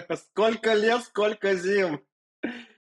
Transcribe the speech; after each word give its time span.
Сколько 0.30 0.74
лет, 0.74 1.02
сколько 1.02 1.54
зим. 1.54 2.00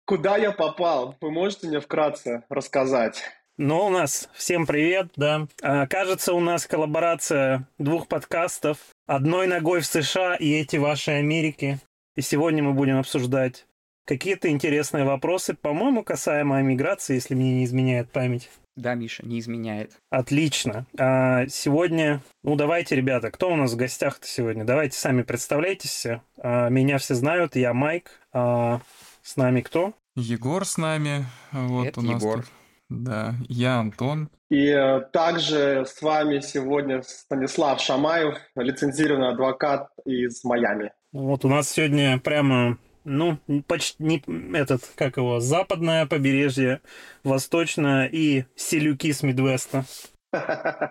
Куда 0.05 0.37
я 0.37 0.53
попал? 0.53 1.17
Вы 1.21 1.31
можете 1.31 1.67
мне 1.67 1.81
вкратце 1.81 2.45
рассказать? 2.49 3.23
Ну, 3.59 3.87
у 3.87 3.89
нас 3.89 4.29
всем 4.35 4.67
привет, 4.67 5.09
да. 5.17 5.49
А, 5.63 5.87
кажется, 5.87 6.35
у 6.35 6.41
нас 6.41 6.67
коллаборация 6.67 7.69
двух 7.79 8.07
подкастов. 8.07 8.79
Одной 9.07 9.47
ногой 9.47 9.81
в 9.81 9.87
США 9.87 10.37
и 10.37 10.53
эти 10.53 10.77
ваши 10.77 11.13
Америки. 11.13 11.79
И 12.17 12.21
сегодня 12.21 12.63
мы 12.63 12.75
будем 12.75 12.99
обсуждать 12.99 13.67
какие-то 14.05 14.49
интересные 14.49 15.05
вопросы, 15.05 15.55
по-моему, 15.55 16.05
касаемо 16.05 16.63
миграции, 16.63 17.15
если 17.15 17.35
мне 17.35 17.55
не 17.55 17.65
изменяет 17.65 18.11
память. 18.11 18.51
Да, 18.77 18.95
Миша, 18.95 19.27
не 19.27 19.41
изменяет. 19.41 19.93
Отлично. 20.11 20.87
А 20.99 21.47
сегодня, 21.49 22.21
ну 22.43 22.57
давайте, 22.57 22.95
ребята, 22.95 23.31
кто 23.31 23.51
у 23.51 23.57
нас 23.57 23.73
в 23.73 23.77
гостях-то 23.77 24.27
сегодня? 24.27 24.65
Давайте 24.65 24.99
сами 24.99 25.23
представляйтесь. 25.23 26.07
А, 26.39 26.69
меня 26.69 26.99
все 26.99 27.15
знают, 27.15 27.57
я 27.57 27.73
Майк. 27.73 28.11
А, 28.33 28.81
с 29.23 29.37
нами 29.37 29.63
кто? 29.63 29.95
Егор 30.15 30.65
с 30.67 30.77
нами. 30.77 31.25
Вот 31.53 31.87
Это 31.87 32.01
у 32.01 32.03
нас 32.03 32.23
Егор. 32.23 32.43
тут. 32.43 32.51
Да, 32.89 33.35
я 33.49 33.79
Антон. 33.79 34.29
И 34.49 34.69
э, 34.69 35.01
также 35.13 35.85
с 35.87 36.01
вами 36.01 36.39
сегодня 36.39 37.03
Станислав 37.03 37.81
Шамаев, 37.81 38.37
лицензированный 38.55 39.31
адвокат 39.31 39.89
из 40.05 40.45
Майами. 40.45 40.93
Вот 41.13 41.45
у 41.45 41.49
нас 41.49 41.69
сегодня 41.69 42.19
прямо, 42.21 42.79
ну, 43.07 43.39
почти 43.67 44.03
не 44.03 44.23
этот, 44.57 44.83
как 44.97 45.17
его, 45.17 45.41
западное 45.41 46.07
побережье, 46.07 46.81
восточное 47.25 48.07
и 48.07 48.45
селюки 48.57 49.13
с 49.13 49.23
Мидвеста. 49.23 49.85
А 50.33 50.83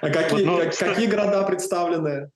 какие, 0.00 0.44
ну, 0.44 0.58
как- 0.58 0.70
кстати- 0.70 0.90
какие 0.94 1.10
города 1.10 1.42
представлены? 1.42 2.30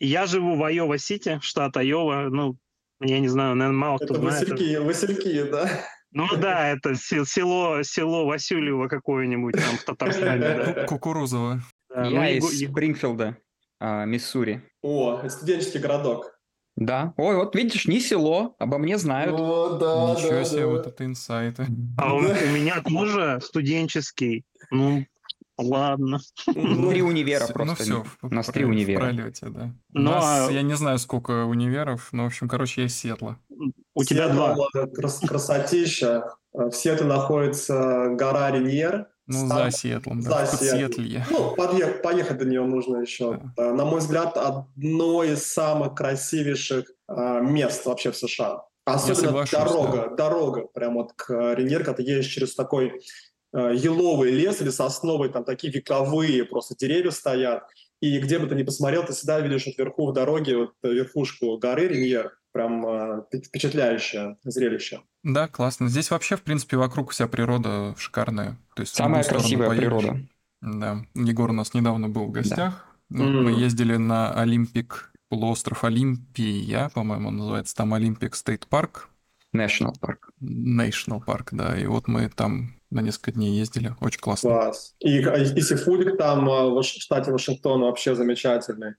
Я 0.00 0.26
живу 0.26 0.56
в 0.56 0.64
Айова-Сити, 0.64 1.38
штат 1.42 1.76
Айова. 1.76 2.28
Ну, 2.28 2.56
я 3.00 3.20
не 3.20 3.28
знаю, 3.28 3.54
наверное, 3.54 3.78
мало 3.78 3.96
кто 3.98 4.14
Это 4.14 4.20
знает. 4.20 4.50
Васильки, 4.50 4.76
Васильки, 4.76 5.42
да? 5.50 5.70
Ну 6.10 6.26
да, 6.36 6.68
это 6.74 6.94
се- 6.94 7.24
село, 7.24 7.82
село 7.84 8.26
Васильево 8.26 8.88
какое-нибудь 8.88 9.54
там 9.54 9.76
в 9.78 9.84
Татарстане. 9.84 10.84
Кукурузово. 10.86 11.62
Ну, 11.94 12.10
Я 12.10 12.30
из 12.30 12.44
Спрингфилда, 12.68 13.36
а, 13.84 14.04
Миссури. 14.04 14.62
О, 14.82 15.18
это 15.18 15.28
студенческий 15.30 15.80
городок. 15.80 16.38
Да. 16.76 17.12
Ой, 17.16 17.34
вот 17.36 17.54
видишь, 17.56 17.86
не 17.86 18.00
село, 18.00 18.54
обо 18.60 18.78
мне 18.78 18.96
знают. 18.96 19.34
О, 19.38 19.76
да, 19.76 20.12
Ничего 20.14 20.30
да, 20.30 20.44
себе, 20.44 20.60
да. 20.62 20.66
вот 20.68 20.86
это 20.86 21.04
инсайты. 21.04 21.66
А 21.98 22.14
у, 22.14 22.18
у 22.18 22.22
меня 22.22 22.80
тоже 22.80 23.40
студенческий. 23.42 24.44
Ну, 24.70 25.04
ладно. 25.58 26.18
Ну, 26.54 26.90
Три 26.90 27.02
универа 27.02 27.44
ну 27.48 27.52
просто. 27.52 27.82
все, 27.82 28.04
У 28.22 28.28
нас 28.32 28.46
три 28.46 28.64
универа. 28.64 29.00
пролете, 29.00 29.46
да. 29.48 29.64
У 29.92 29.98
Ну, 29.98 30.10
нас, 30.12 30.48
а- 30.48 30.52
я 30.52 30.62
не 30.62 30.74
знаю, 30.74 30.98
сколько 30.98 31.44
универов, 31.44 32.08
но, 32.12 32.22
в 32.22 32.26
общем, 32.26 32.48
короче, 32.48 32.82
я 32.82 32.86
из 32.86 32.96
Сиэтла. 32.96 33.38
У 33.94 34.04
тебя 34.04 34.28
Сиэтл, 34.28 34.54
два. 34.54 34.86
крас- 34.94 35.20
красотища. 35.20 36.34
В 36.52 36.70
Сиэтле 36.72 37.06
находится 37.06 38.08
гора 38.14 38.50
Реньер. 38.50 39.08
Ну, 39.26 39.48
Сам- 39.48 39.70
за 39.70 39.76
Сиэтлом, 39.76 40.20
за 40.20 40.28
да, 40.30 40.46
Сиэтлом. 40.46 40.78
Сиэтле. 40.78 41.26
Ну, 41.30 41.54
подъех- 41.56 42.02
поехать 42.02 42.38
до 42.38 42.44
нее 42.44 42.62
нужно 42.64 42.98
еще. 42.98 43.40
Э, 43.56 43.72
На 43.72 43.84
мой 43.84 44.00
взгляд, 44.00 44.36
одно 44.36 45.22
из 45.24 45.46
самых 45.46 45.94
красивейших 45.94 46.90
э, 47.08 47.40
мест 47.40 47.86
вообще 47.86 48.10
в 48.10 48.16
США. 48.16 48.62
Особенно 48.84 49.44
дорога, 49.52 50.16
дорога, 50.16 50.66
прям 50.74 50.94
вот 50.94 51.12
к 51.14 51.30
э, 51.32 51.54
Реньер, 51.54 51.84
когда 51.84 51.94
ты 51.94 52.02
едешь 52.02 52.26
через 52.26 52.54
такой 52.56 53.00
э, 53.54 53.72
еловый 53.76 54.32
лес 54.32 54.60
или 54.60 54.70
сосновый, 54.70 55.28
там 55.28 55.44
такие 55.44 55.72
вековые 55.72 56.44
просто 56.44 56.74
деревья 56.76 57.10
стоят. 57.12 57.62
И 58.00 58.18
где 58.18 58.40
бы 58.40 58.48
ты 58.48 58.56
ни 58.56 58.64
посмотрел, 58.64 59.04
ты 59.04 59.12
всегда 59.12 59.38
видишь 59.40 59.66
вот 59.66 59.76
вверху 59.78 60.08
в 60.10 60.12
дороге 60.12 60.56
вот 60.56 60.70
э, 60.82 60.88
верхушку 60.92 61.56
горы 61.58 61.86
Реньер. 61.86 62.32
Прям 62.52 62.84
э, 62.86 63.22
впечатляющее 63.46 64.36
зрелище. 64.44 65.00
Да, 65.22 65.48
классно. 65.48 65.88
Здесь 65.88 66.10
вообще, 66.10 66.36
в 66.36 66.42
принципе, 66.42 66.76
вокруг 66.76 67.10
вся 67.12 67.26
природа 67.26 67.94
шикарная. 67.96 68.58
То 68.76 68.82
есть 68.82 68.94
Самая 68.94 69.24
красивая 69.24 69.68
поедешь. 69.68 69.84
природа. 69.86 70.20
Да. 70.60 71.04
Егор 71.14 71.50
у 71.50 71.54
нас 71.54 71.74
недавно 71.74 72.08
был 72.08 72.26
в 72.26 72.30
гостях. 72.30 72.86
Ну, 73.08 73.24
М. 73.24 73.44
Мы 73.44 73.50
ездили 73.52 73.96
на 73.96 74.32
Олимпик, 74.32 75.12
полуостров 75.28 75.84
Олимпия, 75.84 76.90
по-моему, 76.94 77.28
он 77.28 77.36
называется. 77.38 77.74
Там 77.74 77.94
Olympic 77.94 78.34
State 78.34 78.66
Park. 78.66 79.08
National 79.54 79.92
Park. 80.00 80.18
National 80.42 81.22
Парк, 81.24 81.50
да. 81.52 81.78
И 81.78 81.86
вот 81.86 82.08
мы 82.08 82.28
там 82.30 82.74
на 82.90 83.00
несколько 83.00 83.32
дней 83.32 83.56
ездили. 83.58 83.94
Очень 84.00 84.20
классно. 84.20 84.50
Класс. 84.50 84.94
И, 85.00 85.18
и 85.20 85.60
сифудик 85.60 86.16
там 86.18 86.48
э, 86.48 86.70
в 86.70 86.82
штате 86.82 87.32
Вашингтон 87.32 87.80
вообще 87.82 88.14
замечательный. 88.14 88.94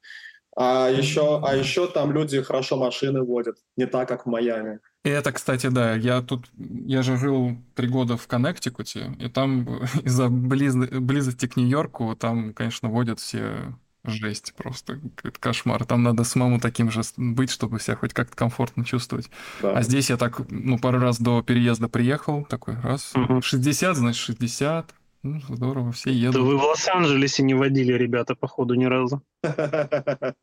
А 0.56 0.88
еще, 0.90 1.42
а 1.44 1.56
еще 1.56 1.88
там 1.88 2.12
люди 2.12 2.42
хорошо 2.42 2.78
машины 2.78 3.24
водят, 3.24 3.58
не 3.76 3.88
так, 3.88 4.08
как 4.08 4.26
в 4.26 4.30
Майами. 4.30 4.80
И 5.04 5.10
это, 5.10 5.32
кстати, 5.32 5.68
да, 5.68 5.96
я 5.96 6.22
тут, 6.22 6.50
я 6.58 7.02
же 7.02 7.18
жил 7.18 7.58
три 7.76 7.88
года 7.88 8.18
в 8.18 8.28
Коннектикуте, 8.28 9.16
и 9.20 9.30
там 9.30 9.68
из-за 10.04 10.28
близ- 10.30 10.76
близости 11.00 11.48
к 11.48 11.58
Нью-Йорку, 11.58 12.16
там, 12.16 12.54
конечно, 12.54 12.90
водят 12.90 13.20
все 13.20 13.76
жесть 14.06 14.54
просто, 14.58 15.00
кошмар. 15.40 15.86
Там 15.86 16.04
надо 16.04 16.24
самому 16.26 16.60
таким 16.60 16.92
же 16.92 17.02
быть, 17.18 17.50
чтобы 17.50 17.80
себя 17.80 17.96
хоть 17.96 18.14
как-то 18.14 18.36
комфортно 18.36 18.84
чувствовать. 18.84 19.30
Да. 19.62 19.78
А 19.78 19.82
здесь 19.82 20.10
я 20.10 20.18
так, 20.18 20.42
ну, 20.50 20.78
пару 20.78 21.00
раз 21.00 21.20
до 21.20 21.42
переезда 21.42 21.88
приехал, 21.88 22.44
такой 22.46 22.76
раз, 22.82 23.12
Мгм. 23.16 23.42
60, 23.42 23.96
значит, 23.96 24.22
60, 24.22 24.94
ну, 25.24 25.40
здорово, 25.50 25.92
все 25.92 26.10
Да 26.10 26.16
едут. 26.16 26.42
вы 26.42 26.58
в 26.58 26.64
Лос-Анджелесе 26.64 27.44
не 27.44 27.54
водили, 27.54 27.94
ребята, 27.94 28.36
походу, 28.36 28.76
ни 28.76 28.86
разу. 28.86 29.22
Там 29.44 30.36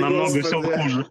намного 0.00 0.40
все 0.42 0.62
хуже. 0.62 1.06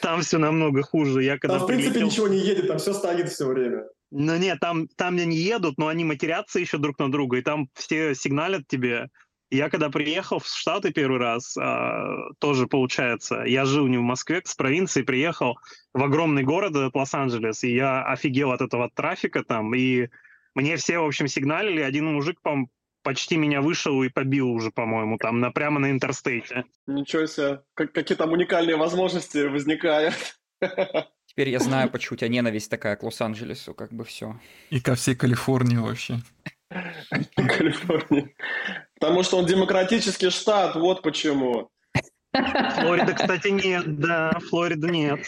Там 0.00 0.20
все 0.20 0.38
намного 0.38 0.82
хуже. 0.82 1.24
Я 1.24 1.38
когда 1.38 1.56
Там, 1.58 1.64
в 1.64 1.66
принципе, 1.66 2.00
прилетел- 2.00 2.06
ничего 2.06 2.28
не 2.28 2.38
едет, 2.38 2.68
там 2.68 2.78
все 2.78 2.92
стоит 2.92 3.28
все 3.28 3.46
время. 3.48 3.84
Ну 4.12 4.36
нет, 4.36 4.60
там, 4.60 4.86
там 4.96 5.16
они 5.16 5.36
едут, 5.36 5.78
но 5.78 5.88
они 5.88 6.04
матерятся 6.04 6.60
еще 6.60 6.78
друг 6.78 6.98
на 7.00 7.10
друга, 7.10 7.38
и 7.38 7.42
там 7.42 7.68
все 7.74 8.14
сигналят 8.14 8.62
тебе. 8.68 9.08
Я 9.50 9.68
когда 9.68 9.90
приехал 9.90 10.38
в 10.38 10.46
Штаты 10.46 10.92
первый 10.92 11.18
раз, 11.18 11.56
а, 11.56 12.04
тоже 12.40 12.66
получается, 12.66 13.42
я 13.44 13.64
жил 13.64 13.86
не 13.86 13.98
в 13.98 14.02
Москве, 14.02 14.42
с 14.44 14.54
провинции 14.54 15.02
приехал 15.02 15.56
в 15.94 16.02
огромный 16.02 16.42
город, 16.42 16.72
этот 16.76 16.94
Лос-Анджелес, 16.94 17.64
и 17.64 17.74
я 17.74 18.04
офигел 18.04 18.52
от 18.52 18.60
этого 18.60 18.90
трафика 18.94 19.42
там, 19.44 19.74
и 19.74 20.08
мне 20.56 20.76
все, 20.76 20.98
в 20.98 21.06
общем, 21.06 21.28
сигналили, 21.28 21.82
один 21.82 22.06
мужик, 22.06 22.40
по 22.42 22.66
почти 23.02 23.36
меня 23.36 23.60
вышел 23.60 24.02
и 24.02 24.08
побил 24.08 24.50
уже, 24.50 24.72
по-моему, 24.72 25.16
там, 25.16 25.38
на, 25.38 25.52
прямо 25.52 25.78
на 25.78 25.92
интерстейте. 25.92 26.64
Ничего 26.88 27.26
себе, 27.26 27.60
как- 27.74 27.92
какие 27.92 28.18
там 28.18 28.32
уникальные 28.32 28.76
возможности 28.76 29.46
возникают. 29.46 30.14
Теперь 31.26 31.50
я 31.50 31.60
знаю, 31.60 31.88
почему 31.90 32.14
у 32.14 32.16
тебя 32.16 32.28
ненависть 32.28 32.68
такая 32.68 32.96
к 32.96 33.04
Лос-Анджелесу, 33.04 33.74
как 33.74 33.92
бы 33.92 34.04
все. 34.04 34.40
И 34.70 34.80
ко 34.80 34.96
всей 34.96 35.14
Калифорнии 35.14 35.76
вообще. 35.76 36.18
Калифорния. 37.36 38.30
Потому 38.98 39.22
что 39.22 39.36
он 39.36 39.46
демократический 39.46 40.30
штат, 40.30 40.74
вот 40.74 41.02
почему. 41.02 41.68
Флорида, 42.32 43.12
кстати, 43.12 43.48
нет, 43.48 43.98
да, 43.98 44.32
Флорида 44.48 44.88
нет. 44.88 45.20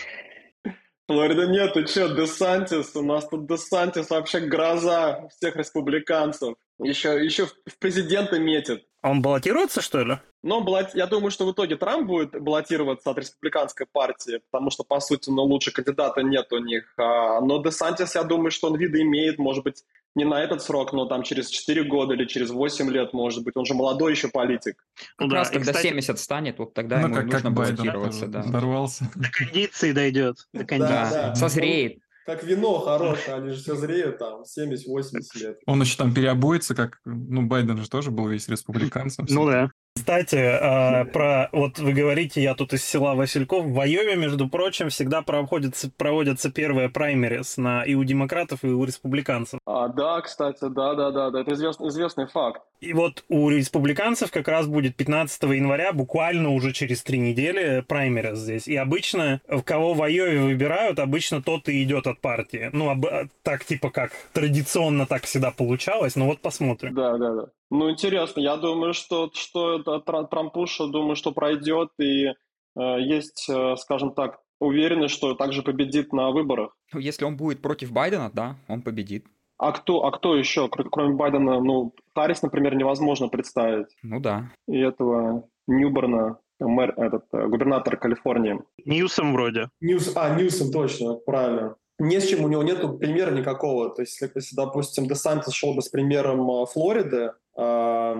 Флорида 1.08 1.46
нет, 1.46 1.72
ты 1.72 1.86
что, 1.86 2.08
Десантис? 2.08 2.94
У 2.94 3.02
нас 3.02 3.26
тут 3.26 3.48
Десантис 3.48 4.10
вообще 4.10 4.41
гроза 4.41 5.28
всех 5.30 5.56
республиканцев. 5.56 6.54
Еще, 6.78 7.24
еще 7.24 7.46
в 7.46 7.78
президенты 7.78 8.38
метит. 8.38 8.84
Он 9.08 9.22
баллотируется, 9.22 9.80
что 9.80 10.02
ли? 10.02 10.19
Но 10.42 10.60
баллот- 10.60 10.91
я 10.94 11.06
думаю, 11.06 11.30
что 11.30 11.46
в 11.46 11.52
итоге 11.52 11.76
Трамп 11.76 12.06
будет 12.06 12.41
баллотироваться 12.41 13.10
от 13.10 13.19
республиканской 13.19 13.86
партии, 13.91 14.41
потому 14.50 14.70
что, 14.70 14.84
по 14.84 15.00
сути, 15.00 15.30
ну, 15.30 15.42
лучше 15.42 15.72
кандидата 15.72 16.22
нет 16.22 16.52
у 16.52 16.58
них. 16.58 16.92
А, 16.96 17.41
но 17.41 17.62
Десантис, 17.62 18.15
я 18.15 18.22
думаю, 18.22 18.50
что 18.50 18.68
он 18.68 18.77
виды 18.77 19.03
имеет, 19.03 19.38
может 19.38 19.65
быть, 19.65 19.83
не 20.15 20.24
на 20.24 20.42
этот 20.42 20.62
срок, 20.62 20.92
но 20.92 21.06
там 21.06 21.22
через 21.22 21.48
4 21.48 21.84
года 21.84 22.15
или 22.15 22.24
через 22.24 22.50
8 22.50 22.91
лет, 22.91 23.12
может 23.12 23.44
быть. 23.44 23.56
Он 23.56 23.65
же 23.65 23.74
молодой 23.74 24.12
еще 24.12 24.28
политик. 24.28 24.84
Как 25.16 25.27
Ну 25.27 25.28
да, 25.28 25.36
раз 25.36 25.50
и, 25.50 25.54
когда 25.54 25.72
кстати, 25.72 25.88
70 25.88 26.18
станет, 26.18 26.59
вот 26.59 26.74
тогда 26.74 26.98
ну, 26.98 27.06
ему 27.06 27.15
как, 27.15 27.24
нужно 27.24 27.41
как 27.42 27.53
баллотироваться, 27.53 28.27
да. 28.27 28.42
дорвался. 28.42 29.10
До 29.15 29.28
кондиции 29.30 29.92
дойдет. 29.92 30.36
До 30.53 30.65
кондиции. 30.65 30.92
Да, 30.92 31.10
да. 31.10 31.34
созреет. 31.34 31.98
Как 32.28 32.45
вино 32.45 32.78
хорошее, 32.80 33.39
они 33.39 33.53
же 33.53 33.57
все 33.57 33.75
зреют 33.75 34.19
там 34.19 34.42
70-80 34.42 35.21
лет. 35.36 35.59
Он 35.65 35.80
еще 35.80 35.97
там 35.97 36.13
переобуется, 36.13 36.75
как, 36.75 36.98
ну, 37.07 37.47
Байден 37.47 37.78
же 37.78 37.89
тоже 37.89 38.10
был 38.10 38.28
весь 38.28 38.48
республиканцем. 38.48 39.25
Ну 39.30 39.47
да. 39.47 39.71
Кстати, 39.98 40.36
а, 40.36 41.04
про 41.06 41.48
вот 41.53 41.78
вы 41.80 41.92
говорите, 41.92 42.41
я 42.41 42.54
тут 42.54 42.72
из 42.72 42.84
села 42.84 43.15
Васильков. 43.15 43.66
В 43.66 43.80
Айове, 43.80 44.15
между 44.15 44.48
прочим, 44.48 44.91
всегда 44.91 45.22
проводятся, 45.22 45.91
проводятся 45.97 46.53
первые 46.53 46.89
праймерис 46.89 47.56
на 47.56 47.83
и 47.83 47.95
у 47.95 48.04
демократов, 48.04 48.60
и 48.62 48.68
у 48.68 48.84
республиканцев. 48.84 49.59
А, 49.66 49.89
да, 49.89 50.21
кстати, 50.21 50.60
да, 50.60 50.95
да, 50.95 51.10
да, 51.10 51.30
да, 51.30 51.41
это 51.41 51.53
известный, 51.53 51.89
известный 51.89 52.27
факт. 52.28 52.62
И 52.80 52.92
вот 52.92 53.24
у 53.28 53.50
республиканцев 53.50 54.30
как 54.30 54.47
раз 54.47 54.68
будет 54.68 54.95
15 54.95 55.42
января, 55.42 55.92
буквально 55.92 56.50
уже 56.50 56.72
через 56.72 57.03
три 57.03 57.18
недели, 57.18 57.84
праймерис 57.86 58.39
здесь. 58.39 58.68
И 58.68 58.77
обычно, 58.77 59.41
в 59.48 59.62
кого 59.62 59.95
в 59.95 60.03
Айове 60.03 60.39
выбирают, 60.41 61.00
обычно 61.00 61.42
тот 61.42 61.68
и 61.68 61.83
идет 61.83 62.06
от 62.06 62.21
партии. 62.21 62.71
Ну, 62.72 62.89
об- 62.89 63.06
так 63.42 63.65
типа 63.65 63.91
как 63.91 64.12
традиционно 64.33 65.06
так 65.06 65.24
всегда 65.24 65.50
получалось, 65.50 66.15
но 66.15 66.27
вот 66.27 66.41
посмотрим. 66.41 66.95
Да, 66.95 67.18
да, 67.18 67.34
да. 67.34 67.47
Ну, 67.70 67.91
интересно, 67.91 68.41
я 68.41 68.56
думаю, 68.56 68.94
что, 68.94 69.30
что 69.34 69.78
Трампуша, 69.80 70.86
думаю, 70.86 71.16
что 71.16 71.32
пройдет, 71.32 71.91
и 72.00 72.28
э, 72.28 72.34
есть, 72.74 73.48
э, 73.50 73.76
скажем 73.76 74.15
так, 74.15 74.41
уверенность, 74.59 75.15
что 75.15 75.34
также 75.34 75.62
победит 75.62 76.12
на 76.12 76.30
выборах. 76.30 76.74
Ну, 76.92 77.00
если 77.00 77.24
он 77.24 77.36
будет 77.36 77.60
против 77.60 77.92
Байдена, 77.92 78.30
да, 78.32 78.56
он 78.68 78.82
победит. 78.82 79.26
А 79.59 79.72
кто, 79.72 80.04
а 80.04 80.12
кто 80.12 80.36
еще, 80.36 80.68
кроме 80.68 81.15
Байдена? 81.15 81.60
Ну, 81.60 81.92
Харрис, 82.15 82.42
например, 82.42 82.74
невозможно 82.74 83.28
представить. 83.28 83.88
Ну 84.03 84.21
да. 84.21 84.50
И 84.68 84.78
этого 84.78 85.48
Ньюборна, 85.66 86.38
мэр, 86.60 86.94
этот, 86.97 87.24
губернатор 87.32 87.97
Калифорнии. 87.97 88.60
Ньюсом 88.84 89.32
вроде. 89.32 89.68
Ньюс, 89.80 90.16
а, 90.16 90.38
Ньюсом, 90.38 90.71
точно, 90.71 91.14
правильно 91.14 91.76
не 91.98 92.21
с 92.21 92.28
чем, 92.28 92.44
у 92.44 92.48
него 92.48 92.62
нет 92.62 92.80
примера 92.98 93.30
никакого. 93.32 93.91
То 93.91 94.03
есть, 94.03 94.21
если, 94.21 94.54
допустим, 94.54 95.06
Десантис 95.06 95.53
шел 95.53 95.74
бы 95.74 95.82
с 95.82 95.88
примером 95.88 96.48
а, 96.50 96.66
Флориды, 96.66 97.32
а, 97.60 98.15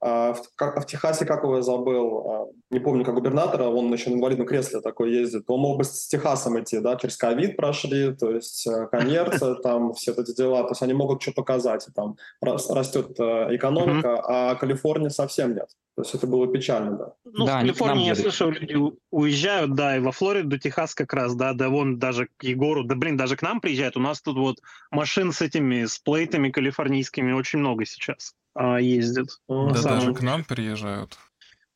а 0.00 0.32
в, 0.32 0.42
как, 0.56 0.82
в 0.82 0.84
Техасе, 0.84 1.24
как 1.24 1.44
его 1.44 1.56
я 1.56 1.62
забыл, 1.62 2.26
а, 2.28 2.46
не 2.70 2.80
помню, 2.80 3.04
как 3.04 3.14
губернатора, 3.14 3.68
он 3.68 3.92
еще 3.92 4.10
на 4.10 4.14
инвалидном 4.14 4.48
кресле 4.48 4.80
такой 4.80 5.12
ездит, 5.12 5.44
он 5.46 5.60
мог 5.60 5.78
бы 5.78 5.84
с 5.84 6.08
Техасом 6.08 6.60
идти, 6.60 6.80
да, 6.80 6.96
через 6.96 7.16
ковид 7.16 7.56
прошли, 7.56 8.12
то 8.16 8.32
есть 8.32 8.66
э, 8.66 8.88
коммерция, 8.90 9.54
там 9.62 9.94
все 9.94 10.12
эти 10.12 10.34
дела, 10.34 10.64
то 10.64 10.70
есть 10.70 10.82
они 10.82 10.92
могут 10.94 11.22
что 11.22 11.30
показать, 11.30 11.86
там 11.94 12.16
растет 12.40 13.14
э, 13.20 13.54
экономика, 13.54 14.20
а 14.26 14.56
Калифорния 14.56 15.10
совсем 15.10 15.54
нет. 15.54 15.68
То 15.94 16.02
есть 16.02 16.14
это 16.14 16.26
было 16.26 16.48
печально, 16.48 16.96
да. 16.96 17.12
Ну, 17.24 17.46
да, 17.46 17.58
в 17.58 17.60
Калифорнии, 17.60 18.06
я 18.06 18.16
слышал, 18.16 18.50
люди 18.50 18.74
уезжают, 19.12 19.74
да, 19.74 19.96
и 19.96 20.00
во 20.00 20.10
Флориду, 20.10 20.58
Техас 20.58 20.96
как 20.96 21.12
раз, 21.12 21.36
да, 21.36 21.52
да, 21.52 21.68
вон 21.68 22.00
даже 22.00 22.28
к 22.36 22.42
Егору, 22.42 22.82
да, 22.82 22.96
блин, 22.96 23.16
даже 23.16 23.36
к 23.36 23.42
нам 23.42 23.60
приезжают. 23.60 23.96
У 23.96 24.00
нас 24.00 24.20
тут 24.20 24.36
вот 24.36 24.56
машин 24.90 25.30
с 25.30 25.42
этими, 25.42 25.84
с 25.84 25.98
плейтами 25.98 26.50
калифорнийскими 26.50 27.32
очень 27.32 27.60
много 27.60 27.84
сейчас 27.84 28.34
а, 28.54 28.78
ездит. 28.80 29.28
Да, 29.48 29.82
даже 29.82 30.14
к 30.14 30.22
нам 30.22 30.44
приезжают. 30.44 31.16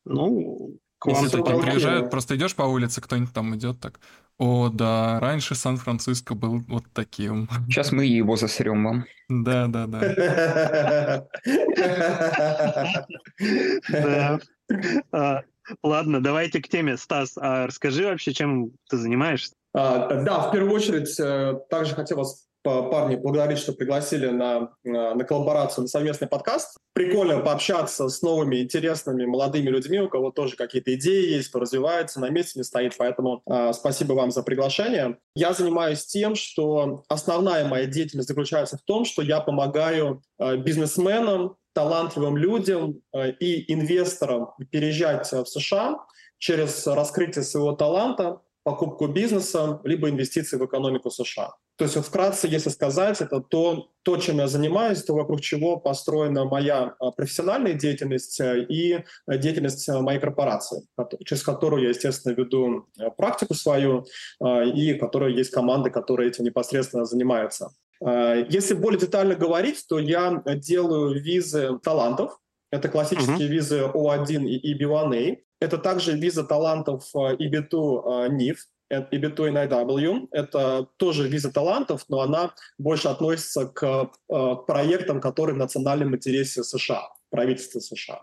Ну, 0.05 0.77
к 0.99 1.07
вам 1.07 1.23
Если 1.23 1.41
так 1.41 1.61
приезжают, 1.61 2.09
просто 2.09 2.35
идешь 2.35 2.55
по 2.55 2.63
улице, 2.63 3.01
кто-нибудь 3.01 3.33
там 3.33 3.55
идет 3.55 3.79
так. 3.79 3.99
О, 4.37 4.69
да, 4.69 5.19
раньше 5.21 5.55
Сан-Франциско 5.55 6.35
был 6.35 6.59
вот 6.67 6.83
таким. 6.93 7.47
Сейчас 7.67 7.91
мы 7.93 8.05
его 8.05 8.35
засрем 8.35 8.83
вам. 8.83 9.05
Да, 9.29 9.67
да, 9.67 9.87
да. 9.87 11.25
А, 15.11 15.41
ладно, 15.83 16.21
давайте 16.21 16.61
к 16.61 16.67
теме. 16.67 16.97
Стас, 16.97 17.37
а 17.37 17.67
расскажи 17.67 18.05
вообще, 18.05 18.33
чем 18.33 18.71
ты 18.89 18.97
занимаешься? 18.97 19.55
А, 19.73 20.23
да, 20.23 20.49
в 20.49 20.51
первую 20.51 20.73
очередь, 20.73 21.19
э, 21.19 21.59
также 21.69 21.95
хотел 21.95 22.17
вас 22.17 22.45
парни 22.65 23.15
благодарить, 23.15 23.59
что 23.59 23.73
пригласили 23.73 24.27
на, 24.27 24.71
на 24.83 25.23
коллаборацию, 25.23 25.83
на 25.83 25.87
совместный 25.87 26.27
подкаст. 26.27 26.77
Прикольно 26.93 27.39
пообщаться 27.39 28.09
с 28.09 28.21
новыми, 28.21 28.57
интересными, 28.57 29.25
молодыми 29.25 29.69
людьми, 29.69 29.99
у 29.99 30.09
кого 30.09 30.31
тоже 30.31 30.55
какие-то 30.55 30.93
идеи 30.95 31.33
есть, 31.35 31.49
кто 31.49 31.59
развивается, 31.59 32.19
на 32.19 32.29
месте 32.29 32.59
не 32.59 32.63
стоит. 32.63 32.95
Поэтому 32.97 33.41
э, 33.49 33.73
спасибо 33.73 34.13
вам 34.13 34.31
за 34.31 34.43
приглашение. 34.43 35.17
Я 35.35 35.53
занимаюсь 35.53 36.05
тем, 36.05 36.35
что 36.35 37.03
основная 37.07 37.67
моя 37.67 37.85
деятельность 37.85 38.29
заключается 38.29 38.77
в 38.77 38.81
том, 38.81 39.05
что 39.05 39.21
я 39.21 39.39
помогаю 39.41 40.21
э, 40.39 40.57
бизнесменам, 40.57 41.57
талантливым 41.73 42.37
людям 42.37 43.01
э, 43.13 43.31
и 43.31 43.71
инвесторам 43.71 44.51
переезжать 44.71 45.31
в 45.31 45.45
США 45.45 45.99
через 46.37 46.85
раскрытие 46.87 47.43
своего 47.43 47.73
таланта, 47.73 48.41
покупку 48.65 49.07
бизнеса, 49.07 49.79
либо 49.83 50.09
инвестиции 50.09 50.57
в 50.57 50.65
экономику 50.65 51.11
США. 51.11 51.53
То 51.77 51.85
есть 51.85 51.95
вот 51.95 52.05
вкратце, 52.05 52.47
если 52.47 52.69
сказать, 52.71 53.21
это 53.21 53.39
то, 53.39 53.91
то, 54.01 54.17
чем 54.17 54.37
я 54.37 54.47
занимаюсь, 54.47 55.03
то 55.03 55.13
вокруг 55.13 55.41
чего 55.41 55.77
построена 55.77 56.45
моя 56.45 56.95
а, 56.99 57.11
профессиональная 57.11 57.73
деятельность 57.73 58.39
э, 58.39 58.65
и 58.67 59.03
деятельность 59.27 59.87
э, 59.87 59.99
моей 59.99 60.19
корпорации, 60.19 60.81
через 61.25 61.43
которую 61.43 61.83
я, 61.83 61.89
естественно, 61.89 62.33
веду 62.33 62.87
э, 62.99 63.11
практику 63.15 63.53
свою, 63.53 64.05
и 64.43 64.93
в 64.93 64.99
которой 64.99 65.35
есть 65.35 65.51
команды, 65.51 65.91
которые 65.91 66.29
этим 66.29 66.43
непосредственно 66.45 67.05
занимаются. 67.05 67.69
Если 68.01 68.73
более 68.73 68.99
детально 68.99 69.35
говорить, 69.35 69.85
то 69.87 69.99
я 69.99 70.41
делаю 70.45 71.21
визы 71.21 71.79
талантов. 71.83 72.39
Это 72.71 72.89
классические 72.89 73.47
mm-hmm. 73.47 73.51
визы 73.51 73.79
O1 73.93 74.45
и 74.47 74.73
EB1A. 74.73 75.37
Это 75.59 75.77
также 75.77 76.17
виза 76.17 76.43
талантов 76.43 77.09
EB2 77.15 78.29
NIF, 78.29 78.57
EB2 78.91 79.51
NIW. 79.51 80.27
Это 80.31 80.87
тоже 80.97 81.27
виза 81.27 81.51
талантов, 81.51 82.05
но 82.09 82.21
она 82.21 82.53
больше 82.77 83.07
относится 83.07 83.65
к 83.65 84.11
э, 84.29 84.55
проектам, 84.67 85.19
которые 85.19 85.55
в 85.55 85.59
национальном 85.59 86.15
интересе 86.15 86.63
США, 86.63 87.09
правительства 87.29 87.79
США. 87.79 88.21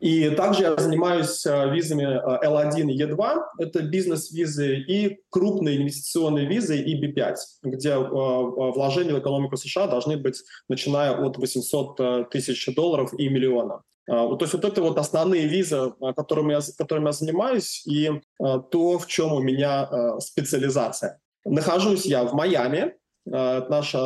И 0.00 0.28
также 0.30 0.62
я 0.64 0.76
занимаюсь 0.76 1.46
э, 1.46 1.72
визами 1.72 2.02
э, 2.02 2.46
L1 2.46 2.90
и 2.90 3.02
E2, 3.02 3.42
это 3.58 3.82
бизнес-визы, 3.82 4.76
и 4.76 5.18
крупные 5.30 5.78
инвестиционные 5.78 6.46
визы 6.46 6.76
EB5, 6.82 7.34
где 7.62 7.96
вложения 7.96 9.14
в 9.14 9.18
экономику 9.18 9.56
США 9.56 9.86
должны 9.86 10.18
быть 10.18 10.42
начиная 10.68 11.12
от 11.12 11.38
800 11.38 12.28
тысяч 12.30 12.68
долларов 12.74 13.14
и 13.18 13.28
миллиона. 13.28 13.82
А, 14.08 14.34
то 14.36 14.38
есть 14.40 14.54
вот 14.54 14.64
это 14.64 14.82
вот 14.82 14.98
основные 14.98 15.46
визы, 15.46 15.92
а, 16.00 16.12
которыми 16.12 16.52
я, 16.52 16.60
которыми 16.78 17.06
я 17.06 17.12
занимаюсь, 17.12 17.86
и 17.86 18.10
а, 18.40 18.58
то, 18.58 18.98
в 18.98 19.06
чем 19.06 19.32
у 19.32 19.40
меня 19.40 19.88
специализация. 20.20 21.20
Нахожусь 21.44 22.06
я 22.06 22.24
в 22.24 22.34
Майами, 22.34 22.94
наше 23.24 23.98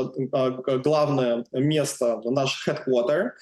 главное 0.83 1.45
место, 1.53 2.23
наш 2.25 2.67
headquarter, 2.67 3.33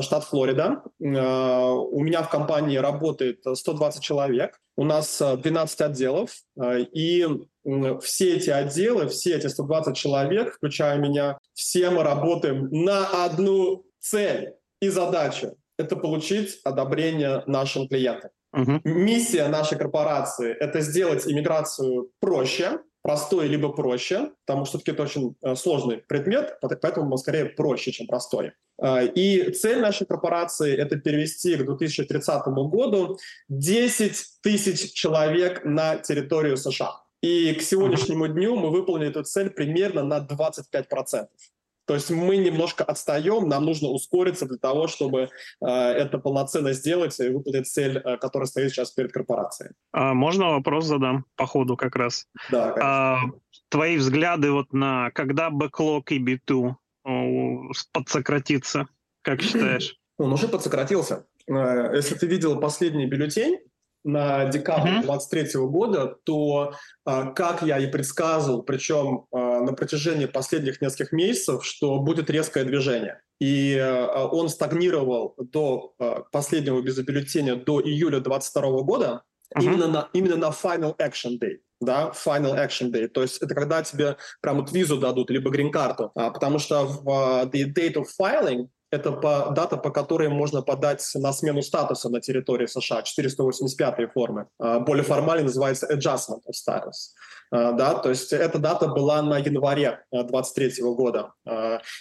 штат 0.00 0.24
Флорида. 0.24 0.82
У 0.98 2.00
меня 2.02 2.22
в 2.22 2.28
компании 2.28 2.76
работает 2.76 3.44
120 3.52 4.02
человек, 4.02 4.58
у 4.76 4.84
нас 4.84 5.20
12 5.20 5.80
отделов, 5.80 6.30
и 6.60 7.26
все 8.02 8.36
эти 8.36 8.50
отделы, 8.50 9.08
все 9.08 9.36
эти 9.36 9.46
120 9.46 9.96
человек, 9.96 10.54
включая 10.54 10.98
меня, 10.98 11.38
все 11.54 11.90
мы 11.90 12.02
работаем 12.02 12.68
на 12.70 13.24
одну 13.24 13.84
цель 14.00 14.54
и 14.80 14.88
задачу 14.88 15.56
это 15.78 15.96
получить 15.96 16.60
одобрение 16.64 17.42
нашим 17.46 17.88
клиентам. 17.88 18.30
Uh-huh. 18.54 18.80
Миссия 18.84 19.48
нашей 19.48 19.78
корпорации– 19.78 20.52
это 20.60 20.80
сделать 20.80 21.26
иммиграцию 21.26 22.10
проще, 22.20 22.80
простой 23.02 23.46
либо 23.46 23.70
проще, 23.70 24.32
потому 24.46 24.64
что 24.64 24.78
все-таки 24.78 24.92
это 24.92 25.02
очень 25.02 25.36
э, 25.42 25.54
сложный 25.54 25.98
предмет, 25.98 26.58
поэтому 26.60 27.12
он 27.12 27.18
скорее 27.18 27.46
проще, 27.46 27.92
чем 27.92 28.06
простой. 28.06 28.52
Э, 28.82 29.06
и 29.06 29.52
цель 29.52 29.80
нашей 29.80 30.06
корпорации– 30.06 30.76
это 30.78 30.96
перевести 30.96 31.56
к 31.56 31.64
2030 31.64 32.46
году 32.46 33.18
10 33.48 34.40
тысяч 34.42 34.92
человек 34.92 35.64
на 35.64 35.96
территорию 35.96 36.56
США. 36.56 37.02
И 37.22 37.52
к 37.54 37.62
сегодняшнему 37.62 38.28
дню 38.28 38.56
мы 38.56 38.70
выполнили 38.70 39.10
эту 39.10 39.24
цель 39.24 39.50
примерно 39.50 40.02
на 40.04 40.18
25%. 40.18 41.26
То 41.88 41.94
есть 41.94 42.10
мы 42.10 42.36
немножко 42.36 42.84
отстаем, 42.84 43.48
нам 43.48 43.64
нужно 43.64 43.88
ускориться 43.88 44.44
для 44.44 44.58
того, 44.58 44.88
чтобы 44.88 45.30
э, 45.62 45.66
это 45.66 46.18
полноценно 46.18 46.74
сделать 46.74 47.18
и 47.18 47.30
выполнить 47.30 47.66
цель, 47.66 47.96
э, 47.96 48.18
которая 48.18 48.46
стоит 48.46 48.70
сейчас 48.70 48.90
перед 48.90 49.10
корпорацией. 49.10 49.70
А 49.92 50.12
можно 50.12 50.50
вопрос 50.50 50.84
задам 50.84 51.24
по 51.34 51.46
ходу 51.46 51.78
как 51.78 51.96
раз? 51.96 52.26
Да, 52.50 52.74
А, 52.78 53.20
твои 53.70 53.96
взгляды 53.96 54.52
вот 54.52 54.74
на 54.74 55.10
когда 55.12 55.48
бэклог 55.48 56.12
и 56.12 56.18
биту 56.18 56.76
подсократится, 57.94 58.86
как 59.22 59.40
считаешь? 59.42 59.96
Он 60.18 60.30
уже 60.30 60.46
подсократился. 60.46 61.24
Э, 61.48 61.92
если 61.94 62.16
ты 62.16 62.26
видел 62.26 62.60
последний 62.60 63.06
бюллетень, 63.06 63.60
на 64.08 64.46
декабрь 64.46 65.02
2023 65.02 65.42
uh-huh. 65.42 65.66
года, 65.66 66.16
то, 66.24 66.72
а, 67.04 67.26
как 67.32 67.62
я 67.62 67.78
и 67.78 67.86
предсказывал, 67.86 68.62
причем 68.62 69.26
а, 69.30 69.60
на 69.60 69.74
протяжении 69.74 70.26
последних 70.26 70.80
нескольких 70.80 71.12
месяцев, 71.12 71.64
что 71.64 71.98
будет 71.98 72.30
резкое 72.30 72.64
движение. 72.64 73.20
И 73.40 73.76
а, 73.78 74.26
он 74.26 74.48
стагнировал 74.48 75.34
до 75.38 75.94
последнего 76.32 76.80
безбюллетеня 76.80 77.56
до 77.56 77.80
июля 77.80 78.20
2022 78.20 78.82
года, 78.82 79.22
uh-huh. 79.54 79.62
именно, 79.62 79.88
на, 79.88 80.08
именно 80.14 80.36
на 80.36 80.48
Final 80.48 80.96
Action 80.98 81.38
Day 81.38 81.58
да, 81.80 82.12
final 82.12 82.56
action 82.56 82.90
day, 82.90 83.06
то 83.06 83.22
есть 83.22 83.40
это 83.40 83.54
когда 83.54 83.82
тебе 83.82 84.16
прям 84.40 84.56
вот 84.56 84.72
визу 84.72 84.98
дадут, 84.98 85.30
либо 85.30 85.50
грин-карту, 85.50 86.10
а, 86.14 86.30
потому 86.30 86.58
что 86.58 86.84
в 86.84 87.08
uh, 87.08 87.50
the 87.50 87.72
date 87.72 87.94
of 87.94 88.06
filing 88.20 88.68
это 88.90 89.12
по, 89.12 89.50
дата, 89.54 89.76
по 89.76 89.90
которой 89.90 90.28
можно 90.28 90.62
подать 90.62 91.04
на 91.14 91.32
смену 91.32 91.62
статуса 91.62 92.08
на 92.08 92.20
территории 92.20 92.66
США, 92.66 93.02
485 93.02 94.12
формы. 94.12 94.46
А, 94.58 94.80
более 94.80 95.04
формально 95.04 95.44
называется 95.44 95.86
adjustment 95.92 96.40
of 96.48 96.54
status. 96.54 97.12
А, 97.50 97.72
да, 97.72 97.94
то 97.94 98.08
есть 98.08 98.32
эта 98.32 98.58
дата 98.58 98.88
была 98.88 99.20
на 99.22 99.38
январе 99.38 100.04
23 100.12 100.72
а, 100.80 100.94
года. 100.94 101.32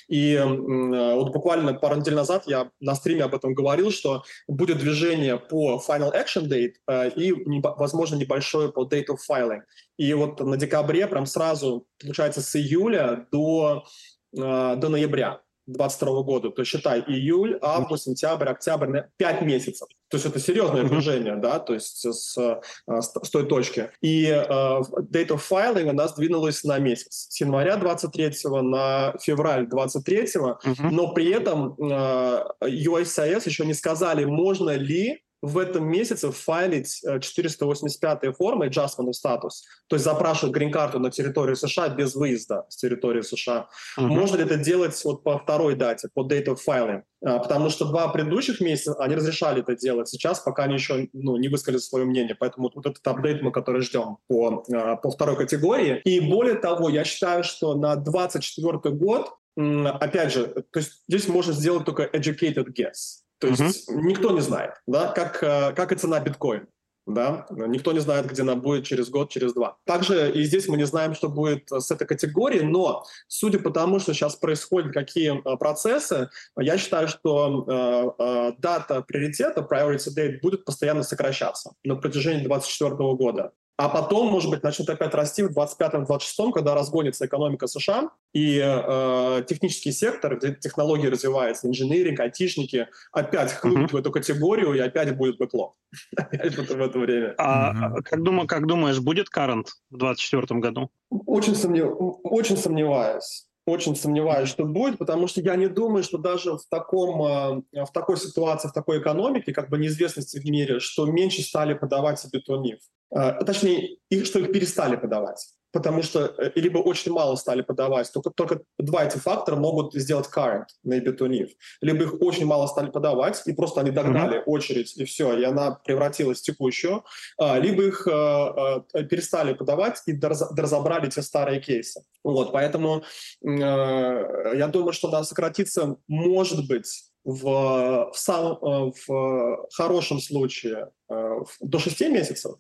И 0.08 0.42
вот 0.42 1.34
буквально 1.34 1.74
пару 1.74 1.96
недель 1.96 2.16
назад 2.16 2.44
я 2.48 2.70
на 2.80 2.96
стриме 2.96 3.24
об 3.24 3.36
этом 3.36 3.54
говорил, 3.54 3.92
что 3.92 4.24
будет 4.48 4.78
движение 4.78 5.38
по 5.38 5.82
final 5.86 6.14
action 6.14 6.48
date 6.48 6.76
и, 7.16 7.34
возможно, 7.64 8.16
небольшое 8.16 8.72
по 8.72 8.86
date 8.86 9.08
of 9.10 9.18
filing. 9.30 9.62
И 9.98 10.14
вот 10.14 10.40
на 10.40 10.58
декабре, 10.58 11.08
прям 11.08 11.26
сразу, 11.26 11.86
получается, 12.00 12.42
с 12.42 12.56
июля 12.56 13.28
до, 13.32 13.84
до 14.32 14.90
ноября 14.90 15.42
2022 15.68 16.24
года. 16.24 16.50
То 16.50 16.62
есть 16.62 16.72
считай 16.72 17.02
июль, 17.02 17.58
август, 17.62 18.06
сентябрь, 18.06 18.50
октябрь, 18.50 19.02
5 19.18 19.42
месяцев. 19.42 19.88
То 20.10 20.16
есть 20.16 20.26
это 20.26 20.40
серьезное 20.40 20.84
движение, 20.84 21.36
да, 21.36 21.60
то 21.60 21.74
есть 21.74 21.98
с, 21.98 22.14
с, 22.14 23.14
с 23.24 23.30
той 23.30 23.46
точки. 23.46 23.92
И 24.02 24.26
э, 24.26 24.40
date 24.48 25.30
of 25.30 25.42
filing 25.50 25.90
у 25.90 25.94
нас 25.94 26.16
двинулась 26.16 26.64
на 26.64 26.80
месяц. 26.80 27.28
С 27.30 27.42
января 27.42 27.76
23 27.76 28.32
на 28.62 29.14
февраль 29.22 29.68
23, 29.68 30.18
uh-huh. 30.18 30.90
но 30.92 31.14
при 31.14 31.30
этом 31.32 31.76
э, 31.80 32.46
USIS 32.62 33.44
еще 33.46 33.66
не 33.66 33.74
сказали, 33.74 34.24
можно 34.24 34.72
ли 34.72 35.22
в 35.42 35.58
этом 35.58 35.88
месяце 35.88 36.32
файлить 36.32 37.02
485 37.22 38.24
э, 38.24 38.32
формы 38.34 38.68
adjustment 38.68 39.12
status, 39.12 39.64
то 39.88 39.96
есть 39.96 40.06
запрашивать 40.06 40.54
грин-карту 40.54 41.00
на 41.00 41.12
территорию 41.12 41.56
США 41.56 41.90
без 41.90 42.16
выезда 42.16 42.66
с 42.70 42.78
территории 42.78 43.22
США. 43.22 43.70
Uh-huh. 43.98 44.08
Можно 44.08 44.38
ли 44.38 44.44
это 44.44 44.58
делать 44.58 45.00
вот 45.04 45.24
по 45.24 45.38
второй 45.40 45.76
дате, 45.76 46.10
по 46.14 46.28
date 46.28 46.46
of 46.46 46.58
filing? 46.68 47.04
А, 47.26 47.40
потому 47.40 47.70
что 47.70 47.86
два 47.86 48.08
предыдущих 48.10 48.62
месяца 48.62 48.96
они 49.00 49.16
разрешали 49.16 49.62
это 49.62 49.76
делать. 49.76 50.08
Сейчас 50.08 50.40
пока 50.40 50.64
они 50.64 50.76
еще 50.76 51.10
ну, 51.14 51.38
не 51.38 51.48
высказали 51.48 51.80
свое 51.80 52.06
мнение. 52.06 52.36
Поэтому 52.36 52.72
вот 52.74 52.86
этот 52.86 53.06
апдейт 53.08 53.42
мы, 53.42 53.52
который 53.52 53.82
ждем 53.82 54.18
по, 54.28 54.64
а, 54.74 54.96
по 54.98 55.12
второй 55.12 55.36
категории. 55.36 56.02
И 56.04 56.20
более 56.20 56.56
того, 56.56 56.90
я 56.90 57.04
считаю, 57.04 57.44
что 57.44 57.76
на 57.76 57.96
24 57.96 58.80
год 58.96 59.32
опять 59.58 60.34
же, 60.34 60.48
то 60.48 60.80
есть 60.80 61.04
здесь 61.08 61.28
можно 61.28 61.52
сделать 61.52 61.84
только 61.86 62.04
educated 62.04 62.68
guess. 62.78 63.24
То 63.40 63.48
есть 63.48 63.90
никто 63.90 64.32
не 64.32 64.42
знает, 64.42 64.74
да, 64.88 65.12
как, 65.12 65.44
э, 65.44 65.74
как 65.74 65.92
и 65.92 65.96
цена 65.96 66.20
биткоина. 66.20 66.68
Да? 67.08 67.46
Никто 67.50 67.94
не 67.94 68.00
знает, 68.00 68.30
где 68.30 68.42
она 68.42 68.56
будет 68.56 68.86
через 68.86 69.10
год, 69.10 69.30
через 69.30 69.54
два. 69.54 69.78
Также 69.86 70.30
и 70.30 70.44
здесь 70.44 70.68
мы 70.68 70.76
не 70.76 70.86
знаем, 70.86 71.16
что 71.16 71.30
будет 71.30 71.72
с 71.72 71.90
этой 71.90 72.06
категорией, 72.06 72.64
но 72.64 73.06
судя 73.30 73.60
по 73.60 73.72
тому, 73.72 74.00
что 74.00 74.14
сейчас 74.14 74.36
происходят 74.36 74.92
какие 74.92 75.40
э, 75.40 75.58
процессы, 75.58 76.30
я 76.60 76.78
считаю, 76.78 77.08
что 77.08 77.66
э, 77.66 78.24
э, 78.24 78.52
дата 78.58 79.02
приоритета, 79.02 79.62
priority 79.62 80.10
date, 80.14 80.42
будет 80.42 80.66
постоянно 80.66 81.04
сокращаться 81.04 81.72
на 81.86 81.96
протяжении 81.96 82.44
2024 82.44 82.96
года 83.14 83.54
а 83.78 83.90
потом, 83.90 84.28
может 84.28 84.50
быть, 84.50 84.64
начнет 84.64 84.90
опять 84.90 85.14
расти 85.14 85.44
в 85.44 85.56
25-26, 85.56 86.52
когда 86.52 86.74
разгонится 86.74 87.28
экономика 87.28 87.68
США, 87.68 88.10
и 88.34 88.60
э, 88.60 89.44
технический 89.48 89.92
сектор, 89.92 90.38
где 90.38 90.56
технологии 90.56 91.08
развиваются, 91.08 91.68
инженеринг, 91.68 92.20
айтишники, 92.20 92.88
опять 93.12 93.54
хлынут 93.54 93.92
mm-hmm. 93.92 93.94
в 93.94 93.98
эту 93.98 94.12
категорию, 94.12 94.74
и 94.74 94.80
опять 94.80 95.16
будет 95.16 95.38
бэклог. 95.38 95.76
опять 96.18 96.56
в 96.56 96.82
это 96.82 97.00
время. 97.00 97.36
А 97.38 97.74
mm-hmm. 97.74 98.02
как, 98.04 98.24
думаю, 98.24 98.48
как 98.48 98.66
думаешь, 98.66 99.00
будет 99.00 99.28
current 99.28 99.68
в 99.92 99.98
2024 99.98 100.60
году? 100.60 100.90
Очень, 101.10 101.56
сомнев... 101.56 101.94
Очень 102.24 102.58
сомневаюсь 102.58 103.47
очень 103.68 103.96
сомневаюсь, 103.96 104.50
что 104.50 104.64
будет, 104.64 104.98
потому 104.98 105.28
что 105.28 105.42
я 105.42 105.56
не 105.56 105.68
думаю, 105.68 106.04
что 106.04 106.18
даже 106.18 106.54
в, 106.54 106.66
таком, 106.70 107.64
э, 107.74 107.84
в 107.86 107.92
такой 107.94 108.18
ситуации, 108.18 108.70
в 108.70 108.74
такой 108.74 109.00
экономике, 109.00 109.54
как 109.54 109.70
бы 109.70 109.78
неизвестности 109.78 110.40
в 110.40 110.46
мире, 110.46 110.80
что 110.80 111.06
меньше 111.06 111.42
стали 111.42 111.74
подавать 111.74 112.20
себе 112.20 112.40
тонив. 112.40 112.80
Э, 113.12 113.44
точнее, 113.46 113.98
их, 114.10 114.26
что 114.26 114.40
их 114.40 114.54
перестали 114.54 114.96
подавать. 114.96 115.46
Потому 115.78 116.02
что 116.02 116.34
э, 116.40 116.52
либо 116.56 116.80
очень 116.80 117.12
мало 117.12 117.36
стали 117.36 117.62
подавать, 117.62 118.12
только, 118.12 118.32
только 118.32 118.62
два 118.80 119.06
эти 119.06 119.20
фактора 119.20 119.58
могут 119.58 119.94
сделать 119.94 120.28
current 120.36 120.66
на 120.84 120.98
EBITUNIF. 120.98 121.50
Либо 121.82 122.06
их 122.06 122.20
очень 122.20 122.48
мало 122.48 122.66
стали 122.66 122.90
подавать, 122.90 123.44
и 123.46 123.54
просто 123.54 123.82
они 123.82 123.92
догнали 123.92 124.40
mm-hmm. 124.40 124.46
очередь, 124.48 124.98
и 124.98 125.06
все, 125.06 125.38
и 125.38 125.44
она 125.44 125.80
превратилась 125.86 126.40
в 126.40 126.42
текущую. 126.42 127.04
А, 127.40 127.60
либо 127.60 127.84
их 127.84 128.08
а, 128.08 128.82
а, 128.92 129.04
перестали 129.04 129.54
подавать 129.54 130.02
и 130.08 130.14
доразобрали 130.14 131.12
те 131.12 131.22
старые 131.22 131.62
кейсы. 131.62 132.02
Вот, 132.24 132.52
поэтому 132.52 133.04
э, 133.46 133.50
я 133.52 134.68
думаю, 134.68 134.94
что 134.94 135.10
она 135.10 135.24
сократится, 135.24 135.98
может 136.08 136.68
быть, 136.68 136.88
в, 137.24 138.10
в, 138.12 138.14
сам, 138.14 138.58
в 138.62 139.68
хорошем 139.74 140.20
случае 140.20 140.90
до 141.10 141.80
6 141.80 142.02
месяцев, 142.10 142.56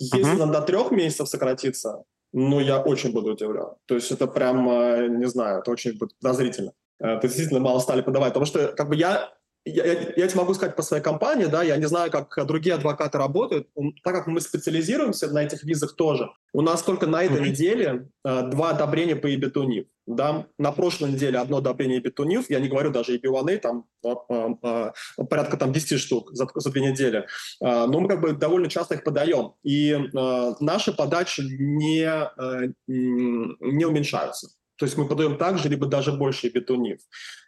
если 0.00 0.42
uh-huh. 0.42 0.50
до 0.50 0.62
трех 0.62 0.90
месяцев 0.90 1.28
сократится, 1.28 2.04
ну, 2.32 2.60
я 2.60 2.80
очень 2.80 3.12
буду 3.12 3.32
удивлен. 3.32 3.74
То 3.86 3.94
есть 3.94 4.10
это 4.10 4.26
прям, 4.26 5.18
не 5.18 5.26
знаю, 5.26 5.60
это 5.60 5.70
очень 5.70 5.98
подозрительно. 5.98 6.72
Это 6.98 7.22
действительно 7.22 7.60
мало 7.60 7.80
стали 7.80 8.02
подавать. 8.02 8.28
Потому 8.28 8.46
что 8.46 8.68
как 8.68 8.88
бы 8.88 8.96
я 8.96 9.32
я, 9.64 9.84
я, 9.84 9.92
я 10.16 10.28
тебе 10.28 10.40
могу 10.40 10.54
сказать 10.54 10.76
по 10.76 10.82
своей 10.82 11.02
компании, 11.02 11.46
да, 11.46 11.62
я 11.62 11.76
не 11.76 11.86
знаю, 11.86 12.10
как 12.10 12.34
другие 12.46 12.74
адвокаты 12.74 13.18
работают, 13.18 13.68
так 14.02 14.14
как 14.14 14.26
мы 14.26 14.40
специализируемся 14.40 15.28
на 15.30 15.42
этих 15.42 15.64
визах 15.64 15.94
тоже, 15.96 16.30
у 16.52 16.62
нас 16.62 16.82
только 16.82 17.06
на 17.06 17.22
этой 17.22 17.38
mm-hmm. 17.38 17.48
неделе 17.48 18.08
э, 18.24 18.42
два 18.50 18.70
одобрения 18.70 19.16
по 19.16 19.26
EB2NIF, 19.26 19.86
да, 20.06 20.46
на 20.58 20.72
прошлой 20.72 21.12
неделе 21.12 21.38
одно 21.38 21.58
одобрение 21.58 22.00
EB2NIF, 22.00 22.46
я 22.48 22.60
не 22.60 22.68
говорю 22.68 22.90
даже 22.90 23.18
EB1A, 23.18 23.58
там 23.58 23.84
э, 24.04 24.14
э, 24.62 25.24
порядка 25.28 25.56
там 25.58 25.72
10 25.72 26.00
штук 26.00 26.30
за, 26.32 26.48
за 26.54 26.70
две 26.70 26.90
недели, 26.90 27.18
э, 27.18 27.24
но 27.60 28.00
мы 28.00 28.08
как 28.08 28.20
бы 28.20 28.32
довольно 28.32 28.68
часто 28.68 28.94
их 28.94 29.04
подаем, 29.04 29.52
и 29.62 29.92
э, 29.92 30.52
наши 30.60 30.92
подачи 30.92 31.42
не, 31.42 32.04
э, 32.06 32.72
не 32.86 33.84
уменьшаются. 33.84 34.48
То 34.80 34.86
есть 34.86 34.96
мы 34.96 35.06
подаем 35.06 35.36
также, 35.36 35.68
либо 35.68 35.86
даже 35.86 36.10
больше 36.10 36.48
бетонив. 36.48 37.00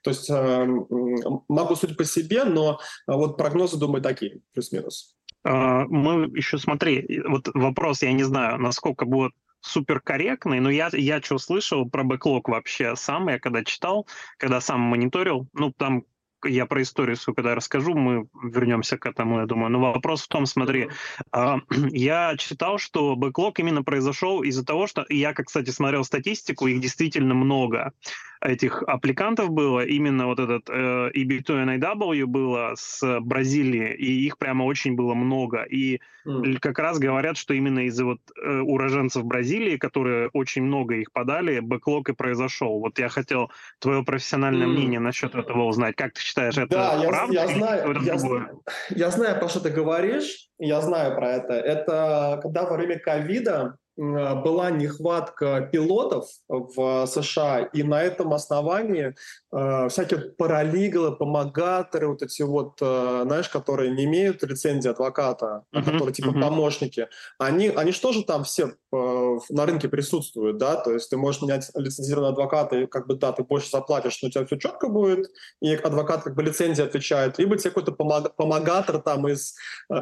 То 0.04 0.10
есть 0.10 0.28
э, 0.28 0.66
могу 1.48 1.74
судить 1.76 1.96
по 1.96 2.04
себе, 2.04 2.44
но 2.44 2.78
э, 3.08 3.12
вот 3.12 3.38
прогнозы, 3.38 3.78
думаю, 3.78 4.02
такие, 4.02 4.40
плюс-минус. 4.52 5.16
А, 5.42 5.86
мы 5.86 6.26
еще, 6.36 6.58
смотри, 6.58 7.22
вот 7.26 7.48
вопрос, 7.54 8.02
я 8.02 8.12
не 8.12 8.24
знаю, 8.24 8.58
насколько 8.58 9.06
будет 9.06 9.32
суперкорректный, 9.62 10.60
но 10.60 10.68
я, 10.68 10.90
я 10.92 11.22
что 11.22 11.38
слышал 11.38 11.88
про 11.88 12.04
бэклог 12.04 12.50
вообще 12.50 12.96
сам, 12.96 13.30
я 13.30 13.38
когда 13.38 13.64
читал, 13.64 14.06
когда 14.36 14.60
сам 14.60 14.80
мониторил, 14.80 15.48
ну, 15.54 15.72
там 15.72 16.04
я 16.44 16.66
про 16.66 16.82
историю 16.82 17.16
свою 17.16 17.34
когда 17.34 17.54
расскажу, 17.54 17.94
мы 17.94 18.28
вернемся 18.42 18.98
к 18.98 19.06
этому, 19.06 19.40
я 19.40 19.46
думаю. 19.46 19.70
Но 19.70 19.80
вопрос 19.80 20.22
в 20.22 20.28
том, 20.28 20.46
смотри, 20.46 20.88
э, 21.32 21.56
я 21.90 22.36
читал, 22.36 22.78
что 22.78 23.16
бэклог 23.16 23.58
именно 23.58 23.82
произошел 23.82 24.42
из-за 24.42 24.64
того, 24.64 24.86
что 24.86 25.04
я, 25.08 25.32
как, 25.32 25.46
кстати, 25.46 25.70
смотрел 25.70 26.04
статистику, 26.04 26.66
их 26.66 26.80
действительно 26.80 27.34
много 27.34 27.92
этих 28.42 28.82
аппликантов 28.82 29.50
было, 29.50 29.84
именно 29.84 30.26
вот 30.26 30.40
этот 30.40 30.68
э, 30.68 31.10
EB2NIW 31.14 32.26
было 32.26 32.72
с 32.76 33.20
Бразилии, 33.20 33.94
и 33.94 34.26
их 34.26 34.38
прямо 34.38 34.64
очень 34.64 34.96
было 34.96 35.14
много. 35.14 35.62
И 35.62 36.00
mm. 36.26 36.58
как 36.58 36.78
раз 36.78 36.98
говорят, 36.98 37.36
что 37.36 37.54
именно 37.54 37.86
из-за 37.86 38.04
вот 38.04 38.18
э, 38.36 38.60
уроженцев 38.60 39.24
Бразилии, 39.24 39.76
которые 39.76 40.28
очень 40.32 40.62
много 40.62 40.96
их 40.96 41.12
подали, 41.12 41.60
бэклог 41.60 42.08
и 42.08 42.14
произошел. 42.14 42.80
Вот 42.80 42.98
я 42.98 43.08
хотел 43.08 43.50
твое 43.78 44.04
профессиональное 44.04 44.66
mm. 44.66 44.70
мнение 44.70 45.00
насчет 45.00 45.34
этого 45.34 45.64
узнать. 45.64 45.94
Как 45.94 46.12
ты 46.12 46.20
считаешь, 46.20 46.58
это 46.58 46.68
да, 46.68 47.02
правда? 47.08 47.34
Я, 47.34 47.44
я, 47.44 47.56
знаю, 47.56 48.02
я, 48.02 48.18
знаю, 48.18 48.62
я 48.90 49.10
знаю, 49.10 49.38
про 49.38 49.48
что 49.48 49.60
ты 49.60 49.70
говоришь, 49.70 50.48
я 50.58 50.80
знаю 50.80 51.14
про 51.14 51.32
это. 51.32 51.54
Это 51.54 52.40
когда 52.42 52.64
во 52.64 52.76
время 52.76 52.98
ковида 52.98 53.76
была 53.96 54.70
нехватка 54.70 55.68
пилотов 55.70 56.26
в 56.48 57.06
США, 57.06 57.60
и 57.60 57.82
на 57.82 58.02
этом 58.02 58.32
основании 58.32 59.14
э, 59.52 59.88
всякие 59.88 60.30
паралиглы, 60.38 61.14
помогаторы, 61.14 62.08
вот 62.08 62.22
эти 62.22 62.42
вот, 62.42 62.78
э, 62.80 63.22
знаешь, 63.26 63.50
которые 63.50 63.90
не 63.90 64.04
имеют 64.04 64.42
лицензии 64.42 64.88
адвоката, 64.88 65.64
uh-huh, 65.74 65.84
которые 65.84 66.14
типа 66.14 66.28
uh-huh. 66.28 66.40
помощники, 66.40 67.08
они, 67.38 67.68
они 67.68 67.92
что 67.92 68.12
же 68.12 68.24
там 68.24 68.44
все 68.44 68.72
э, 68.92 69.38
на 69.50 69.66
рынке 69.66 69.88
присутствуют, 69.88 70.56
да, 70.56 70.76
то 70.76 70.92
есть 70.92 71.10
ты 71.10 71.18
можешь 71.18 71.42
менять 71.42 71.70
лицензированного 71.74 72.32
адвоката, 72.32 72.76
и 72.76 72.86
как 72.86 73.06
бы, 73.06 73.16
да, 73.16 73.32
ты 73.32 73.44
больше 73.44 73.70
заплатишь, 73.70 74.20
но 74.22 74.28
у 74.28 74.30
тебя 74.30 74.46
все 74.46 74.56
четко 74.56 74.88
будет, 74.88 75.30
и 75.60 75.74
адвокат 75.74 76.22
как 76.22 76.34
бы 76.34 76.42
лицензии 76.42 76.82
отвечает, 76.82 77.38
либо 77.38 77.58
тебе 77.58 77.70
какой-то 77.70 77.92
помог, 77.92 78.34
помогатор 78.36 79.02
там 79.02 79.28
из, 79.28 79.54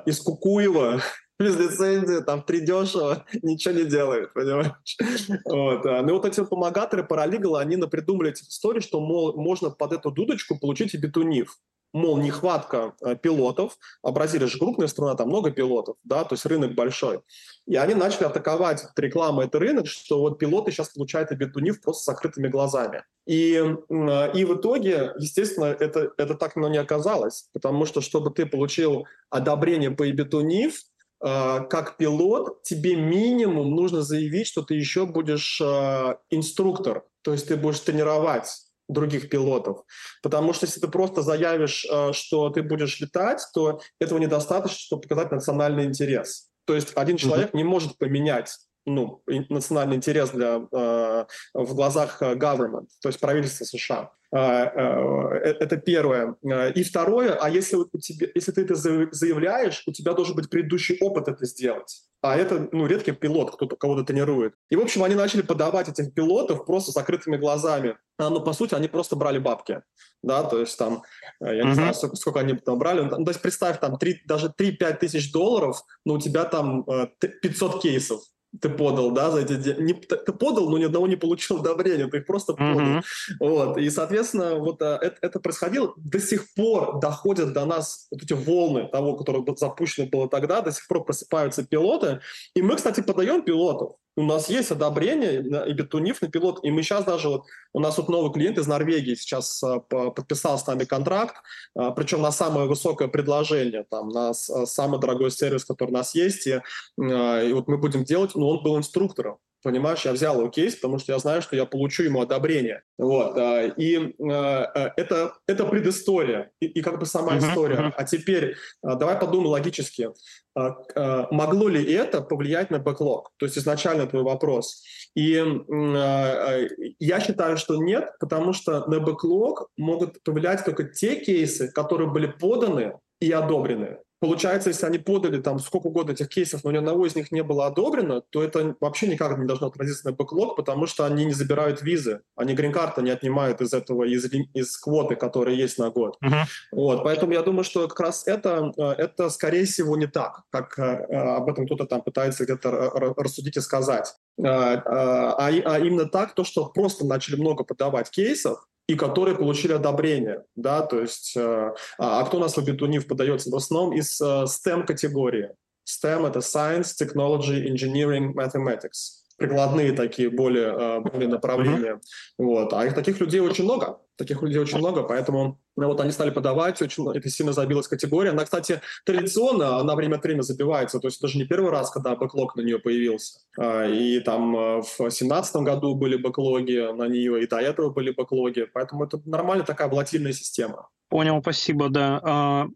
из 0.07 0.21
Кукуева, 0.21 1.01
без 1.41 1.57
лицензии, 1.57 2.23
там, 2.23 2.43
придешево, 2.43 3.25
ничего 3.43 3.75
не 3.75 3.85
делает, 3.85 4.33
понимаешь? 4.35 4.99
Вот. 5.47 5.87
А. 5.87 6.03
Ну 6.03 6.15
вот 6.15 6.27
эти 6.27 6.45
помогаторы 6.45 7.03
паралигала, 7.03 7.61
они 7.61 7.77
напридумали 7.77 8.31
эти 8.31 8.43
истории, 8.43 8.81
что, 8.81 9.01
мол, 9.01 9.35
можно 9.37 9.71
под 9.71 9.93
эту 9.95 10.11
дудочку 10.11 10.59
получить 10.59 10.95
и 10.95 10.99
бетунив. 10.99 11.57
Мол, 11.93 12.19
нехватка 12.19 12.95
э, 13.01 13.17
пилотов, 13.17 13.77
а 14.03 14.13
Бразилия 14.13 14.47
же 14.47 14.61
крупная 14.61 14.87
страна, 14.87 15.17
там 15.17 15.29
много 15.29 15.51
пилотов, 15.51 15.97
да, 16.05 16.23
то 16.23 16.35
есть 16.35 16.47
рынок 16.47 16.75
большой. 16.75 17.21
И 17.67 17.75
они 17.75 17.95
начали 17.95 18.25
атаковать 18.25 18.87
рекламой 18.95 19.47
этот 19.47 19.61
рынок, 19.61 19.87
что 19.89 20.21
вот 20.21 20.39
пилоты 20.39 20.71
сейчас 20.71 20.91
получают 20.91 21.33
и 21.33 21.35
бетунив 21.35 21.81
просто 21.81 22.03
с 22.03 22.07
закрытыми 22.07 22.47
глазами. 22.47 23.03
И, 23.27 23.55
э, 23.55 24.33
и 24.35 24.45
в 24.45 24.55
итоге, 24.55 25.15
естественно, 25.19 25.65
это, 25.65 26.13
это 26.17 26.35
так 26.35 26.55
но 26.55 26.69
не 26.69 26.79
оказалось, 26.79 27.49
потому 27.53 27.87
что, 27.87 28.01
чтобы 28.03 28.31
ты 28.31 28.47
получил 28.47 29.07
одобрение 29.31 29.91
по 29.91 30.09
бетунив, 30.09 30.75
а, 30.75 30.85
как 31.21 31.97
пилот 31.99 32.63
тебе 32.63 32.97
минимум 32.97 33.75
нужно 33.75 34.03
заявить, 34.03 34.47
что 34.47 34.63
ты 34.63 34.75
еще 34.75 35.05
будешь 35.05 35.61
а, 35.63 36.19
инструктор, 36.31 37.05
то 37.23 37.33
есть 37.33 37.49
ты 37.49 37.57
будешь 37.57 37.81
тренировать 37.81 38.49
других 38.89 39.29
пилотов. 39.29 39.83
Потому 40.23 40.53
что 40.53 40.67
если 40.67 40.81
ты 40.81 40.89
просто 40.89 41.23
заявишь, 41.23 41.87
а, 41.91 42.13
что 42.13 42.51
ты 42.51 42.63
будешь 42.63 43.01
летать, 43.01 43.43
то 43.55 43.81
этого 44.01 44.19
недостаточно, 44.19 44.79
чтобы 44.79 45.03
показать 45.03 45.31
национальный 45.31 45.85
интерес. 45.85 46.49
То 46.65 46.75
есть 46.75 46.93
один 46.95 47.17
человек 47.17 47.49
mm-hmm. 47.51 47.57
не 47.57 47.65
может 47.65 47.99
поменять 47.99 48.57
ну, 48.87 49.23
национальный 49.27 49.97
интерес 49.97 50.31
для, 50.31 50.67
э, 50.73 51.25
в 51.55 51.75
глазах 51.75 52.23
э, 52.23 52.35
government, 52.35 52.87
то 53.03 53.09
есть 53.09 53.21
правительства 53.21 53.65
США. 53.65 54.11
Это 54.33 55.77
первое. 55.85 56.37
И 56.77 56.85
второе, 56.85 57.35
а 57.35 57.51
если, 57.51 57.77
у 57.77 57.99
тебя, 57.99 58.29
если 58.33 58.53
ты 58.53 58.63
это 58.63 58.77
заявляешь, 58.77 59.83
у 59.87 59.93
тебя 59.93 60.13
должен 60.13 60.37
быть 60.37 60.49
предыдущий 60.49 60.97
опыт 61.01 61.27
это 61.27 61.45
сделать. 61.47 62.05
А 62.23 62.37
это 62.37 62.69
ну, 62.71 62.87
редкий 62.87 63.13
пилот, 63.13 63.55
кто-то 63.55 63.77
кого-то 63.77 64.05
тренирует. 64.05 64.55
И, 64.69 64.77
в 64.77 64.81
общем, 64.81 65.03
они 65.03 65.15
начали 65.15 65.41
подавать 65.41 65.89
этих 65.89 66.13
пилотов 66.13 66.67
просто 66.67 66.93
закрытыми 66.93 67.39
глазами. 67.39 67.97
А, 68.19 68.29
ну, 68.29 68.41
по 68.43 68.53
сути, 68.53 68.75
они 68.75 68.89
просто 68.89 69.17
брали 69.17 69.39
бабки. 69.39 69.83
Да, 70.23 70.43
то 70.45 70.61
есть 70.61 70.79
там, 70.79 71.03
я 71.41 71.55
не 71.55 71.71
uh-huh. 71.71 71.75
знаю, 71.75 71.95
сколько, 71.95 72.17
сколько 72.17 72.41
они 72.41 72.55
там 72.55 72.79
брали. 72.79 73.01
Ну, 73.01 73.25
то 73.25 73.31
есть 73.31 73.41
представь, 73.41 73.81
там 73.81 73.97
3, 73.97 74.23
даже 74.27 74.49
3-5 74.49 74.99
тысяч 74.99 75.33
долларов, 75.33 75.83
но 76.05 76.15
у 76.15 76.19
тебя 76.19 76.45
там 76.45 76.85
500 77.19 77.81
кейсов 77.81 78.21
ты 78.61 78.69
подал, 78.69 79.13
да, 79.13 79.31
за 79.31 79.41
эти 79.41 79.57
деньги. 79.57 79.93
Ты 79.93 80.33
подал, 80.33 80.69
но 80.69 80.79
ни 80.79 80.85
одного 80.85 81.07
не 81.07 81.17
получил 81.17 81.59
одобрения, 81.59 82.09
ты 82.09 82.19
их 82.19 82.27
просто 82.27 82.55
подал. 82.55 82.81
Mm-hmm. 82.81 83.03
Вот. 83.41 83.79
И, 83.79 83.89
соответственно, 83.91 84.57
вот 84.57 84.83
а, 84.83 84.99
это, 85.01 85.17
это 85.23 85.41
происходило. 85.41 85.93
До 85.97 86.19
сих 86.19 86.53
пор 86.55 86.99
доходят 86.99 87.53
до 87.53 87.65
нас 87.65 88.09
вот 88.11 88.23
эти 88.23 88.33
волны 88.33 88.89
того, 88.89 89.17
которое 89.17 89.45
запущено 89.57 90.09
было 90.09 90.29
тогда, 90.29 90.61
до 90.63 90.73
сих 90.73 90.87
пор 90.89 91.05
просыпаются 91.05 91.65
пилоты. 91.65 92.21
И 92.55 92.63
мы, 92.63 92.77
кстати, 92.77 93.01
подаем 93.01 93.43
пилотов 93.43 93.93
у 94.21 94.25
нас 94.25 94.51
есть 94.51 94.71
одобрение 94.71 95.43
и 95.67 95.73
бетунив 95.73 96.21
на 96.21 96.29
пилот, 96.29 96.61
и 96.63 96.71
мы 96.71 96.83
сейчас 96.83 97.05
даже 97.05 97.29
вот 97.29 97.47
у 97.73 97.81
нас 97.81 97.97
вот 97.97 98.09
новый 98.09 98.33
клиент 98.33 98.59
из 98.59 98.67
Норвегии 98.67 99.15
сейчас 99.15 99.63
а, 99.63 99.81
подписал 99.81 100.59
с 100.59 100.67
нами 100.67 100.85
контракт, 100.85 101.37
а, 101.75 101.91
причем 101.91 102.21
на 102.21 102.31
самое 102.31 102.69
высокое 102.69 103.09
предложение, 103.09 103.85
там, 103.91 104.11
на 104.11 104.35
самый 104.35 105.01
дорогой 105.01 105.31
сервис, 105.31 105.65
который 105.65 105.91
у 105.91 105.95
нас 105.95 106.15
есть, 106.15 106.47
и, 106.47 106.61
а, 107.01 107.43
и 107.43 107.53
вот 107.53 107.67
мы 107.69 107.79
будем 107.79 108.05
делать, 108.05 108.35
но 108.35 108.51
он 108.51 108.63
был 108.63 108.77
инструктором. 108.77 109.39
Понимаешь, 109.63 110.05
я 110.05 110.13
взял 110.13 110.39
его 110.39 110.49
кейс, 110.49 110.75
потому 110.77 110.99
что 110.99 111.13
я 111.13 111.19
знаю, 111.19 111.43
что 111.43 111.57
я 111.57 111.67
получу 111.67 112.03
ему 112.03 112.21
одобрение. 112.21 112.83
Вот. 112.99 113.37
И 113.77 114.15
это, 114.19 115.35
это 115.47 115.65
предыстория 115.67 116.51
и, 116.61 116.67
и 116.67 116.83
как 116.83 116.99
бы 116.99 117.07
сама 117.07 117.35
uh-huh, 117.35 117.51
история. 117.51 117.77
Uh-huh. 117.77 117.93
А 117.97 118.05
теперь 118.05 118.57
давай 118.83 119.17
подумай 119.19 119.49
логически. 119.49 120.11
А, 120.55 120.77
а, 120.95 121.29
могло 121.31 121.69
ли 121.69 121.93
это 121.93 122.21
повлиять 122.23 122.71
на 122.71 122.79
бэклог? 122.79 123.31
То 123.37 123.47
есть 123.47 123.57
изначально 123.59 124.07
твой 124.07 124.23
вопрос. 124.23 124.83
И 125.15 125.37
а, 125.39 126.59
я 126.99 127.21
считаю, 127.21 127.57
что 127.57 127.77
нет, 127.77 128.11
потому 128.19 128.53
что 128.53 128.87
на 128.87 129.01
бэклог 129.01 129.69
могут 129.77 130.23
повлиять 130.23 130.65
только 130.65 130.85
те 130.85 131.17
кейсы, 131.17 131.71
которые 131.71 132.11
были 132.11 132.27
поданы 132.27 132.99
и 133.21 133.31
одобрены. 133.31 133.99
Получается, 134.21 134.69
если 134.69 134.85
они 134.85 134.99
подали 134.99 135.41
там 135.41 135.59
сколько 135.59 135.87
угодно 135.87 136.13
этих 136.13 136.29
кейсов, 136.29 136.63
но 136.63 136.71
ни 136.71 136.77
одного 136.77 137.07
из 137.07 137.17
них 137.17 137.33
не 137.33 137.43
было 137.43 137.67
одобрено, 137.67 138.21
то 138.21 138.43
это 138.43 138.77
вообще 138.79 139.07
никак 139.07 139.39
не 139.39 139.47
должно 139.47 139.69
отразиться 139.69 140.07
на 140.07 140.13
бэклог, 140.13 140.57
потому 140.57 140.87
что 140.87 141.07
они 141.07 141.25
не 141.25 141.33
забирают 141.33 141.81
визы, 141.81 142.21
они 142.37 142.53
грин-карты 142.53 143.01
не 143.01 143.11
отнимают 143.11 143.63
из 143.63 143.73
этого, 143.73 144.05
из, 144.05 144.31
из 144.53 144.77
квоты, 144.77 145.17
которая 145.17 145.55
есть 145.55 145.79
на 145.79 145.91
год. 145.91 146.19
Uh-huh. 146.23 146.45
Вот, 146.71 147.03
поэтому 147.03 147.33
я 147.33 147.43
думаю, 147.43 147.65
что 147.65 147.89
как 147.89 147.99
раз 148.01 148.27
это, 148.27 148.73
э, 148.77 148.83
это 148.99 149.31
скорее 149.31 149.65
всего 149.65 149.97
не 149.97 150.07
так, 150.07 150.43
как 150.51 150.79
э, 150.79 150.83
э, 150.83 151.17
об 151.17 151.49
этом 151.49 151.65
кто-то 151.65 151.87
там 151.87 152.03
пытается 152.03 152.45
где-то 152.45 152.71
рассудить 153.17 153.57
и 153.57 153.61
сказать. 153.61 154.15
А, 154.43 155.35
а 155.37 155.79
именно 155.79 156.07
так, 156.07 156.35
то, 156.35 156.45
что 156.45 156.67
просто 156.67 157.07
начали 157.07 157.37
много 157.37 157.65
подавать 157.65 158.11
кейсов, 158.11 158.67
и 158.91 158.97
которые 158.97 159.37
получили 159.37 159.73
одобрение, 159.73 160.43
да, 160.57 160.83
то 160.83 161.01
есть, 161.01 161.37
э, 161.37 161.75
а, 161.99 162.21
а 162.21 162.25
кто 162.25 162.39
у 162.39 162.41
нас 162.41 162.57
в 162.57 162.59
Абитунив 162.59 163.07
подается? 163.07 163.49
В 163.49 163.55
основном 163.55 163.97
из 163.97 164.21
э, 164.21 164.47
STEM-категории. 164.47 165.51
STEM— 165.89 166.27
это 166.29 166.41
Science, 166.41 166.91
Technology, 167.01 167.69
Engineering, 167.69 168.35
Mathematics 168.35 169.20
прикладные 169.41 169.93
такие 169.93 170.29
более, 170.29 170.75
э, 170.79 171.01
более 171.01 171.29
направления. 171.29 171.95
Uh-huh. 171.95 172.01
Вот. 172.39 172.73
А 172.75 172.85
их, 172.85 172.95
таких 172.95 173.19
людей 173.21 173.41
очень 173.41 173.65
много. 173.65 173.99
Таких 174.17 174.43
людей 174.43 174.61
очень 174.61 174.77
много, 174.77 175.03
поэтому 175.03 175.59
ну, 175.77 175.87
вот 175.87 175.99
они 176.01 176.13
стали 176.13 176.29
подавать, 176.29 176.83
очень, 176.83 177.11
это 177.11 177.31
сильно 177.31 177.55
забилась 177.55 177.89
категория. 177.89 178.31
Она, 178.31 178.45
кстати, 178.45 178.83
традиционно, 179.07 179.79
она 179.79 179.97
время 179.97 180.17
от 180.17 180.25
времени 180.25 180.43
забивается, 180.43 181.01
то 181.01 181.09
есть 181.09 181.23
даже 181.23 181.39
не 181.39 181.47
первый 181.47 181.71
раз, 181.71 181.91
когда 181.91 182.15
бэклог 182.17 182.55
на 182.55 182.61
нее 182.61 182.79
появился. 182.79 183.41
А, 183.59 183.87
и 183.87 184.21
там 184.21 184.55
э, 184.55 184.83
в 184.83 184.97
2017 184.99 185.57
году 185.57 185.95
были 185.95 186.17
бэклоги 186.17 186.93
на 186.95 187.09
нее, 187.09 187.43
и 187.43 187.47
до 187.47 187.61
этого 187.61 187.89
были 187.89 188.11
бэклоги, 188.11 188.67
поэтому 188.71 189.05
это 189.07 189.23
нормальная 189.25 189.65
такая 189.65 189.89
волатильная 189.89 190.35
система. 190.35 190.89
Понял, 191.09 191.41
спасибо, 191.41 191.89
да. 191.89 192.21
А, 192.23 192.67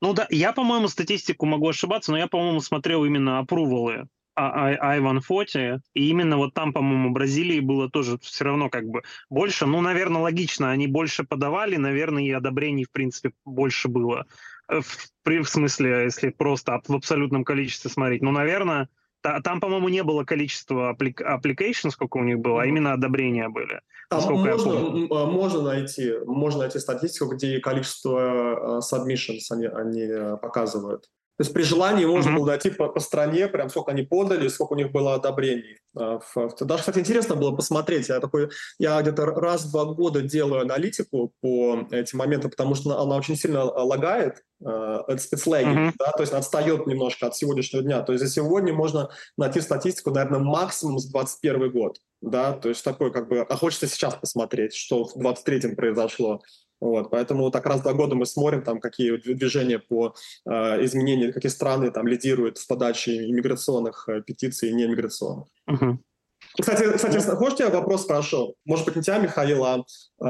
ну 0.00 0.12
да, 0.12 0.28
я, 0.30 0.52
по-моему, 0.52 0.86
статистику 0.86 1.44
могу 1.46 1.70
ошибаться, 1.70 2.12
но 2.12 2.18
я, 2.18 2.28
по-моему, 2.28 2.60
смотрел 2.60 3.04
именно 3.04 3.40
опрувалы 3.40 4.04
Айван 4.34 5.20
Фоти, 5.20 5.80
и 5.94 6.08
именно 6.08 6.36
вот 6.36 6.54
там, 6.54 6.72
по-моему, 6.72 7.10
Бразилии 7.10 7.60
было 7.60 7.88
тоже 7.88 8.18
все 8.18 8.44
равно 8.44 8.68
как 8.68 8.86
бы 8.86 9.02
больше, 9.30 9.66
ну, 9.66 9.80
наверное, 9.80 10.22
логично, 10.22 10.70
они 10.70 10.86
больше 10.86 11.24
подавали, 11.24 11.76
наверное, 11.76 12.24
и 12.24 12.30
одобрений, 12.30 12.84
в 12.84 12.90
принципе, 12.90 13.32
больше 13.44 13.88
было. 13.88 14.26
Э, 14.68 14.80
в, 14.80 15.10
в 15.24 15.48
смысле, 15.48 16.04
если 16.04 16.30
просто 16.30 16.80
в 16.86 16.94
абсолютном 16.94 17.44
количестве 17.44 17.90
смотреть, 17.90 18.22
ну, 18.22 18.32
наверное, 18.32 18.88
там, 19.42 19.60
по-моему, 19.60 19.88
не 19.88 20.02
было 20.02 20.24
количества 20.24 20.94
application, 20.94 21.90
сколько 21.90 22.18
у 22.18 22.24
них 22.24 22.40
было, 22.40 22.62
а 22.62 22.66
именно 22.66 22.92
одобрения 22.92 23.48
были. 23.48 23.80
Там 24.10 24.22
можно, 24.34 24.74
а, 25.10 25.26
можно, 25.26 25.62
найти, 25.62 26.12
можно 26.26 26.60
найти 26.60 26.78
статистику, 26.78 27.34
где 27.34 27.58
количество 27.58 28.78
uh, 28.78 28.80
submissions 28.80 29.40
они, 29.50 29.66
они 29.66 30.02
э, 30.02 30.36
показывают. 30.36 31.08
То 31.36 31.42
есть 31.42 31.52
при 31.52 31.62
желании 31.62 32.04
можно 32.04 32.30
mm-hmm. 32.30 32.36
было 32.36 32.46
найти 32.46 32.70
по, 32.70 32.88
по 32.88 33.00
стране, 33.00 33.48
прям 33.48 33.68
сколько 33.68 33.90
они 33.90 34.02
подали, 34.02 34.46
сколько 34.46 34.74
у 34.74 34.76
них 34.76 34.92
было 34.92 35.14
одобрений. 35.14 35.78
А, 35.96 36.20
даже, 36.60 36.80
кстати, 36.80 37.00
интересно 37.00 37.34
было 37.34 37.50
посмотреть. 37.50 38.08
Я 38.08 38.20
такой, 38.20 38.50
я 38.78 39.02
где-то 39.02 39.26
раз 39.26 39.64
в 39.64 39.72
два 39.72 39.84
года 39.84 40.22
делаю 40.22 40.62
аналитику 40.62 41.32
по 41.40 41.88
этим 41.90 42.18
моментам, 42.18 42.50
потому 42.50 42.76
что 42.76 43.00
она 43.00 43.16
очень 43.16 43.36
сильно 43.36 43.64
лагает, 43.64 44.42
uh, 44.62 45.00
it's, 45.08 45.24
it's 45.34 45.46
lagging, 45.46 45.74
mm-hmm. 45.74 45.92
да, 45.98 46.12
то 46.12 46.20
есть 46.20 46.32
отстает 46.32 46.86
немножко 46.86 47.26
от 47.26 47.36
сегодняшнего 47.36 47.82
дня. 47.82 48.02
То 48.02 48.12
есть 48.12 48.24
за 48.24 48.30
сегодня 48.30 48.72
можно 48.72 49.10
найти 49.36 49.60
статистику, 49.60 50.10
наверное, 50.10 50.40
максимум 50.40 50.98
с 50.98 51.06
21 51.10 51.72
год, 51.72 51.98
да, 52.20 52.52
то 52.52 52.68
есть 52.68 52.84
такой 52.84 53.12
как 53.12 53.28
бы, 53.28 53.40
а 53.40 53.56
хочется 53.56 53.88
сейчас 53.88 54.14
посмотреть, 54.14 54.74
что 54.74 55.04
в 55.04 55.16
23-м 55.16 55.74
произошло. 55.74 56.42
Вот, 56.84 57.08
поэтому 57.08 57.50
так 57.50 57.64
раз 57.64 57.80
в 57.80 57.82
два 57.82 57.94
года 57.94 58.14
мы 58.14 58.26
смотрим, 58.26 58.62
там, 58.62 58.78
какие 58.78 59.16
движения 59.16 59.78
по 59.78 60.14
э, 60.44 60.84
изменению, 60.84 61.32
какие 61.32 61.50
страны 61.50 61.90
там 61.90 62.06
лидируют 62.06 62.58
в 62.58 62.66
подаче 62.66 63.30
иммиграционных 63.30 64.06
э, 64.06 64.20
петиций 64.20 64.68
и 64.68 64.74
неиммиграционных. 64.74 65.48
Uh-huh. 65.70 65.96
Кстати, 66.60 66.92
кстати, 66.92 67.16
хочешь 67.36 67.60
я 67.60 67.70
вопрос 67.70 68.02
спрошу? 68.02 68.56
Может 68.66 68.84
быть, 68.84 68.96
не 68.96 69.02
тебя, 69.02 69.16
Михаил, 69.16 69.64
а 69.64 69.78
э, 69.78 70.24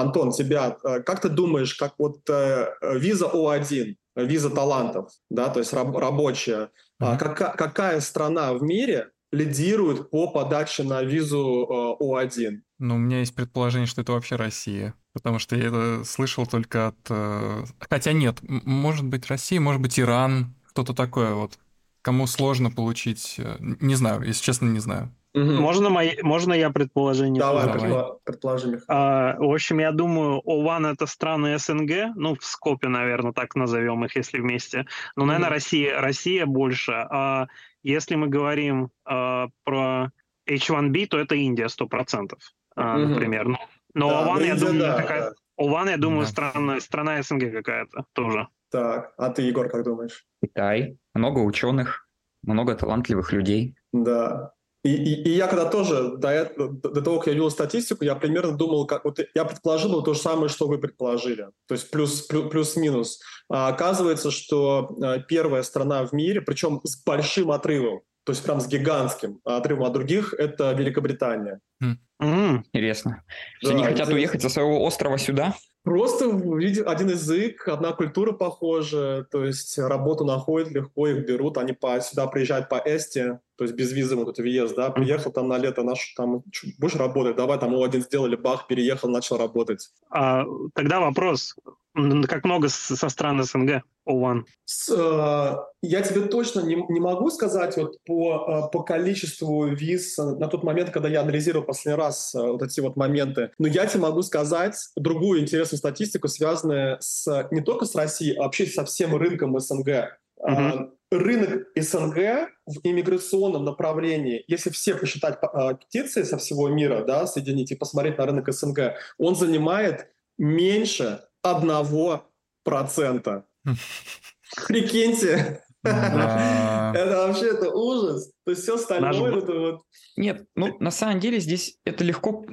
Антон, 0.00 0.30
тебя. 0.30 0.78
Э, 0.84 1.00
как 1.00 1.20
ты 1.20 1.28
думаешь, 1.28 1.74
как 1.74 1.92
вот 1.98 2.16
э, 2.30 2.72
виза 2.94 3.26
О1, 3.26 3.94
виза 4.16 4.48
талантов, 4.48 5.10
да, 5.28 5.50
то 5.50 5.58
есть 5.58 5.74
раб, 5.74 5.94
рабочая, 5.94 6.70
uh-huh. 7.02 7.18
как, 7.18 7.58
какая 7.58 8.00
страна 8.00 8.54
в 8.54 8.62
мире 8.62 9.10
лидирует 9.32 10.08
по 10.08 10.28
подаче 10.28 10.82
на 10.82 11.02
визу 11.02 11.98
э, 12.00 12.02
О1? 12.02 12.60
Ну, 12.78 12.94
у 12.94 12.98
меня 12.98 13.18
есть 13.18 13.34
предположение, 13.34 13.86
что 13.86 14.00
это 14.00 14.12
вообще 14.12 14.36
Россия. 14.36 14.94
Потому 15.14 15.38
что 15.38 15.56
я 15.56 15.68
это 15.68 16.04
слышал 16.04 16.44
только 16.44 16.88
от... 16.88 16.96
Э, 17.08 17.64
хотя 17.78 18.12
нет, 18.12 18.38
может 18.42 19.06
быть 19.06 19.28
Россия, 19.28 19.60
может 19.60 19.80
быть 19.80 19.98
Иран, 19.98 20.52
кто-то 20.66 20.92
такое 20.92 21.34
вот. 21.34 21.58
Кому 22.02 22.26
сложно 22.26 22.70
получить... 22.70 23.36
Э, 23.38 23.56
не 23.60 23.94
знаю, 23.94 24.22
если 24.22 24.42
честно, 24.42 24.66
не 24.66 24.80
знаю. 24.80 25.10
Угу. 25.34 25.44
Можно, 25.44 25.90
мои, 25.90 26.12
можно 26.22 26.52
я 26.52 26.70
предположение? 26.70 27.40
Давай, 27.40 27.66
Давай. 27.66 28.12
предположи, 28.24 28.80
А, 28.86 29.36
в 29.38 29.52
общем, 29.52 29.80
я 29.80 29.90
думаю, 29.90 30.40
ОВАН— 30.44 30.86
это 30.94 31.06
страны 31.06 31.58
СНГ, 31.58 32.14
ну, 32.14 32.36
в 32.36 32.44
Скопе, 32.44 32.88
наверное, 32.88 33.32
так 33.32 33.56
назовем 33.56 34.04
их, 34.04 34.14
если 34.14 34.38
вместе. 34.38 34.86
Но, 35.16 35.24
наверное, 35.24 35.48
угу. 35.48 35.54
Россия, 35.54 36.00
Россия 36.00 36.46
больше. 36.46 36.92
А 36.92 37.46
если 37.82 38.14
мы 38.14 38.28
говорим 38.28 38.90
а, 39.04 39.48
про 39.64 40.10
H1B, 40.48 41.06
то 41.06 41.18
это 41.18 41.34
Индия 41.34 41.66
100%, 41.66 42.34
а, 42.76 42.96
угу. 42.96 43.08
например. 43.08 43.48
Ну, 43.48 43.58
но 43.94 44.10
да, 44.10 44.24
Ован, 44.24 44.42
я 44.42 44.56
думаю, 44.56 44.80
да, 44.80 45.00
какая... 45.00 45.20
да. 45.20 45.32
Ован, 45.56 45.88
я 45.88 45.96
думаю, 45.96 46.22
да. 46.22 46.30
страна, 46.30 46.80
страна 46.80 47.22
СНГ 47.22 47.52
какая-то 47.52 48.04
тоже. 48.12 48.48
Так, 48.70 49.14
а 49.16 49.30
ты, 49.30 49.42
Егор, 49.42 49.68
как 49.68 49.84
думаешь? 49.84 50.26
Китай. 50.42 50.98
Много 51.14 51.38
ученых, 51.38 52.08
много 52.42 52.74
талантливых 52.74 53.32
людей. 53.32 53.76
Да. 53.92 54.52
И, 54.84 54.92
и, 54.92 55.22
и 55.22 55.30
я 55.30 55.46
когда 55.46 55.64
тоже 55.64 56.16
до, 56.18 56.28
этого, 56.28 56.70
до 56.70 57.00
того, 57.00 57.18
как 57.18 57.28
я 57.28 57.32
видел 57.32 57.50
статистику, 57.50 58.04
я 58.04 58.14
примерно 58.14 58.54
думал, 58.54 58.86
как 58.86 59.04
вот 59.04 59.18
я 59.34 59.44
предположил 59.46 60.02
то 60.02 60.12
же 60.12 60.20
самое, 60.20 60.50
что 60.50 60.66
вы 60.66 60.78
предположили. 60.78 61.48
То 61.66 61.74
есть 61.74 61.90
плюс, 61.90 62.22
плюс, 62.22 62.50
плюс-минус. 62.50 63.20
А 63.48 63.68
оказывается, 63.68 64.30
что 64.30 64.94
а, 65.02 65.20
первая 65.20 65.62
страна 65.62 66.04
в 66.04 66.12
мире, 66.12 66.42
причем 66.42 66.80
с 66.84 67.02
большим 67.02 67.50
отрывом, 67.50 68.02
то 68.24 68.32
есть 68.32 68.44
прям 68.44 68.60
с 68.60 68.66
гигантским 68.66 69.40
отрывом 69.44 69.84
от 69.84 69.92
других, 69.92 70.34
это 70.34 70.72
Великобритания. 70.72 71.60
Mm. 71.82 71.96
М, 72.20 72.64
Интересно. 72.72 73.22
Да, 73.62 73.70
они 73.70 73.82
хотят 73.82 74.00
интересно. 74.00 74.14
уехать 74.14 74.42
со 74.42 74.48
своего 74.48 74.82
острова 74.84 75.18
сюда? 75.18 75.54
Просто 75.82 76.24
один 76.30 77.08
язык, 77.10 77.68
одна 77.68 77.92
культура 77.92 78.32
похожа, 78.32 79.26
то 79.30 79.44
есть 79.44 79.78
работу 79.78 80.24
находят 80.24 80.70
легко, 80.70 81.08
их 81.08 81.26
берут, 81.26 81.58
они 81.58 81.74
по, 81.74 82.00
сюда 82.00 82.26
приезжают 82.26 82.70
по 82.70 82.76
Эсте, 82.86 83.40
то 83.56 83.64
есть 83.64 83.76
без 83.76 83.92
визы 83.92 84.16
вот 84.16 84.28
этот 84.28 84.38
въезд, 84.38 84.74
да, 84.74 84.88
приехал 84.90 85.30
там 85.30 85.46
на 85.48 85.58
лето, 85.58 85.82
наш, 85.82 86.14
там, 86.16 86.42
будешь 86.78 86.94
работать, 86.94 87.36
давай, 87.36 87.58
там, 87.58 87.74
о, 87.74 87.84
один 87.84 88.00
сделали, 88.00 88.34
бах, 88.34 88.66
переехал, 88.66 89.10
начал 89.10 89.36
работать. 89.36 89.90
а, 90.08 90.44
тогда 90.74 91.00
вопрос. 91.00 91.54
Как 91.94 92.44
много 92.44 92.68
со 92.68 93.08
стран 93.08 93.42
СНГ? 93.42 93.82
О1. 94.06 94.42
С, 94.64 94.90
э, 94.90 95.56
я 95.82 96.02
тебе 96.02 96.22
точно 96.22 96.60
не, 96.60 96.74
не 96.74 97.00
могу 97.00 97.30
сказать 97.30 97.76
вот 97.76 98.02
по, 98.04 98.66
э, 98.66 98.72
по 98.72 98.82
количеству 98.82 99.66
виз 99.66 100.18
на 100.18 100.48
тот 100.48 100.64
момент, 100.64 100.90
когда 100.90 101.08
я 101.08 101.22
анализировал 101.22 101.64
последний 101.64 101.98
раз 101.98 102.34
э, 102.34 102.40
вот 102.40 102.62
эти 102.62 102.80
вот 102.80 102.96
моменты. 102.96 103.52
Но 103.58 103.68
я 103.68 103.86
тебе 103.86 104.00
могу 104.00 104.22
сказать 104.22 104.74
другую 104.96 105.40
интересную 105.40 105.78
статистику, 105.78 106.26
связанную 106.26 106.98
с, 107.00 107.48
не 107.52 107.60
только 107.60 107.86
с 107.86 107.94
Россией, 107.94 108.36
а 108.36 108.42
вообще 108.42 108.66
со 108.66 108.84
всем 108.84 109.14
рынком 109.14 109.58
СНГ. 109.58 110.18
Мгм. 110.42 110.92
Рынок 111.12 111.68
СНГ 111.76 112.50
в 112.66 112.80
иммиграционном 112.82 113.64
направлении, 113.64 114.44
если 114.48 114.70
все 114.70 114.96
посчитать 114.96 115.38
птицы 115.80 116.24
со 116.24 116.38
всего 116.38 116.68
мира, 116.68 117.04
да, 117.06 117.26
соединить 117.26 117.70
и 117.70 117.76
посмотреть 117.76 118.18
на 118.18 118.26
рынок 118.26 118.52
СНГ, 118.52 118.94
он 119.16 119.36
занимает 119.36 120.08
меньше 120.36 121.20
одного 121.44 122.26
процента. 122.64 123.44
Прикиньте, 124.66 125.62
это 125.84 127.26
вообще 127.26 127.50
это 127.50 127.70
ужас. 127.70 128.32
То 128.44 128.50
есть 128.50 128.62
все 128.62 128.76
остальное 128.76 129.38
это 129.38 129.52
вот... 129.52 129.82
Нет, 130.16 130.46
ну, 130.56 130.76
на 130.80 130.90
самом 130.90 131.20
деле 131.20 131.38
здесь 131.40 131.78
это 131.84 132.04
легко, 132.04 132.44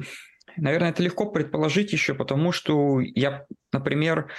наверное, 0.57 0.89
это 0.89 1.01
легко 1.01 1.31
предположить 1.31 1.93
еще, 1.93 2.13
потому 2.13 2.51
что 2.51 2.99
я, 2.99 3.45
например, 3.71 4.31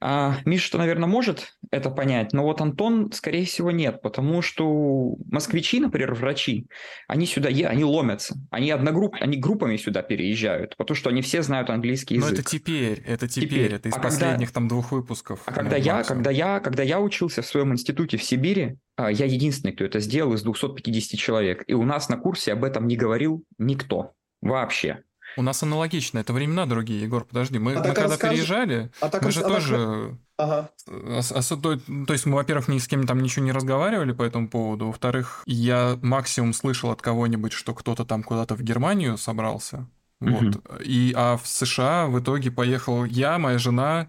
а, 0.00 0.36
Миша-то, 0.44 0.78
наверное, 0.78 1.08
может 1.08 1.54
это 1.70 1.90
понять, 1.90 2.32
но 2.32 2.44
вот 2.44 2.60
Антон, 2.60 3.10
скорее 3.12 3.44
всего, 3.44 3.70
нет, 3.70 4.00
потому 4.00 4.42
что 4.42 5.16
москвичи, 5.30 5.80
например, 5.80 6.14
врачи, 6.14 6.66
они 7.08 7.26
сюда, 7.26 7.48
они 7.48 7.84
ломятся, 7.84 8.36
они 8.50 8.70
одногрупп, 8.70 9.16
они 9.20 9.36
группами 9.36 9.76
сюда 9.76 10.02
переезжают, 10.02 10.76
потому 10.76 10.94
что 10.96 11.10
они 11.10 11.20
все 11.22 11.42
знают 11.42 11.68
английский 11.70 12.18
Но 12.18 12.26
язык. 12.26 12.40
это 12.40 12.48
теперь, 12.50 13.00
это 13.06 13.26
теперь, 13.28 13.48
Теперь. 13.48 13.72
это 13.74 13.88
из 13.88 13.92
А 13.92 13.96
когда- 13.96 14.08
последних 14.08 14.52
там 14.52 14.68
двух 14.68 14.92
выпусков. 14.92 15.40
А 15.46 15.52
когда 15.52 15.76
я, 15.76 15.96
максимум. 15.96 16.18
когда 16.18 16.30
я, 16.30 16.60
когда 16.60 16.82
я 16.82 17.00
учился 17.00 17.42
в 17.42 17.46
своем 17.46 17.72
институте 17.72 18.16
в 18.16 18.22
Сибири, 18.22 18.76
а, 18.96 19.10
я 19.10 19.26
единственный, 19.26 19.72
кто 19.72 19.84
это 19.84 20.00
сделал 20.00 20.34
из 20.34 20.42
250 20.42 21.18
человек, 21.18 21.64
и 21.66 21.74
у 21.74 21.82
нас 21.84 22.08
на 22.08 22.16
курсе 22.16 22.52
об 22.52 22.64
этом 22.64 22.86
не 22.86 22.96
говорил 22.96 23.44
никто 23.58 24.12
вообще. 24.40 25.02
У 25.38 25.42
нас 25.42 25.62
аналогично, 25.62 26.18
это 26.18 26.32
времена 26.32 26.66
другие, 26.66 27.00
Егор, 27.02 27.24
подожди. 27.24 27.60
Мы, 27.60 27.74
А 27.74 27.78
мы 27.78 27.84
так 27.84 27.94
когда 27.94 28.10
расскажи- 28.14 28.32
переезжали, 28.34 28.90
А 29.00 29.08
так, 29.08 29.22
мы 29.22 29.30
же 29.30 29.40
а 29.40 29.42
так- 29.44 29.52
тоже... 29.52 30.18
Ага. 30.36 30.70
ос- 31.16 31.30
осо- 31.32 31.56
то, 31.60 31.76
то 32.06 32.12
есть 32.12 32.26
мы, 32.26 32.34
во-первых, 32.34 32.66
ни 32.66 32.78
с 32.78 32.88
кем 32.88 33.06
там 33.06 33.20
ничего 33.20 33.44
не 33.44 33.52
разговаривали 33.52 34.10
по 34.12 34.24
этому 34.24 34.48
поводу, 34.48 34.86
во-вторых, 34.86 35.44
я 35.46 35.96
максимум 36.02 36.52
слышал 36.54 36.90
от 36.90 37.02
кого-нибудь, 37.02 37.52
что 37.52 37.72
кто-то 37.72 38.04
там 38.04 38.24
куда-то 38.24 38.56
в 38.56 38.62
Германию 38.62 39.16
собрался, 39.16 39.86
вот. 40.18 40.60
И, 40.84 41.12
а 41.16 41.36
в 41.36 41.46
США 41.46 42.06
в 42.08 42.18
итоге 42.18 42.50
поехал 42.50 43.04
я, 43.04 43.38
моя 43.38 43.58
жена, 43.58 44.08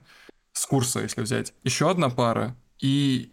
с 0.53 0.65
курса, 0.65 1.01
если 1.01 1.21
взять, 1.21 1.53
еще 1.63 1.91
одна 1.91 2.09
пара 2.09 2.55
и, 2.81 3.31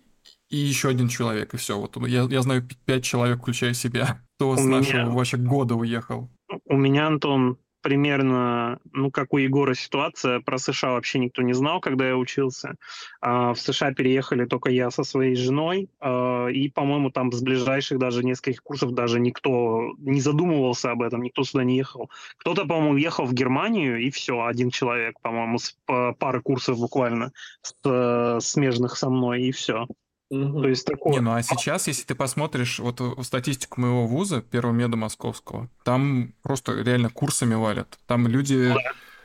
и 0.51 0.57
еще 0.59 0.91
один 0.91 1.09
человек, 1.09 1.55
и 1.55 1.57
все. 1.57 1.79
Вот 1.81 1.97
я, 2.07 2.25
я 2.25 2.43
знаю 2.43 2.69
пять 2.85 3.05
человек, 3.05 3.39
включая 3.41 3.73
себя, 3.73 4.21
кто 4.37 4.51
У 4.51 4.57
с 4.57 4.61
меня- 4.61 4.77
нашего 4.81 5.11
вообще 5.13 5.39
года 5.39 5.75
уехал. 5.77 6.31
У 6.67 6.77
меня, 6.77 7.07
Антон, 7.09 7.57
примерно, 7.87 8.81
ну, 8.93 9.13
как 9.13 9.33
у 9.33 9.39
Егора 9.39 9.75
ситуация, 9.75 10.41
про 10.41 10.59
США 10.59 10.95
вообще 10.95 11.21
никто 11.21 11.43
не 11.43 11.53
знал, 11.53 11.81
когда 11.81 12.09
я 12.09 12.17
учился. 12.17 12.75
А, 13.21 13.55
в 13.55 13.61
США 13.61 13.95
переехали 13.95 14.45
только 14.45 14.71
я 14.71 14.91
со 14.91 15.05
своей 15.05 15.37
женой, 15.37 15.89
а, 16.01 16.49
и, 16.49 16.69
по-моему, 16.69 17.13
там 17.13 17.31
с 17.31 17.41
ближайших 17.41 18.01
даже 18.01 18.25
нескольких 18.25 18.61
курсов 18.65 18.91
даже 18.91 19.21
никто 19.21 19.93
не 19.99 20.21
задумывался 20.21 20.91
об 20.91 21.03
этом, 21.03 21.23
никто 21.23 21.45
сюда 21.45 21.63
не 21.63 21.77
ехал. 21.77 22.11
Кто-то, 22.39 22.67
по-моему, 22.67 22.95
уехал 22.95 23.25
в 23.25 23.33
Германию, 23.33 24.01
и 24.01 24.11
все, 24.11 24.45
один 24.45 24.71
человек, 24.71 25.21
по-моему, 25.23 25.59
с 25.59 25.77
па- 25.87 26.13
пары 26.13 26.43
курсов 26.43 26.81
буквально, 26.81 27.31
с, 27.63 27.73
э, 27.85 28.41
смежных 28.41 28.97
со 28.97 29.11
мной, 29.11 29.45
и 29.45 29.53
все. 29.53 29.87
Мгм. 30.31 30.63
То 30.63 30.69
есть 30.69 30.87
такое... 30.87 31.15
Не, 31.15 31.21
ну 31.21 31.35
а 31.35 31.43
сейчас, 31.43 31.87
если 31.87 32.05
ты 32.05 32.15
посмотришь 32.15 32.79
вот 32.79 33.01
в 33.01 33.23
статистику 33.23 33.81
моего 33.81 34.07
вуза, 34.07 34.43
первого 34.43 34.73
меда 34.73 34.97
московского, 34.97 35.69
там 35.85 36.35
просто 36.43 36.73
реально 36.83 37.11
курсами 37.11 37.55
валят. 37.55 37.99
Там 38.07 38.27
люди... 38.27 38.75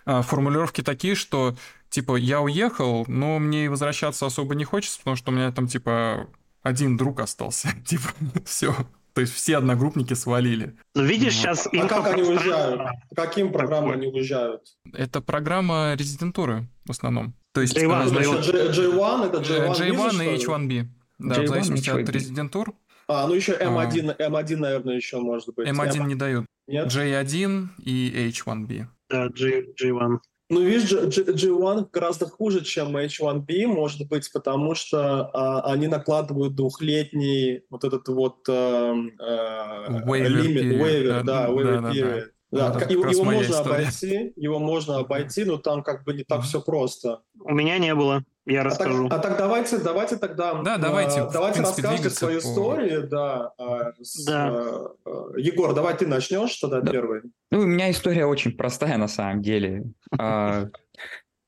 а, 0.05 0.21
формулировки 0.21 0.81
такие, 0.81 1.15
что 1.15 1.55
типа 1.89 2.15
я 2.15 2.41
уехал, 2.41 3.05
но 3.07 3.39
мне 3.39 3.65
и 3.65 3.67
возвращаться 3.67 4.25
особо 4.25 4.55
не 4.55 4.63
хочется, 4.63 4.99
потому 4.99 5.15
что 5.15 5.31
у 5.31 5.33
меня 5.35 5.51
там 5.51 5.67
типа 5.67 6.27
один 6.63 6.97
друг 6.97 7.19
остался. 7.19 7.69
типа 7.85 8.09
все. 8.45 8.75
То 9.13 9.21
есть 9.21 9.33
все 9.33 9.57
одногруппники 9.57 10.13
свалили. 10.13 10.77
Ну, 10.95 11.03
видишь, 11.03 11.35
Вот. 11.43 11.57
сейчас... 11.57 11.67
А 11.67 11.87
как 11.87 12.07
они 12.07 12.23
уезжают? 12.23 12.81
По 13.09 13.15
каким 13.15 13.51
программам 13.51 13.91
они 13.91 14.07
уезжают? 14.07 14.61
Это 14.93 15.19
программа 15.19 15.95
резидентуры 15.95 16.67
в 16.85 16.91
основном. 16.91 17.33
То 17.53 17.61
есть 17.61 17.77
J1, 17.77 18.03
э, 18.03 18.07
значит, 18.07 18.31
J1. 18.31 18.43
Значит, 18.43 18.75
J- 18.75 18.91
J1 18.91 19.25
это 19.27 19.37
J1, 19.39 19.75
J1 19.75 19.91
виза, 19.91 20.23
и 20.23 20.37
что 20.39 20.57
ли? 20.57 20.67
H1B. 20.67 20.87
Да, 21.19 21.35
J1 21.35 21.43
в 21.43 21.47
зависимости 21.49 21.89
от 21.89 21.99
H1B. 21.99 22.11
резидентур. 22.11 22.73
А, 23.07 23.27
ну 23.27 23.33
еще 23.33 23.53
А. 23.53 23.63
M1, 23.65 24.15
M1, 24.17 24.55
наверное, 24.57 24.95
еще 24.95 25.17
может 25.17 25.53
быть. 25.53 25.67
M1 25.67 26.07
не 26.07 26.15
дают. 26.15 26.45
Нет? 26.67 26.87
J1 26.87 27.67
и 27.83 28.29
H1B. 28.31 28.85
Да, 29.09 29.27
G, 29.29 29.65
G1. 29.81 30.19
Ну, 30.49 30.61
видишь, 30.61 30.89
G- 30.89 31.07
G- 31.07 31.31
G1 31.31 31.87
гораздо 31.91 32.25
хуже, 32.27 32.61
чем 32.63 32.95
H1B, 32.95 33.67
может 33.67 34.07
быть, 34.07 34.29
потому 34.33 34.75
что 34.75 35.29
а, 35.33 35.61
они 35.71 35.87
накладывают 35.87 36.55
двухлетний 36.55 37.63
вот 37.69 37.83
этот 37.85 38.07
вот 38.09 38.47
эм, 38.49 39.11
э, 39.19 40.03
Waiver 40.05 40.27
лимит, 40.27 40.63
period, 40.63 40.81
waiver, 40.81 41.07
да, 41.07 41.23
да, 41.23 41.47
да, 41.47 41.53
waiver 41.53 41.75
да, 41.75 41.81
да. 41.81 41.89
period. 41.91 42.01
Да, 42.01 42.17
Это 42.17 42.31
к- 42.51 42.79
как 42.79 42.91
его, 42.91 43.07
его 43.07 43.23
можно 43.23 43.41
история. 43.53 43.75
обойти, 43.83 44.33
его 44.35 44.59
можно 44.59 44.97
обойти, 44.97 45.45
но 45.45 45.57
там 45.57 45.83
как 45.83 46.03
бы 46.03 46.13
не 46.13 46.23
так 46.23 46.41
все 46.43 46.61
просто. 46.61 47.21
У 47.39 47.53
меня 47.53 47.77
не 47.77 47.95
было, 47.95 48.23
я 48.45 48.61
А 48.61 48.63
так, 48.63 48.71
расскажу. 48.73 49.07
а 49.09 49.19
так 49.19 49.37
давайте, 49.37 49.77
давайте 49.77 50.17
тогда, 50.17 50.61
Да, 50.61 50.77
давайте, 50.77 51.21
э, 51.21 51.29
давайте 51.31 51.61
принципе, 51.61 51.87
двигаться 51.87 52.19
свою 52.19 52.41
по- 52.41 52.43
историю, 52.43 53.07
да. 53.07 53.53
э, 53.57 54.03
с, 54.03 54.25
Да. 54.25 54.49
э, 54.53 54.87
э, 55.05 55.39
Егор, 55.39 55.73
давай 55.73 55.95
ты 55.95 56.05
начнешь 56.07 56.55
тогда 56.57 56.81
Да. 56.81 56.91
первый. 56.91 57.21
Ну, 57.51 57.59
у 57.61 57.65
меня 57.65 57.89
история 57.89 58.25
очень 58.25 58.51
простая 58.51 58.97
на 58.97 59.07
самом 59.07 59.41
деле. 59.41 59.85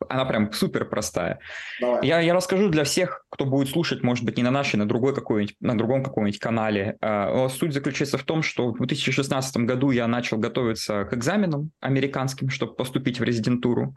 Она 0.10 0.26
прям 0.26 0.52
супер 0.54 0.86
простая. 0.86 1.40
Давай. 1.80 2.06
Я, 2.06 2.20
я 2.20 2.34
расскажу 2.34 2.70
для 2.70 2.84
всех, 2.84 3.26
кто 3.30 3.46
будет 3.46 3.70
слушать, 3.70 4.04
может 4.04 4.26
быть, 4.26 4.38
не 4.38 4.44
на 4.44 4.52
нашей, 4.52 4.78
на 4.78 4.88
другой 4.88 5.14
какой-нибудь, 5.14 5.56
на 5.60 5.78
другом 5.78 6.04
каком-нибудь 6.04 6.40
канале. 6.40 6.98
А, 7.02 7.48
Суть 7.50 7.74
заключается 7.74 8.18
в 8.18 8.24
том, 8.24 8.44
что 8.44 8.72
в 8.72 8.78
2016 8.78 9.58
году 9.58 9.92
я 9.92 10.08
начал 10.08 10.38
готовиться 10.38 11.06
к 11.06 11.14
экзаменам 11.14 11.72
американским, 11.80 12.50
чтобы 12.50 12.76
поступить 12.76 13.20
в 13.20 13.24
резидентуру. 13.24 13.96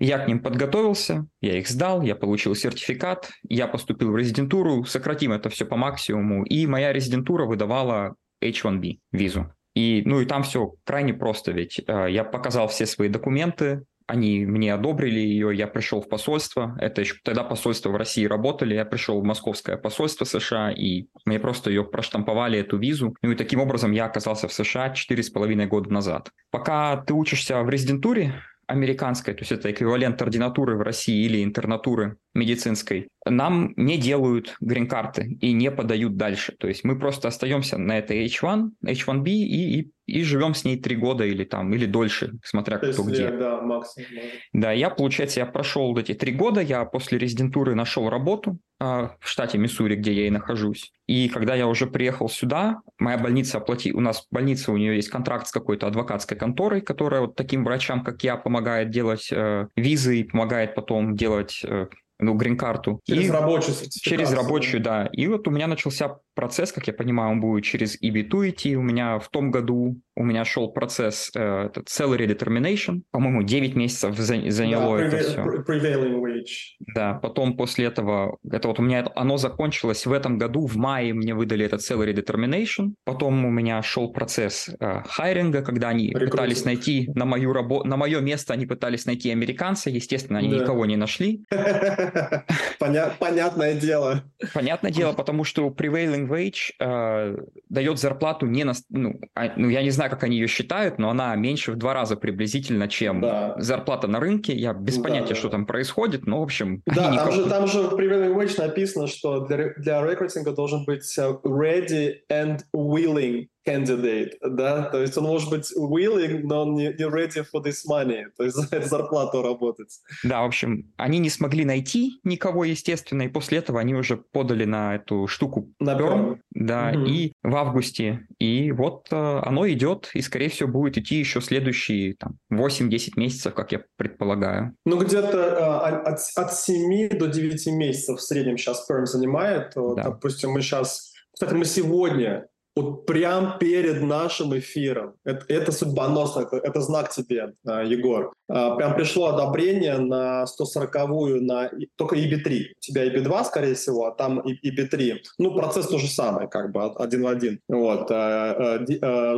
Я 0.00 0.18
к 0.18 0.26
ним 0.26 0.40
подготовился, 0.40 1.26
я 1.40 1.58
их 1.58 1.68
сдал, 1.68 2.02
я 2.02 2.16
получил 2.16 2.54
сертификат, 2.54 3.30
я 3.48 3.68
поступил 3.68 4.10
в 4.10 4.16
резидентуру, 4.16 4.84
сократим 4.84 5.32
это 5.32 5.48
все 5.50 5.64
по 5.64 5.76
максимуму, 5.76 6.44
и 6.44 6.66
моя 6.66 6.92
резидентура 6.92 7.46
выдавала 7.46 8.16
H1B 8.42 8.98
визу. 9.12 9.52
И, 9.74 10.02
ну 10.04 10.20
и 10.20 10.26
там 10.26 10.42
все 10.42 10.74
крайне 10.84 11.14
просто, 11.14 11.52
ведь 11.52 11.80
э, 11.86 12.06
я 12.10 12.24
показал 12.24 12.68
все 12.68 12.86
свои 12.86 13.08
документы, 13.08 13.84
они 14.06 14.44
мне 14.44 14.74
одобрили 14.74 15.18
ее, 15.18 15.54
я 15.54 15.66
пришел 15.66 16.00
в 16.00 16.08
посольство, 16.08 16.76
это 16.80 17.00
еще 17.00 17.16
тогда 17.24 17.42
посольства 17.42 17.90
в 17.90 17.96
России 17.96 18.24
работали, 18.26 18.74
я 18.74 18.84
пришел 18.84 19.20
в 19.20 19.24
московское 19.24 19.76
посольство 19.76 20.24
США, 20.24 20.70
и 20.70 21.06
мне 21.24 21.38
просто 21.38 21.70
ее 21.70 21.84
проштамповали, 21.84 22.58
эту 22.58 22.76
визу. 22.76 23.16
Ну 23.22 23.32
и 23.32 23.36
таким 23.36 23.60
образом 23.60 23.92
я 23.92 24.06
оказался 24.06 24.48
в 24.48 24.52
США 24.52 24.90
четыре 24.90 25.22
с 25.22 25.30
половиной 25.30 25.66
года 25.66 25.90
назад. 25.90 26.30
Пока 26.50 26.96
ты 26.98 27.14
учишься 27.14 27.62
в 27.62 27.70
резидентуре, 27.70 28.34
американской, 28.66 29.34
то 29.34 29.40
есть 29.40 29.52
это 29.52 29.70
эквивалент 29.70 30.20
ординатуры 30.22 30.76
в 30.76 30.82
России 30.82 31.24
или 31.24 31.42
интернатуры 31.42 32.16
медицинской, 32.34 33.08
нам 33.24 33.72
не 33.76 33.96
делают 33.96 34.56
грин-карты 34.60 35.38
и 35.40 35.52
не 35.52 35.70
подают 35.70 36.16
дальше. 36.16 36.54
То 36.58 36.68
есть 36.68 36.84
мы 36.84 36.98
просто 36.98 37.28
остаемся 37.28 37.78
на 37.78 37.98
этой 37.98 38.26
H1, 38.26 38.70
H1B 38.84 39.28
и, 39.28 39.80
и, 39.80 39.92
и 40.06 40.22
живем 40.22 40.54
с 40.54 40.64
ней 40.64 40.78
три 40.78 40.96
года 40.96 41.24
или 41.24 41.44
там, 41.44 41.72
или 41.72 41.86
дольше, 41.86 42.34
смотря 42.42 42.78
То 42.78 42.86
есть 42.86 42.98
кто 42.98 43.08
где. 43.08 43.22
лет, 43.22 43.38
да, 43.38 43.60
максимум. 43.62 44.08
Да, 44.52 44.72
я, 44.72 44.90
получается, 44.90 45.40
я 45.40 45.46
прошел 45.46 45.88
вот 45.88 45.98
эти 45.98 46.14
три 46.14 46.32
года, 46.32 46.60
я 46.60 46.84
после 46.84 47.18
резидентуры 47.18 47.74
нашел 47.74 48.10
работу 48.10 48.58
а, 48.78 49.16
в 49.20 49.28
штате 49.28 49.56
Миссури, 49.56 49.96
где 49.96 50.12
я 50.12 50.26
и 50.26 50.30
нахожусь. 50.30 50.92
И 51.06 51.28
когда 51.28 51.54
я 51.54 51.66
уже 51.66 51.86
приехал 51.86 52.28
сюда, 52.28 52.80
моя 52.98 53.16
больница 53.16 53.58
оплати... 53.58 53.92
У 53.92 54.00
нас 54.00 54.26
больница, 54.30 54.72
у 54.72 54.76
нее 54.76 54.96
есть 54.96 55.08
контракт 55.08 55.46
с 55.46 55.52
какой-то 55.52 55.86
адвокатской 55.86 56.36
конторой, 56.36 56.82
которая 56.82 57.22
вот 57.22 57.36
таким 57.36 57.64
врачам, 57.64 58.04
как 58.04 58.22
я, 58.22 58.36
помогает 58.36 58.90
делать 58.90 59.28
э, 59.32 59.68
визы 59.76 60.20
и 60.20 60.24
помогает 60.24 60.74
потом 60.74 61.16
делать 61.16 61.62
э, 61.64 61.86
ну, 62.18 62.34
грин-карту. 62.34 63.00
Через 63.04 63.26
И- 63.26 63.30
рабочую 63.30 63.74
сертификацию. 63.74 64.18
Через 64.18 64.32
рабочую, 64.32 64.82
да. 64.82 65.06
И 65.12 65.26
вот 65.26 65.46
у 65.48 65.50
меня 65.50 65.66
начался 65.66 66.18
процесс, 66.34 66.72
как 66.72 66.86
я 66.86 66.92
понимаю, 66.92 67.32
он 67.32 67.40
будет 67.40 67.64
через 67.64 68.00
EB2 68.00 68.50
идти. 68.50 68.76
У 68.76 68.82
меня 68.82 69.18
в 69.18 69.28
том 69.28 69.50
году 69.50 70.00
у 70.16 70.24
меня 70.24 70.44
шел 70.44 70.70
процесс 70.70 71.30
э, 71.34 71.66
этот 71.66 71.88
salary 71.88 72.26
determination. 72.26 73.02
По-моему, 73.10 73.42
9 73.42 73.74
месяцев 73.74 74.16
заняло 74.16 74.98
да, 74.98 75.04
это 75.04 75.18
все. 75.18 75.40
Prevailing 75.40 76.20
wage. 76.20 76.76
Да, 76.94 77.14
потом 77.14 77.56
после 77.56 77.86
этого, 77.86 78.38
это 78.48 78.68
вот 78.68 78.78
у 78.78 78.82
меня 78.82 79.06
оно 79.16 79.36
закончилось 79.38 80.06
в 80.06 80.12
этом 80.12 80.38
году, 80.38 80.66
в 80.66 80.76
мае 80.76 81.14
мне 81.14 81.34
выдали 81.34 81.64
этот 81.66 81.80
salary 81.80 82.14
determination. 82.14 82.94
Потом 83.04 83.44
у 83.44 83.50
меня 83.50 83.82
шел 83.82 84.12
процесс 84.12 84.70
э, 84.78 85.02
хайринга, 85.06 85.62
когда 85.62 85.88
они 85.88 86.08
Рекрутинг. 86.08 86.30
пытались 86.30 86.64
найти 86.64 87.10
на 87.14 87.24
мою 87.24 87.52
работу, 87.52 87.88
на 87.88 87.96
мое 87.96 88.20
место 88.20 88.54
они 88.54 88.66
пытались 88.66 89.06
найти 89.06 89.30
американца, 89.30 89.90
естественно, 89.90 90.38
они 90.38 90.50
да. 90.50 90.58
никого 90.58 90.86
не 90.86 90.96
нашли. 90.96 91.44
Понятное 92.78 93.74
дело. 93.74 94.22
Понятное 94.52 94.92
дело, 94.92 95.12
потому 95.24 95.44
что 95.44 95.68
prevailing 95.68 96.23
wage 96.28 96.72
э, 96.78 97.36
дает 97.68 97.98
зарплату 97.98 98.46
не 98.46 98.64
на, 98.64 98.72
ну, 98.90 99.20
а, 99.34 99.52
ну 99.56 99.68
я 99.68 99.82
не 99.82 99.90
знаю 99.90 100.10
как 100.10 100.24
они 100.24 100.36
ее 100.36 100.48
считают, 100.48 100.98
но 100.98 101.10
она 101.10 101.34
меньше 101.36 101.72
в 101.72 101.76
два 101.76 101.94
раза 101.94 102.16
приблизительно, 102.16 102.88
чем 102.88 103.20
да. 103.20 103.54
зарплата 103.58 104.06
на 104.06 104.20
рынке. 104.20 104.54
Я 104.54 104.72
без 104.72 104.98
понятия, 104.98 105.30
да, 105.30 105.34
что 105.34 105.48
там 105.48 105.66
происходит, 105.66 106.26
но, 106.26 106.40
в 106.40 106.42
общем... 106.42 106.82
Да, 106.86 106.94
там, 106.94 107.12
никак... 107.12 107.32
же, 107.32 107.48
там 107.48 107.66
же 107.66 107.82
в 107.82 107.94
prevailing 107.94 108.34
wage 108.34 108.58
написано, 108.58 109.06
что 109.06 109.40
для, 109.40 109.74
для 109.74 110.02
рекрутинга 110.02 110.52
должен 110.52 110.84
быть 110.84 111.16
э, 111.18 111.38
ready 111.44 112.14
and 112.30 112.60
willing 112.74 113.46
candidate, 113.66 114.32
да, 114.42 114.82
то 114.82 115.00
есть 115.00 115.16
он 115.16 115.24
может 115.24 115.50
быть 115.50 115.72
willing, 115.76 116.40
но 116.44 116.62
он 116.62 116.74
не, 116.74 116.88
не 116.88 117.04
ready 117.04 117.44
for 117.52 117.62
this 117.62 117.84
money, 117.88 118.24
то 118.36 118.44
есть 118.44 118.56
за 118.70 118.80
зарплату 118.80 119.42
работать. 119.42 120.00
Да, 120.22 120.42
в 120.42 120.46
общем, 120.46 120.92
они 120.96 121.18
не 121.18 121.30
смогли 121.30 121.64
найти 121.64 122.20
никого, 122.24 122.64
естественно, 122.64 123.22
и 123.22 123.28
после 123.28 123.58
этого 123.58 123.80
они 123.80 123.94
уже 123.94 124.16
подали 124.16 124.64
на 124.64 124.96
эту 124.96 125.26
штуку 125.26 125.72
на 125.80 125.98
Perm, 125.98 126.38
да, 126.50 126.92
угу. 126.94 127.06
и 127.06 127.32
в 127.42 127.56
августе, 127.56 128.26
и 128.38 128.72
вот 128.72 129.08
э, 129.10 129.40
оно 129.44 129.68
идет, 129.68 130.10
и, 130.14 130.20
скорее 130.20 130.48
всего, 130.48 130.68
будет 130.68 130.98
идти 130.98 131.16
еще 131.16 131.40
следующие 131.40 132.14
там 132.14 132.38
8-10 132.52 133.12
месяцев, 133.16 133.54
как 133.54 133.72
я 133.72 133.82
предполагаю. 133.96 134.74
Ну, 134.84 134.98
где-то 134.98 135.38
э, 135.38 136.08
от, 136.08 136.20
от 136.36 136.54
7 136.54 137.18
до 137.18 137.26
9 137.26 137.66
месяцев 137.68 138.18
в 138.18 138.22
среднем 138.22 138.58
сейчас 138.58 138.86
Perm 138.90 139.06
занимает, 139.06 139.72
да. 139.74 140.04
допустим, 140.04 140.50
мы 140.50 140.60
сейчас 140.60 141.14
кстати, 141.34 141.52
мы 141.54 141.64
сегодня 141.64 142.46
вот 142.76 143.06
прям 143.06 143.58
перед 143.58 144.02
нашим 144.02 144.56
эфиром. 144.58 145.14
Это, 145.24 145.44
это 145.48 145.72
судьбоносно, 145.72 146.40
это, 146.40 146.56
это 146.56 146.80
знак 146.80 147.10
тебе, 147.10 147.54
а, 147.66 147.84
Егор. 147.84 148.32
А, 148.48 148.74
прям 148.74 148.94
пришло 148.94 149.28
одобрение 149.28 149.98
на 149.98 150.44
140-ю, 150.44 151.40
на 151.42 151.70
только 151.96 152.16
EB3. 152.16 152.64
У 152.76 152.80
тебя 152.80 153.06
EB2, 153.06 153.44
скорее 153.44 153.74
всего, 153.74 154.06
а 154.06 154.10
там 154.10 154.40
EB3. 154.40 155.18
Ну, 155.38 155.54
процесс 155.54 155.86
то 155.86 155.98
же 155.98 156.08
самый, 156.08 156.48
как 156.48 156.72
бы, 156.72 156.84
один 156.84 157.22
в 157.22 157.26
один. 157.28 157.60
Вот. 157.68 158.10
А, 158.10 158.84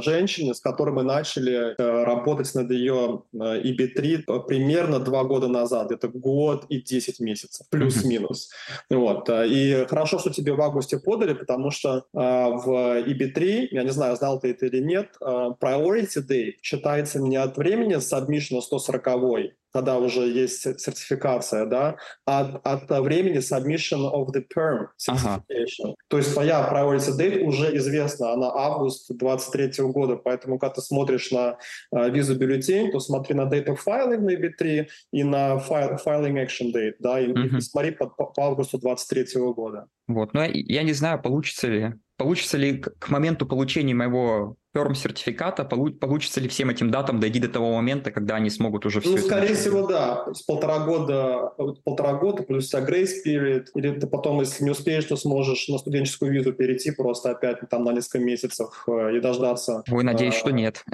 женщине, 0.01 0.55
с 0.55 0.61
которой 0.61 0.95
мы 0.95 1.03
начали 1.03 1.75
э, 1.77 2.05
работать 2.05 2.55
над 2.55 2.71
ее 2.71 3.23
EB3 3.35 4.47
примерно 4.47 4.99
два 4.99 5.25
года 5.25 5.49
назад, 5.49 5.93
это 5.93 6.09
год 6.09 6.65
и 6.69 6.81
10 6.81 7.21
месяцев, 7.21 7.67
плюс-минус. 7.71 8.51
Вот. 8.91 9.29
И 9.31 9.87
хорошо, 9.89 10.19
что 10.19 10.31
тебе 10.31 10.55
в 10.55 10.61
августе 10.61 10.99
подали, 10.99 11.35
потому 11.35 11.71
что 11.71 12.05
в 12.13 12.69
EB 12.69 13.26
EB3, 13.27 13.69
я 13.71 13.83
не 13.83 13.91
знаю, 13.91 14.17
знал 14.17 14.41
ты 14.41 14.51
это 14.51 14.67
или 14.67 14.81
нет, 14.81 15.17
uh, 15.23 15.55
priority 15.59 16.27
date 16.27 16.55
считается 16.63 17.21
не 17.21 17.37
от 17.37 17.57
времени 17.57 17.97
submission 17.97 18.61
140 18.61 19.57
когда 19.77 19.99
уже 19.99 20.21
есть 20.21 20.63
сертификация, 20.81 21.67
да, 21.67 21.97
а 22.27 22.61
от 22.65 22.89
времени 23.05 23.39
submission 23.39 24.11
of 24.11 24.33
the 24.33 24.43
perm 24.43 24.87
certification. 24.97 25.85
Ага. 25.85 25.95
То 26.09 26.17
есть 26.17 26.33
твоя 26.33 26.67
priority 26.73 27.13
date 27.19 27.43
уже 27.43 27.77
известна, 27.77 28.33
она 28.33 28.51
август 28.55 29.15
23 29.15 29.85
года, 29.85 30.17
поэтому 30.17 30.59
когда 30.59 30.77
ты 30.77 30.81
смотришь 30.81 31.31
на 31.31 31.59
uh, 31.95 32.11
визу 32.11 32.37
бюллетень, 32.37 32.91
то 32.91 33.01
смотри 33.01 33.35
на 33.35 33.43
date 33.43 33.67
of 33.67 33.79
filing 33.87 34.21
на 34.21 34.31
EB3 34.31 34.87
и 35.13 35.25
на 35.25 35.57
file, 35.57 35.99
filing 36.03 36.43
action 36.43 36.73
date, 36.73 36.95
да, 36.99 37.21
и, 37.21 37.31
угу. 37.31 37.59
и 37.59 37.61
смотри 37.61 37.91
по, 37.91 38.07
по 38.07 38.47
августу 38.47 38.79
23 38.79 39.41
года. 39.53 39.89
Вот, 40.09 40.33
но 40.33 40.45
я, 40.45 40.51
я 40.55 40.83
не 40.85 40.95
знаю, 40.95 41.21
получится 41.21 41.69
ли 41.69 41.93
Получится 42.17 42.57
ли 42.57 42.79
к 42.79 43.09
моменту 43.09 43.47
получения 43.47 43.95
моего 43.95 44.57
перм-сертификата, 44.77 45.65
получится 45.65 46.39
ли 46.41 46.49
всем 46.49 46.69
этим 46.69 46.91
датам 46.91 47.19
дойти 47.19 47.39
до 47.41 47.49
того 47.49 47.73
момента, 47.73 48.11
когда 48.11 48.35
они 48.37 48.51
смогут 48.51 48.85
уже 48.85 49.01
все 49.01 49.11
Ну, 49.11 49.17
скорее 49.17 49.41
начать? 49.41 49.59
всего, 49.59 49.87
да. 49.87 50.27
С 50.35 50.43
полтора 50.43 50.81
года, 50.81 51.53
полтора 51.85 52.13
года 52.15 52.43
плюс 52.43 52.73
у 52.75 52.79
grace 52.79 53.13
period, 53.27 53.67
или 53.75 53.99
ты 53.99 54.07
потом, 54.07 54.41
если 54.41 54.65
не 54.65 54.71
успеешь, 54.71 55.05
то 55.07 55.17
сможешь 55.17 55.69
на 55.69 55.79
студенческую 55.79 56.31
визу 56.31 56.53
перейти 56.53 56.91
просто 56.91 57.31
опять 57.31 57.59
там 57.71 57.85
на 57.85 57.93
несколько 57.93 58.19
месяцев 58.19 58.85
э, 58.87 59.17
и 59.17 59.21
дождаться. 59.21 59.83
Ой, 59.91 60.05
надеюсь, 60.05 60.35
а, 60.35 60.39
что 60.39 60.51
нет. 60.51 60.85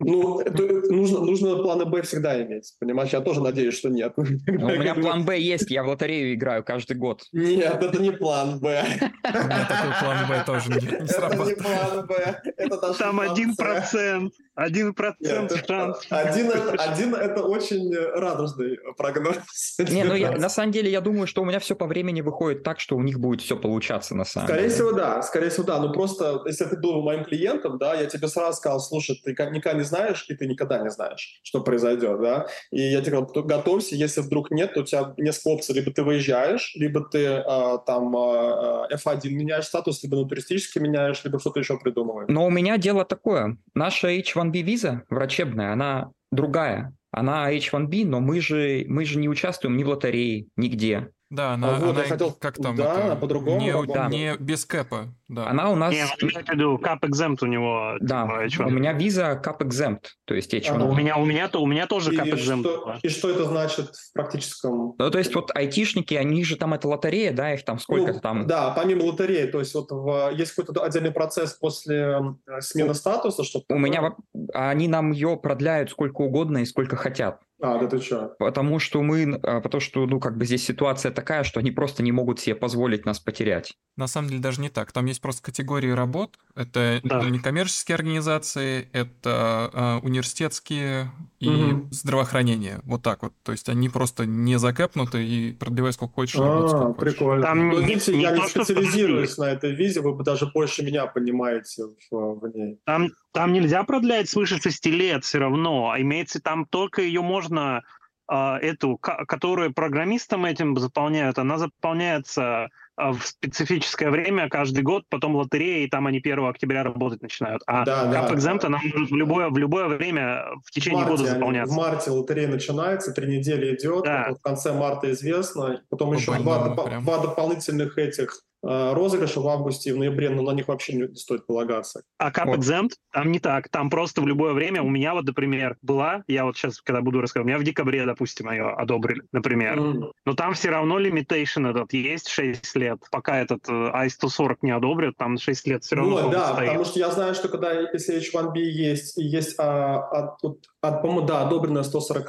Ну, 0.00 0.40
это, 0.40 0.62
нужно, 0.90 1.20
нужно 1.20 1.56
планы 1.56 1.84
Б 1.84 2.02
всегда 2.02 2.42
иметь, 2.42 2.74
понимаешь? 2.80 3.10
Я 3.12 3.20
тоже 3.20 3.40
надеюсь, 3.40 3.76
что 3.76 3.88
нет. 3.88 4.14
Ну, 4.16 4.24
у 4.24 4.70
меня 4.78 4.96
план 4.96 5.24
Б 5.24 5.38
есть, 5.38 5.70
я 5.70 5.84
в 5.84 5.88
лотерею 5.88 6.34
играю 6.34 6.64
каждый 6.64 6.96
год. 6.96 7.22
Нет, 7.32 7.82
это 7.82 8.02
не 8.02 8.10
план 8.10 8.58
Б. 8.58 8.82
У 9.22 9.28
меня 9.28 9.68
такой 9.68 9.92
план 10.00 10.28
Б 10.28 10.42
тоже 10.44 10.70
не 10.70 11.06
срабатывает. 11.06 11.58
Это 11.58 11.68
не 11.68 11.76
план 11.76 12.06
Б. 12.06 12.42
Это 12.56 12.76
Там 12.78 12.94
один 13.32 13.54
процент. 13.56 14.34
Один 14.58 14.92
процент 14.92 15.52
шанс. 15.68 16.04
Один 16.10 16.50
это, 16.50 16.72
один 16.72 17.14
это 17.14 17.44
очень 17.44 17.94
радужный 17.94 18.76
прогноз. 18.96 19.36
Не, 19.78 20.02
ну 20.02 20.14
я, 20.14 20.32
на 20.32 20.48
самом 20.48 20.72
деле 20.72 20.90
я 20.90 21.00
думаю, 21.00 21.28
что 21.28 21.42
у 21.42 21.44
меня 21.44 21.60
все 21.60 21.76
по 21.76 21.86
времени 21.86 22.22
выходит 22.22 22.64
так, 22.64 22.80
что 22.80 22.96
у 22.96 23.02
них 23.02 23.20
будет 23.20 23.40
все 23.40 23.56
получаться 23.56 24.16
на 24.16 24.24
самом 24.24 24.48
скорее 24.48 24.62
деле. 24.62 24.74
Скорее 24.74 24.90
всего, 24.90 24.98
да. 24.98 25.22
Скорее 25.22 25.50
всего, 25.50 25.64
да. 25.64 25.78
Ну 25.78 25.92
просто, 25.92 26.42
если 26.44 26.64
ты 26.64 26.76
был 26.76 27.02
моим 27.02 27.24
клиентом, 27.24 27.78
да, 27.78 27.94
я 27.94 28.06
тебе 28.06 28.26
сразу 28.26 28.56
сказал, 28.56 28.80
слушай, 28.80 29.20
ты 29.24 29.30
никогда 29.30 29.74
не 29.74 29.84
знаешь, 29.84 30.26
и 30.28 30.34
ты 30.34 30.48
никогда 30.48 30.78
не 30.78 30.90
знаешь, 30.90 31.40
что 31.44 31.60
произойдет, 31.60 32.20
да. 32.20 32.48
И 32.72 32.80
я 32.80 33.00
тебе 33.00 33.18
говорю, 33.18 33.44
готовься, 33.44 33.94
если 33.94 34.22
вдруг 34.22 34.50
нет, 34.50 34.74
то 34.74 34.80
у 34.80 34.82
тебя 34.82 35.14
несколько 35.18 35.50
опций. 35.50 35.76
Либо 35.76 35.92
ты 35.92 36.02
выезжаешь, 36.02 36.72
либо 36.74 37.08
ты 37.08 37.26
а, 37.26 37.78
там 37.78 38.16
а, 38.16 38.88
F1 38.92 39.28
меняешь 39.28 39.66
статус, 39.66 40.02
либо 40.02 40.16
на 40.16 40.28
туристический 40.28 40.80
меняешь, 40.80 41.22
либо 41.22 41.38
что-то 41.38 41.60
еще 41.60 41.78
придумываешь. 41.78 42.28
Но 42.28 42.44
у 42.44 42.50
меня 42.50 42.76
дело 42.76 43.04
такое. 43.04 43.56
Наша 43.74 44.18
H1B 44.50 44.62
виза 44.62 45.02
врачебная, 45.08 45.72
она 45.72 46.10
другая. 46.30 46.94
Она 47.10 47.52
H1B, 47.52 48.06
но 48.06 48.20
мы 48.20 48.40
же, 48.40 48.84
мы 48.86 49.04
же 49.04 49.18
не 49.18 49.28
участвуем 49.28 49.76
ни 49.76 49.84
в 49.84 49.88
лотерее, 49.88 50.46
нигде. 50.56 51.10
Да, 51.30 51.52
она, 51.52 51.76
а 51.76 51.80
вот, 51.80 51.90
она 51.90 52.04
хотел... 52.04 52.32
как 52.32 52.56
там 52.56 52.74
да, 52.74 53.06
это, 53.06 53.16
по-другому 53.16 53.60
не, 53.60 53.92
да. 53.92 54.08
не 54.08 54.36
без 54.38 54.64
кэпа. 54.64 55.14
Да. 55.28 55.48
Она 55.48 55.70
у 55.70 55.76
нас... 55.76 55.92
Не, 55.92 55.98
я 55.98 56.06
имею 56.54 56.78
кап 56.78 57.04
exempt 57.04 57.38
у 57.42 57.46
него. 57.46 57.96
Да, 58.00 58.48
типа, 58.48 58.62
у 58.62 58.70
меня 58.70 58.94
виза 58.94 59.36
кап 59.36 59.62
exempt, 59.62 60.04
то 60.24 60.34
есть 60.34 60.54
H1. 60.54 60.80
А, 60.80 60.84
у 60.84 60.94
меня, 60.94 61.18
у 61.18 61.26
меня, 61.26 61.48
то, 61.48 61.60
у 61.60 61.66
меня 61.66 61.86
тоже 61.86 62.16
кап 62.16 62.28
exempt. 62.28 62.62
Что, 62.62 62.98
и 63.02 63.08
что 63.08 63.30
это 63.30 63.44
значит 63.44 63.94
в 63.94 64.12
практическом? 64.14 64.94
Ну, 64.98 65.10
то 65.10 65.18
есть 65.18 65.34
вот 65.34 65.50
айтишники, 65.54 66.14
они 66.14 66.42
же 66.44 66.56
там, 66.56 66.72
это 66.72 66.88
лотерея, 66.88 67.32
да, 67.32 67.52
их 67.52 67.62
там 67.62 67.78
сколько 67.78 68.14
ну, 68.14 68.20
там? 68.20 68.46
Да, 68.46 68.70
помимо 68.70 69.02
лотереи, 69.02 69.46
то 69.48 69.58
есть 69.58 69.74
вот 69.74 69.90
в, 69.90 70.30
есть 70.34 70.52
какой-то 70.52 70.82
отдельный 70.82 71.10
процесс 71.10 71.52
после 71.52 72.20
э, 72.46 72.60
смены 72.60 72.94
статуса, 72.94 73.44
что 73.44 73.62
У 73.68 73.78
меня, 73.78 74.14
они 74.54 74.88
нам 74.88 75.10
ее 75.10 75.36
продляют 75.36 75.90
сколько 75.90 76.22
угодно 76.22 76.58
и 76.58 76.64
сколько 76.64 76.96
хотят. 76.96 77.42
А, 77.60 77.78
да 77.78 77.86
ты 77.88 78.00
что? 78.00 78.36
Потому 78.38 78.78
что 78.78 79.02
мы, 79.02 79.38
а, 79.42 79.60
потому 79.60 79.80
что, 79.80 80.06
ну, 80.06 80.20
как 80.20 80.36
бы 80.36 80.44
здесь 80.44 80.64
ситуация 80.64 81.10
такая, 81.10 81.42
что 81.42 81.58
они 81.58 81.70
просто 81.70 82.02
не 82.02 82.12
могут 82.12 82.38
себе 82.38 82.54
позволить 82.54 83.04
нас 83.04 83.18
потерять. 83.18 83.74
На 83.96 84.06
самом 84.06 84.28
деле 84.28 84.40
даже 84.40 84.60
не 84.60 84.68
так. 84.68 84.92
Там 84.92 85.06
есть 85.06 85.20
просто 85.20 85.42
категории 85.42 85.90
работ. 85.90 86.38
Это, 86.54 87.00
да. 87.02 87.18
это 87.18 87.30
некоммерческие 87.30 87.96
организации, 87.96 88.88
это 88.92 89.70
э, 89.72 90.06
университетские 90.06 91.10
и 91.40 91.48
угу. 91.48 91.88
здравоохранение. 91.90 92.80
Вот 92.84 93.02
так 93.02 93.22
вот. 93.22 93.32
То 93.42 93.50
есть 93.50 93.68
они 93.68 93.88
просто 93.88 94.24
не 94.24 94.56
закэпнуты 94.56 95.26
и 95.26 95.52
продлевай 95.52 95.92
сколько 95.92 96.14
хочешь. 96.14 96.38
А, 96.38 96.68
сколько 96.68 96.92
прикольно. 96.92 97.42
Там 97.42 97.70
ну, 97.70 97.80
видите, 97.80 98.14
не 98.16 98.22
я 98.22 98.30
не 98.30 98.46
специализируюсь 98.46 99.36
на 99.36 99.50
этой 99.50 99.74
визе, 99.74 100.00
вы 100.00 100.22
даже 100.22 100.46
больше 100.46 100.84
меня 100.84 101.06
понимаете 101.06 101.86
в, 102.10 102.38
в 102.38 102.56
ней. 102.56 102.80
Там, 102.84 103.08
там 103.32 103.52
нельзя 103.52 103.82
продлять 103.84 104.28
свыше 104.28 104.60
6 104.60 104.86
лет 104.86 105.24
все 105.24 105.38
равно. 105.38 105.90
А 105.90 106.00
имеется 106.00 106.40
там 106.40 106.66
только 106.66 107.02
ее 107.02 107.22
можно 107.22 107.82
а, 108.30 108.58
эту, 108.58 108.98
которую 108.98 109.72
программистам 109.72 110.44
этим 110.44 110.76
заполняют, 110.76 111.38
она 111.38 111.56
заполняется 111.56 112.68
а, 112.96 113.12
в 113.12 113.24
специфическое 113.24 114.10
время 114.10 114.50
каждый 114.50 114.82
год, 114.82 115.04
потом 115.08 115.34
лотерея, 115.34 115.86
и 115.86 115.88
там 115.88 116.06
они 116.06 116.18
1 116.18 116.44
октября 116.44 116.82
работать 116.82 117.22
начинают. 117.22 117.62
А 117.66 117.86
да, 117.86 118.04
да. 118.04 118.28
Exempt, 118.30 118.66
она 118.66 118.80
может 118.82 119.10
в 119.10 119.16
любое, 119.16 119.48
в 119.48 119.56
любое 119.56 119.86
время 119.86 120.44
в 120.62 120.70
течение 120.70 121.04
в 121.04 121.08
марте, 121.08 121.22
года 121.22 121.34
заполняться. 121.34 121.74
В 121.74 121.76
марте 121.78 122.10
лотерея 122.10 122.48
начинается, 122.48 123.12
три 123.12 123.38
недели 123.38 123.74
идет, 123.74 124.04
да. 124.04 124.34
в 124.38 124.42
конце 124.42 124.74
марта 124.74 125.10
известно, 125.12 125.80
потом 125.88 126.12
еще 126.12 126.34
два, 126.34 126.68
два 126.68 127.18
дополнительных 127.18 127.96
этих 127.96 128.42
э, 128.62 128.92
розыгрыши 128.92 129.40
в 129.40 129.48
августе 129.48 129.90
и 129.90 129.92
в 129.92 129.98
ноябре, 129.98 130.30
но 130.30 130.42
на 130.42 130.52
них 130.52 130.68
вообще 130.68 130.94
не, 130.94 131.08
не 131.08 131.16
стоит 131.16 131.46
полагаться. 131.46 132.02
А 132.18 132.30
Cup 132.30 132.46
Вот. 132.46 132.58
Exempt 132.58 132.90
там 133.12 133.32
не 133.32 133.40
так. 133.40 133.68
Там 133.68 133.90
просто 133.90 134.20
в 134.20 134.26
любое 134.26 134.52
время 134.52 134.82
у 134.82 134.88
меня 134.88 135.14
вот, 135.14 135.24
например, 135.24 135.76
была, 135.82 136.22
я 136.28 136.44
вот 136.44 136.56
сейчас, 136.56 136.80
когда 136.80 137.00
буду 137.00 137.20
рассказывать, 137.20 137.46
у 137.46 137.48
меня 137.48 137.58
в 137.58 137.64
декабре, 137.64 138.04
допустим, 138.04 138.50
ее 138.50 138.68
одобрили, 138.70 139.22
например. 139.32 139.78
М. 139.78 140.12
Но 140.24 140.34
там 140.34 140.54
все 140.54 140.70
равно 140.70 141.00
limitation 141.00 141.68
этот 141.68 141.92
есть 141.92 142.28
6 142.28 142.76
лет. 142.76 142.98
Пока 143.10 143.38
этот 143.38 143.68
э, 143.68 143.72
i140 143.72 144.56
не 144.62 144.70
одобрят, 144.70 145.16
там 145.16 145.38
6 145.38 145.66
лет 145.66 145.84
все 145.84 145.96
равно 145.96 146.20
долго 146.20 146.36
да, 146.36 146.52
стоит. 146.52 146.68
потому 146.68 146.84
что 146.84 146.98
я 146.98 147.10
знаю, 147.10 147.34
что 147.34 147.48
когда 147.48 147.72
если 147.72 148.18
H1B 148.18 148.58
есть, 148.58 149.18
и 149.18 149.24
есть, 149.24 149.54
а, 149.58 149.98
от, 150.08 150.44
от- 150.44 150.64
от, 150.80 151.02
по-моему, 151.02 151.22
да, 151.22 151.42
одобренная 151.42 151.82
140 151.82 152.28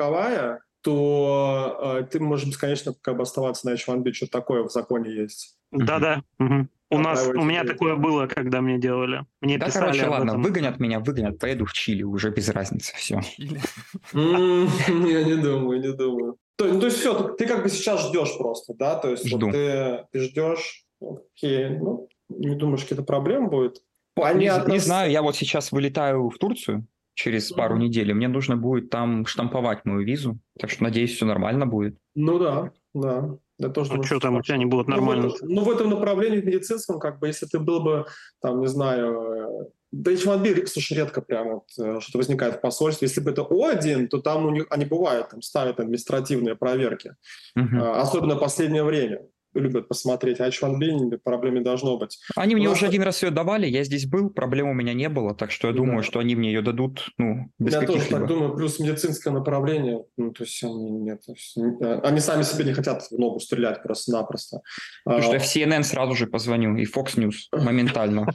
то 0.82 1.78
а, 1.80 2.04
ты 2.04 2.20
можешь 2.20 2.48
бесконечно 2.48 2.94
как 3.02 3.18
бы 3.18 3.24
оставаться 3.24 3.68
на 3.68 3.74
H1B, 3.74 4.14
что 4.14 4.28
такое 4.28 4.64
в 4.64 4.72
законе 4.72 5.12
есть. 5.14 5.58
Да-да. 5.72 6.24
мгм. 6.38 6.70
У 6.92 6.98
нас, 6.98 7.28
у 7.28 7.44
меня 7.44 7.64
такое 7.66 7.96
было, 7.96 8.26
когда 8.26 8.62
мне 8.62 8.80
делали. 8.80 9.24
Мне 9.42 9.60
Да, 9.60 9.68
писали 9.68 9.86
короче, 9.86 10.06
об 10.06 10.12
ладно, 10.12 10.32
этом. 10.32 10.42
выгонят 10.42 10.80
меня, 10.80 11.00
выгонят, 11.00 11.38
поеду 11.38 11.66
в 11.66 11.74
Чили, 11.74 12.02
уже 12.02 12.32
без 12.32 12.50
разницы, 12.50 12.96
все. 12.96 13.22
Я 13.38 15.24
не 15.24 15.36
думаю, 15.36 15.80
не 15.80 15.94
думаю. 15.94 16.38
То, 16.56 16.66
ну, 16.66 16.80
то 16.80 16.88
есть 16.88 16.98
все, 16.98 17.30
ты, 17.36 17.46
как 17.46 17.62
бы 17.64 17.70
сейчас 17.70 18.08
ждешь 18.08 18.36
просто, 18.38 18.74
да? 18.74 18.96
То 18.96 19.12
есть 19.12 19.32
вот 19.32 19.52
ты, 19.52 20.06
ты 20.12 20.20
ждешь, 20.20 20.84
окей, 21.00 21.70
ну, 21.78 22.10
не 22.30 22.56
думаешь, 22.56 22.82
какие-то 22.82 23.04
проблемы 23.04 23.50
будет? 23.50 23.76
Не, 24.18 24.24
Понятно. 24.24 24.72
не 24.72 24.80
знаю, 24.80 25.12
я 25.12 25.22
вот 25.22 25.36
сейчас 25.36 25.72
вылетаю 25.72 26.30
в 26.30 26.38
Турцию 26.40 26.88
через 27.14 27.52
пару 27.52 27.78
недель, 27.78 28.14
мне 28.14 28.28
нужно 28.28 28.56
будет 28.58 28.90
там 28.90 29.26
штамповать 29.26 29.86
мою 29.86 30.02
визу, 30.06 30.40
так 30.60 30.70
что, 30.70 30.84
надеюсь, 30.84 31.14
все 31.16 31.26
нормально 31.26 31.66
будет. 31.66 31.98
Ну 32.16 32.40
да, 32.40 32.72
да. 32.94 33.38
Я 33.58 33.68
тоже 33.70 33.90
Ну 33.90 33.96
думаю, 33.98 34.08
что 34.08 34.20
там 34.20 34.36
у 34.38 34.42
тебя 34.42 34.56
не 34.58 34.66
будет 34.66 34.88
Ну, 34.88 34.96
нормально? 34.96 35.30
в 35.30 35.36
этом- 35.36 35.50
Ну, 35.50 35.64
в 35.66 35.70
этом 35.70 35.90
направлении 35.90 36.40
в 36.40 36.46
медицинском, 36.46 36.98
как 37.00 37.20
бы, 37.20 37.28
если 37.28 37.46
ты 37.46 37.60
был 37.60 37.82
бы, 37.82 38.06
там, 38.42 38.62
не 38.62 38.68
знаю, 38.68 39.22
э, 39.22 39.66
да 39.92 40.12
H1B, 40.14 40.66
слушай, 40.68 40.94
редко 40.98 41.22
прям 41.22 41.50
вот 41.56 41.66
э, 41.78 42.00
что-то 42.00 42.20
возникает 42.20 42.56
в 42.56 42.62
посольстве. 42.62 43.08
Если 43.10 43.20
бы 43.20 43.32
это 43.32 43.42
О1, 43.42 44.08
то 44.08 44.20
там 44.22 44.46
у 44.46 44.52
них, 44.52 44.66
они 44.70 44.86
бывают, 44.86 45.30
там 45.30 45.42
ставят 45.42 45.80
административные 45.82 46.56
проверки. 46.56 47.16
А, 47.58 48.02
Особенно 48.02 48.36
в 48.36 48.40
последнее 48.40 48.84
время. 48.84 49.24
Любят 49.56 49.88
посмотреть. 49.88 50.40
А 50.40 50.48
H1B 50.48 51.18
проблем 51.24 51.56
не 51.56 51.62
должно 51.62 51.98
быть. 51.98 52.20
Они 52.36 52.56
мне 52.56 52.68
нас- 52.70 52.78
уже 52.78 52.86
один 52.88 53.02
раз 53.02 53.24
ее 53.24 53.32
давали, 53.32 53.66
я 53.68 53.84
здесь 53.84 54.06
был, 54.06 54.30
проблем 54.30 54.70
у 54.70 54.74
меня 54.74 54.94
не 54.94 55.10
было, 55.10 55.34
так 55.34 55.52
что 55.52 55.68
я 55.68 55.74
Да. 55.74 55.78
думаю, 55.78 56.04
что 56.04 56.20
они 56.20 56.36
мне 56.36 56.50
ее 56.54 56.62
дадут, 56.62 57.10
ну, 57.18 57.50
без 57.58 57.74
Я 57.74 57.82
тоже 57.82 58.06
так 58.10 58.28
думаю. 58.28 58.56
Плюс 58.56 58.80
медицинское 58.80 59.32
направление. 59.32 60.04
Ну, 60.18 60.32
то 60.32 60.44
есть 60.44 60.64
они, 60.64 60.90
нет, 60.92 61.22
есть, 61.28 61.58
э, 61.58 62.00
они 62.04 62.20
сами 62.20 62.44
себе 62.44 62.66
не 62.66 62.74
хотят 62.74 63.04
в 63.10 63.18
ногу 63.18 63.40
стрелять 63.40 63.82
просто-напросто. 63.84 64.62
Потому 65.04 65.22
что 65.24 65.32
А, 65.32 65.34
я 65.36 65.40
в 65.40 65.44
CNN 65.46 65.84
сразу 65.84 66.14
же 66.16 66.28
позвоню, 66.28 66.76
и 66.78 66.86
Fox 66.86 67.16
News 67.18 67.50
моментально. 67.52 68.28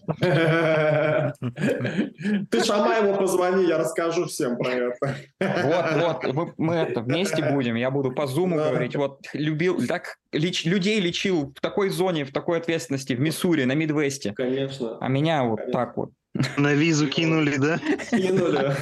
Ты 2.50 2.64
Шамаеву 2.64 3.16
позвони, 3.18 3.66
я 3.66 3.79
расскажу 3.79 4.27
всем 4.27 4.57
про 4.57 4.70
это. 4.70 5.14
Вот, 5.40 6.35
вот, 6.35 6.48
мы, 6.59 6.74
это 6.74 7.00
вместе 7.00 7.42
будем, 7.53 7.74
я 7.77 7.90
буду 7.90 8.12
по 8.12 8.27
зуму 8.27 8.57
Да. 8.57 8.70
говорить, 8.70 8.96
вот, 8.96 9.20
любил, 9.33 9.87
так, 9.87 10.16
людей 10.33 11.00
лечил 11.04 11.52
в 11.56 11.60
такой 11.60 11.90
зоне, 11.90 12.24
в 12.24 12.32
такой 12.32 12.58
ответственности, 12.58 13.12
в 13.12 13.20
Миссури, 13.20 13.64
на 13.64 13.74
Мидвесте, 13.74 14.32
Конечно. 14.32 14.98
а 15.00 15.08
меня 15.08 15.44
вот 15.44 15.60
Конечно. 15.60 15.80
так 15.80 15.96
вот. 15.96 16.10
На 16.56 16.74
визу 16.74 17.06
кинули, 17.06 17.56
да? 17.58 17.78
Кинули. 18.10 18.74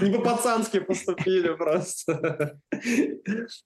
Не 0.00 0.16
по-пацански 0.16 0.78
поступили 0.78 1.54
просто. 1.56 2.56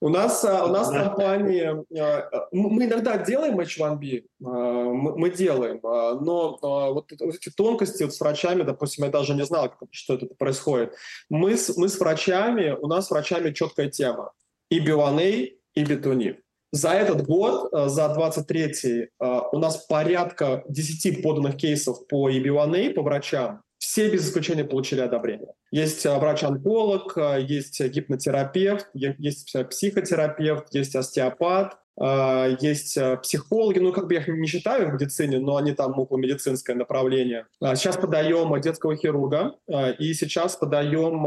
У 0.00 0.08
нас, 0.08 0.42
а, 0.44 0.64
у 0.64 0.68
нас 0.68 0.90
компания... 0.90 1.84
а, 1.98 2.48
Мы 2.52 2.86
иногда 2.86 3.18
делаем 3.18 3.60
H1B, 3.60 4.24
а, 4.42 4.48
мы 4.48 5.30
делаем, 5.30 5.78
но 5.82 6.58
вот 6.62 7.12
эти 7.12 7.50
тонкости 7.50 8.04
вот 8.04 8.14
с 8.14 8.20
врачами, 8.20 8.62
допустим, 8.62 9.04
я 9.04 9.10
даже 9.10 9.34
не 9.34 9.44
знал, 9.44 9.74
что 9.90 10.14
это 10.14 10.26
происходит. 10.38 10.94
Мы 11.28 11.58
с, 11.58 11.76
мы 11.76 11.90
с 11.90 12.00
врачами, 12.00 12.76
у 12.80 12.86
нас 12.86 13.08
с 13.08 13.10
врачами 13.10 13.52
четкая 13.52 13.90
тема. 13.90 14.32
И 14.70 14.80
B1A, 14.80 15.52
и 15.74 15.84
B2NIP. 15.84 16.38
За 16.76 16.90
этот 16.90 17.26
год, 17.26 17.72
э, 17.72 17.88
за 17.88 18.14
23-й, 18.14 19.04
э, 19.04 19.40
у 19.52 19.58
нас 19.58 19.78
порядка 19.86 20.62
10 20.68 21.22
поданных 21.22 21.56
кейсов 21.56 22.06
по 22.06 22.28
EB1A, 22.30 22.92
по 22.92 23.00
врачам. 23.00 23.62
Все 23.78 24.10
без 24.10 24.28
исключения 24.28 24.64
получили 24.64 25.00
одобрение. 25.00 25.54
Есть 25.70 26.04
э, 26.04 26.14
врач-онколог, 26.18 27.16
есть 27.38 27.80
гипнотерапевт, 27.80 28.88
есть 28.92 29.56
психотерапевт, 29.70 30.74
есть 30.74 30.94
остеопат, 30.94 31.78
есть 31.98 32.96
э, 32.96 33.16
психологи, 33.16 33.78
ну, 33.78 33.92
как 33.92 34.06
бы 34.06 34.14
я 34.14 34.20
их 34.20 34.28
не 34.28 34.46
считаю 34.46 34.90
в 34.90 34.92
медицине, 34.94 35.38
но 35.38 35.56
они 35.56 35.72
там 35.72 35.98
около 35.98 36.18
медицинское 36.18 36.74
направление. 36.74 37.46
А 37.60 37.74
Сейчас 37.74 37.96
подаем 37.96 38.60
детского 38.60 38.96
хирурга, 38.96 39.54
и 39.98 40.12
сейчас 40.14 40.56
подаем 40.56 41.22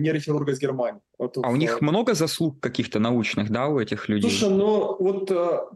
нейрохирурга 0.00 0.52
из 0.52 0.58
Германии. 0.58 1.00
Вот 1.18 1.36
А 1.42 1.48
у 1.48 1.52
в- 1.52 1.56
них 1.58 1.80
много 1.80 2.14
заслуг 2.14 2.58
каких-то 2.60 2.98
научных, 2.98 3.50
да, 3.50 3.66
у 3.68 3.78
этих 3.78 4.08
людей? 4.08 4.28
Слушай, 4.30 4.50
ну 4.52 4.96
вот 4.98 5.30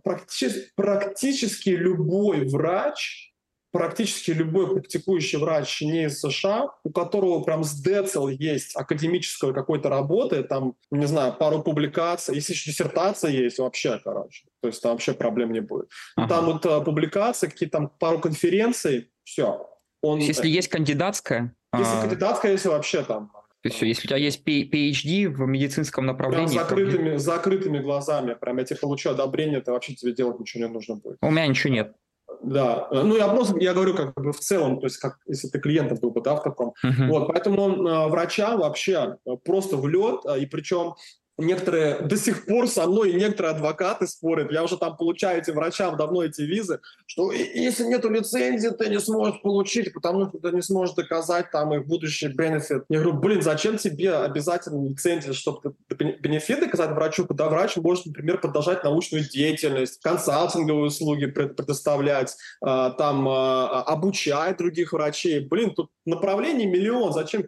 практи- 0.05 0.63
практически 0.75 1.71
любой 1.71 2.49
врач, 2.49 3.33
практически 3.73 4.31
любой 4.31 4.73
практикующий 4.73 5.39
врач 5.39 5.81
не 5.83 6.05
из 6.05 6.21
США, 6.21 6.71
у 6.85 6.91
которого 6.91 7.43
прям 7.43 7.65
с 7.65 7.75
децл 7.75 8.29
есть 8.29 8.75
академической 8.77 9.53
какой-то 9.53 9.89
работы, 9.89 10.43
там, 10.43 10.75
не 10.91 11.07
знаю, 11.07 11.35
пару 11.35 11.63
публикаций, 11.63 12.35
если 12.35 12.53
еще 12.53 12.71
диссертация 12.71 13.31
есть, 13.31 13.59
вообще, 13.59 14.01
короче. 14.03 14.47
То 14.63 14.69
есть 14.69 14.83
там 14.83 14.93
вообще 14.93 15.13
проблем 15.13 15.53
не 15.53 15.61
будет. 15.61 15.91
Ага. 16.17 16.29
Там 16.29 16.47
вот 16.47 16.67
э, 16.67 16.81
публикации, 16.83 17.49
какие-то 17.49 17.79
там 17.79 17.89
пару 17.99 18.19
конференций, 18.19 19.11
все. 19.25 19.69
Он, 20.03 20.19
То 20.19 20.25
есть, 20.27 20.39
если 20.39 20.49
есть 20.49 20.69
кандидатская, 20.69 21.55
если 21.77 21.97
а, 21.97 22.01
кандидатская, 22.03 22.53
если 22.53 22.69
вообще 22.69 23.03
там 23.03 23.31
то 23.63 23.69
есть, 23.71 23.83
если 23.83 24.07
у 24.07 24.09
тебя 24.09 24.19
есть 24.19 24.47
PhD 24.47 25.29
в 25.29 25.41
медицинском 25.41 26.05
Прям 26.05 26.17
направлении, 26.17 26.57
то- 26.57 26.63
закрытыми, 26.63 27.17
с 27.17 27.23
закрытыми 27.23 27.79
глазами. 27.81 28.35
Прям 28.35 28.59
я 28.59 28.65
тебе 28.65 28.79
получу 28.79 29.11
одобрение, 29.11 29.61
то 29.61 29.73
вообще 29.73 29.95
тебе 29.95 30.13
делать 30.13 30.39
ничего 30.39 30.65
не 30.65 30.73
нужно 30.73 30.97
будет. 30.97 31.19
у 31.21 31.31
меня 31.31 31.47
ничего 31.49 31.73
нет. 31.73 31.97
Да. 32.43 32.89
Ну, 32.91 33.17
я 33.17 33.29
просто, 33.29 33.59
я 33.59 33.75
говорю 33.75 33.95
как 33.95 34.15
бы 34.15 34.33
в 34.33 34.41
целом, 34.41 34.81
то 34.81 34.87
есть 34.87 34.99
как 34.99 35.19
если 35.27 35.49
ты 35.49 35.59
клиентом 35.59 35.99
был 35.99 36.11
бы, 36.11 36.21
да, 36.21 36.37
в 36.37 36.43
таком. 36.43 36.75
Мгм. 36.83 37.09
Вот, 37.09 37.29
поэтому 37.29 37.89
э, 37.89 38.09
врачам 38.09 38.61
вообще 38.61 39.17
э, 39.25 39.31
просто 39.45 39.77
в 39.77 39.87
лед, 39.89 40.21
э, 40.27 40.41
и 40.41 40.47
причем 40.47 40.95
некоторые 41.39 42.01
до 42.01 42.17
сих 42.17 42.47
пор 42.47 42.69
со 42.69 42.87
мной, 42.87 43.13
некоторые 43.13 43.55
адвокаты 43.55 44.07
спорят, 44.07 44.51
я 44.53 44.65
уже 44.65 44.77
там 44.77 44.97
получаю 44.97 45.41
этим 45.41 45.55
врачам 45.55 45.97
давно 45.97 46.23
эти 46.23 46.43
визы, 46.43 46.81
что 47.07 47.33
если 47.33 47.85
нету 47.85 48.11
лицензии, 48.11 48.69
ты 48.69 48.89
не 48.89 49.01
сможешь 49.01 49.41
получить, 49.43 49.93
потому 49.93 50.29
что 50.29 50.39
ты 50.39 50.51
не 50.53 50.63
сможешь 50.63 50.95
доказать 50.95 51.51
там 51.51 51.75
их 51.75 51.87
будущий 51.87 52.29
бенефит. 52.29 52.85
Я 52.89 53.01
говорю, 53.01 53.19
блин, 53.19 53.43
зачем 53.43 53.77
тебе 53.77 54.15
обязательно 54.15 54.89
лицензия, 54.89 55.33
чтобы 55.33 55.75
ты 55.89 55.95
бен- 55.95 56.17
бенефит 56.21 56.61
доказать 56.61 56.91
врачу, 56.91 57.27
когда 57.27 57.49
врач 57.49 57.77
может, 57.77 58.07
например, 58.07 58.41
продолжать 58.41 58.85
научную 58.85 59.29
деятельность, 59.29 60.01
консалтинговые 60.03 60.87
услуги 60.87 61.27
пред- 61.27 61.57
предоставлять, 61.57 62.37
а, 62.61 62.91
там 62.91 63.29
а, 63.29 63.83
обучать 63.83 64.57
других 64.57 64.93
врачей. 64.93 65.41
Блин, 65.41 65.75
тут 65.75 65.91
направлений 66.05 66.67
миллион, 66.67 67.13
зачем? 67.13 67.45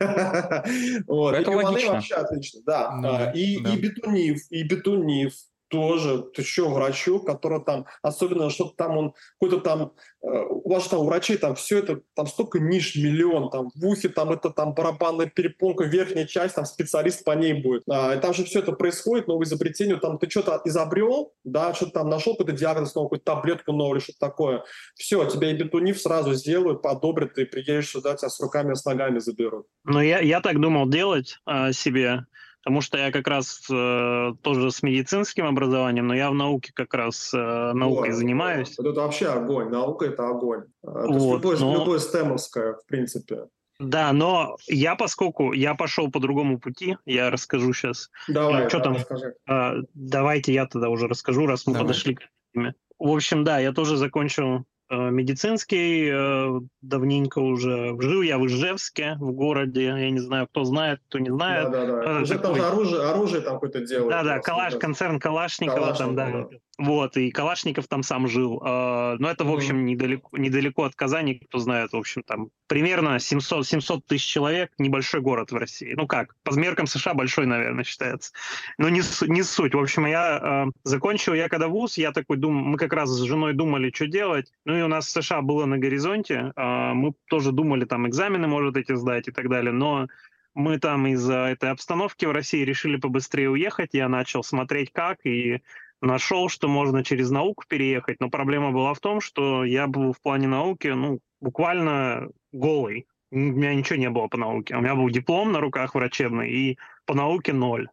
Вот. 1.06 1.34
Это 1.34 1.50
И 1.50 1.54
логично. 1.54 1.92
вообще 1.92 2.14
отлично, 2.14 2.60
да. 2.66 2.98
Да, 3.02 3.28
А, 3.28 3.32
И, 3.32 3.60
да. 3.60 3.74
и 3.74 3.76
бетунив, 3.78 4.40
и 4.50 4.62
бетунив 4.64 5.34
тоже, 5.68 6.22
ты 6.34 6.42
что, 6.42 6.68
врачу, 6.68 7.20
который 7.20 7.62
там, 7.62 7.86
особенно 8.02 8.50
что-то 8.50 8.74
там 8.76 8.96
он, 8.96 9.14
какой-то 9.40 9.62
там, 9.62 9.92
э, 10.22 10.28
у 10.48 10.70
вас 10.70 10.88
там 10.88 11.00
у 11.00 11.04
врачей 11.04 11.36
там 11.36 11.54
все 11.54 11.78
это, 11.78 12.00
там 12.14 12.26
столько 12.26 12.58
ниш, 12.58 12.96
миллион, 12.96 13.50
там 13.50 13.70
в 13.74 13.86
ухе 13.86 14.08
там 14.08 14.30
это 14.30 14.50
там 14.50 14.74
барабанная 14.74 15.26
перепонка, 15.26 15.84
верхняя 15.84 16.26
часть, 16.26 16.54
там 16.54 16.64
специалист 16.64 17.24
по 17.24 17.32
ней 17.32 17.54
будет. 17.54 17.82
А, 17.90 18.14
и 18.14 18.20
там 18.20 18.34
же 18.34 18.44
все 18.44 18.60
это 18.60 18.72
происходит, 18.72 19.28
новое 19.28 19.46
изобретение, 19.46 19.96
там 19.96 20.18
ты 20.18 20.28
что-то 20.28 20.60
изобрел, 20.64 21.32
да, 21.44 21.74
что-то 21.74 21.92
там 21.92 22.08
нашел 22.08 22.34
какой-то 22.34 22.52
диагноз, 22.52 22.94
новую, 22.94 23.10
какую-то 23.10 23.24
таблетку 23.24 23.72
новую 23.72 24.00
что-то 24.00 24.18
такое. 24.18 24.64
Все, 24.94 25.24
тебя 25.26 25.50
и 25.50 25.54
бетунив 25.54 26.00
сразу 26.00 26.34
сделают, 26.34 26.82
подобрят, 26.82 27.34
ты 27.34 27.46
приедешь 27.46 27.90
сюда, 27.90 28.16
тебя 28.16 28.28
с 28.28 28.40
руками 28.40 28.74
с 28.74 28.84
ногами 28.84 29.18
заберут. 29.18 29.66
Но 29.84 30.02
я, 30.02 30.20
я 30.20 30.40
так 30.40 30.60
думал 30.60 30.88
делать 30.88 31.38
а, 31.44 31.72
себе, 31.72 32.26
потому 32.62 32.80
что 32.80 32.98
я 32.98 33.10
как 33.12 33.26
раз 33.28 33.62
э, 33.70 34.32
тоже 34.42 34.70
с 34.70 34.82
медицинским 34.82 35.46
образованием, 35.46 36.06
но 36.06 36.14
я 36.14 36.30
в 36.30 36.34
науке 36.34 36.72
как 36.74 36.94
раз 36.94 37.32
э, 37.34 37.72
наукой 37.72 38.10
Вот, 38.10 38.16
занимаюсь. 38.16 38.74
вот 38.78 38.86
это 38.86 39.00
вообще 39.00 39.26
огонь, 39.26 39.70
наука 39.70 40.06
это 40.06 40.28
огонь. 40.28 40.64
А, 40.82 41.06
То 41.06 41.12
есть 41.14 41.18
Вот, 41.24 41.36
любое, 41.36 41.58
но- 41.58 41.74
любое 41.80 41.98
стемовское, 41.98 42.74
в 42.74 42.84
принципе. 42.86 43.46
Да, 43.80 44.12
но 44.12 44.56
я, 44.66 44.96
поскольку 44.96 45.52
я 45.52 45.74
пошел 45.76 46.10
по 46.10 46.18
другому 46.18 46.58
пути, 46.58 46.96
я 47.06 47.30
расскажу 47.30 47.72
сейчас. 47.72 48.10
Давай, 48.26 48.68
чё 48.68 48.78
да, 48.78 48.84
там? 48.84 48.94
расскажи. 48.94 49.34
А, 49.48 49.74
давайте 49.94 50.52
я 50.52 50.66
тогда 50.66 50.88
уже 50.88 51.06
расскажу, 51.06 51.46
раз 51.46 51.64
мы 51.66 51.74
Давай. 51.74 51.86
подошли 51.86 52.16
к 52.16 52.22
теме. 52.52 52.74
В 52.98 53.08
общем, 53.08 53.44
да, 53.44 53.60
я 53.60 53.72
тоже 53.72 53.96
закончил 53.96 54.64
медицинский, 54.96 56.10
э, 56.10 56.60
давненько 56.82 57.38
уже. 57.40 57.96
Жил 58.00 58.22
я 58.22 58.38
в 58.38 58.46
Ижевске, 58.46 59.16
в 59.20 59.32
городе. 59.32 59.84
Я 59.84 60.10
не 60.10 60.20
знаю, 60.20 60.46
кто 60.46 60.64
знает, 60.64 61.00
кто 61.08 61.18
не 61.18 61.30
знает. 61.30 61.70
Да, 61.70 61.86
да, 61.86 62.02
да. 62.02 62.18
э, 62.18 62.22
Уже 62.22 62.38
там 62.38 62.54
же 62.54 62.62
оружие, 62.62 63.02
оружие 63.02 63.42
там 63.42 63.54
какое-то 63.54 63.80
делают. 63.80 64.10
Да, 64.10 64.22
да, 64.22 64.38
Калаш, 64.38 64.76
концерн 64.76 65.20
Калашникова, 65.20 65.94
там, 65.94 66.14
да. 66.14 66.48
Вот, 66.78 67.16
и 67.16 67.32
Калашников 67.32 67.88
там 67.88 68.04
сам 68.04 68.28
жил. 68.28 68.62
Э, 68.64 69.16
но 69.18 69.28
это, 69.28 69.44
в 69.44 69.52
общем, 69.52 69.84
недалеко, 69.84 70.36
недалеко 70.38 70.84
от 70.84 70.94
Казани, 70.94 71.34
кто 71.34 71.58
знает, 71.58 71.92
в 71.92 71.96
общем, 71.96 72.22
там 72.22 72.50
примерно 72.68 73.18
700, 73.18 73.66
700 73.66 74.06
тысяч 74.06 74.24
человек, 74.24 74.70
небольшой 74.78 75.20
город 75.20 75.50
в 75.50 75.56
России. 75.56 75.94
Ну 75.96 76.06
как, 76.06 76.36
по 76.44 76.54
меркам 76.56 76.86
США 76.86 77.14
большой, 77.14 77.46
наверное, 77.46 77.82
считается. 77.82 78.32
Но 78.78 78.88
не, 78.88 79.02
не 79.26 79.42
суть. 79.42 79.74
В 79.74 79.78
общем, 79.80 80.06
я 80.06 80.66
э, 80.68 80.70
закончил, 80.84 81.34
я 81.34 81.48
когда 81.48 81.66
вуз, 81.66 81.98
я 81.98 82.12
такой 82.12 82.36
думаю, 82.36 82.64
мы 82.64 82.78
как 82.78 82.92
раз 82.92 83.10
с 83.10 83.22
женой 83.22 83.54
думали, 83.54 83.90
что 83.92 84.06
делать. 84.06 84.52
Ну 84.64 84.78
и 84.78 84.82
у 84.82 84.88
нас 84.88 85.10
США 85.10 85.42
было 85.42 85.64
на 85.64 85.78
горизонте. 85.78 86.52
Э, 86.54 86.92
мы 86.94 87.12
тоже 87.28 87.50
думали 87.50 87.86
там 87.86 88.06
экзамены, 88.06 88.46
может, 88.46 88.76
эти 88.76 88.94
сдать 88.94 89.26
и 89.26 89.32
так 89.32 89.48
далее. 89.48 89.72
Но 89.72 90.06
мы 90.54 90.78
там 90.78 91.08
из-за 91.08 91.46
этой 91.46 91.70
обстановки 91.70 92.24
в 92.24 92.30
России 92.30 92.62
решили 92.62 92.96
побыстрее 92.96 93.50
уехать. 93.50 93.90
Я 93.94 94.08
начал 94.08 94.44
смотреть 94.44 94.92
как, 94.92 95.18
и 95.24 95.60
нашел, 96.00 96.48
что 96.48 96.68
можно 96.68 97.04
через 97.04 97.30
науку 97.30 97.64
переехать, 97.68 98.20
но 98.20 98.30
проблема 98.30 98.72
была 98.72 98.94
в 98.94 99.00
том, 99.00 99.20
что 99.20 99.64
я 99.64 99.86
был 99.86 100.12
в 100.12 100.20
плане 100.20 100.48
науки, 100.48 100.88
ну, 100.88 101.20
буквально 101.40 102.28
голый. 102.52 103.06
У 103.30 103.36
меня 103.36 103.74
ничего 103.74 103.98
не 103.98 104.08
было 104.08 104.28
по 104.28 104.38
науке. 104.38 104.74
У 104.76 104.80
меня 104.80 104.94
был 104.94 105.10
диплом 105.10 105.52
на 105.52 105.60
руках 105.60 105.94
врачебный, 105.94 106.50
и 106.50 106.78
по 107.04 107.14
науке 107.14 107.52
ноль. 107.52 107.88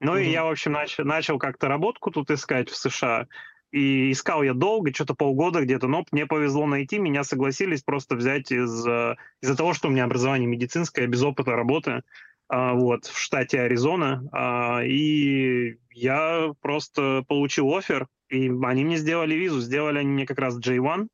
Ну 0.00 0.16
mm-hmm. 0.16 0.24
и 0.24 0.30
я, 0.30 0.44
в 0.44 0.50
общем, 0.50 0.72
начал, 0.72 1.04
начал 1.04 1.38
как-то 1.38 1.68
работку 1.68 2.10
тут 2.10 2.30
искать 2.30 2.68
в 2.68 2.76
США. 2.76 3.26
И 3.72 4.12
искал 4.12 4.42
я 4.42 4.54
долго, 4.54 4.94
что-то 4.94 5.14
полгода 5.14 5.62
где-то, 5.62 5.88
но 5.88 6.04
мне 6.12 6.26
повезло 6.26 6.64
найти, 6.66 6.98
меня 6.98 7.24
согласились 7.24 7.82
просто 7.82 8.14
взять 8.14 8.52
из, 8.52 8.86
э, 8.86 9.16
из-за 9.42 9.56
того, 9.56 9.74
что 9.74 9.88
у 9.88 9.90
меня 9.90 10.04
образование 10.04 10.46
медицинское, 10.46 11.08
без 11.08 11.22
опыта 11.24 11.56
работы. 11.56 12.02
А, 12.48 12.74
вот, 12.74 13.06
в 13.06 13.18
штате 13.18 13.60
Аризона, 13.60 14.28
а, 14.32 14.82
и 14.84 15.76
я 15.92 16.52
просто 16.60 17.24
получил 17.26 17.74
офер, 17.74 18.06
и 18.28 18.50
они 18.62 18.84
мне 18.84 18.96
сделали 18.96 19.34
визу, 19.34 19.60
сделали 19.60 19.98
они 19.98 20.10
мне 20.10 20.26
как 20.26 20.38
раз 20.38 20.58
J1, 20.58 21.08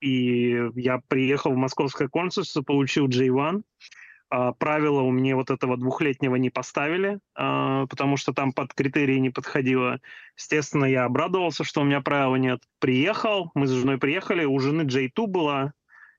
и 0.00 0.70
я 0.74 1.00
приехал 1.06 1.52
в 1.52 1.56
московское 1.56 2.08
консульство, 2.08 2.62
получил 2.62 3.06
J1, 3.06 3.62
а, 4.30 4.52
правила 4.54 5.02
у 5.02 5.12
меня 5.12 5.36
вот 5.36 5.50
этого 5.50 5.76
двухлетнего 5.76 6.34
не 6.34 6.50
поставили, 6.50 7.20
потому 7.34 8.16
что 8.16 8.32
там 8.32 8.52
под 8.52 8.74
критерии 8.74 9.18
не 9.18 9.30
подходило. 9.30 10.00
Естественно, 10.36 10.86
я 10.86 11.04
обрадовался, 11.04 11.62
что 11.62 11.82
у 11.82 11.84
меня 11.84 12.00
правила 12.00 12.36
нет. 12.36 12.60
Приехал, 12.80 13.52
мы 13.54 13.66
с 13.68 13.70
женой 13.70 13.98
приехали, 13.98 14.44
у 14.44 14.58
жены 14.58 14.82
J2 14.82 15.26
была, 15.26 15.74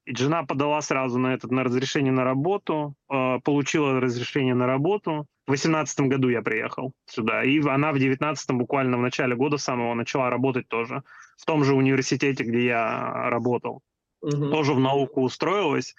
и 0.06 0.16
жена 0.16 0.43
подала 0.43 0.82
сразу 0.82 1.18
на 1.18 1.34
этот 1.34 1.51
на 1.51 1.64
разрешение 1.64 2.12
на 2.12 2.24
работу, 2.24 2.95
э, 3.10 3.39
получила 3.43 3.99
разрешение 3.99 4.54
на 4.54 4.68
работу. 4.68 5.28
В 5.45 5.51
2018 5.51 6.08
году 6.08 6.30
я 6.30 6.41
приехал 6.41 6.93
сюда, 7.06 7.43
и 7.43 7.60
она 7.60 7.91
в 7.91 7.95
2019 7.95 8.51
буквально 8.51 8.97
в 8.97 9.01
начале 9.01 9.36
года 9.36 9.58
самого 9.58 9.93
начала 9.93 10.30
работать 10.30 10.68
тоже 10.68 11.04
в 11.38 11.45
том 11.45 11.64
же 11.64 11.76
университете, 11.76 12.43
где 12.43 12.66
я 12.66 13.30
работал. 13.30 13.82
Угу. 14.22 14.49
Тоже 14.49 14.74
в 14.74 14.80
науку 14.80 15.22
устроилась. 15.22 15.95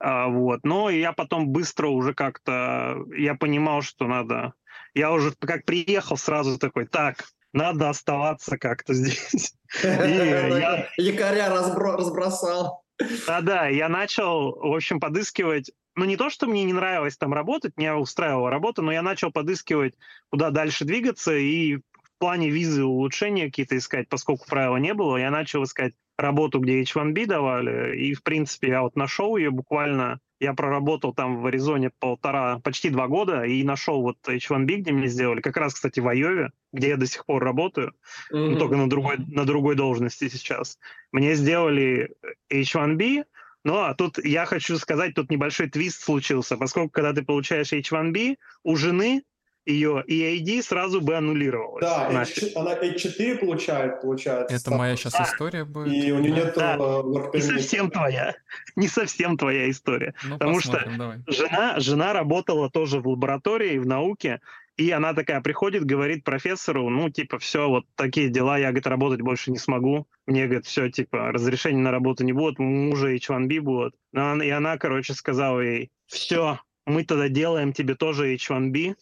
А, 0.00 0.28
вот. 0.28 0.60
Но 0.64 0.90
я 0.90 1.12
потом 1.12 1.48
быстро 1.48 1.88
уже 1.88 2.14
как-то, 2.14 3.04
я 3.16 3.34
понимал, 3.34 3.82
что 3.82 4.06
надо... 4.06 4.54
Я 4.94 5.12
уже 5.12 5.32
как 5.38 5.64
приехал 5.64 6.16
сразу 6.16 6.58
такой, 6.58 6.86
так, 6.86 7.24
надо 7.52 7.88
оставаться 7.88 8.58
как-то 8.58 8.94
здесь. 8.94 9.54
Якоря 9.82 11.50
разбросал. 11.50 12.82
Да-да, 13.26 13.68
я 13.68 13.88
начал, 13.88 14.52
в 14.58 14.74
общем, 14.74 15.00
подыскивать 15.00 15.70
ну, 15.98 16.04
не 16.04 16.16
то, 16.16 16.30
что 16.30 16.46
мне 16.46 16.62
не 16.62 16.72
нравилось 16.72 17.16
там 17.16 17.34
работать, 17.34 17.76
меня 17.76 17.96
устраивала 17.96 18.50
работа, 18.50 18.82
но 18.82 18.92
я 18.92 19.02
начал 19.02 19.32
подыскивать, 19.32 19.94
куда 20.30 20.50
дальше 20.50 20.84
двигаться, 20.84 21.36
и 21.36 21.78
в 21.78 22.18
плане 22.18 22.50
визы 22.50 22.84
улучшения 22.84 23.46
какие-то 23.46 23.76
искать, 23.76 24.08
поскольку 24.08 24.46
правила 24.46 24.76
не 24.76 24.94
было, 24.94 25.16
я 25.16 25.32
начал 25.32 25.64
искать 25.64 25.94
работу, 26.18 26.60
где 26.60 26.82
H1B 26.82 27.26
давали, 27.26 27.96
и, 27.96 28.14
в 28.14 28.22
принципе, 28.22 28.68
я 28.68 28.82
вот 28.82 28.96
нашел 28.96 29.36
ее 29.36 29.50
буквально 29.50 30.20
я 30.40 30.54
проработал 30.54 31.12
там 31.12 31.40
в 31.40 31.46
Аризоне 31.46 31.90
полтора, 31.98 32.60
почти 32.60 32.90
два 32.90 33.08
года 33.08 33.42
и 33.42 33.64
нашел 33.64 34.02
вот 34.02 34.18
H1B, 34.26 34.76
где 34.76 34.92
мне 34.92 35.08
сделали, 35.08 35.40
как 35.40 35.56
раз, 35.56 35.74
кстати, 35.74 36.00
в 36.00 36.06
Айове, 36.06 36.52
где 36.72 36.90
я 36.90 36.96
до 36.96 37.06
сих 37.06 37.26
пор 37.26 37.42
работаю, 37.42 37.92
mm-hmm. 38.32 38.50
но 38.50 38.58
только 38.58 38.76
на 38.76 38.88
другой, 38.88 39.16
на 39.18 39.44
другой 39.44 39.74
должности 39.74 40.28
сейчас. 40.28 40.78
Мне 41.12 41.34
сделали 41.34 42.14
H1B, 42.52 43.24
ну, 43.64 43.78
а 43.78 43.94
тут 43.94 44.24
я 44.24 44.46
хочу 44.46 44.78
сказать, 44.78 45.14
тут 45.14 45.30
небольшой 45.30 45.68
твист 45.68 46.02
случился, 46.02 46.56
поскольку 46.56 46.90
когда 46.90 47.12
ты 47.12 47.24
получаешь 47.24 47.72
H1B, 47.72 48.36
у 48.62 48.76
жены 48.76 49.24
ее 49.68 50.02
EID 50.08 50.62
сразу 50.62 51.00
бы 51.00 51.14
аннулировалась. 51.16 51.82
Да, 51.82 52.08
она 52.08 52.74
H4 52.74 53.36
получает, 53.36 54.00
получается. 54.00 54.54
Это 54.54 54.70
моя 54.70 54.96
сейчас 54.96 55.14
а, 55.14 55.24
история 55.24 55.64
будет. 55.64 55.92
И 55.92 56.10
у 56.10 56.18
нее 56.20 56.32
нет 56.32 56.54
да. 56.56 56.76
Э, 56.76 57.36
Не 57.36 57.40
совсем 57.42 57.90
твоя. 57.90 58.34
Не 58.76 58.88
совсем 58.88 59.36
твоя 59.36 59.70
история. 59.70 60.14
Ну, 60.24 60.38
Потому 60.38 60.60
что 60.60 60.82
давай. 60.96 61.18
жена, 61.26 61.80
жена 61.80 62.12
работала 62.12 62.70
тоже 62.70 63.00
в 63.00 63.08
лаборатории, 63.08 63.78
в 63.78 63.86
науке, 63.86 64.40
и 64.78 64.90
она 64.90 65.12
такая 65.12 65.40
приходит, 65.40 65.84
говорит 65.84 66.24
профессору, 66.24 66.88
ну, 66.88 67.10
типа, 67.10 67.38
все, 67.38 67.68
вот 67.68 67.84
такие 67.96 68.28
дела, 68.28 68.58
я, 68.58 68.68
говорит, 68.68 68.86
работать 68.86 69.20
больше 69.20 69.50
не 69.50 69.58
смогу. 69.58 70.06
Мне, 70.26 70.44
говорит, 70.46 70.66
все, 70.66 70.88
типа, 70.88 71.32
разрешения 71.32 71.80
на 71.80 71.90
работу 71.90 72.24
не 72.24 72.32
будет, 72.32 72.60
мужа 72.60 73.12
H1B 73.12 73.60
будет. 73.60 73.94
И 74.14 74.50
она, 74.50 74.78
короче, 74.78 75.14
сказала 75.14 75.60
ей, 75.60 75.90
все, 76.06 76.60
мы 76.86 77.04
тогда 77.04 77.28
делаем 77.28 77.72
тебе 77.72 77.96
тоже 77.96 78.34
H1B, 78.36 78.94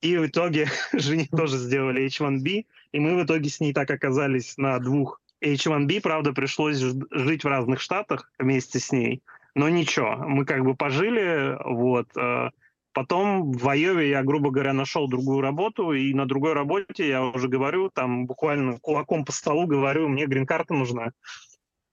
и 0.00 0.16
в 0.16 0.26
итоге 0.26 0.68
жене 0.92 1.26
тоже 1.30 1.58
сделали 1.58 2.06
H1B, 2.06 2.66
и 2.92 3.00
мы 3.00 3.16
в 3.16 3.24
итоге 3.24 3.48
с 3.48 3.60
ней 3.60 3.72
так 3.72 3.90
оказались 3.90 4.56
на 4.56 4.78
двух 4.78 5.20
H1B. 5.42 6.00
Правда, 6.00 6.32
пришлось 6.32 6.78
жить 6.78 7.44
в 7.44 7.48
разных 7.48 7.80
штатах 7.80 8.30
вместе 8.38 8.78
с 8.78 8.92
ней. 8.92 9.22
Но 9.54 9.68
ничего, 9.68 10.16
мы 10.16 10.44
как 10.44 10.64
бы 10.64 10.74
пожили, 10.74 11.56
вот. 11.64 12.08
Э, 12.16 12.50
потом 12.92 13.52
в 13.52 13.68
Айове 13.68 14.08
я, 14.08 14.22
грубо 14.22 14.50
говоря, 14.50 14.72
нашел 14.72 15.08
другую 15.08 15.40
работу, 15.40 15.92
и 15.92 16.14
на 16.14 16.26
другой 16.26 16.52
работе 16.52 17.08
я 17.08 17.24
уже 17.24 17.48
говорю, 17.48 17.90
там 17.90 18.26
буквально 18.26 18.78
кулаком 18.78 19.24
по 19.24 19.32
столу 19.32 19.66
говорю, 19.66 20.08
мне 20.08 20.26
грин-карта 20.26 20.74
нужна. 20.74 21.10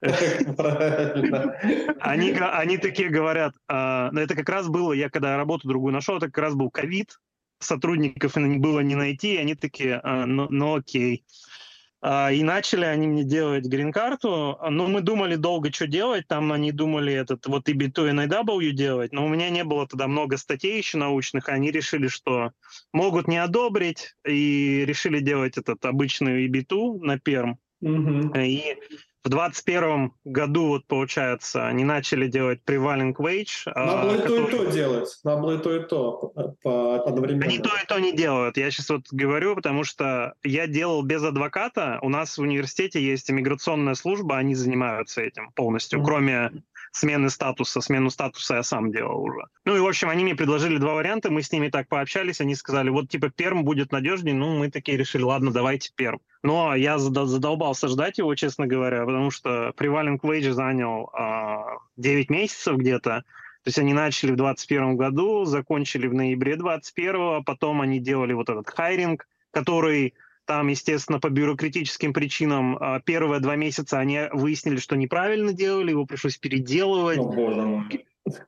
Они, 2.00 2.30
они 2.30 2.78
такие 2.78 3.08
говорят, 3.08 3.56
э, 3.68 4.10
это 4.14 4.36
как 4.36 4.48
раз 4.48 4.68
было, 4.68 4.92
я 4.92 5.10
когда 5.10 5.36
работу 5.36 5.66
другую 5.66 5.92
нашел, 5.92 6.18
это 6.18 6.26
как 6.26 6.38
раз 6.38 6.54
был 6.54 6.70
ковид, 6.70 7.18
сотрудников 7.58 8.34
было 8.36 8.80
не 8.80 8.94
найти, 8.94 9.34
и 9.34 9.38
они 9.38 9.54
такие, 9.54 10.00
а, 10.02 10.26
ну, 10.26 10.46
ну 10.50 10.76
окей. 10.76 11.24
А, 12.00 12.30
и 12.30 12.42
начали 12.42 12.84
они 12.84 13.08
мне 13.08 13.24
делать 13.24 13.64
грин-карту, 13.64 14.58
но 14.70 14.86
мы 14.86 15.00
думали 15.00 15.34
долго, 15.34 15.72
что 15.72 15.88
делать, 15.88 16.28
там 16.28 16.52
они 16.52 16.70
думали 16.70 17.12
этот 17.12 17.46
вот 17.46 17.68
и 17.68 17.74
B2 17.74 18.10
и 18.10 18.12
NIW 18.12 18.70
делать, 18.70 19.12
но 19.12 19.26
у 19.26 19.28
меня 19.28 19.50
не 19.50 19.64
было 19.64 19.86
тогда 19.86 20.06
много 20.06 20.36
статей 20.36 20.78
еще 20.78 20.98
научных, 20.98 21.48
они 21.48 21.72
решили, 21.72 22.06
что 22.06 22.52
могут 22.92 23.26
не 23.26 23.38
одобрить, 23.38 24.14
и 24.24 24.84
решили 24.86 25.18
делать 25.18 25.58
этот 25.58 25.84
обычный 25.84 26.46
EB2 26.46 27.00
на 27.00 27.18
перм. 27.18 27.58
Mm-hmm. 27.82 28.46
И 28.46 28.76
в 29.28 29.30
2021 29.30 30.12
году, 30.24 30.68
вот 30.68 30.86
получается, 30.86 31.66
они 31.66 31.84
начали 31.84 32.28
делать 32.28 32.60
prevailing 32.66 33.14
wage. 33.14 33.62
А, 33.66 33.86
Надо 33.86 34.02
было 34.02 34.16
который... 34.16 34.44
и 34.44 34.50
то, 34.50 34.62
и 34.62 34.66
то 34.66 34.72
делать. 34.72 35.20
Надо 35.22 35.42
было 35.42 35.58
и 35.58 35.62
то, 35.62 35.76
и 35.76 35.84
то 35.86 36.32
по 36.62 37.04
одновременно. 37.04 37.44
Они 37.44 37.58
то, 37.58 37.70
и 37.70 37.86
то 37.86 37.98
не 37.98 38.12
делают. 38.12 38.56
Я 38.56 38.70
сейчас 38.70 38.88
вот 38.88 39.02
говорю, 39.10 39.54
потому 39.54 39.84
что 39.84 40.34
я 40.42 40.66
делал 40.66 41.02
без 41.02 41.22
адвоката. 41.22 41.98
У 42.00 42.08
нас 42.08 42.38
в 42.38 42.42
университете 42.42 43.02
есть 43.02 43.30
иммиграционная 43.30 43.94
служба, 43.94 44.38
они 44.38 44.54
занимаются 44.54 45.20
этим 45.20 45.52
полностью, 45.52 46.00
mm-hmm. 46.00 46.04
кроме 46.04 46.50
смены 46.92 47.30
статуса. 47.30 47.80
Смену 47.80 48.10
статуса 48.10 48.56
я 48.56 48.62
сам 48.62 48.90
делал 48.92 49.22
уже. 49.22 49.42
Ну 49.64 49.76
и, 49.76 49.80
в 49.80 49.86
общем, 49.86 50.08
они 50.08 50.24
мне 50.24 50.34
предложили 50.34 50.78
два 50.78 50.94
варианта, 50.94 51.30
мы 51.30 51.42
с 51.42 51.52
ними 51.52 51.68
так 51.68 51.88
пообщались, 51.88 52.40
они 52.40 52.54
сказали, 52.54 52.90
вот, 52.90 53.08
типа, 53.08 53.30
перм 53.30 53.64
будет 53.64 53.92
надежнее, 53.92 54.34
ну, 54.34 54.58
мы 54.58 54.70
такие 54.70 54.96
решили, 54.96 55.22
ладно, 55.22 55.52
давайте 55.52 55.92
перм. 55.94 56.20
Но 56.42 56.74
я 56.74 56.98
задолбался 56.98 57.88
ждать 57.88 58.18
его, 58.18 58.34
честно 58.34 58.66
говоря, 58.66 59.04
потому 59.04 59.30
что 59.30 59.72
Prevailing 59.76 60.20
Wage 60.20 60.52
занял 60.52 61.10
а, 61.12 61.78
9 61.96 62.30
месяцев 62.30 62.76
где-то, 62.76 63.24
то 63.64 63.68
есть 63.68 63.78
они 63.78 63.92
начали 63.92 64.32
в 64.32 64.36
2021 64.36 64.96
году, 64.96 65.44
закончили 65.44 66.06
в 66.06 66.14
ноябре 66.14 66.56
2021, 66.56 67.14
а 67.20 67.42
потом 67.42 67.80
они 67.80 67.98
делали 67.98 68.32
вот 68.32 68.48
этот 68.48 68.70
хайринг, 68.70 69.26
который 69.50 70.14
там, 70.48 70.68
естественно, 70.68 71.20
по 71.20 71.28
бюрократическим 71.28 72.14
причинам 72.14 72.78
а, 72.80 73.00
первые 73.00 73.40
два 73.40 73.54
месяца 73.54 73.98
они 73.98 74.30
выяснили, 74.32 74.78
что 74.78 74.96
неправильно 74.96 75.52
делали, 75.52 75.90
его 75.90 76.06
пришлось 76.06 76.38
переделывать. 76.38 77.18
О, 77.18 77.84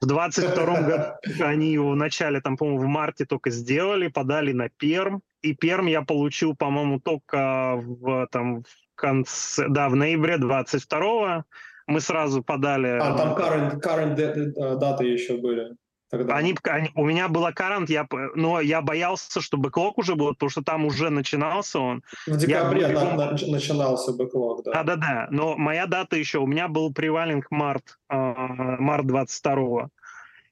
В 0.00 0.06
22 0.06 0.80
году 0.80 1.04
они 1.40 1.72
его 1.72 1.90
в 1.90 1.96
начале, 1.96 2.40
там, 2.40 2.56
по-моему, 2.56 2.80
в 2.80 2.86
марте 2.86 3.26
только 3.26 3.50
сделали, 3.50 4.08
подали 4.08 4.52
на 4.52 4.70
Перм. 4.70 5.20
И 5.42 5.54
Перм 5.54 5.88
я 5.88 6.00
получил, 6.00 6.56
по-моему, 6.56 7.00
только 7.00 7.74
в, 7.76 8.26
там, 8.32 8.62
в 8.62 8.94
конце, 8.94 9.68
да, 9.68 9.90
в 9.90 9.94
ноябре 9.94 10.38
22 10.38 11.44
мы 11.86 12.00
сразу 12.00 12.42
подали... 12.42 12.98
А, 12.98 13.14
там 13.14 13.36
current, 13.36 13.78
current 13.78 14.78
даты 14.78 15.04
еще 15.04 15.36
были. 15.36 15.76
Тогда? 16.10 16.34
Они, 16.34 16.54
они, 16.64 16.90
у 16.94 17.04
меня 17.04 17.28
была 17.28 17.52
Current, 17.52 17.86
я, 17.88 18.06
но 18.34 18.60
я 18.60 18.82
боялся, 18.82 19.40
что 19.40 19.56
бэклог 19.56 19.98
уже 19.98 20.14
был, 20.14 20.28
потому 20.30 20.50
что 20.50 20.62
там 20.62 20.84
уже 20.84 21.10
начинался 21.10 21.78
он. 21.78 22.02
В 22.26 22.36
декабре 22.36 22.82
я, 22.82 22.88
на, 22.88 23.14
на, 23.14 23.30
начинался 23.30 24.12
бэклог, 24.12 24.64
да. 24.64 24.72
Да-да-да, 24.72 25.28
но 25.30 25.56
моя 25.56 25.86
дата 25.86 26.16
еще, 26.16 26.38
у 26.38 26.46
меня 26.46 26.68
был 26.68 26.92
привалинг 26.92 27.46
март, 27.50 27.98
э, 28.08 28.16
март 28.16 29.06
22 29.06 29.88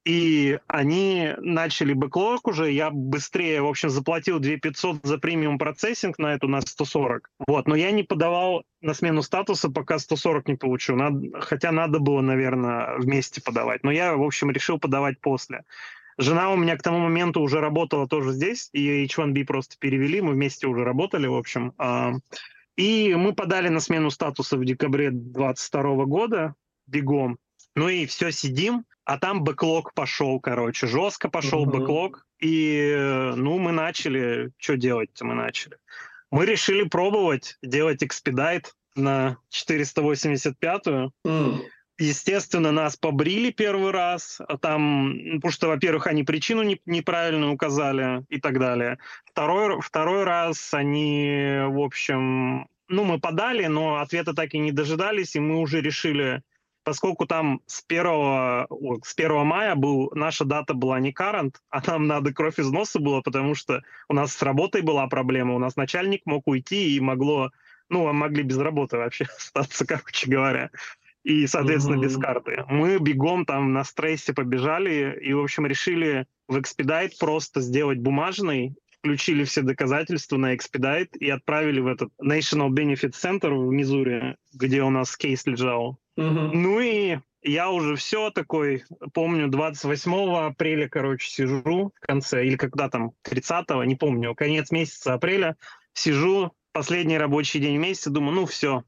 и 0.08 0.58
они 0.68 1.34
начали 1.36 1.92
бэклог 1.92 2.48
уже, 2.48 2.72
я 2.72 2.88
быстрее, 2.90 3.60
в 3.60 3.66
общем, 3.66 3.90
заплатил 3.90 4.38
2500 4.38 5.00
за 5.02 5.18
премиум 5.18 5.58
процессинг 5.58 6.18
на 6.18 6.32
эту, 6.32 6.48
на 6.48 6.62
140, 6.62 7.28
вот, 7.46 7.68
но 7.68 7.76
я 7.76 7.90
не 7.90 8.04
подавал 8.04 8.62
на 8.80 8.94
смену 8.94 9.20
статуса, 9.20 9.68
пока 9.68 9.98
140 9.98 10.48
не 10.48 10.54
получу, 10.54 10.96
надо, 10.96 11.20
хотя 11.42 11.72
надо 11.72 11.98
было, 11.98 12.22
наверное, 12.22 12.96
вместе 12.96 13.42
подавать, 13.42 13.84
но 13.84 13.90
я, 13.90 14.16
в 14.16 14.22
общем, 14.22 14.50
решил 14.50 14.78
подавать 14.78 15.20
после. 15.20 15.64
Жена 16.16 16.48
у 16.50 16.56
меня 16.56 16.78
к 16.78 16.82
тому 16.82 17.00
моменту 17.00 17.42
уже 17.42 17.60
работала 17.60 18.08
тоже 18.08 18.32
здесь, 18.32 18.70
и 18.72 19.04
H1B 19.04 19.44
просто 19.44 19.76
перевели, 19.78 20.22
мы 20.22 20.32
вместе 20.32 20.66
уже 20.68 20.84
работали, 20.84 21.26
в 21.26 21.36
общем. 21.36 21.74
А, 21.76 22.14
и 22.76 23.14
мы 23.14 23.34
подали 23.34 23.68
на 23.68 23.78
смену 23.78 24.10
статуса 24.10 24.56
в 24.56 24.64
декабре 24.64 25.10
2022 25.10 26.06
года 26.06 26.54
бегом. 26.86 27.36
Ну 27.76 27.88
и 27.88 28.06
все, 28.06 28.32
сидим, 28.32 28.84
а 29.08 29.18
там 29.18 29.42
бэклог 29.42 29.94
пошел, 29.94 30.38
короче, 30.38 30.86
жестко 30.86 31.30
пошел 31.30 31.64
uh-huh. 31.64 31.80
бэклог, 31.80 32.26
и, 32.40 32.94
ну, 33.36 33.58
мы 33.58 33.72
начали, 33.72 34.50
что 34.58 34.76
делать-то 34.76 35.24
мы 35.24 35.34
начали? 35.34 35.78
Мы 36.30 36.44
решили 36.44 36.82
пробовать 36.82 37.56
делать 37.62 38.02
экспедайт 38.02 38.74
на 38.94 39.38
485-ю. 39.50 41.12
Mm. 41.26 41.60
Естественно, 41.98 42.70
нас 42.70 42.96
побрили 42.96 43.50
первый 43.50 43.92
раз, 43.92 44.42
а 44.46 44.58
там, 44.58 45.14
потому 45.36 45.52
что, 45.52 45.68
во-первых, 45.68 46.06
они 46.06 46.22
причину 46.22 46.62
не, 46.62 46.78
неправильно 46.84 47.50
указали 47.50 48.26
и 48.28 48.38
так 48.38 48.58
далее. 48.58 48.98
Второй, 49.24 49.80
второй 49.80 50.24
раз 50.24 50.74
они, 50.74 51.60
в 51.66 51.80
общем, 51.80 52.68
ну, 52.88 53.04
мы 53.04 53.18
подали, 53.18 53.68
но 53.68 53.96
ответа 53.96 54.34
так 54.34 54.52
и 54.52 54.58
не 54.58 54.70
дожидались, 54.70 55.34
и 55.34 55.40
мы 55.40 55.60
уже 55.60 55.80
решили 55.80 56.42
поскольку 56.88 57.26
там 57.26 57.60
с 57.66 57.84
1, 57.86 58.66
с 59.04 59.14
1 59.14 59.44
мая 59.44 59.74
был, 59.74 60.10
наша 60.14 60.46
дата 60.46 60.72
была 60.72 60.98
не 61.00 61.12
current, 61.12 61.56
а 61.68 61.82
нам 61.86 62.06
надо 62.06 62.32
кровь 62.32 62.58
из 62.58 62.70
носа 62.70 62.98
было, 62.98 63.20
потому 63.20 63.54
что 63.54 63.82
у 64.08 64.14
нас 64.14 64.32
с 64.32 64.40
работой 64.40 64.80
была 64.80 65.06
проблема, 65.06 65.54
у 65.54 65.58
нас 65.58 65.76
начальник 65.76 66.22
мог 66.24 66.46
уйти 66.46 66.96
и 66.96 67.00
могло, 67.00 67.50
ну, 67.90 68.10
могли 68.14 68.42
без 68.42 68.56
работы 68.56 68.96
вообще 68.96 69.24
остаться, 69.36 69.86
короче 69.86 70.30
говоря. 70.30 70.70
И, 71.24 71.46
соответственно, 71.46 71.96
mm-hmm. 71.96 72.04
без 72.04 72.16
карты. 72.16 72.64
Мы 72.70 72.98
бегом 72.98 73.44
там 73.44 73.74
на 73.74 73.84
стрессе 73.84 74.32
побежали 74.32 75.20
и, 75.20 75.34
в 75.34 75.40
общем, 75.40 75.66
решили 75.66 76.26
в 76.46 76.56
Expedite 76.56 77.18
просто 77.20 77.60
сделать 77.60 77.98
бумажный, 77.98 78.76
включили 79.00 79.44
все 79.44 79.60
доказательства 79.60 80.38
на 80.38 80.54
Expedite 80.54 81.18
и 81.18 81.28
отправили 81.28 81.80
в 81.80 81.86
этот 81.86 82.08
National 82.18 82.70
Benefit 82.70 83.12
Center 83.12 83.50
в 83.50 83.70
Мизури, 83.70 84.36
где 84.54 84.82
у 84.82 84.88
нас 84.88 85.14
кейс 85.18 85.44
лежал. 85.44 85.98
Угу. 86.18 86.50
Ну 86.52 86.80
и 86.80 87.18
я 87.42 87.70
уже 87.70 87.94
все 87.94 88.30
такой, 88.30 88.84
помню, 89.14 89.46
28 89.46 90.12
апреля, 90.48 90.88
короче, 90.88 91.28
сижу 91.28 91.92
в 91.94 92.00
конце, 92.00 92.44
или 92.44 92.56
когда 92.56 92.88
там, 92.88 93.12
30 93.22 93.86
не 93.86 93.94
помню, 93.94 94.34
конец 94.34 94.72
месяца 94.72 95.14
апреля, 95.14 95.56
сижу, 95.92 96.52
последний 96.72 97.18
рабочий 97.18 97.60
день 97.60 97.76
месяца, 97.76 98.10
думаю, 98.10 98.34
ну 98.34 98.46
все, 98.46 98.82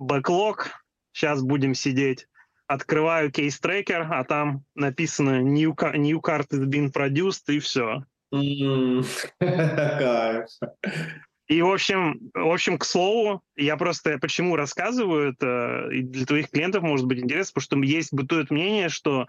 бэклог, 0.00 0.70
сейчас 1.12 1.42
будем 1.42 1.74
сидеть. 1.74 2.26
Открываю 2.66 3.30
кейс-трекер, 3.30 4.08
а 4.10 4.24
там 4.24 4.64
написано 4.74 5.42
new, 5.42 5.74
new 5.74 6.20
card 6.20 6.48
is 6.50 6.64
being 6.64 6.90
produced, 6.92 7.44
и 7.48 7.60
все. 7.60 8.04
Кайф. 9.38 10.48
И, 11.46 11.60
в 11.60 11.70
общем, 11.70 12.30
в 12.32 12.52
общем, 12.52 12.78
к 12.78 12.84
слову, 12.84 13.42
я 13.54 13.76
просто 13.76 14.18
почему 14.18 14.56
рассказываю 14.56 15.32
это, 15.32 15.88
и 15.92 16.02
для 16.02 16.24
твоих 16.24 16.50
клиентов 16.50 16.82
может 16.82 17.06
быть 17.06 17.18
интересно, 17.18 17.60
потому 17.60 17.84
что 17.84 17.92
есть 17.92 18.14
бытует 18.14 18.50
мнение, 18.50 18.88
что 18.88 19.26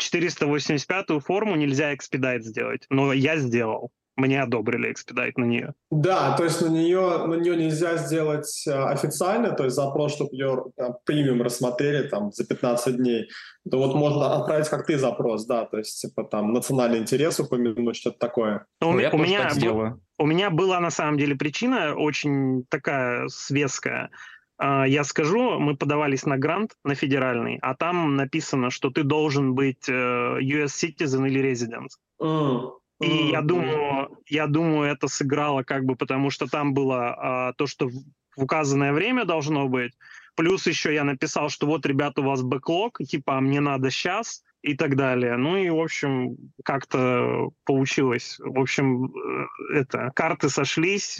485-ю 0.00 1.20
форму 1.20 1.56
нельзя 1.56 1.94
экспедайт 1.94 2.44
сделать, 2.44 2.86
но 2.88 3.12
я 3.12 3.36
сделал 3.36 3.90
мне 4.16 4.42
одобрили 4.42 4.92
экспедайт 4.92 5.38
на 5.38 5.44
нее. 5.44 5.74
Да, 5.90 6.36
то 6.36 6.44
есть 6.44 6.60
на 6.60 6.68
нее, 6.68 7.26
на 7.26 7.34
нее 7.34 7.56
нельзя 7.56 7.96
сделать 7.96 8.64
э, 8.66 8.72
официально, 8.72 9.52
то 9.52 9.64
есть 9.64 9.76
запрос, 9.76 10.14
чтобы 10.14 10.34
ее 10.34 10.64
там, 10.76 10.96
премиум 11.04 11.42
рассмотрели 11.42 12.08
там 12.08 12.32
за 12.32 12.46
15 12.46 12.96
дней. 12.96 13.28
То 13.70 13.78
вот 13.78 13.94
можно 13.94 14.36
отправить 14.36 14.68
как 14.68 14.86
ты 14.86 14.98
запрос, 14.98 15.46
да, 15.46 15.64
то 15.64 15.78
есть 15.78 16.00
типа 16.00 16.24
там 16.24 16.52
национальный 16.52 16.98
интерес 16.98 17.40
упомянуть, 17.40 17.96
что-то 17.96 18.18
такое. 18.18 18.66
Ну, 18.80 18.90
у, 18.90 18.98
я 18.98 19.10
у, 19.10 19.18
меня, 19.18 19.50
был, 19.60 20.00
у 20.18 20.26
меня 20.26 20.50
была 20.50 20.80
на 20.80 20.90
самом 20.90 21.18
деле 21.18 21.34
причина 21.34 21.94
очень 21.94 22.64
такая 22.68 23.28
свеская. 23.28 24.10
А, 24.58 24.86
я 24.86 25.04
скажу, 25.04 25.58
мы 25.58 25.74
подавались 25.76 26.26
на 26.26 26.36
грант, 26.36 26.72
на 26.84 26.94
федеральный, 26.94 27.58
а 27.62 27.74
там 27.74 28.16
написано, 28.16 28.70
что 28.70 28.90
ты 28.90 29.04
должен 29.04 29.54
быть 29.54 29.88
э, 29.88 29.92
US 29.92 30.72
citizen 30.82 31.26
или 31.26 31.40
resident. 31.40 31.88
Mm. 32.20 32.70
И 33.00 33.28
я 33.30 33.40
думаю, 33.40 34.18
я 34.26 34.46
думаю, 34.46 34.92
это 34.92 35.08
сыграло 35.08 35.62
как 35.62 35.84
бы, 35.84 35.96
потому 35.96 36.30
что 36.30 36.46
там 36.46 36.74
было 36.74 37.14
а, 37.16 37.52
то, 37.54 37.66
что 37.66 37.88
в 37.88 37.94
указанное 38.36 38.92
время 38.92 39.24
должно 39.24 39.68
быть. 39.68 39.92
Плюс 40.36 40.66
еще 40.66 40.94
я 40.94 41.04
написал, 41.04 41.48
что 41.48 41.66
вот, 41.66 41.86
ребята, 41.86 42.20
у 42.20 42.24
вас 42.24 42.42
бэклог, 42.42 42.98
типа, 42.98 43.38
а 43.38 43.40
мне 43.40 43.60
надо 43.60 43.90
сейчас 43.90 44.42
и 44.62 44.76
так 44.76 44.96
далее. 44.96 45.36
Ну 45.36 45.56
и, 45.56 45.70
в 45.70 45.80
общем, 45.80 46.36
как-то 46.62 47.50
получилось. 47.64 48.36
В 48.38 48.60
общем, 48.60 49.06
э, 49.06 49.46
это, 49.74 50.12
карты 50.14 50.50
сошлись, 50.50 51.18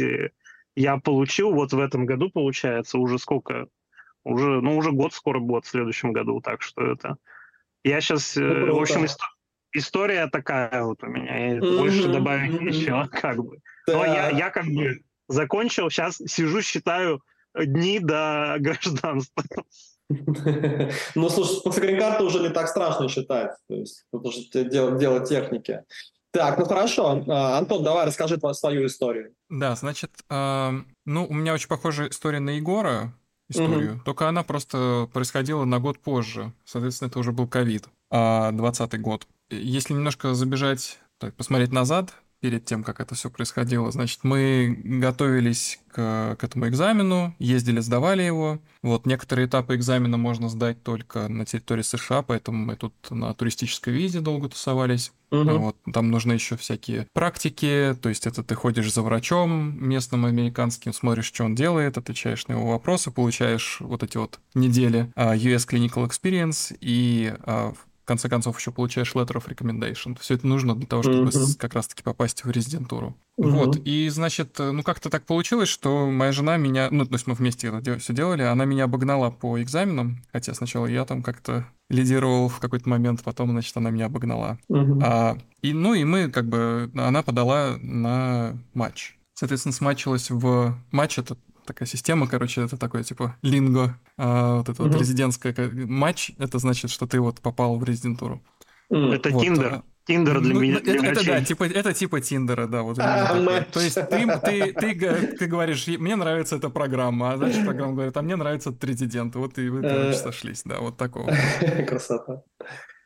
я 0.76 0.99
получил, 0.99 1.53
вот 1.53 1.72
в 1.72 1.78
этом 1.78 2.05
году, 2.05 2.31
получается, 2.31 2.99
уже 2.99 3.18
сколько? 3.18 3.68
Уже, 4.22 4.61
ну, 4.61 4.76
уже 4.76 4.93
год 4.93 5.14
скоро 5.14 5.41
будет 5.41 5.64
в 5.64 5.68
следующем 5.68 6.12
году, 6.12 6.41
так 6.41 6.61
что 6.61 6.83
это... 6.83 7.16
Я 7.83 8.03
сейчас, 8.03 8.37
э, 8.37 8.43
ну, 8.43 8.76
в 8.76 8.81
общем, 8.81 9.07
история 9.07 9.39
история 9.72 10.26
такая 10.28 10.82
вот 10.84 11.02
у 11.02 11.06
меня. 11.06 11.36
Я 11.36 11.58
mm-hmm. 11.58 11.78
больше 11.78 12.08
добавить 12.08 12.52
mm-hmm. 12.52 12.64
ничего, 12.64 13.08
как 13.12 13.36
бы. 13.36 13.58
Да. 13.86 13.94
Но 13.94 14.04
я, 14.04 14.30
я 14.30 14.50
как 14.50 14.66
бы 14.66 15.00
закончил, 15.28 15.90
сейчас 15.90 16.16
сижу, 16.16 16.62
считаю 16.62 17.22
дни 17.54 17.98
до 17.98 18.56
гражданства. 18.60 19.44
Ну, 21.14 21.28
слушай, 21.28 21.62
после 21.62 21.82
грин-карты 21.86 22.24
уже 22.24 22.40
не 22.40 22.48
так 22.48 22.66
страшно 22.66 23.08
считать. 23.08 23.52
То 23.68 23.74
есть 23.76 24.06
это 24.12 24.22
уже 24.26 24.40
дело, 24.64 24.98
дело 24.98 25.24
техники. 25.24 25.84
Так, 26.32 26.58
ну 26.58 26.64
хорошо. 26.64 27.24
А, 27.28 27.58
Антон, 27.58 27.84
давай 27.84 28.06
расскажи 28.06 28.36
свою 28.52 28.86
историю. 28.86 29.34
Да, 29.48 29.76
значит, 29.76 30.10
э, 30.28 30.70
ну, 31.04 31.26
у 31.26 31.32
меня 31.32 31.54
очень 31.54 31.68
похожая 31.68 32.08
история 32.08 32.40
на 32.40 32.50
Егора, 32.50 33.12
историю, 33.48 33.94
угу. 33.94 34.02
только 34.04 34.28
она 34.28 34.42
просто 34.42 35.08
происходила 35.12 35.64
на 35.64 35.78
год 35.78 36.00
позже. 36.00 36.52
Соответственно, 36.64 37.08
это 37.08 37.18
уже 37.20 37.30
был 37.32 37.46
ковид, 37.46 37.88
20 38.10 39.00
год. 39.00 39.26
Если 39.51 39.94
немножко 39.94 40.34
забежать, 40.34 40.98
так, 41.18 41.34
посмотреть 41.34 41.72
назад, 41.72 42.14
перед 42.40 42.64
тем, 42.64 42.82
как 42.82 43.01
это 43.01 43.14
все 43.14 43.30
происходило. 43.30 43.90
Значит, 43.92 44.20
мы 44.22 44.80
готовились 44.82 45.78
к, 45.92 46.36
к 46.38 46.44
этому 46.44 46.68
экзамену, 46.68 47.34
ездили, 47.38 47.80
сдавали 47.80 48.22
его. 48.22 48.61
Вот 48.82 49.07
некоторые 49.07 49.46
этапы 49.46 49.76
экзамена 49.76 50.16
можно 50.16 50.48
сдать 50.48 50.82
только 50.82 51.28
на 51.28 51.44
территории 51.44 51.82
США, 51.82 52.22
поэтому 52.22 52.64
мы 52.64 52.76
тут 52.76 52.94
на 53.11 53.32
туристической 53.34 53.92
визе 53.92 54.20
долго 54.20 54.48
тусовались. 54.48 55.12
Угу. 55.30 55.59
Вот, 55.59 55.76
там 55.92 56.11
нужны 56.11 56.32
еще 56.32 56.57
всякие 56.57 57.07
практики, 57.12 57.96
то 58.03 58.09
есть 58.09 58.26
это 58.26 58.42
ты 58.42 58.57
ходишь 58.57 58.92
за 58.92 59.03
врачом 59.03 59.76
местным 59.78 60.24
американским, 60.24 60.92
смотришь, 60.92 61.26
что 61.26 61.44
он 61.44 61.55
делает, 61.55 61.98
отвечаешь 61.98 62.48
на 62.48 62.55
его 62.55 62.70
вопросы, 62.70 63.12
получаешь 63.12 63.76
вот 63.78 64.03
эти 64.03 64.16
вот 64.16 64.40
недели 64.55 65.12
uh, 65.14 65.36
US 65.36 65.68
Clinical 65.68 66.09
Experience 66.09 66.76
и 66.80 67.32
uh, 67.42 67.76
конце 68.11 68.28
концов 68.28 68.58
еще 68.58 68.72
получаешь 68.72 69.12
letter 69.14 69.36
of 69.36 69.46
recommendation. 69.46 70.18
Все 70.20 70.34
это 70.34 70.44
нужно 70.44 70.74
для 70.74 70.86
того, 70.86 71.04
чтобы 71.04 71.28
mm-hmm. 71.28 71.56
как 71.58 71.74
раз-таки 71.74 72.02
попасть 72.02 72.44
в 72.44 72.50
резидентуру. 72.50 73.16
Mm-hmm. 73.38 73.50
Вот, 73.50 73.76
и, 73.84 74.08
значит, 74.08 74.56
ну 74.58 74.82
как-то 74.82 75.11
так 75.11 75.24
получилось, 75.26 75.68
что 75.68 76.11
моя 76.11 76.32
жена 76.32 76.56
меня, 76.56 76.88
ну, 76.90 77.06
то 77.06 77.14
есть 77.14 77.28
мы 77.28 77.34
вместе 77.34 77.68
это 77.68 77.98
все 78.00 78.12
делали, 78.12 78.42
она 78.42 78.64
меня 78.64 78.84
обогнала 78.84 79.30
по 79.30 79.62
экзаменам, 79.62 80.24
хотя 80.32 80.54
сначала 80.54 80.86
я 80.86 81.04
там 81.04 81.22
как-то 81.22 81.68
лидировал 81.88 82.48
в 82.48 82.58
какой-то 82.58 82.88
момент, 82.88 83.22
потом, 83.22 83.50
значит, 83.50 83.76
она 83.76 83.90
меня 83.90 84.06
обогнала. 84.06 84.58
Mm-hmm. 84.68 85.00
А, 85.04 85.38
и, 85.62 85.72
ну, 85.72 85.94
и 85.94 86.02
мы, 86.02 86.30
как 86.30 86.48
бы, 86.48 86.90
она 86.96 87.22
подала 87.22 87.76
на 87.80 88.58
матч. 88.74 89.16
Соответственно, 89.34 89.72
смачилась 89.72 90.30
в 90.30 90.76
матч, 90.90 91.18
это 91.18 91.36
такая 91.72 91.86
система, 91.86 92.26
короче, 92.26 92.62
это 92.62 92.76
такое 92.76 93.04
типа 93.04 93.36
линго, 93.42 93.96
а, 94.16 94.56
вот 94.56 94.68
это 94.68 94.82
mm-hmm. 94.82 94.88
вот 94.88 95.00
резидентская 95.00 95.54
матч, 95.86 96.32
это 96.38 96.58
значит, 96.58 96.90
что 96.90 97.06
ты 97.06 97.20
вот 97.20 97.40
попал 97.40 97.78
в 97.78 97.84
резидентуру. 97.84 98.42
Mm. 98.92 99.14
Это 99.14 99.30
вот, 99.30 99.42
Тиндер. 99.42 99.74
А, 99.74 99.82
Тиндер 100.04 100.40
для 100.40 100.54
ну, 100.54 100.60
меня. 100.60 100.78
Это, 100.78 101.06
это 101.06 101.24
да, 101.24 101.44
типа, 101.44 101.64
это 101.64 101.94
типа 101.94 102.20
Тиндера, 102.20 102.66
да. 102.66 102.82
Вот 102.82 102.98
а, 102.98 103.64
То 103.72 103.80
есть 103.80 103.94
ты, 103.94 104.26
ты, 104.44 104.72
ты, 104.72 105.26
ты 105.38 105.46
говоришь, 105.46 105.86
мне 105.86 106.16
нравится 106.16 106.56
эта 106.56 106.70
программа, 106.70 107.32
а 107.32 107.36
дальше 107.36 107.64
программа 107.64 107.94
говорит, 107.94 108.16
а 108.16 108.22
мне 108.22 108.34
нравится 108.34 108.70
этот 108.70 108.82
резидент. 108.82 109.36
Вот 109.36 109.58
и 109.58 109.68
вы, 109.68 109.82
короче, 109.82 110.10
э. 110.10 110.14
сошлись, 110.14 110.62
да, 110.64 110.80
вот 110.80 110.96
такого. 110.96 111.32
Красота. 111.86 112.42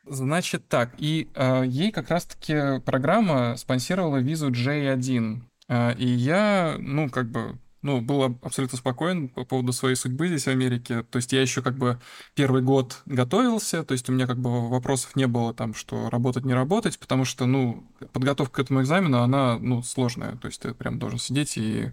Значит 0.07 0.67
так, 0.67 0.93
и 0.97 1.29
э, 1.35 1.63
ей 1.65 1.91
как 1.91 2.09
раз-таки 2.09 2.79
программа 2.83 3.55
спонсировала 3.57 4.17
визу 4.17 4.49
J1. 4.49 5.41
Э, 5.67 5.93
и 5.95 6.07
я, 6.07 6.75
ну, 6.79 7.09
как 7.09 7.29
бы, 7.29 7.59
ну, 7.85 8.01
был 8.01 8.23
абсолютно 8.23 8.79
спокоен 8.79 9.29
по 9.29 9.45
поводу 9.45 9.71
своей 9.71 9.95
судьбы 9.95 10.27
здесь, 10.27 10.45
в 10.45 10.47
Америке. 10.47 11.03
То 11.03 11.17
есть 11.17 11.31
я 11.31 11.41
еще 11.41 11.61
как 11.61 11.77
бы 11.77 11.99
первый 12.33 12.63
год 12.63 13.03
готовился, 13.05 13.83
то 13.83 13.91
есть 13.91 14.09
у 14.09 14.11
меня 14.11 14.25
как 14.25 14.39
бы 14.39 14.69
вопросов 14.69 15.15
не 15.15 15.27
было 15.27 15.53
там, 15.53 15.75
что 15.75 16.09
работать, 16.09 16.45
не 16.45 16.55
работать, 16.55 16.97
потому 16.97 17.25
что, 17.25 17.45
ну, 17.45 17.83
подготовка 18.11 18.55
к 18.55 18.65
этому 18.65 18.81
экзамену, 18.81 19.19
она, 19.19 19.59
ну, 19.59 19.83
сложная. 19.83 20.35
То 20.37 20.47
есть 20.47 20.61
ты 20.61 20.73
прям 20.73 20.97
должен 20.97 21.19
сидеть 21.19 21.57
и 21.57 21.91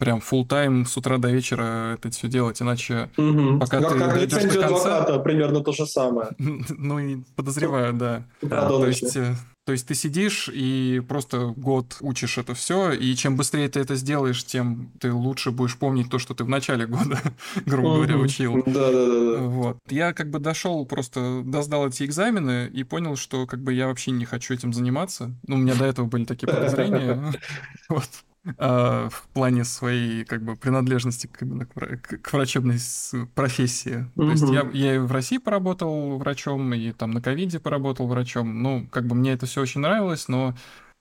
прям 0.00 0.18
full 0.18 0.46
тайм 0.46 0.86
с 0.86 0.96
утра 0.96 1.18
до 1.18 1.30
вечера 1.30 1.94
это 1.94 2.10
все 2.10 2.26
делать, 2.26 2.60
иначе 2.60 3.10
Угу. 3.16 3.60
пока 3.60 3.80
Как, 3.80 3.92
ты 3.92 3.98
как 3.98 4.14
дойдешь 4.14 4.42
до 4.42 4.60
конца... 4.60 4.64
адвоката, 4.66 5.18
примерно 5.20 5.60
то 5.60 5.72
же 5.72 5.86
самое. 5.86 6.30
Ну 6.38 6.98
и 6.98 7.18
подозреваю, 7.36 7.92
да. 7.92 8.24
Про 8.40 8.68
То 8.68 8.86
есть, 8.86 9.14
э, 9.16 9.34
то 9.66 9.72
есть 9.72 9.86
ты 9.86 9.94
сидишь 9.94 10.48
и 10.52 11.02
просто 11.06 11.52
год 11.56 11.96
учишь 12.00 12.38
это 12.38 12.54
все, 12.54 12.92
и 12.92 13.14
чем 13.14 13.36
быстрее 13.36 13.68
ты 13.68 13.80
это 13.80 13.94
сделаешь, 13.94 14.44
тем 14.44 14.90
ты 14.98 15.12
лучше 15.12 15.50
будешь 15.50 15.76
помнить 15.76 16.10
то, 16.10 16.18
что 16.18 16.34
ты 16.34 16.44
в 16.44 16.48
начале 16.48 16.86
года, 16.86 17.20
грубо 17.66 17.96
говоря, 17.96 18.16
учил. 18.16 18.62
Да-да-да. 18.66 19.42
Вот. 19.42 19.76
Я 19.88 20.12
как 20.14 20.30
бы 20.30 20.38
дошел, 20.38 20.84
просто 20.86 21.42
доздал 21.44 21.86
эти 21.86 22.04
экзамены 22.04 22.68
и 22.72 22.82
понял, 22.84 23.16
что 23.16 23.46
как 23.46 23.62
бы 23.62 23.74
я 23.74 23.86
вообще 23.86 24.10
не 24.12 24.24
хочу 24.24 24.54
этим 24.54 24.72
заниматься. 24.72 25.34
Ну, 25.46 25.56
у 25.56 25.58
меня 25.58 25.74
до 25.74 25.84
этого 25.84 26.06
были 26.06 26.24
такие 26.24 26.48
подозрения. 26.48 27.32
Вот. 27.88 28.08
А, 28.56 29.08
в 29.10 29.28
плане 29.34 29.64
своей 29.64 30.24
как 30.24 30.42
бы 30.42 30.56
принадлежности 30.56 31.26
к, 31.26 31.42
именно 31.42 31.66
к, 31.66 31.72
к- 32.22 32.32
врачебной 32.32 32.78
профессии. 33.34 34.06
То 34.16 34.30
есть 34.30 34.44
я, 34.48 34.68
я 34.72 34.94
и 34.94 34.98
в 34.98 35.12
России 35.12 35.38
поработал 35.38 36.16
врачом, 36.18 36.72
и 36.72 36.92
там 36.92 37.10
на 37.10 37.20
ковиде 37.20 37.60
поработал 37.60 38.06
врачом. 38.06 38.62
Ну, 38.62 38.86
как 38.90 39.06
бы 39.06 39.14
мне 39.14 39.32
это 39.32 39.46
все 39.46 39.60
очень 39.60 39.80
нравилось, 39.82 40.28
но 40.28 40.54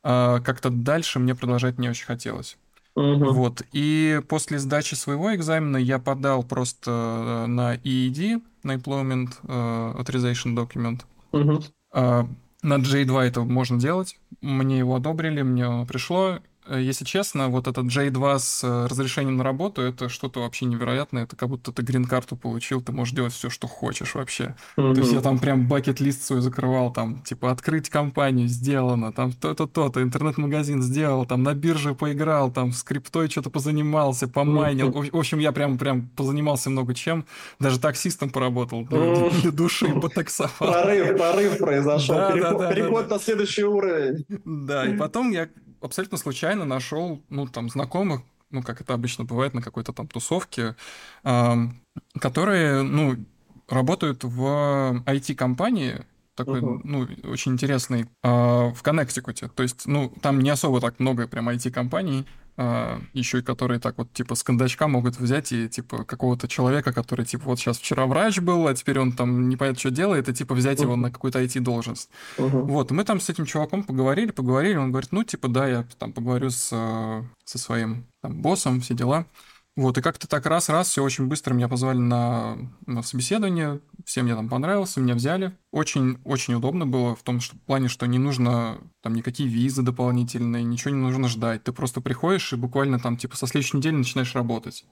а, 0.03 0.41
как-то 0.41 0.69
дальше 0.69 1.19
мне 1.19 1.33
продолжать 1.33 1.77
не 1.79 1.89
очень 1.89 2.05
хотелось. 2.05 2.57
Мгм. 2.95 3.31
Вот. 3.31 3.61
И 3.71 4.21
после 4.27 4.59
сдачи 4.59 4.95
своего 4.95 5.33
экзамена 5.33 5.77
я 5.77 5.99
подал 5.99 6.43
просто 6.43 6.91
э, 6.91 7.45
на 7.47 7.75
EED, 7.75 8.41
на 8.63 8.75
Employment 8.75 9.29
э, 9.43 9.93
Authorization 10.01 10.55
Document. 10.55 11.01
Мгм. 11.31 11.63
А, 11.93 12.27
На 12.61 12.73
J2 12.73 13.21
это 13.21 13.41
можно 13.41 13.79
делать. 13.79 14.19
Мне 14.41 14.79
его 14.79 14.95
одобрили, 14.95 15.43
мне 15.43 15.85
пришло. 15.87 16.39
Э, 16.69 16.79
Если 16.81 17.03
честно, 17.05 17.49
вот 17.49 17.67
этот 17.67 17.85
J2 17.85 18.39
с 18.39 18.63
э, 18.63 18.85
разрешением 18.87 19.37
на 19.37 19.43
работу, 19.43 19.81
это 19.81 20.07
что-то 20.07 20.41
вообще 20.41 20.65
невероятное. 20.65 21.23
Это 21.23 21.35
как 21.35 21.49
будто 21.49 21.71
ты 21.71 21.81
грин-карту 21.81 22.35
получил, 22.35 22.81
ты 22.81 22.91
можешь 22.91 23.13
делать 23.13 23.33
все, 23.33 23.49
что 23.49 23.67
хочешь 23.67 24.13
вообще. 24.15 24.55
То 24.75 24.93
есть 24.93 25.11
я 25.11 25.21
там 25.21 25.39
прям 25.39 25.67
бакет-лист 25.67 26.23
свой 26.23 26.41
закрывал, 26.41 26.93
там, 26.93 27.21
типа, 27.23 27.51
открыть 27.51 27.89
компанию 27.89 28.47
сделано, 28.47 29.11
там, 29.11 29.31
то-то, 29.33 29.65
то-то, 29.67 30.01
интернет-магазин 30.03 30.81
сделал, 30.83 31.25
там, 31.25 31.43
на 31.43 31.53
бирже 31.53 31.95
поиграл, 31.95 32.51
там, 32.51 32.71
с 32.71 32.83
криптой 32.83 33.29
что-то 33.29 33.49
позанимался, 33.49 34.27
помайнил. 34.27 34.91
В 34.91 35.09
в 35.09 35.17
общем, 35.17 35.39
я 35.39 35.51
прям, 35.51 35.77
прям 35.77 36.07
позанимался 36.15 36.69
много 36.69 36.93
чем. 36.93 37.25
Даже 37.59 37.79
таксистом 37.79 38.29
поработал, 38.29 38.85
для, 38.85 38.99
Мгм. 38.99 39.29
для 39.41 39.51
души 39.51 39.87
потаксовал. 39.99 40.51
Прорыв, 40.59 41.17
прорыв 41.17 41.57
произошел. 41.57 42.15
Да, 42.15 42.31
переход 42.31 42.57
да, 42.59 42.67
да, 42.67 42.73
переход 42.73 43.09
на 43.09 43.19
следующий 43.19 43.63
уровень. 43.63 44.25
Да, 44.45 44.85
и 44.85 44.95
потом 44.97 45.31
я 45.31 45.49
абсолютно 45.81 46.17
случайно 46.17 46.65
нашел, 46.65 47.21
ну, 47.29 47.47
там, 47.47 47.69
знакомых, 47.69 48.21
ну, 48.51 48.63
как 48.63 48.81
это 48.81 48.93
обычно 48.93 49.25
бывает 49.25 49.53
на 49.53 49.61
какой-то 49.61 49.93
там 49.93 50.07
тусовке, 50.07 50.75
ам, 51.23 51.79
которые, 52.19 52.81
ну, 52.81 53.15
работают 53.67 54.23
в 54.23 55.03
IT-компании, 55.05 56.05
такой, 56.35 56.61
Мгм. 56.61 56.81
ну, 56.83 57.07
очень 57.29 57.51
интересный, 57.53 58.07
а, 58.23 58.71
в 58.71 58.81
Коннектикуте. 58.81 59.49
То 59.49 59.63
есть, 59.63 59.85
ну, 59.85 60.11
там 60.21 60.39
не 60.39 60.49
особо 60.49 60.79
так 60.81 60.99
много 60.99 61.27
прям 61.27 61.49
IT-компаний, 61.49 62.25
а, 62.61 63.01
еще 63.13 63.39
и 63.39 63.41
которые 63.41 63.79
так 63.79 63.97
вот, 63.97 64.11
типа, 64.11 64.35
с 64.35 64.43
кондачка 64.43 64.89
могут 64.89 65.17
взять 65.17 65.53
и, 65.53 65.69
типа, 65.69 66.03
какого-то 66.03 66.49
человека, 66.49 66.91
который, 66.91 67.25
типа, 67.25 67.45
вот 67.45 67.57
сейчас 67.57 67.77
вчера 67.77 68.05
врач 68.05 68.39
был, 68.39 68.67
а 68.67 68.75
теперь 68.75 68.99
он 68.99 69.13
там 69.13 69.47
непонятно 69.47 69.79
что 69.79 69.91
делает, 69.91 70.27
и, 70.27 70.33
типа, 70.33 70.55
взять 70.55 70.81
его 70.81 70.97
на 70.97 71.09
какую-то 71.09 71.41
IT-должность. 71.41 72.09
Мгм. 72.37 72.65
Вот, 72.65 72.91
мы 72.91 73.05
там 73.05 73.21
с 73.21 73.29
этим 73.29 73.45
чуваком 73.45 73.83
поговорили, 73.83 74.31
поговорили, 74.31 74.75
он 74.75 74.91
говорит, 74.91 75.13
ну, 75.13 75.23
типа, 75.23 75.47
да, 75.47 75.69
я 75.69 75.85
там 75.99 76.11
поговорю 76.11 76.49
с, 76.49 76.71
э, 76.73 77.23
со 77.45 77.57
своим 77.57 78.07
там, 78.21 78.41
боссом, 78.41 78.81
все 78.81 78.93
дела. 78.93 79.25
Вот, 79.79 79.97
и 79.97 80.01
как-то 80.01 80.27
так 80.27 80.45
раз-раз, 80.45 80.89
все 80.89 81.01
очень 81.01 81.27
быстро 81.27 81.53
меня 81.53 81.69
позвали 81.69 81.99
на, 81.99 82.57
на 82.85 83.01
собеседование, 83.01 83.79
всем 84.03 84.25
мне 84.25 84.35
там 84.35 84.49
понравилось, 84.49 84.97
меня 84.97 85.13
взяли. 85.13 85.57
Очень-очень 85.71 86.55
удобно 86.55 86.85
было 86.85 87.15
в 87.15 87.23
том 87.23 87.39
что, 87.39 87.55
плане, 87.59 87.87
что 87.87 88.05
не 88.05 88.17
нужно 88.19 88.81
там 89.01 89.13
никакие 89.13 89.47
визы 89.47 89.81
дополнительные, 89.81 90.65
ничего 90.65 90.93
не 90.93 90.99
нужно 91.01 91.29
ждать. 91.29 91.63
Ты 91.63 91.71
просто 91.71 92.01
приходишь 92.01 92.51
и 92.51 92.57
буквально 92.57 92.99
там, 92.99 93.15
типа, 93.15 93.37
со 93.37 93.47
следующей 93.47 93.77
недели 93.77 93.95
начинаешь 93.95 94.35
работать. 94.35 94.85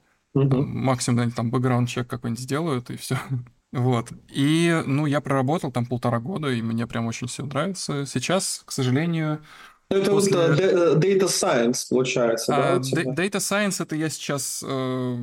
Там 0.49 0.61
Мгм. 0.61 0.85
максимум 0.85 1.19
они 1.19 1.31
там 1.31 1.51
бэкграунд-чек 1.51 2.07
какой-нибудь 2.07 2.41
сделают, 2.41 2.89
и 2.89 2.95
все. 2.95 3.17
Вот. 3.73 4.13
И, 4.29 4.81
ну, 4.85 5.05
я 5.05 5.19
проработал 5.19 5.73
там 5.73 5.85
полтора 5.85 6.21
года, 6.21 6.49
и 6.49 6.61
мне 6.61 6.87
прям 6.87 7.05
очень 7.07 7.27
все 7.27 7.45
нравится. 7.45 8.05
Сейчас, 8.05 8.61
к 8.65 8.71
сожалению, 8.71 9.43
Ну, 9.89 9.97
Это 9.97 10.11
После- 10.11 10.35
вот 10.37 10.59
э, 10.59 10.95
д- 10.95 11.15
Data 11.15 11.27
Science 11.27 11.85
получается, 11.89 12.55
а, 12.55 12.79
да- 12.79 13.03
Data 13.03 13.37
Science 13.37 13.81
это 13.81 13.95
я 13.95 14.09
сейчас 14.09 14.63
э, 14.67 15.17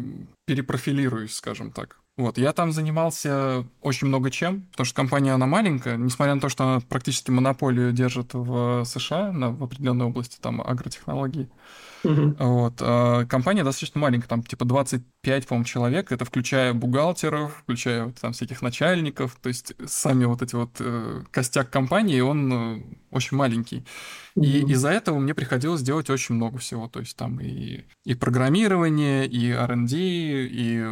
перепрофилируюсь, 0.47 1.35
скажем 1.35 1.71
так. 1.71 1.99
Вот, 2.17 2.39
я 2.39 2.53
там 2.53 2.73
занимался 2.73 3.67
очень 3.83 4.07
много 4.07 4.31
чем, 4.31 4.63
потому 4.71 4.87
что 4.87 4.95
компания, 4.95 5.33
она 5.33 5.47
маленькая, 5.47 5.97
несмотря 5.97 6.35
на 6.37 6.41
то, 6.41 6.49
что 6.49 6.65
она 6.65 6.81
практически 6.81 7.31
монополию 7.33 7.93
держит 7.93 8.35
в 8.35 8.85
США, 8.85 9.33
на, 9.33 9.51
в 9.51 9.63
определенной 9.65 10.07
области, 10.07 10.39
там, 10.41 10.61
агротехнологий. 10.61 11.49
Вот. 12.39 12.75
а 12.81 13.25
компания 13.27 13.65
достаточно 13.65 14.01
маленькая, 14.01 14.29
там 14.29 14.43
типа 14.43 14.65
25, 14.65 15.47
по-моему, 15.47 15.65
человек, 15.65 16.13
это 16.13 16.25
включая 16.25 16.73
бухгалтеров, 16.75 17.57
включая 17.63 18.05
вот 18.07 18.17
там 18.21 18.33
всяких 18.33 18.63
начальников, 18.63 19.37
то 19.41 19.49
есть 19.49 19.73
сами 19.87 20.25
вот 20.27 20.43
эти 20.43 20.55
вот 20.55 20.71
э, 20.81 21.23
костяк 21.31 21.71
компании, 21.71 22.21
он 22.21 22.53
э, 22.53 22.83
очень 23.11 23.37
маленький. 23.37 23.85
И 24.37 24.63
Мгм. 24.63 24.73
из-за 24.73 24.89
этого 24.91 25.19
мне 25.21 25.33
приходилось 25.33 25.83
делать 25.83 26.11
очень 26.11 26.35
много 26.35 26.59
всего, 26.59 26.89
то 26.89 26.99
есть 27.01 27.17
там 27.17 27.41
и, 27.41 27.85
и 28.05 28.15
программирование, 28.15 29.27
и 29.29 29.51
R&D, 29.53 29.97
и 29.97 30.85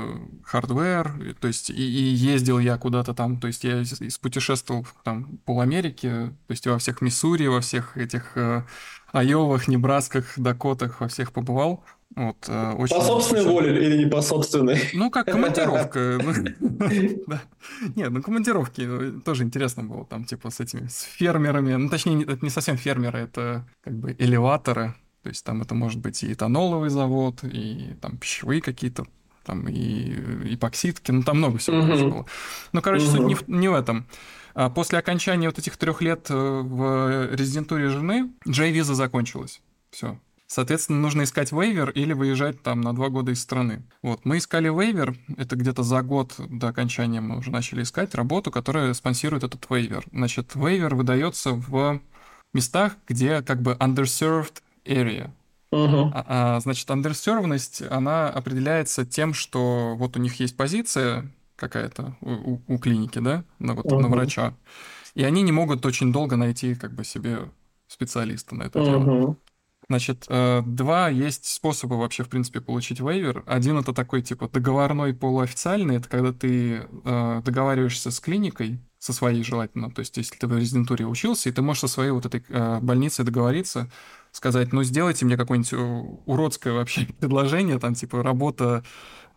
hardware, 0.44 1.20
и- 1.20 1.34
то 1.34 1.48
есть 1.48 1.70
и, 1.70 1.74
и 1.74 2.14
ездил 2.14 2.58
я 2.60 2.78
куда-то 2.78 3.14
там, 3.14 3.40
то 3.40 3.48
есть 3.48 3.64
я 3.64 3.82
путешествовал 4.20 4.86
там 5.04 5.38
пол 5.44 5.60
Америки, 5.60 6.08
то 6.46 6.50
есть 6.52 6.66
во 6.66 6.78
всех 6.78 7.00
Миссури, 7.02 7.46
во 7.48 7.60
всех 7.60 7.96
этих 7.96 8.32
э, 8.36 8.62
Айовах, 9.12 9.68
Небрасках, 9.68 10.32
Дакотах, 10.38 11.00
во 11.00 11.08
всех 11.08 11.32
побывал. 11.32 11.84
Вот, 12.14 12.36
э, 12.48 12.72
очень, 12.72 12.96
По 12.96 13.02
собственной 13.02 13.44
воле 13.44 13.86
или 13.86 14.04
не 14.04 14.10
по 14.10 14.20
собственной? 14.20 14.78
Ну, 14.92 15.10
как 15.10 15.26
командировка. 15.26 16.18
ну. 16.22 16.32
Нет, 17.96 18.10
ну 18.10 18.22
командировки 18.22 18.82
э, 18.86 19.20
тоже 19.24 19.44
интересно 19.44 19.82
было. 19.84 20.04
Там, 20.04 20.24
типа, 20.24 20.50
с 20.50 20.60
этими, 20.60 20.88
с 20.88 21.02
фермерами. 21.02 21.72
Ну, 21.74 21.88
точнее, 21.88 22.14
не- 22.14 22.24
это 22.24 22.38
не 22.42 22.50
совсем 22.50 22.76
фермеры, 22.76 23.20
это 23.20 23.66
как 23.82 23.94
бы 23.94 24.14
элеваторы. 24.18 24.94
То 25.22 25.28
есть 25.30 25.44
там 25.44 25.62
это 25.62 25.74
может 25.74 26.00
быть 26.00 26.22
и 26.22 26.32
этаноловый 26.32 26.90
завод, 26.90 27.44
и 27.44 27.94
там 28.00 28.18
пищевые 28.18 28.60
какие-то, 28.60 29.06
там 29.44 29.66
и 29.68 30.12
эпоксидки, 30.54 31.12
ну 31.12 31.22
там 31.22 31.38
много 31.38 31.58
всего 31.58 31.80
было. 31.80 32.26
Ну, 32.72 32.82
короче, 32.82 33.06
суть 33.06 33.20
Мгм. 33.20 33.28
не 33.28 33.34
в, 33.36 33.48
не 33.48 33.68
в 33.68 33.74
этом. 33.74 34.06
А 34.54 34.70
После 34.70 34.98
окончания 34.98 35.48
вот 35.48 35.58
этих 35.58 35.76
трех 35.76 36.02
лет 36.02 36.26
э, 36.30 36.34
в 36.34 37.34
резидентуре 37.34 37.88
жены 37.88 38.32
J-виза 38.44 38.94
закончилась. 38.94 39.60
Все. 39.90 40.18
Соответственно, 40.52 41.00
нужно 41.00 41.22
искать 41.22 41.50
вейвер 41.50 41.88
или 41.90 42.12
выезжать 42.12 42.62
там 42.62 42.82
на 42.82 42.94
два 42.94 43.08
года 43.08 43.32
из 43.32 43.40
страны. 43.40 43.82
Вот, 44.02 44.26
мы 44.26 44.36
искали 44.36 44.68
вейвер, 44.68 45.16
это 45.38 45.56
где-то 45.56 45.82
за 45.82 46.02
год 46.02 46.34
до 46.38 46.68
окончания 46.68 47.22
мы 47.22 47.38
уже 47.38 47.50
начали 47.50 47.82
искать 47.82 48.14
работу, 48.14 48.50
которая 48.50 48.92
спонсирует 48.92 49.44
этот 49.44 49.64
вейвер. 49.70 50.04
Значит, 50.12 50.54
вейвер 50.54 50.94
выдается 50.94 51.52
в 51.52 52.00
местах, 52.52 52.96
где 53.08 53.40
как 53.40 53.62
бы 53.62 53.72
underserved 53.80 54.60
area. 54.84 55.30
Мгм. 55.70 56.12
А, 56.14 56.56
а, 56.56 56.60
значит, 56.60 56.90
андерсервность, 56.90 57.82
она 57.90 58.28
определяется 58.28 59.06
тем, 59.06 59.32
что 59.32 59.94
вот 59.96 60.18
у 60.18 60.20
них 60.20 60.38
есть 60.38 60.54
позиция 60.54 61.30
какая-то 61.62 62.16
у, 62.20 62.60
у- 62.66 62.78
клиники, 62.78 63.20
да, 63.20 63.44
на, 63.58 63.74
вот, 63.74 63.86
на 63.86 63.92
Мгм. 63.98 64.10
врача, 64.10 64.54
и 65.14 65.22
они 65.24 65.42
не 65.42 65.52
могут 65.52 65.86
очень 65.86 66.12
долго 66.12 66.36
найти 66.36 66.74
как 66.74 66.92
бы 66.94 67.04
себе 67.04 67.50
специалиста 67.86 68.54
на 68.54 68.64
это 68.64 68.80
дело. 68.80 68.98
Мгм. 68.98 69.36
Значит, 69.88 70.26
э, 70.28 70.62
два 70.64 71.08
есть 71.08 71.44
способа 71.44 71.94
вообще, 71.94 72.22
в 72.24 72.28
принципе, 72.28 72.60
получить 72.60 73.00
вейвер. 73.00 73.42
Один 73.46 73.78
это 73.78 73.92
такой, 73.92 74.22
типа, 74.22 74.48
договорной 74.48 75.12
полуофициальный, 75.14 75.96
это 75.96 76.08
когда 76.08 76.32
ты 76.32 76.86
э, 77.04 77.42
договариваешься 77.44 78.10
с 78.10 78.20
клиникой, 78.20 78.80
со 78.98 79.12
своей 79.12 79.42
желательно, 79.42 79.90
то 79.90 79.98
есть 79.98 80.16
если 80.16 80.36
ты 80.36 80.46
в 80.46 80.56
резидентуре 80.56 81.04
учился, 81.06 81.48
и 81.48 81.52
ты 81.52 81.60
можешь 81.60 81.80
со 81.80 81.88
своей 81.88 82.12
вот 82.12 82.24
этой 82.24 82.44
э, 82.48 82.78
больницей 82.80 83.24
договориться, 83.24 83.90
сказать, 84.30 84.72
ну, 84.72 84.84
сделайте 84.84 85.26
мне 85.26 85.36
какое-нибудь 85.36 85.72
уродское 86.26 86.72
вообще 86.72 87.06
предложение, 87.20 87.78
там, 87.80 87.94
типа, 87.94 88.22
работа 88.22 88.84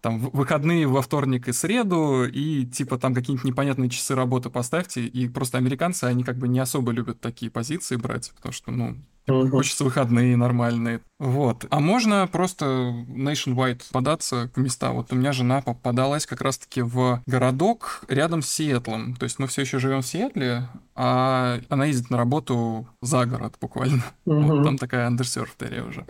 там 0.06 0.20
выходные 0.20 0.86
во 0.86 1.02
вторник 1.02 1.48
и 1.48 1.52
среду, 1.52 2.26
и 2.26 2.64
типа 2.64 3.00
там 3.00 3.16
какие-нибудь 3.16 3.44
непонятные 3.44 3.90
часы 3.90 4.14
работы 4.14 4.52
поставьте, 4.52 5.04
и 5.04 5.28
просто 5.28 5.58
американцы, 5.58 6.04
они 6.04 6.24
как 6.24 6.38
бы 6.38 6.48
не 6.48 6.60
особо 6.60 6.92
любят 6.92 7.20
такие 7.20 7.50
позиции 7.50 7.96
брать, 7.96 8.32
потому 8.36 8.54
что, 8.54 8.72
ну, 8.72 8.96
Угу. 9.28 9.50
Хочется 9.50 9.84
выходные 9.84 10.38
нормальные. 10.38 11.02
Вот. 11.18 11.66
А 11.72 11.80
можно 11.80 12.30
просто 12.32 12.66
nationwide 13.08 13.82
податься 13.92 14.52
в 14.56 14.60
места. 14.60 14.92
Вот 14.92 15.12
у 15.12 15.16
меня 15.16 15.32
жена 15.34 15.62
попадалась 15.62 16.28
как 16.28 16.42
раз-таки 16.42 16.84
в 16.84 17.24
городок 17.26 18.04
рядом 18.08 18.44
с 18.44 18.50
Сиэтлом. 18.50 19.16
То 19.16 19.24
есть 19.24 19.40
мы 19.40 19.48
все 19.48 19.62
еще 19.62 19.80
живем 19.80 20.04
в 20.04 20.06
Сиэтле, 20.06 20.70
а 20.94 21.60
она 21.70 21.86
ездит 21.86 22.12
на 22.12 22.18
работу 22.18 22.88
за 23.02 23.26
город 23.26 23.56
буквально. 23.60 24.04
Угу. 24.26 24.42
Вот 24.42 24.64
там 24.64 24.78
такая 24.78 25.10
underserved 25.10 25.90
уже. 25.90 26.06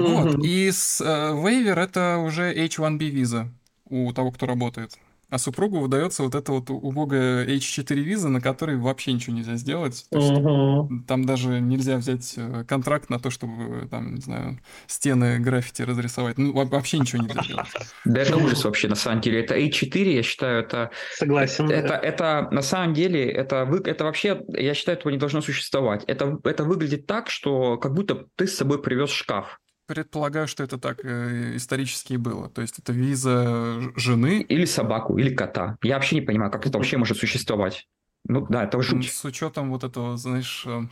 Вот. 0.00 0.44
И 0.44 0.70
с 0.70 1.00
э, 1.00 1.32
вейвер 1.34 1.78
это 1.78 2.18
уже 2.18 2.52
H1B 2.54 3.08
виза 3.08 3.48
у 3.88 4.12
того, 4.12 4.30
кто 4.30 4.46
работает. 4.46 4.98
А 5.30 5.38
супругу 5.38 5.78
выдается 5.78 6.24
вот 6.24 6.34
эта 6.34 6.50
вот 6.50 6.70
убогая 6.70 7.46
H4 7.46 7.94
виза, 7.94 8.28
на 8.28 8.40
которой 8.40 8.76
вообще 8.76 9.12
ничего 9.12 9.36
нельзя 9.36 9.54
сделать. 9.54 10.04
То 10.10 10.18
есть 10.18 10.32
угу. 10.32 10.90
Там 11.06 11.24
даже 11.24 11.60
нельзя 11.60 11.98
взять 11.98 12.34
э, 12.36 12.64
контракт 12.66 13.10
на 13.10 13.20
то, 13.20 13.30
чтобы 13.30 13.86
там, 13.88 14.16
не 14.16 14.20
знаю, 14.20 14.58
стены 14.88 15.38
граффити 15.38 15.82
разрисовать. 15.82 16.36
Ну, 16.36 16.52
вообще 16.52 16.98
ничего 16.98 17.22
нельзя 17.22 17.42
делать. 17.46 17.68
Да 18.04 18.20
это 18.20 18.36
ужас 18.36 18.64
вообще, 18.64 18.88
на 18.88 18.96
самом 18.96 19.20
деле. 19.20 19.40
Это 19.40 19.56
H4, 19.56 20.14
я 20.14 20.22
считаю, 20.24 20.64
это... 20.64 20.90
Согласен. 21.14 21.70
Это, 21.70 21.94
это, 21.94 22.48
на 22.50 22.62
самом 22.62 22.92
деле, 22.94 23.30
это, 23.30 23.68
это 23.84 24.04
вообще, 24.04 24.42
я 24.48 24.74
считаю, 24.74 24.98
этого 24.98 25.12
не 25.12 25.18
должно 25.18 25.42
существовать. 25.42 26.02
Это, 26.08 26.40
это 26.42 26.64
выглядит 26.64 27.06
так, 27.06 27.30
что 27.30 27.76
как 27.76 27.94
будто 27.94 28.26
ты 28.34 28.48
с 28.48 28.56
собой 28.56 28.82
привез 28.82 29.10
шкаф 29.10 29.60
предполагаю, 29.90 30.46
что 30.46 30.62
это 30.62 30.78
так 30.78 31.04
э, 31.04 31.56
исторически 31.56 32.12
и 32.12 32.16
было. 32.16 32.48
То 32.48 32.62
есть 32.62 32.78
это 32.78 32.92
виза 32.92 33.80
жены. 33.96 34.40
Или 34.42 34.64
собаку, 34.64 35.18
или 35.18 35.34
кота. 35.34 35.76
Я 35.82 35.96
вообще 35.96 36.14
не 36.14 36.20
понимаю, 36.20 36.52
как 36.52 36.64
это 36.64 36.78
вообще 36.78 36.96
может 36.96 37.18
существовать. 37.18 37.88
Ну 38.24 38.46
да, 38.48 38.62
это 38.62 38.80
жуть. 38.82 39.10
С 39.10 39.24
учетом 39.24 39.70
вот 39.70 39.82
этого, 39.82 40.16
знаешь, 40.16 40.62
э, 40.64 40.82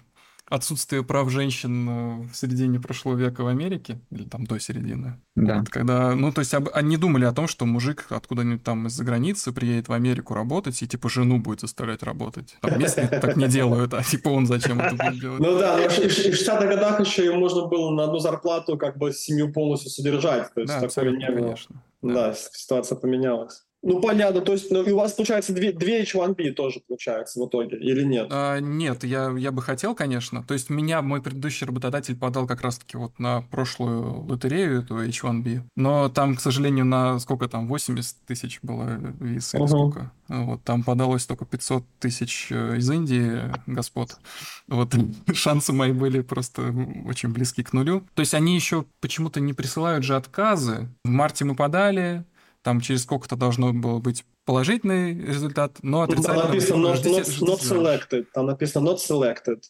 отсутствие 0.49 1.05
прав 1.05 1.30
женщин 1.30 1.88
э, 1.88 2.28
в 2.32 2.34
середине 2.34 2.80
прошлого 2.80 3.16
века 3.16 3.42
в 3.42 3.46
Америке, 3.46 4.01
или 4.11 4.24
там 4.24 4.46
до 4.46 4.59
середины. 4.59 5.20
Да. 5.34 5.59
Вот, 5.59 5.68
когда, 5.68 6.14
ну, 6.14 6.32
то 6.32 6.40
есть 6.40 6.55
об, 6.55 6.68
они 6.72 6.96
думали 6.96 7.24
о 7.24 7.32
том, 7.32 7.46
что 7.49 7.66
мужик 7.66 8.07
откуда-нибудь 8.11 8.64
там 8.64 8.86
из-за 8.86 9.05
границы 9.05 9.53
приедет 9.53 9.88
в 9.88 9.92
Америку 9.92 10.34
работать 10.34 10.80
и, 10.82 10.88
типа, 10.88 11.09
жену 11.09 11.38
будет 11.38 11.61
заставлять 11.61 12.03
работать. 12.03 12.57
Там 12.61 12.78
местные 12.78 13.09
так 13.09 13.36
не 13.36 13.49
делают, 13.49 13.94
а, 13.94 14.03
типа, 14.03 14.28
он 14.30 14.46
зачем 14.46 14.80
это 14.80 14.96
будет 14.96 15.20
делать? 15.20 15.40
Ну 15.40 15.59
да, 15.59 15.76
но 15.76 15.88
в 15.88 15.99
60-х 15.99 16.66
годах 16.66 17.01
еще 17.01 17.26
и 17.26 17.30
можно 17.30 17.66
было 17.66 17.90
на 17.90 18.05
одну 18.05 18.18
зарплату 18.18 18.76
как 18.76 18.96
бы 18.96 19.12
семью 19.12 19.53
полностью 19.53 19.90
содержать. 19.90 20.53
То 20.55 20.62
есть 20.62 20.80
такое 20.80 21.11
не 21.11 21.30
было. 21.30 21.46
Конечно. 21.49 21.82
Да, 22.03 22.34
ситуация 22.34 22.96
поменялась. 22.96 23.64
Ну, 23.82 24.00
понятно. 24.00 24.40
То 24.40 24.52
есть 24.52 24.70
ну, 24.70 24.80
у 24.80 24.96
вас, 24.96 25.12
получается, 25.12 25.52
две, 25.52 25.72
две 25.72 26.02
H1B 26.02 26.52
тоже 26.52 26.80
получается 26.86 27.40
в 27.40 27.46
итоге, 27.46 27.78
или 27.78 28.02
нет? 28.02 28.28
А, 28.30 28.58
нет, 28.58 29.04
я, 29.04 29.32
я 29.36 29.52
бы 29.52 29.62
хотел, 29.62 29.94
конечно. 29.94 30.42
То 30.42 30.54
есть 30.54 30.68
меня 30.68 31.00
мой 31.00 31.22
предыдущий 31.22 31.66
работодатель 31.66 32.16
подал 32.16 32.46
как 32.46 32.62
раз-таки 32.62 32.96
вот 32.96 33.18
на 33.18 33.42
прошлую 33.42 34.24
лотерею, 34.26 34.82
эту 34.82 34.96
H1B. 35.04 35.62
Но 35.76 36.08
там, 36.08 36.34
к 36.34 36.40
сожалению, 36.40 36.86
на 36.86 37.18
сколько 37.20 37.48
там, 37.48 37.68
80 37.68 38.16
тысяч 38.26 38.58
было 38.62 38.98
виз 39.20 39.54
или 39.54 39.62
угу. 39.62 39.68
сколько? 39.68 40.12
Вот, 40.28 40.62
там 40.62 40.82
подалось 40.82 41.24
только 41.24 41.46
500 41.46 41.84
тысяч 42.00 42.48
э, 42.50 42.76
из 42.76 42.90
Индии, 42.90 43.40
господ. 43.66 44.18
Вот 44.66 44.94
шансы 45.32 45.72
мои 45.72 45.92
были 45.92 46.20
просто 46.20 46.74
очень 47.06 47.30
близки 47.30 47.62
к 47.62 47.72
нулю. 47.72 48.02
То 48.14 48.20
есть 48.20 48.34
они 48.34 48.54
еще 48.54 48.84
почему-то 49.00 49.40
не 49.40 49.54
присылают 49.54 50.04
же 50.04 50.16
отказы. 50.16 50.88
В 51.04 51.08
марте 51.08 51.44
мы 51.44 51.54
подали, 51.54 52.24
там 52.68 52.82
через 52.82 53.04
сколько-то 53.04 53.34
должно 53.34 53.72
было 53.72 53.98
быть 53.98 54.26
положительный 54.44 55.14
результат, 55.18 55.78
но 55.80 56.02
отрицательный. 56.02 56.60
Там 56.60 56.82
написано 56.82 56.86
not, 56.86 57.02
not, 57.02 57.40
not 57.40 57.60
selected, 57.62 58.26
там 58.34 58.44
написано 58.44 58.90
not 58.90 58.98
selected. 58.98 59.62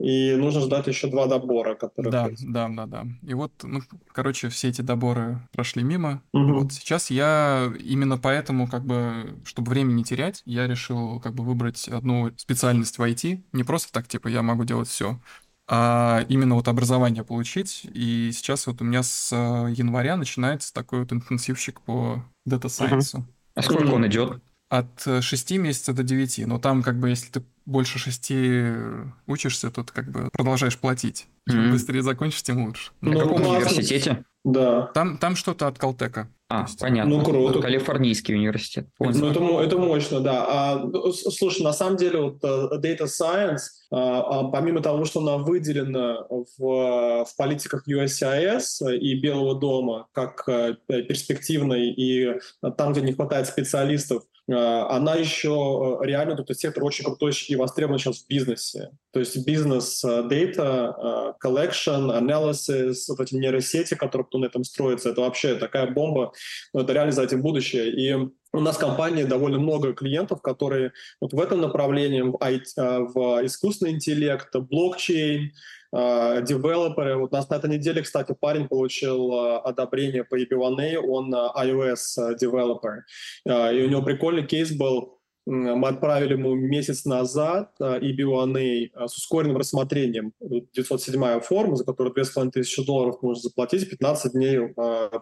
И 0.00 0.34
нужно 0.34 0.62
ждать 0.62 0.88
еще 0.88 1.06
два 1.06 1.26
добора, 1.26 1.76
которые... 1.76 2.10
Да, 2.10 2.28
да, 2.40 2.68
да, 2.68 2.86
да. 2.86 3.06
И 3.22 3.34
вот, 3.34 3.52
ну, 3.62 3.82
короче, 4.12 4.48
все 4.48 4.70
эти 4.70 4.80
доборы 4.82 5.46
прошли 5.52 5.84
мимо. 5.84 6.24
Угу. 6.32 6.54
Вот 6.54 6.72
сейчас 6.72 7.10
я 7.10 7.72
именно 7.78 8.18
поэтому, 8.18 8.66
как 8.66 8.84
бы, 8.84 9.38
чтобы 9.44 9.70
время 9.70 9.92
не 9.92 10.02
терять, 10.02 10.42
я 10.44 10.66
решил 10.66 11.20
как 11.20 11.34
бы 11.34 11.44
выбрать 11.44 11.86
одну 11.86 12.32
специальность 12.36 12.98
в 12.98 13.02
IT. 13.02 13.44
Не 13.52 13.62
просто 13.62 13.92
так, 13.92 14.08
типа, 14.08 14.26
я 14.26 14.42
могу 14.42 14.64
делать 14.64 14.88
все, 14.88 15.20
а 15.72 16.24
именно 16.28 16.56
вот 16.56 16.66
образование 16.66 17.22
получить. 17.22 17.86
И 17.94 18.32
сейчас 18.34 18.66
вот 18.66 18.80
у 18.82 18.84
меня 18.84 19.04
с 19.04 19.30
э, 19.32 19.72
января 19.72 20.16
начинается 20.16 20.74
такой 20.74 21.00
вот 21.00 21.12
интенсивщик 21.12 21.80
по 21.80 22.24
Data 22.48 22.64
Science. 22.64 23.14
Uh-huh. 23.14 23.22
А 23.54 23.62
сколько 23.62 23.92
он 23.92 24.04
идет? 24.08 24.42
От 24.68 25.06
6 25.20 25.50
месяцев 25.52 25.94
до 25.94 26.02
9. 26.02 26.46
Но 26.46 26.58
там 26.58 26.82
как 26.82 26.98
бы, 26.98 27.08
если 27.08 27.30
ты 27.30 27.44
больше 27.66 28.00
6 28.00 28.32
учишься, 29.28 29.70
то 29.70 29.84
ты 29.84 29.92
как 29.92 30.10
бы 30.10 30.28
продолжаешь 30.32 30.76
платить. 30.76 31.28
Чем 31.48 31.60
mm-hmm. 31.60 31.72
быстрее 31.72 32.02
закончишь, 32.02 32.42
тем 32.42 32.64
лучше. 32.66 32.90
На 33.00 33.12
ну, 33.12 33.20
каком 33.20 33.42
университете? 33.42 34.24
Да. 34.44 34.86
Там, 34.88 35.18
там 35.18 35.36
что-то 35.36 35.68
от 35.68 35.78
Калтека. 35.78 36.28
А, 36.50 36.62
есть, 36.62 36.80
понятно. 36.80 37.16
Ну, 37.16 37.24
круто. 37.24 37.60
Калифорнийский 37.60 38.34
университет. 38.34 38.88
Понял. 38.98 39.20
Ну, 39.20 39.60
это, 39.60 39.66
это 39.66 39.78
мощно, 39.78 40.20
да. 40.20 40.46
А, 40.48 40.78
ну, 40.84 41.12
слушай, 41.12 41.62
на 41.62 41.72
самом 41.72 41.96
деле, 41.96 42.20
вот 42.20 42.42
э, 42.42 42.70
Data 42.82 43.04
Science, 43.06 43.60
а, 43.92 44.40
а, 44.40 44.44
помимо 44.48 44.82
того, 44.82 45.04
что 45.04 45.20
она 45.20 45.38
выделена 45.38 46.26
в, 46.28 46.58
в 46.58 47.36
политиках 47.38 47.86
USCIS 47.86 48.96
и 48.98 49.14
Белого 49.14 49.60
дома 49.60 50.08
как 50.12 50.42
э, 50.48 50.74
перспективной 50.88 51.90
и 51.90 52.34
там, 52.76 52.92
где 52.92 53.02
не 53.02 53.12
хватает 53.12 53.46
специалистов, 53.46 54.24
она 54.50 55.14
еще 55.14 55.98
реально, 56.02 56.32
этот 56.32 56.58
сектор 56.58 56.84
очень 56.84 57.04
крутой 57.04 57.32
и 57.48 57.56
востребован 57.56 57.98
сейчас 57.98 58.18
в 58.18 58.28
бизнесе. 58.28 58.90
То 59.12 59.20
есть 59.20 59.46
бизнес, 59.46 60.04
data, 60.04 61.34
collection, 61.42 62.10
analysis, 62.18 62.94
вот 63.08 63.20
эти 63.20 63.34
нейросети, 63.34 63.94
которые 63.94 64.26
на 64.32 64.46
этом 64.46 64.64
строятся, 64.64 65.10
это 65.10 65.20
вообще 65.20 65.54
такая 65.54 65.90
бомба, 65.90 66.32
но 66.72 66.80
это 66.80 66.92
реально 66.92 67.12
за 67.12 67.22
этим 67.22 67.42
будущее. 67.42 67.90
И 67.90 68.12
у 68.52 68.60
нас 68.60 68.76
в 68.76 68.80
компании 68.80 69.24
довольно 69.24 69.58
много 69.58 69.92
клиентов, 69.92 70.42
которые 70.42 70.92
вот 71.20 71.32
в 71.32 71.40
этом 71.40 71.60
направлении, 71.60 72.22
в, 72.22 72.36
IT, 72.36 73.12
в 73.14 73.46
искусственный 73.46 73.92
интеллект, 73.92 74.54
блокчейн, 74.54 75.52
девелоперы. 75.92 77.16
Вот 77.16 77.32
у 77.32 77.36
нас 77.36 77.48
на 77.50 77.56
этой 77.56 77.70
неделе, 77.70 78.02
кстати, 78.02 78.34
парень 78.38 78.68
получил 78.68 79.34
одобрение 79.64 80.24
по 80.24 80.40
EB1A, 80.40 80.98
он 80.98 81.34
iOS 81.34 82.36
девелопер. 82.38 83.04
И 83.46 83.50
у 83.84 83.88
него 83.88 84.02
прикольный 84.02 84.46
кейс 84.46 84.72
был, 84.72 85.19
мы 85.50 85.88
отправили 85.88 86.34
ему 86.34 86.54
месяц 86.54 87.04
назад 87.04 87.72
EB1A 87.80 88.90
а, 88.94 89.08
с 89.08 89.16
ускоренным 89.16 89.56
рассмотрением. 89.56 90.32
907 90.40 91.40
форма, 91.40 91.76
за 91.76 91.84
которую 91.84 92.14
2500 92.14 92.86
долларов 92.86 93.22
нужно 93.22 93.42
заплатить, 93.42 93.88
15 93.90 94.32
дней 94.32 94.58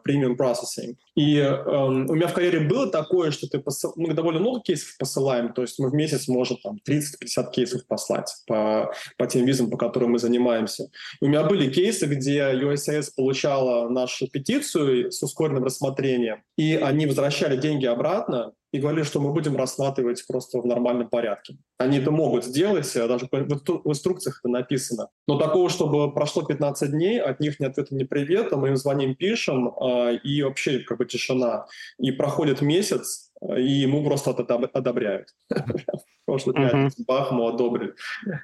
премиум 0.05 0.35
uh, 0.35 0.37
processing. 0.37 0.97
И 1.15 1.39
um, 1.39 2.07
у 2.09 2.15
меня 2.15 2.29
в 2.29 2.35
карьере 2.35 2.61
было 2.61 2.91
такое, 2.91 3.31
что 3.31 3.49
ты 3.49 3.59
посыл... 3.59 3.93
мы 3.97 4.13
довольно 4.13 4.41
много 4.41 4.61
кейсов 4.61 4.97
посылаем, 4.99 5.53
то 5.53 5.63
есть 5.63 5.79
мы 5.79 5.91
в 5.91 5.95
месяц 5.95 6.29
можем 6.29 6.59
там 6.63 6.79
30-50 6.89 7.51
кейсов 7.53 7.87
послать 7.87 8.31
по, 8.47 8.93
по 9.17 9.27
тем 9.27 9.47
визам, 9.47 9.71
по 9.71 9.77
которым 9.77 10.13
мы 10.13 10.19
занимаемся. 10.19 10.91
И 11.21 11.25
у 11.25 11.29
меня 11.29 11.45
были 11.45 11.71
кейсы, 11.71 12.07
где 12.07 12.53
USIS 12.53 13.09
получала 13.17 13.89
нашу 13.89 14.29
петицию 14.29 15.11
с 15.11 15.23
ускоренным 15.23 15.65
рассмотрением, 15.65 16.43
и 16.57 16.75
они 16.75 17.07
возвращали 17.07 17.57
деньги 17.57 17.87
обратно, 17.87 18.53
и 18.73 18.79
говорили, 18.79 19.03
что 19.03 19.21
мы 19.21 19.33
будем 19.33 19.57
рассматривать 19.57 20.27
просто 20.27 20.61
в 20.61 20.67
нормальном 20.67 21.09
порядке. 21.09 21.57
Они 21.79 21.99
это 21.99 22.11
могут 22.11 22.45
сделать, 22.45 22.95
э, 22.97 23.09
даже 23.09 23.27
в 23.31 23.91
инструкциях 23.91 24.41
это 24.43 24.49
написано. 24.51 25.09
Но 25.27 25.39
такого, 25.39 25.71
чтобы 25.71 26.13
прошло 26.13 26.43
15 26.43 26.91
дней, 26.91 27.21
от 27.21 27.41
них 27.41 27.61
ни 27.61 27.65
ответа, 27.65 27.95
ни 27.95 28.05
привета, 28.05 28.57
мы 28.57 28.69
им 28.69 28.77
звоним, 28.77 29.15
пишем, 29.15 29.73
а, 29.81 30.13
и 30.13 30.43
вообще 30.43 30.81
как 30.81 30.99
бы 30.99 31.07
тишина. 31.07 31.67
И 31.99 32.13
проходит 32.13 32.61
месяц, 32.61 33.28
и 33.41 33.63
ему 33.63 34.05
просто 34.05 34.31
это 34.31 34.55
одобряют. 34.73 35.29
Прошлый 36.27 36.55
пятницу, 36.55 37.05
бах, 37.07 37.31
ему 37.31 37.49
одобрили. 37.49 37.95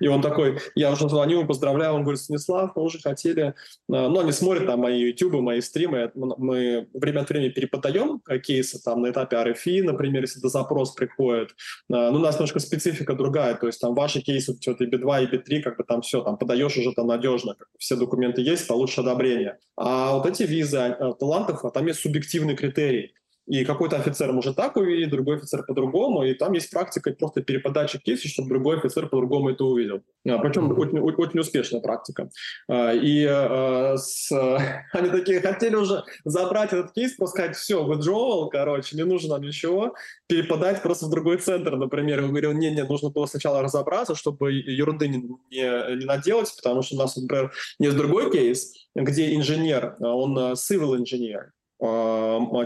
И 0.01 0.07
он 0.07 0.23
такой, 0.23 0.59
я 0.75 0.91
уже 0.93 1.09
звоню, 1.09 1.47
поздравляю, 1.47 1.95
он 1.95 2.03
говорит, 2.03 2.21
Станислав, 2.21 2.75
мы 2.77 2.83
уже 2.83 3.01
хотели... 3.01 3.55
А, 3.93 4.09
ну, 4.09 4.21
они 4.21 4.33
смотрят 4.33 4.67
там 4.67 4.81
мои 4.81 5.01
ютубы, 5.01 5.43
мои 5.43 5.61
стримы, 5.61 6.11
мы 6.15 6.89
время 6.95 7.21
от 7.21 7.29
времени 7.29 7.51
переподаем 7.51 8.21
кейсы 8.43 8.83
там 8.83 9.03
на 9.03 9.11
этапе 9.11 9.37
RFI, 9.37 9.83
например, 9.83 10.23
если 10.23 10.41
это 10.41 10.49
запрос 10.49 10.93
приходит. 10.93 11.51
А, 11.93 12.11
ну, 12.11 12.19
у 12.19 12.23
нас 12.23 12.37
немножко 12.37 12.61
специфика 12.61 13.15
другая, 13.15 13.55
то 13.55 13.67
есть 13.67 13.81
там 13.81 13.95
ваши 13.95 14.21
кейсы, 14.21 14.57
что-то 14.61 14.85
и 14.85 14.91
B2, 14.91 15.25
и 15.25 15.37
B3, 15.37 15.61
как 15.61 15.77
бы 15.77 15.85
там 15.85 16.03
все, 16.03 16.23
там 16.23 16.39
подаешь 16.39 16.77
уже 16.77 16.93
там 16.93 17.09
надежно, 17.09 17.55
как 17.55 17.69
все 17.79 17.97
документы 17.97 18.43
есть, 18.43 18.67
получишь 18.69 18.99
одобрение. 18.99 19.59
А 19.77 20.15
вот 20.15 20.27
эти 20.27 20.45
визы 20.45 20.97
талантов, 21.19 21.65
а 21.65 21.71
там 21.71 21.87
есть 21.87 22.01
субъективный 22.01 22.57
критерий. 22.57 23.15
И 23.47 23.65
какой-то 23.65 23.97
офицер 23.97 24.33
может 24.33 24.57
так 24.57 24.77
увидеть, 24.77 25.11
другой 25.11 25.37
офицер 25.37 25.65
по-другому, 25.65 26.25
и 26.25 26.35
там 26.35 26.53
есть 26.53 26.71
практика 26.71 27.11
просто 27.13 27.43
переподачи 27.43 27.99
кейса, 27.99 28.27
чтобы 28.27 28.49
другой 28.49 28.79
офицер 28.79 29.07
по-другому 29.09 29.51
это 29.51 29.65
увидел. 29.65 30.03
А, 30.27 30.39
причем 30.39 30.77
очень, 30.79 30.99
очень 30.99 31.41
успешная 31.41 31.81
практика. 31.81 32.31
А, 32.69 32.93
и 32.93 33.27
а, 33.29 33.97
с, 33.99 34.31
они 34.93 35.11
такие 35.11 35.41
хотели 35.41 35.77
уже 35.77 36.05
забрать 36.25 36.73
этот 36.73 36.93
кейс, 36.93 37.15
просто 37.17 37.37
сказать, 37.37 37.57
все, 37.57 37.85
withdrawal, 37.85 38.49
короче, 38.51 38.97
не 38.97 39.05
нужно 39.05 39.35
нам 39.35 39.43
ничего, 39.43 39.95
переподать 40.27 40.83
просто 40.83 41.07
в 41.07 41.11
другой 41.11 41.37
центр, 41.37 41.77
например. 41.77 42.23
Я 42.23 42.29
говорил, 42.29 42.53
не, 42.53 42.71
не, 42.71 42.85
нужно 42.85 43.11
было 43.11 43.27
сначала 43.27 43.63
разобраться, 43.63 44.15
чтобы 44.15 44.53
ерунды 44.53 45.09
не, 45.09 45.19
не, 45.51 45.97
не 45.97 46.05
наделать, 46.07 46.55
потому 46.57 46.83
что 46.83 46.97
у 46.97 46.99
нас, 46.99 47.17
например, 47.17 47.53
есть 47.79 47.97
другой 47.97 48.31
кейс, 48.33 48.73
где 48.95 49.35
инженер, 49.35 49.97
он 50.01 50.37
civil 50.55 50.97
инженер, 50.97 51.53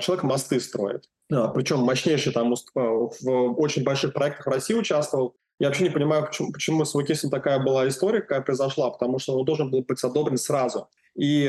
человек 0.00 0.22
мосты 0.22 0.60
строит. 0.60 1.04
Причем 1.28 1.80
мощнейший 1.80 2.32
там 2.32 2.54
в 2.74 3.60
очень 3.60 3.84
больших 3.84 4.14
проектах 4.14 4.46
в 4.46 4.50
России 4.50 4.74
участвовал. 4.74 5.34
Я 5.60 5.66
вообще 5.68 5.84
не 5.84 5.90
понимаю, 5.90 6.26
почему, 6.26 6.52
почему 6.52 6.84
с 6.84 6.94
Вакисом 6.94 7.30
такая 7.30 7.58
была 7.58 7.88
история, 7.88 8.20
какая 8.20 8.42
произошла, 8.42 8.90
потому 8.90 9.18
что 9.18 9.36
он 9.36 9.44
должен 9.44 9.70
был 9.70 9.82
быть 9.82 10.02
одобрен 10.04 10.38
сразу. 10.38 10.88
И, 11.16 11.44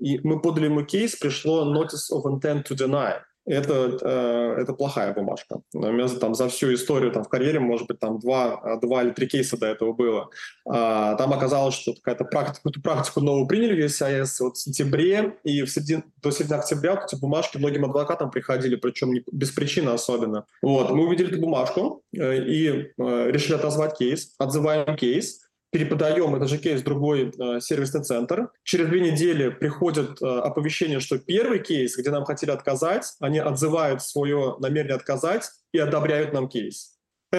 и 0.00 0.20
мы 0.22 0.40
подали 0.40 0.66
ему 0.66 0.84
кейс, 0.84 1.16
пришло 1.16 1.64
notice 1.64 2.10
of 2.12 2.24
intent 2.26 2.64
to 2.64 2.76
deny 2.76 3.20
это, 3.44 3.98
э, 4.00 4.62
это 4.62 4.72
плохая 4.72 5.12
бумажка. 5.12 5.60
У 5.74 5.80
меня 5.80 6.08
там 6.08 6.34
за 6.34 6.48
всю 6.48 6.72
историю 6.74 7.10
там, 7.10 7.24
в 7.24 7.28
карьере, 7.28 7.58
может 7.58 7.88
быть, 7.88 7.98
там 7.98 8.18
два, 8.18 8.78
два 8.80 9.02
или 9.02 9.10
три 9.10 9.26
кейса 9.26 9.58
до 9.58 9.66
этого 9.66 9.92
было. 9.92 10.30
А, 10.64 11.16
там 11.16 11.32
оказалось, 11.32 11.74
что 11.74 11.94
какая-то 11.94 12.24
практика, 12.24 12.56
какую-то 12.56 12.80
практику 12.80 13.20
новую 13.20 13.46
приняли 13.46 13.82
в 13.82 13.84
USIS 13.84 14.36
вот 14.40 14.56
в 14.56 14.60
сентябре, 14.60 15.36
и 15.42 15.62
в 15.62 15.70
середине, 15.70 16.04
до 16.22 16.30
середины 16.30 16.56
октября 16.56 17.02
эти 17.04 17.18
бумажки 17.18 17.58
многим 17.58 17.84
адвокатам 17.84 18.30
приходили, 18.30 18.76
причем 18.76 19.12
не, 19.12 19.24
без 19.30 19.50
причины 19.50 19.90
особенно. 19.90 20.46
Вот, 20.62 20.90
мы 20.90 21.06
увидели 21.06 21.32
эту 21.32 21.40
бумажку 21.40 22.02
э, 22.16 22.44
и 22.44 22.68
э, 22.68 23.30
решили 23.30 23.54
отозвать 23.54 23.98
кейс, 23.98 24.34
отзываем 24.38 24.96
кейс, 24.96 25.41
переподаем 25.72 26.34
этот 26.34 26.50
же 26.50 26.58
кейс 26.58 26.82
в 26.82 26.84
другой 26.84 27.32
э, 27.36 27.60
сервисный 27.60 28.04
центр. 28.04 28.50
Через 28.62 28.88
две 28.88 29.00
недели 29.00 29.48
приходит 29.48 30.20
э, 30.20 30.26
оповещение, 30.26 31.00
что 31.00 31.18
первый 31.18 31.60
кейс, 31.60 31.96
где 31.96 32.10
нам 32.10 32.24
хотели 32.24 32.50
отказать, 32.50 33.14
они 33.20 33.38
отзывают 33.38 34.02
свое 34.02 34.56
намерение 34.60 34.94
отказать 34.94 35.50
и 35.72 35.78
одобряют 35.78 36.34
нам 36.34 36.48
кейс. 36.48 36.92
И 37.32 37.38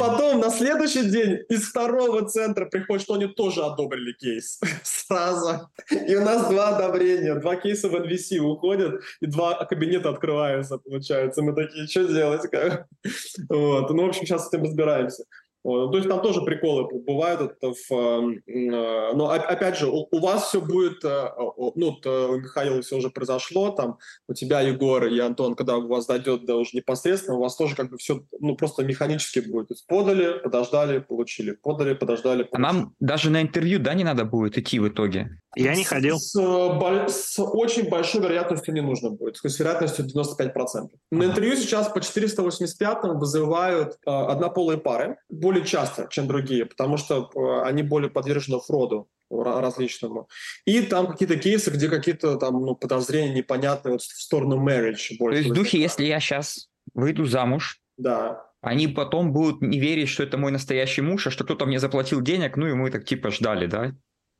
потом 0.00 0.40
на 0.40 0.50
следующий 0.50 1.08
день 1.08 1.38
из 1.48 1.68
второго 1.68 2.28
центра 2.28 2.66
приходит, 2.66 3.02
что 3.04 3.14
они 3.14 3.28
тоже 3.28 3.62
одобрили 3.62 4.12
кейс 4.12 4.58
сразу. 4.82 5.70
И 5.90 6.16
у 6.16 6.24
нас 6.24 6.48
два 6.50 6.76
одобрения, 6.76 7.36
два 7.36 7.54
кейса 7.54 7.88
в 7.88 7.94
NVC 7.94 8.38
уходят, 8.38 9.00
и 9.20 9.26
два 9.26 9.64
кабинета 9.64 10.08
открываются, 10.10 10.78
получается. 10.78 11.42
Мы 11.42 11.54
такие, 11.54 11.86
что 11.86 12.04
делать? 12.04 12.42
Вот. 13.48 13.90
Ну, 13.90 14.06
в 14.06 14.08
общем, 14.08 14.26
сейчас 14.26 14.46
с 14.46 14.52
этим 14.52 14.64
разбираемся. 14.64 15.24
То 15.64 15.94
есть 15.94 16.08
там 16.08 16.20
тоже 16.22 16.42
приколы 16.42 16.88
бывают. 17.00 17.40
Это 17.40 17.72
в, 17.72 17.92
эм, 17.92 18.42
э, 18.46 19.12
но 19.14 19.30
опять 19.30 19.78
же, 19.78 19.86
у, 19.86 20.08
у 20.10 20.18
вас 20.18 20.48
все 20.48 20.60
будет, 20.60 21.04
э, 21.04 21.28
ну, 21.76 22.00
у 22.04 22.36
Михаила 22.36 22.82
все 22.82 22.96
уже 22.96 23.10
произошло, 23.10 23.70
там 23.70 23.98
у 24.28 24.34
тебя, 24.34 24.60
Егор 24.60 25.06
и 25.06 25.18
Антон, 25.20 25.54
когда 25.54 25.76
у 25.76 25.86
вас 25.86 26.06
дойдет 26.06 26.46
до 26.46 26.56
уже 26.56 26.76
непосредственно, 26.76 27.36
у 27.36 27.40
вас 27.40 27.56
тоже 27.56 27.76
как 27.76 27.90
бы 27.90 27.98
все, 27.98 28.24
ну, 28.40 28.56
просто 28.56 28.82
механически 28.84 29.38
будет. 29.38 29.68
То 29.68 29.74
есть 29.74 29.86
подали, 29.86 30.40
подождали, 30.40 30.98
получили, 30.98 31.52
подали, 31.52 31.94
подождали. 31.94 32.42
Получили. 32.42 32.56
А 32.56 32.72
нам 32.72 32.94
даже 32.98 33.30
на 33.30 33.40
интервью, 33.40 33.78
да, 33.78 33.94
не 33.94 34.04
надо 34.04 34.24
будет 34.24 34.58
идти 34.58 34.80
в 34.80 34.88
итоге? 34.88 35.38
Я 35.54 35.74
не 35.74 35.84
ходил. 35.84 36.18
С, 36.18 36.32
с 36.32 37.38
очень 37.38 37.88
большой 37.88 38.22
вероятностью 38.22 38.72
не 38.74 38.80
нужно 38.80 39.10
будет, 39.10 39.36
с 39.36 39.58
вероятностью 39.58 40.06
95%. 40.06 40.88
На 41.10 41.24
интервью 41.24 41.56
сейчас 41.56 41.88
по 41.88 42.00
485 42.00 42.98
вызывают 43.14 43.98
э, 44.06 44.10
однополые 44.10 44.78
пары, 44.78 45.18
более 45.28 45.64
часто, 45.64 46.06
чем 46.10 46.26
другие, 46.26 46.64
потому 46.64 46.96
что 46.96 47.30
э, 47.34 47.68
они 47.68 47.82
более 47.82 48.10
подвержены 48.10 48.60
фроду 48.60 49.08
различному. 49.30 50.28
И 50.66 50.82
там 50.82 51.06
какие-то 51.06 51.36
кейсы, 51.36 51.70
где 51.70 51.88
какие-то 51.88 52.36
там 52.36 52.64
ну, 52.64 52.74
подозрения 52.74 53.34
непонятные 53.34 53.92
вот 53.92 54.02
в 54.02 54.22
сторону 54.22 54.56
marriage. 54.56 55.16
То 55.18 55.30
есть 55.30 55.48
в 55.48 55.54
духе, 55.54 55.80
если 55.80 56.04
я 56.04 56.20
сейчас 56.20 56.68
выйду 56.94 57.24
замуж, 57.24 57.78
да. 57.96 58.44
они 58.60 58.88
потом 58.88 59.32
будут 59.32 59.62
не 59.62 59.80
верить, 59.80 60.08
что 60.08 60.22
это 60.22 60.36
мой 60.36 60.52
настоящий 60.52 61.00
муж, 61.00 61.26
а 61.26 61.30
что 61.30 61.44
кто-то 61.44 61.66
мне 61.66 61.78
заплатил 61.78 62.20
денег, 62.20 62.56
ну 62.56 62.66
и 62.66 62.74
мы 62.74 62.90
так 62.90 63.04
типа 63.04 63.30
ждали, 63.30 63.66
да? 63.66 63.92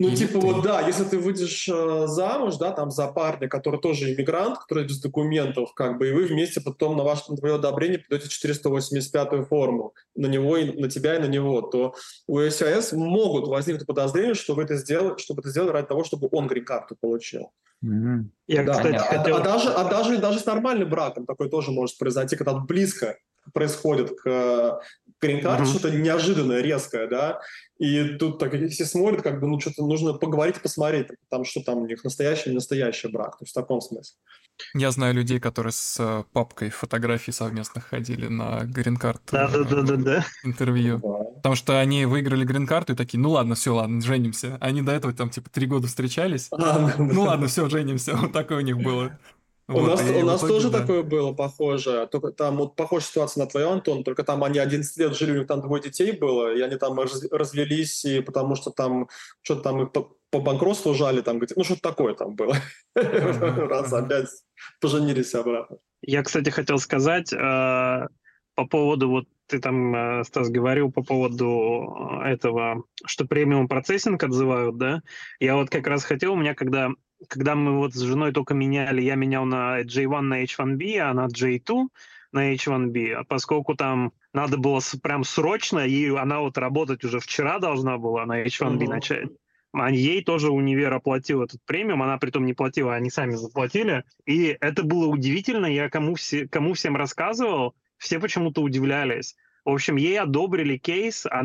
Ну, 0.03 0.09
Или 0.09 0.17
типа, 0.17 0.41
ты... 0.41 0.47
вот 0.47 0.65
да, 0.65 0.81
если 0.81 1.05
ты 1.05 1.17
выйдешь 1.17 1.69
э, 1.69 2.07
замуж, 2.09 2.57
да, 2.57 2.73
там 2.73 2.91
за 2.91 3.07
парня, 3.07 3.49
который 3.49 3.79
тоже 3.79 4.13
иммигрант, 4.13 4.59
который 4.59 4.83
без 4.83 5.01
документов, 5.01 5.75
как 5.75 5.97
бы, 5.97 6.09
и 6.09 6.13
вы 6.13 6.25
вместе 6.25 6.61
потом 6.61 6.97
на 6.97 7.05
ваше 7.05 7.31
на 7.31 7.37
твое 7.37 7.55
одобрение 7.55 8.01
подаете 8.01 8.27
485-ю 8.27 9.45
форму 9.45 9.95
на 10.17 10.27
него 10.27 10.57
и 10.57 10.77
на 10.77 10.91
тебя 10.91 11.15
и 11.15 11.21
на 11.21 11.27
него, 11.27 11.61
то 11.63 11.95
у 12.27 12.41
СИС 12.41 12.95
могут 12.95 13.47
возникнуть 13.47 13.87
подозрения, 13.87 14.35
что 14.35 14.55
вы 14.55 14.65
это 14.65 14.75
сделали, 14.75 15.19
чтобы 15.19 15.43
это 15.43 15.51
сделали 15.51 15.71
ради 15.71 15.87
того, 15.87 16.03
чтобы 16.03 16.29
он 16.33 16.49
грин-карту 16.49 16.97
получил. 17.01 17.53
Mm-hmm. 17.85 18.25
Я, 18.49 18.65
да. 18.65 18.73
кстати, 18.73 18.97
а, 18.97 18.99
хотел... 18.99 19.37
а, 19.37 19.41
даже, 19.41 19.69
а 19.71 19.89
даже, 19.89 20.19
даже 20.19 20.41
с 20.41 20.47
нормальным 20.47 20.91
браком 20.91 21.27
такое 21.27 21.49
тоже 21.49 21.71
может 21.71 21.97
произойти, 21.97 22.35
когда 22.35 22.55
близко 22.55 23.19
происходит 23.53 24.18
к 24.20 24.80
грин-карте, 25.20 25.64
mm-hmm. 25.64 25.66
что-то 25.66 25.90
неожиданное, 25.90 26.61
резкое, 26.61 27.07
да, 27.07 27.40
и 27.78 28.16
тут 28.16 28.38
так 28.38 28.53
все 28.53 28.84
смотрят, 28.84 29.22
как 29.22 29.40
бы, 29.40 29.47
ну, 29.47 29.61
что-то 29.61 29.86
нужно 29.86 30.14
поговорить, 30.14 30.61
посмотреть, 30.61 31.09
там, 31.30 31.45
что 31.45 31.62
там 31.62 31.78
у 31.78 31.86
них 31.86 32.03
настоящий 32.05 32.51
или 32.51 32.55
настоящий 32.55 33.09
брак, 33.09 33.38
то 33.38 33.45
есть 33.45 33.53
в 33.53 33.55
таком 33.55 33.80
смысле. 33.80 34.16
Я 34.74 34.90
знаю 34.90 35.14
людей, 35.14 35.40
которые 35.40 35.72
с 35.72 35.97
э, 35.99 36.24
папкой 36.32 36.70
фотографий 36.70 37.32
совместно 37.32 37.80
ходили 37.80 38.28
на 38.28 38.61
грин-карт 38.64 39.22
да, 39.32 39.49
да, 39.49 39.64
да, 39.64 39.82
да, 39.82 39.97
да. 39.97 40.24
интервью. 40.45 40.99
Да. 41.03 41.24
Потому 41.36 41.55
что 41.55 41.80
они 41.80 42.07
выиграли 42.07 42.45
грин-карту 42.45 42.93
и 42.93 42.97
такие, 42.97 43.18
ну 43.18 43.30
ладно, 43.30 43.55
все, 43.55 43.74
ладно, 43.74 44.01
женимся. 44.01 44.59
Они 44.61 44.82
до 44.82 44.93
этого 44.93 45.12
там 45.12 45.30
типа 45.30 45.51
три 45.51 45.66
года 45.66 45.88
встречались. 45.88 46.49
А, 46.53 46.93
ну 46.99 47.22
ладно, 47.22 47.49
все, 47.49 47.68
женимся. 47.68 48.16
Вот 48.22 48.32
такое 48.32 48.59
у 48.59 48.62
них 48.62 48.78
было. 48.78 49.18
У 49.73 49.81
вот, 49.81 49.89
нас, 49.89 50.01
у 50.01 50.25
нас 50.25 50.39
итоге, 50.39 50.53
тоже 50.53 50.70
да. 50.70 50.81
такое 50.81 51.03
было 51.03 51.33
похоже. 51.33 52.09
Только 52.11 52.33
там 52.33 52.59
вот 52.59 52.77
похожая 52.77 53.09
ситуация 53.09 53.45
на 53.45 53.51
твою, 53.51 53.70
Антон, 53.70 54.05
только 54.05 54.25
там 54.25 54.45
они 54.45 54.59
11 54.59 54.97
лет 54.99 55.16
жили, 55.16 55.33
у 55.33 55.39
них 55.39 55.47
там 55.47 55.61
двое 55.61 55.83
детей 55.83 56.12
было, 56.12 56.55
и 56.55 56.61
они 56.61 56.77
там 56.77 56.99
раз, 56.99 57.25
развелись, 57.31 58.05
и 58.05 58.20
потому 58.20 58.55
что 58.55 58.70
там 58.70 59.09
что-то 59.43 59.62
там 59.62 59.83
их 59.83 59.93
по, 59.93 60.14
по 60.31 60.41
банкротству 60.41 60.95
жали, 60.95 61.20
там, 61.20 61.41
ну 61.57 61.64
что-то 61.64 61.83
такое 61.83 62.14
там 62.14 62.35
было. 62.35 62.57
Раз 62.95 63.93
опять 63.93 64.29
поженились 64.81 65.35
обратно. 65.35 65.79
Я, 66.03 66.23
кстати, 66.23 66.51
хотел 66.51 66.79
сказать 66.79 67.33
э, 67.33 68.09
по 68.55 68.66
поводу 68.66 69.09
вот 69.09 69.27
ты 69.47 69.59
там, 69.59 69.95
э, 69.95 70.25
Стас, 70.25 70.49
говорил 70.49 70.91
по 70.91 71.03
поводу 71.03 72.20
э, 72.23 72.33
этого, 72.33 72.85
что 73.05 73.27
премиум 73.27 73.68
процессинг 73.68 74.23
отзывают, 74.23 74.79
да? 74.79 75.03
Я 75.41 75.57
вот 75.57 75.68
как 75.68 75.87
раз 75.87 76.05
хотел, 76.05 76.33
у 76.33 76.37
меня 76.37 76.55
когда 76.55 76.91
когда 77.29 77.55
мы 77.55 77.77
вот 77.79 77.95
с 77.95 78.01
женой 78.01 78.33
только 78.33 78.55
меняли, 78.55 79.03
я 79.03 79.14
менял 79.14 79.45
на 79.45 79.83
J1 79.83 80.20
на 80.20 80.43
H1B, 80.45 80.99
а 80.99 81.14
на 81.14 81.27
J2 81.27 81.89
на 82.33 82.55
H1B, 82.55 83.12
а 83.12 83.25
поскольку 83.25 83.75
там 83.75 84.12
надо 84.33 84.57
было 84.57 84.81
прям 85.03 85.25
срочно, 85.25 85.81
и 85.81 86.09
она 86.09 86.41
вот 86.41 86.57
работать 86.59 87.05
уже 87.05 87.20
вчера 87.20 87.59
должна 87.59 87.99
была 87.99 88.25
на 88.27 88.43
H1B 88.43 88.79
uh-huh. 88.79 88.89
начать. 88.89 89.29
А 89.75 89.91
ей 89.91 90.23
тоже 90.23 90.51
универ 90.51 90.93
оплатил 90.93 91.43
этот 91.43 91.61
премиум, 91.64 92.03
она 92.03 92.18
при 92.18 92.31
том 92.31 92.45
не 92.45 92.53
платила, 92.53 92.95
они 92.95 93.11
сами 93.11 93.35
заплатили. 93.35 94.05
И 94.27 94.57
это 94.61 94.83
было 94.83 95.07
удивительно, 95.07 95.66
я 95.66 95.89
кому, 95.89 96.14
все, 96.14 96.47
кому 96.47 96.75
всем 96.75 96.97
рассказывал, 96.97 97.75
все 97.97 98.18
почему-то 98.18 98.62
удивлялись. 98.62 99.35
В 99.64 99.70
общем, 99.70 99.97
ей 99.97 100.18
одобрили 100.18 100.77
кейс, 100.77 101.25
а 101.27 101.43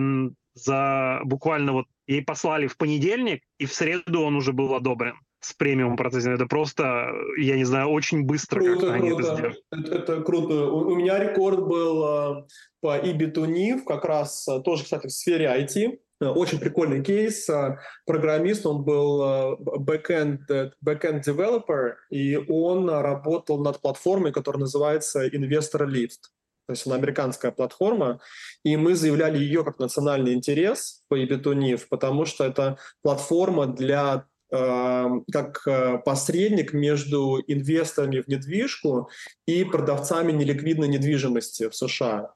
за 0.53 1.21
буквально 1.23 1.71
вот 1.71 1.87
ей 2.07 2.21
послали 2.21 2.67
в 2.67 2.75
понедельник, 2.75 3.43
и 3.59 3.65
в 3.65 3.73
среду 3.73 4.21
он 4.23 4.35
уже 4.35 4.51
был 4.53 4.73
одобрен 4.73 5.15
с 5.39 5.53
премиум 5.53 5.95
процессингом. 5.97 6.35
Это 6.35 6.45
просто, 6.45 7.11
я 7.37 7.55
не 7.55 7.63
знаю, 7.63 7.89
очень 7.89 8.23
быстро 8.23 8.59
круто, 8.59 8.87
как 8.87 8.99
круто. 8.99 9.21
это 9.21 9.35
сделали. 9.35 9.55
Это, 9.71 9.95
это 9.95 10.21
круто. 10.21 10.53
У, 10.71 10.91
у 10.91 10.95
меня 10.95 11.19
рекорд 11.19 11.59
был 11.59 12.05
э, 12.05 12.47
по 12.81 12.97
eBay 12.97 13.81
как 13.85 14.05
раз 14.05 14.47
э, 14.47 14.61
тоже, 14.61 14.83
кстати, 14.83 15.07
в 15.07 15.11
сфере 15.11 15.45
IT. 15.45 15.99
Очень 16.19 16.59
прикольный 16.59 17.03
кейс. 17.03 17.47
Э, 17.49 17.77
программист, 18.05 18.65
он 18.65 18.83
был 18.83 19.21
backend, 19.79 20.71
backend 20.83 21.23
developer, 21.23 21.93
и 22.09 22.37
он 22.37 22.89
работал 22.89 23.63
над 23.63 23.79
платформой, 23.79 24.31
которая 24.31 24.61
называется 24.61 25.27
Investor 25.27 25.87
Lift. 25.87 26.31
То 26.67 26.73
есть 26.73 26.85
она 26.85 26.95
американская 26.95 27.51
платформа, 27.51 28.19
и 28.63 28.75
мы 28.75 28.95
заявляли 28.95 29.37
ее 29.37 29.63
как 29.63 29.79
национальный 29.79 30.33
интерес 30.33 31.03
по 31.07 31.17
eBay 31.17 31.79
потому 31.89 32.25
что 32.25 32.43
это 32.43 32.77
платформа 33.01 33.67
для 33.67 34.25
как 34.49 35.67
э, 35.67 35.97
посредник 36.05 36.73
между 36.73 37.43
инвесторами 37.47 38.21
в 38.21 38.27
недвижку 38.27 39.09
и 39.45 39.63
продавцами 39.63 40.31
неликвидной 40.31 40.87
недвижимости 40.87 41.69
в 41.69 41.75
США. 41.75 42.33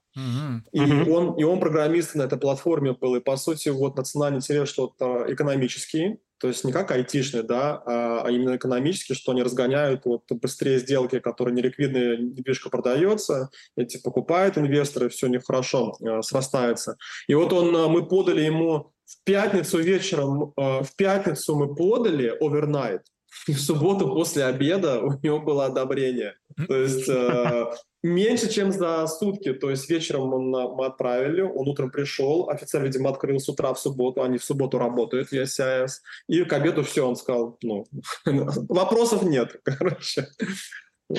И, 0.74 0.82
он, 0.82 1.40
и 1.40 1.44
он 1.44 1.60
программист 1.60 2.16
на 2.16 2.24
этой 2.24 2.38
платформе 2.38 2.94
был. 2.94 3.16
И, 3.16 3.22
по 3.22 3.38
сути, 3.38 3.70
вот 3.70 3.96
национальный 3.96 4.40
интерес 4.40 4.68
что-то 4.68 5.26
экономический, 5.30 6.20
то 6.42 6.48
есть 6.48 6.64
не 6.64 6.72
как 6.72 6.90
айтишный, 6.92 7.44
да, 7.44 7.84
а, 7.86 8.24
а 8.26 8.32
именно 8.32 8.56
экономически, 8.56 9.14
что 9.14 9.32
они 9.32 9.44
разгоняют 9.44 10.06
вот 10.06 10.24
быстрее 10.32 10.80
сделки, 10.80 11.20
которые 11.20 11.54
неликвидная 11.54 12.18
недвижка 12.18 12.70
продается, 12.70 13.52
эти 13.78 14.02
покупают 14.02 14.58
инвесторы, 14.58 15.10
все 15.10 15.28
у 15.28 15.30
них 15.30 15.46
хорошо 15.46 15.96
э, 16.02 16.22
срастается. 16.24 16.98
И 17.28 17.36
вот 17.36 17.54
он, 17.54 17.76
э, 17.76 17.88
мы 17.88 18.08
подали 18.08 18.42
ему 18.42 18.91
в 19.12 19.24
пятницу 19.24 19.80
вечером, 19.80 20.54
э, 20.58 20.84
в 20.84 20.96
пятницу 20.96 21.56
мы 21.56 21.76
подали 21.76 22.34
overnight, 22.42 23.02
и 23.48 23.54
в 23.54 23.62
субботу 23.62 24.08
после 24.08 24.46
обеда 24.46 25.00
у 25.00 25.20
него 25.22 25.40
было 25.40 25.66
одобрение. 25.66 26.36
То 26.68 26.76
есть 26.76 27.08
э, 27.10 27.72
меньше, 28.04 28.50
чем 28.50 28.72
за 28.72 29.08
сутки. 29.08 29.54
То 29.54 29.70
есть 29.70 29.90
вечером 29.90 30.34
он, 30.34 30.50
мы 30.50 30.86
отправили, 30.86 31.42
он 31.42 31.68
утром 31.68 31.92
пришел, 31.92 32.50
офицер, 32.50 32.84
видимо, 32.84 33.10
открыл 33.10 33.40
с 33.40 33.50
утра 33.50 33.74
в 33.74 33.80
субботу, 33.80 34.22
они 34.22 34.38
в 34.38 34.44
субботу 34.44 34.78
работают 34.78 35.30
в 35.30 35.34
ESIS, 35.34 35.90
и 36.28 36.44
к 36.44 36.54
обеду 36.54 36.84
все, 36.84 37.08
он 37.08 37.16
сказал, 37.16 37.58
ну, 37.64 37.86
вопросов 38.26 39.24
нет, 39.24 39.60
короче. 39.64 40.28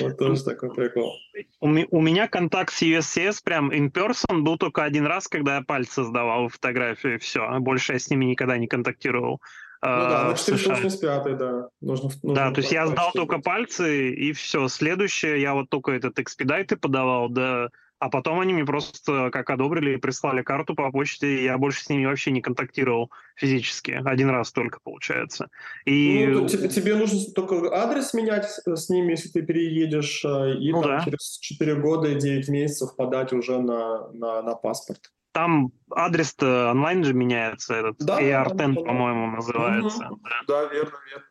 Вот 0.01 0.17
тоже 0.17 0.43
такой 0.43 0.73
прикол. 0.73 1.15
У, 1.59 1.67
у 1.67 2.01
меня 2.01 2.27
контакт 2.27 2.73
с 2.73 2.81
USCS 2.81 3.43
прям 3.43 3.71
in 3.71 3.91
person 3.91 4.41
был 4.41 4.57
только 4.57 4.83
один 4.83 5.05
раз, 5.05 5.27
когда 5.27 5.57
я 5.57 5.61
пальцы 5.61 6.03
сдавал 6.03 6.49
фотографию, 6.49 7.15
и 7.15 7.17
все. 7.17 7.59
Больше 7.59 7.93
я 7.93 7.99
с 7.99 8.09
ними 8.09 8.25
никогда 8.25 8.57
не 8.57 8.67
контактировал. 8.67 9.41
Ну 9.81 9.89
да, 9.89 10.29
на 10.29 10.35
485, 10.35 11.37
да. 11.37 11.69
Нужно, 11.81 12.09
нужно 12.23 12.33
да, 12.33 12.51
то 12.51 12.61
есть 12.61 12.71
я 12.71 12.87
сдал 12.87 13.11
только 13.11 13.39
пальцы, 13.39 14.11
и 14.11 14.31
все. 14.31 14.69
Следующее, 14.69 15.41
я 15.41 15.53
вот 15.53 15.69
только 15.69 15.91
этот 15.91 16.19
экспедайты 16.19 16.77
подавал, 16.77 17.27
да, 17.27 17.69
а 18.03 18.09
потом 18.09 18.41
они 18.41 18.51
мне 18.51 18.65
просто 18.65 19.29
как 19.31 19.49
одобрили 19.49 19.93
и 19.93 19.97
прислали 19.97 20.41
карту 20.41 20.75
по 20.75 20.91
почте, 20.91 21.37
и 21.37 21.43
я 21.45 21.57
больше 21.57 21.85
с 21.85 21.89
ними 21.89 22.05
вообще 22.05 22.31
не 22.31 22.41
контактировал 22.41 23.09
физически. 23.37 23.91
Один 24.03 24.29
раз 24.29 24.51
только, 24.51 24.79
получается. 24.83 25.47
И... 25.85 26.27
Ну, 26.27 26.45
тебе, 26.45 26.67
тебе 26.67 26.95
нужно 26.97 27.31
только 27.33 27.73
адрес 27.73 28.13
менять 28.13 28.59
с 28.65 28.89
ними, 28.89 29.11
если 29.11 29.29
ты 29.29 29.41
переедешь, 29.41 30.25
э, 30.25 30.55
и 30.55 30.73
ну, 30.73 30.81
там, 30.81 30.97
да. 30.97 31.05
через 31.05 31.37
4 31.39 31.75
года 31.75 32.09
и 32.09 32.15
9 32.15 32.49
месяцев 32.49 32.93
подать 32.97 33.31
уже 33.31 33.61
на, 33.61 34.09
на, 34.11 34.41
на 34.41 34.55
паспорт. 34.55 34.99
Там 35.31 35.71
адрес-то 35.89 36.71
онлайн 36.71 37.05
же 37.05 37.13
меняется, 37.13 37.73
этот 37.73 37.99
да, 37.99 38.21
AR10, 38.21 38.83
по-моему, 38.83 39.27
называется. 39.27 40.09
Угу. 40.09 40.19
Да. 40.23 40.65
да, 40.65 40.73
верно, 40.73 40.97
верно. 41.09 41.25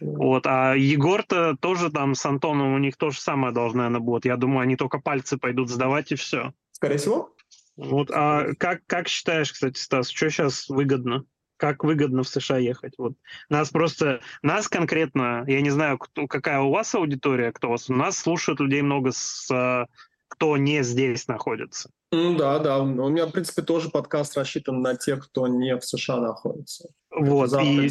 Вот, 0.00 0.46
а 0.46 0.74
Егор-то 0.74 1.56
тоже 1.56 1.90
там 1.90 2.14
с 2.14 2.24
Антоном, 2.26 2.74
у 2.74 2.78
них 2.78 2.96
то 2.96 3.10
же 3.10 3.20
самое 3.20 3.52
должно, 3.52 3.78
наверное, 3.78 4.00
будет. 4.00 4.24
Я 4.24 4.36
думаю, 4.36 4.60
они 4.60 4.76
только 4.76 4.98
пальцы 4.98 5.38
пойдут 5.38 5.70
сдавать 5.70 6.12
и 6.12 6.16
все. 6.16 6.52
Скорее 6.72 6.98
всего. 6.98 7.34
Вот, 7.76 8.10
а 8.12 8.54
как, 8.58 8.82
как 8.86 9.08
считаешь, 9.08 9.52
кстати, 9.52 9.78
Стас, 9.78 10.08
что 10.08 10.30
сейчас 10.30 10.68
выгодно? 10.68 11.24
Как 11.56 11.82
выгодно 11.82 12.22
в 12.22 12.28
США 12.28 12.58
ехать? 12.58 12.94
Вот. 12.98 13.14
Нас 13.48 13.70
просто, 13.70 14.20
нас 14.42 14.68
конкретно, 14.68 15.44
я 15.46 15.60
не 15.60 15.70
знаю, 15.70 15.98
кто, 15.98 16.26
какая 16.26 16.60
у 16.60 16.70
вас 16.70 16.94
аудитория, 16.94 17.52
кто 17.52 17.68
у 17.68 17.70
вас, 17.72 17.88
у 17.88 17.94
нас 17.94 18.18
слушают 18.18 18.60
людей 18.60 18.82
много, 18.82 19.12
с, 19.12 19.86
кто 20.28 20.56
не 20.56 20.82
здесь 20.82 21.26
находится. 21.26 21.90
Ну 22.12 22.36
да, 22.36 22.58
да. 22.58 22.80
У 22.80 23.08
меня, 23.08 23.26
в 23.26 23.32
принципе, 23.32 23.62
тоже 23.62 23.88
подкаст 23.88 24.36
рассчитан 24.36 24.82
на 24.82 24.94
тех, 24.94 25.24
кто 25.24 25.48
не 25.48 25.76
в 25.76 25.84
США 25.84 26.20
находится. 26.20 26.88
Вот, 27.10 27.52
и 27.62 27.88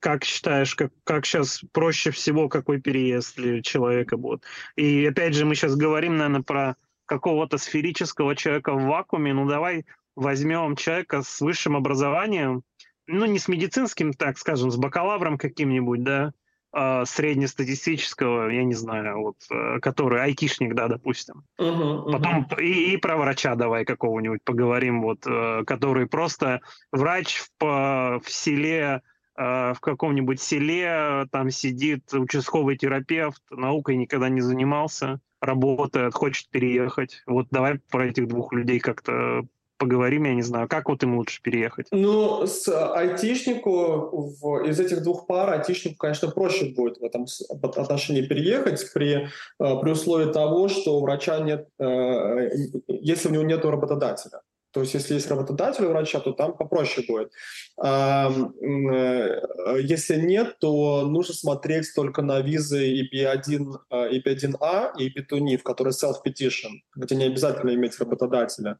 как 0.00 0.24
считаешь, 0.24 0.74
как, 0.74 0.92
как 1.04 1.26
сейчас 1.26 1.60
проще 1.72 2.10
всего, 2.10 2.48
какой 2.48 2.80
переезд 2.80 3.36
для 3.36 3.62
человека 3.62 4.16
будет? 4.16 4.42
И 4.76 5.06
опять 5.06 5.34
же, 5.34 5.44
мы 5.44 5.54
сейчас 5.54 5.76
говорим, 5.76 6.16
наверное, 6.16 6.42
про 6.42 6.76
какого-то 7.06 7.58
сферического 7.58 8.36
человека 8.36 8.74
в 8.74 8.84
вакууме. 8.84 9.32
Ну 9.32 9.48
давай 9.48 9.84
возьмем 10.14 10.76
человека 10.76 11.22
с 11.22 11.40
высшим 11.40 11.76
образованием, 11.76 12.62
ну 13.06 13.24
не 13.24 13.38
с 13.38 13.48
медицинским, 13.48 14.12
так 14.12 14.38
скажем, 14.38 14.70
с 14.70 14.76
бакалавром 14.76 15.38
каким-нибудь, 15.38 16.02
да, 16.02 16.32
э, 16.74 17.04
среднестатистического, 17.06 18.48
я 18.50 18.64
не 18.64 18.74
знаю, 18.74 19.20
вот, 19.20 19.36
э, 19.50 19.78
который 19.80 20.22
айтишник, 20.22 20.74
да, 20.74 20.88
допустим. 20.88 21.44
Uh-huh, 21.58 22.04
uh-huh. 22.04 22.12
Потом 22.12 22.46
и, 22.58 22.92
и 22.92 22.96
про 22.98 23.16
врача 23.16 23.54
давай 23.54 23.84
какого-нибудь 23.84 24.42
поговорим, 24.44 25.02
вот, 25.02 25.26
э, 25.26 25.64
который 25.66 26.06
просто 26.06 26.60
врач 26.92 27.40
в, 27.58 28.20
в 28.22 28.30
селе, 28.30 28.80
э, 28.80 29.00
в 29.38 29.78
каком-нибудь 29.80 30.40
селе, 30.40 31.26
там 31.30 31.50
сидит 31.50 32.12
участковый 32.12 32.76
терапевт, 32.76 33.40
наукой 33.50 33.96
никогда 33.96 34.28
не 34.28 34.40
занимался, 34.40 35.20
работает, 35.40 36.14
хочет 36.14 36.48
переехать. 36.50 37.22
Вот 37.26 37.46
давай 37.50 37.78
про 37.90 38.06
этих 38.06 38.26
двух 38.26 38.52
людей 38.52 38.80
как-то 38.80 39.44
поговорим, 39.78 40.24
я 40.24 40.34
не 40.34 40.42
знаю, 40.42 40.68
как 40.68 40.88
вот 40.88 41.02
им 41.02 41.16
лучше 41.16 41.40
переехать? 41.40 41.86
Ну, 41.92 42.46
с 42.46 42.68
айтишнику 42.68 44.36
в, 44.40 44.68
из 44.68 44.78
этих 44.80 45.02
двух 45.02 45.26
пар 45.26 45.50
айтишнику, 45.50 45.96
конечно, 45.96 46.28
проще 46.28 46.74
будет 46.74 46.98
в 46.98 47.04
этом 47.04 47.26
отношении 47.48 48.22
переехать 48.22 48.92
при, 48.92 49.14
э, 49.14 49.28
при 49.58 49.90
условии 49.90 50.32
того, 50.32 50.68
что 50.68 50.98
у 50.98 51.02
врача 51.02 51.38
нет, 51.38 51.68
э, 51.78 52.50
если 52.88 53.28
у 53.28 53.32
него 53.32 53.44
нет 53.44 53.64
работодателя. 53.64 54.40
То 54.72 54.80
есть 54.80 54.94
если 54.94 55.14
есть 55.14 55.30
работодатель 55.30 55.84
у 55.84 55.88
врача, 55.88 56.20
то 56.20 56.32
там 56.32 56.56
попроще 56.56 57.06
будет. 57.06 57.32
А, 57.78 58.30
э, 58.30 59.40
если 59.80 60.16
нет, 60.16 60.58
то 60.60 61.06
нужно 61.06 61.34
смотреть 61.34 61.92
только 61.94 62.22
на 62.22 62.40
визы 62.40 63.02
EB1, 63.02 63.76
EB1A 63.90 64.92
и 64.98 65.08
EB2NIF, 65.08 65.62
которые 65.62 65.92
self-petition, 65.92 66.80
где 66.96 67.16
не 67.16 67.24
обязательно 67.24 67.74
иметь 67.74 67.98
работодателя. 67.98 68.78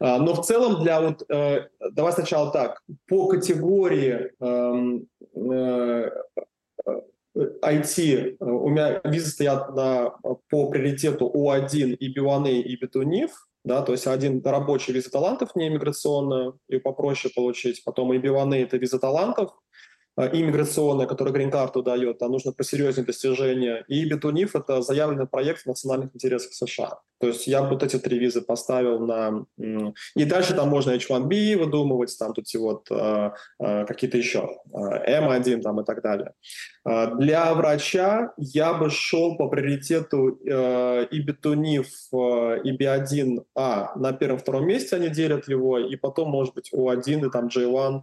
А, 0.00 0.18
но 0.18 0.34
в 0.34 0.44
целом 0.44 0.82
для 0.82 1.00
вот... 1.00 1.22
Э, 1.30 1.68
давай 1.92 2.12
сначала 2.12 2.50
так. 2.50 2.82
По 3.06 3.28
категории 3.28 4.32
IT, 7.36 8.36
э, 8.40 8.44
у 8.44 8.68
меня 8.68 9.00
визы 9.04 9.30
стоят 9.30 9.74
на, 9.74 10.10
по 10.48 10.70
приоритету 10.70 11.30
У1 11.34 11.94
и 11.94 12.18
B1A 12.18 12.60
и 12.60 12.82
B2NIF, 12.82 13.30
да, 13.66 13.82
то 13.82 13.92
есть 13.92 14.06
один 14.06 14.40
рабочий 14.44 14.92
виза 14.92 15.10
талантов 15.10 15.56
не 15.56 15.66
иммиграционная, 15.66 16.52
и 16.68 16.78
попроще 16.78 17.32
получить, 17.34 17.82
потом 17.84 18.14
и 18.14 18.18
биваны– 18.18 18.54
это 18.62 18.76
виза 18.76 19.00
талантов, 19.00 19.50
а, 20.14 20.28
иммиграционная, 20.28 21.06
которая 21.06 21.34
грин-карту 21.34 21.82
дает, 21.82 22.18
там 22.18 22.30
нужно 22.30 22.52
посерьезнее 22.52 23.04
достижения. 23.04 23.84
И 23.88 24.08
Бетуниф– 24.08 24.54
это 24.54 24.82
заявленный 24.82 25.26
проект 25.26 25.62
в 25.62 25.66
национальных 25.66 26.14
интересах 26.14 26.52
США. 26.52 27.00
То 27.18 27.28
есть 27.28 27.46
я 27.46 27.62
вот 27.62 27.82
эти 27.82 27.98
три 27.98 28.18
визы 28.18 28.42
поставил 28.42 29.00
на... 29.00 29.46
И 30.14 30.24
дальше 30.24 30.54
там 30.54 30.68
можно 30.68 30.92
H1B 30.92 31.56
выдумывать, 31.56 32.16
там 32.18 32.34
тут 32.34 32.46
вот 32.54 32.90
э, 32.90 33.30
э, 33.58 33.84
какие-то 33.86 34.18
еще, 34.18 34.58
э, 34.72 35.20
M1 35.20 35.62
там 35.62 35.80
и 35.80 35.84
так 35.84 36.02
далее. 36.02 36.32
Для 36.84 37.52
врача 37.54 38.32
я 38.36 38.72
бы 38.74 38.90
шел 38.90 39.36
по 39.36 39.48
приоритету 39.48 40.38
э, 40.44 41.06
и 41.10 41.20
Бетуниф, 41.20 41.88
э, 42.12 42.60
и 42.62 42.76
B1A 42.76 43.98
на 43.98 44.12
первом-втором 44.12 44.66
месте 44.66 44.96
они 44.96 45.08
делят 45.08 45.48
его, 45.48 45.78
и 45.78 45.96
потом, 45.96 46.30
может 46.30 46.54
быть, 46.54 46.72
U1 46.72 47.26
и 47.26 47.30
там 47.30 47.48
J1 47.48 48.02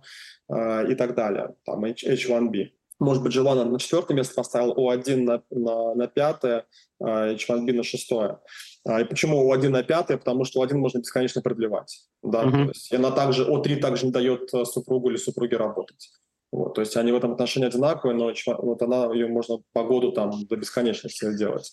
э, 0.49 0.91
и 0.91 0.95
так 0.95 1.15
далее, 1.15 1.55
там 1.65 1.85
H1B. 1.85 2.69
Может 2.99 3.23
быть, 3.23 3.35
G1 3.35 3.63
на 3.65 3.79
четвертое 3.79 4.13
место 4.13 4.35
поставил, 4.35 4.73
O1 4.73 5.15
на, 5.17 5.43
на, 5.49 5.95
на 5.95 6.07
пятое, 6.07 6.65
э, 6.99 7.35
H1B 7.35 7.73
на 7.73 7.83
шестое. 7.83 8.39
А, 8.85 9.01
и 9.01 9.05
почему 9.05 9.53
O1 9.53 9.69
на 9.69 9.83
пятое? 9.83 10.17
Потому 10.17 10.45
что 10.45 10.63
O1 10.63 10.75
можно 10.75 10.99
бесконечно 10.99 11.41
продлевать. 11.41 12.01
Да? 12.21 12.43
Uh-huh. 12.43 12.65
То 12.65 12.67
есть 12.69 12.93
она 12.93 13.11
также, 13.11 13.45
O3 13.45 13.77
также 13.77 14.07
не 14.07 14.11
дает 14.11 14.53
э, 14.53 14.65
супругу 14.65 15.09
или 15.09 15.17
супруге 15.17 15.57
работать. 15.57 16.11
Вот, 16.51 16.75
то 16.75 16.81
есть 16.81 16.95
они 16.97 17.11
в 17.11 17.15
этом 17.15 17.31
отношении 17.31 17.67
одинаковые, 17.67 18.15
но 18.15 18.31
вот 18.59 18.81
она, 18.83 19.11
ее 19.11 19.27
можно 19.27 19.57
по 19.73 19.83
году 19.83 20.11
там 20.11 20.31
до 20.47 20.55
бесконечности 20.55 21.35
делать. 21.35 21.71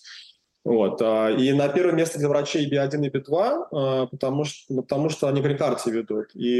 Вот. 0.63 1.01
А, 1.01 1.29
и 1.29 1.53
на 1.53 1.69
первое 1.69 1.93
место 1.93 2.19
для 2.19 2.29
врачей 2.29 2.67
B1 2.71 3.05
и 3.05 3.09
B2, 3.09 3.65
а, 3.71 4.05
потому 4.07 4.43
что, 4.43 4.75
потому 4.75 5.09
что 5.09 5.27
они 5.27 5.41
грин-карте 5.41 5.91
ведут. 5.91 6.27
И 6.35 6.57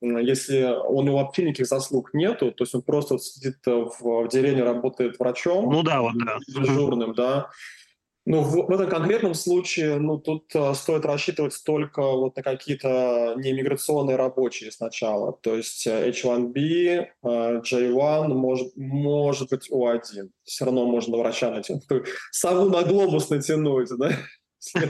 если 0.00 0.76
у 0.88 1.02
него 1.02 1.18
вообще 1.18 1.44
никаких 1.44 1.66
заслуг 1.66 2.14
нету, 2.14 2.52
то 2.52 2.64
есть 2.64 2.74
он 2.74 2.82
просто 2.82 3.18
сидит 3.18 3.58
в, 3.66 3.96
в 4.00 4.28
деревне, 4.28 4.62
работает 4.62 5.18
врачом, 5.18 5.70
ну 5.70 5.82
да, 5.82 6.00
вот 6.00 6.14
да. 6.14 6.38
дежурным, 6.48 7.14
да, 7.14 7.50
ну, 8.30 8.42
в, 8.42 8.66
в 8.66 8.70
этом 8.70 8.88
конкретном 8.88 9.34
случае, 9.34 9.98
ну, 9.98 10.16
тут 10.16 10.54
э, 10.54 10.74
стоит 10.74 11.04
рассчитывать 11.04 11.60
только 11.64 12.00
вот 12.00 12.36
на 12.36 12.42
какие-то 12.44 13.34
неиммиграционные 13.36 14.16
рабочие 14.16 14.70
сначала. 14.70 15.32
То 15.32 15.56
есть 15.56 15.84
H1B, 15.84 16.54
э, 16.54 17.06
J1, 17.24 18.28
может, 18.28 18.76
может 18.76 19.50
быть 19.50 19.68
O1. 19.68 20.28
Все 20.44 20.64
равно 20.64 20.86
можно 20.86 21.16
врача 21.16 21.50
натянуть. 21.50 21.82
Сову 22.30 22.70
на 22.70 22.84
глобус 22.84 23.30
натянуть, 23.30 23.88
да? 23.98 24.10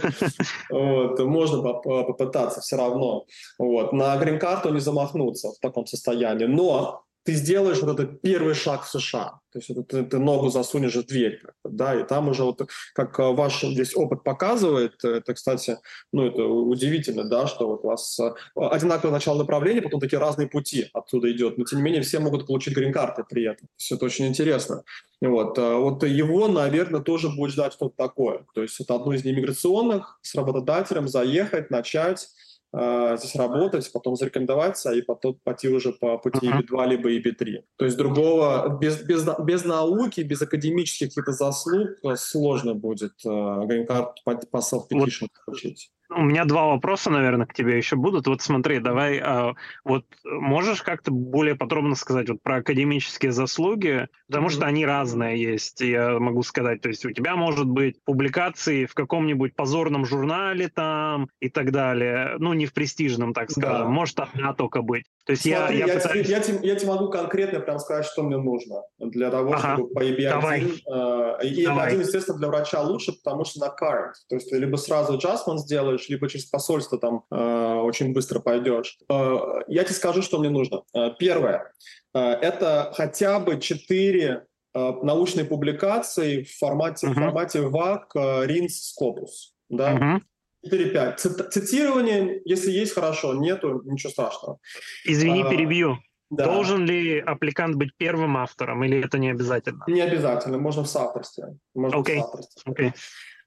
Вот, 0.69 1.19
можно 1.21 1.63
попытаться 1.63 2.61
все 2.61 2.77
равно. 2.77 3.25
Вот. 3.59 3.95
На 3.95 4.19
грин-карту 4.19 4.71
не 4.71 4.81
замахнуться 4.81 5.53
в 5.53 5.59
таком 5.61 5.87
состоянии. 5.87 6.45
Но 6.45 7.05
ты 7.25 7.35
сделаешь 7.35 7.81
вот 7.81 7.99
этот 7.99 8.21
первый 8.23 8.55
шаг 8.55 8.85
в 8.85 8.89
США. 8.89 9.41
То 9.53 9.59
есть 9.59 9.71
это 9.71 9.83
ты, 9.83 10.05
ты 10.05 10.19
ногу 10.19 10.49
засунешь 10.49 10.95
в 10.95 11.05
дверь, 11.07 11.43
да, 11.65 12.01
и 12.01 12.07
там 12.07 12.29
уже 12.29 12.45
вот, 12.45 12.63
как 12.95 13.19
э, 13.19 13.23
ваш 13.33 13.63
здесь 13.63 13.97
опыт 13.97 14.23
показывает, 14.23 15.05
э, 15.05 15.17
это, 15.17 15.35
кстати, 15.35 15.79
ну, 16.13 16.27
это 16.27 16.45
удивительно, 16.45 17.25
да, 17.25 17.49
что 17.49 17.67
вот 17.67 17.85
у 17.85 17.89
вас 17.89 18.19
э, 18.21 18.33
одинаковое 18.55 19.13
начало 19.13 19.39
направления, 19.39 19.83
потом 19.83 20.01
такие 20.01 20.21
разные 20.21 20.49
пути 20.49 20.89
оттуда 20.93 21.31
идет, 21.33 21.59
но 21.59 21.65
тем 21.65 21.81
не 21.81 21.85
менее 21.85 22.03
все 22.03 22.21
могут 22.21 22.47
получить 22.47 22.75
грин-карты 22.75 23.25
при 23.29 23.43
этом. 23.45 23.67
То 23.67 23.75
есть 23.79 23.93
это 23.93 24.05
очень 24.05 24.27
интересно. 24.29 24.85
Вот, 25.21 25.59
вот 25.59 26.05
его, 26.05 26.49
наверное, 26.49 27.01
тоже 27.01 27.29
будет 27.29 27.51
ждать 27.51 27.75
что-то 27.75 27.95
такое. 27.97 28.47
То 28.55 28.63
есть 28.63 28.81
это 28.81 28.95
одно 28.95 29.13
из 29.13 29.25
неиммиграционных, 29.25 30.19
с 30.23 30.35
работодателем 30.35 31.09
заехать, 31.09 31.71
начать, 31.71 32.29
э, 32.73 33.17
здесь 33.19 33.35
работать, 33.37 33.91
потом 33.93 34.17
зарекомендоваться 34.17 34.93
и 34.93 35.03
потом 35.03 35.39
пойти 35.45 35.69
уже 35.69 35.93
по 35.93 36.19
пути 36.19 36.47
uh-huh. 36.47 36.63
EB2 36.63 36.89
либо 36.89 37.13
EB3. 37.13 37.63
То 37.77 37.85
есть 37.85 37.97
другого, 37.97 38.79
без, 38.81 39.03
без, 39.03 39.27
без 39.45 39.65
науки, 39.65 40.21
без 40.21 40.43
академических 40.43 41.09
каких-то 41.09 41.33
заслуг 41.33 41.91
сложно 42.17 42.75
будет 42.75 43.13
э, 43.25 43.67
грин-карт 43.67 44.23
по, 44.25 44.37
по 44.37 44.59
self-petition 44.59 45.23
вот. 45.23 45.31
получить. 45.47 45.91
У 46.11 46.23
меня 46.23 46.45
два 46.45 46.67
вопроса, 46.67 47.11
наверное, 47.11 47.47
к 47.47 47.55
тебе 47.55 47.77
еще 47.77 47.97
будут. 47.97 48.27
Вот 48.27 48.43
смотри, 48.43 48.81
давай, 48.81 49.19
а, 49.19 49.55
вот 49.85 50.05
можешь 50.25 50.83
как-то 50.83 51.11
более 51.11 51.55
подробно 51.55 51.95
сказать 51.95 52.29
вот 52.29 52.43
про 52.43 52.57
академические 52.57 53.33
заслуги, 53.33 54.09
потому 54.29 54.49
mm-hmm. 54.49 54.51
что 54.51 54.67
они 54.67 54.87
разные 54.87 55.41
есть, 55.41 55.81
я 55.81 56.19
могу 56.19 56.43
сказать. 56.43 56.81
То 56.81 56.89
есть 56.89 57.05
у 57.05 57.11
тебя 57.11 57.37
может 57.37 57.67
быть 57.67 58.03
публикации 58.05 58.87
в 58.87 58.95
каком-нибудь 58.95 59.55
позорном 59.55 60.05
журнале 60.05 60.69
там 60.69 61.29
и 61.41 61.49
так 61.49 61.73
далее, 61.73 62.37
ну 62.39 62.53
не 62.55 62.67
в 62.67 62.73
престижном, 62.73 63.33
так 63.33 63.51
скажем, 63.51 63.87
да. 63.87 63.89
может 63.89 64.19
одна 64.21 64.53
только 64.55 64.83
быть. 64.83 65.05
То 65.27 65.33
есть 65.33 65.43
Смотри, 65.43 65.79
я, 65.79 65.87
я, 65.87 65.93
я, 65.93 66.01
пытаюсь... 66.01 66.27
тебе, 66.27 66.35
я, 66.35 66.41
тебе, 66.41 66.59
я 66.63 66.75
тебе 66.75 66.89
могу 66.91 67.09
конкретно 67.09 67.61
прям 67.61 67.79
сказать, 67.79 68.05
что 68.05 68.23
мне 68.23 68.37
нужно 68.37 68.83
для 68.99 69.31
того, 69.31 69.53
ага. 69.53 69.75
чтобы 69.75 69.95
по 69.95 70.05
EB1. 70.05 70.29
Давай. 70.29 70.61
Э, 70.63 71.47
и 71.47 71.65
EB1, 71.65 72.01
естественно, 72.01 72.39
для 72.39 72.49
врача 72.49 72.81
лучше, 72.83 73.13
потому 73.13 73.45
что 73.45 73.61
на 73.61 73.67
current. 73.67 74.13
То 74.29 74.35
есть 74.35 74.51
ты 74.51 74.59
либо 74.59 74.77
сразу 74.77 75.17
adjustment 75.17 75.59
сделаешь, 75.59 76.00
либо 76.09 76.29
через 76.29 76.47
посольство 76.47 76.99
там 76.99 77.25
э, 77.31 77.75
очень 77.83 78.13
быстро 78.13 78.41
пойдешь. 78.41 78.99
Э, 79.09 79.39
я 79.69 79.85
тебе 79.85 79.95
скажу, 79.95 80.23
что 80.23 80.39
мне 80.39 80.51
нужно. 80.51 80.83
Э, 80.95 81.11
первое. 81.19 81.73
Э, 82.15 82.21
это 82.21 82.93
хотя 82.95 83.39
бы 83.39 83.61
четыре 83.61 84.47
э, 84.75 84.93
научные 85.03 85.45
публикации 85.45 86.45
в 86.45 86.57
формате, 86.57 87.07
uh-huh. 87.07 87.13
в 87.13 87.15
формате 87.15 87.59
VAC, 87.61 88.03
э, 88.15 88.47
RINS, 88.47 88.73
Scopus. 88.99 89.53
Да? 89.69 89.93
Uh-huh. 89.95 90.21
4-5. 90.67 91.51
Цитирование, 91.51 92.43
если 92.45 92.71
есть, 92.71 92.95
хорошо, 92.95 93.35
нету, 93.35 93.83
ничего 93.85 94.11
страшного. 94.11 94.59
Извини, 95.05 95.43
а, 95.43 95.51
перебью. 95.51 95.99
Да. 96.31 96.45
Должен 96.45 96.85
ли 96.85 97.19
аппликант 97.19 97.77
быть 97.77 97.91
первым 97.97 98.37
автором 98.37 98.85
или 98.85 99.05
это 99.05 99.19
не 99.19 99.31
обязательно? 99.31 99.85
Не 99.89 100.01
обязательно, 100.03 100.59
можно 100.59 100.85
в 100.85 100.89
соавторстве. 100.89 101.57
Можно 101.75 101.97
okay. 101.99 102.17
в 102.17 102.21
соавторстве. 102.21 102.73
Okay. 102.73 102.93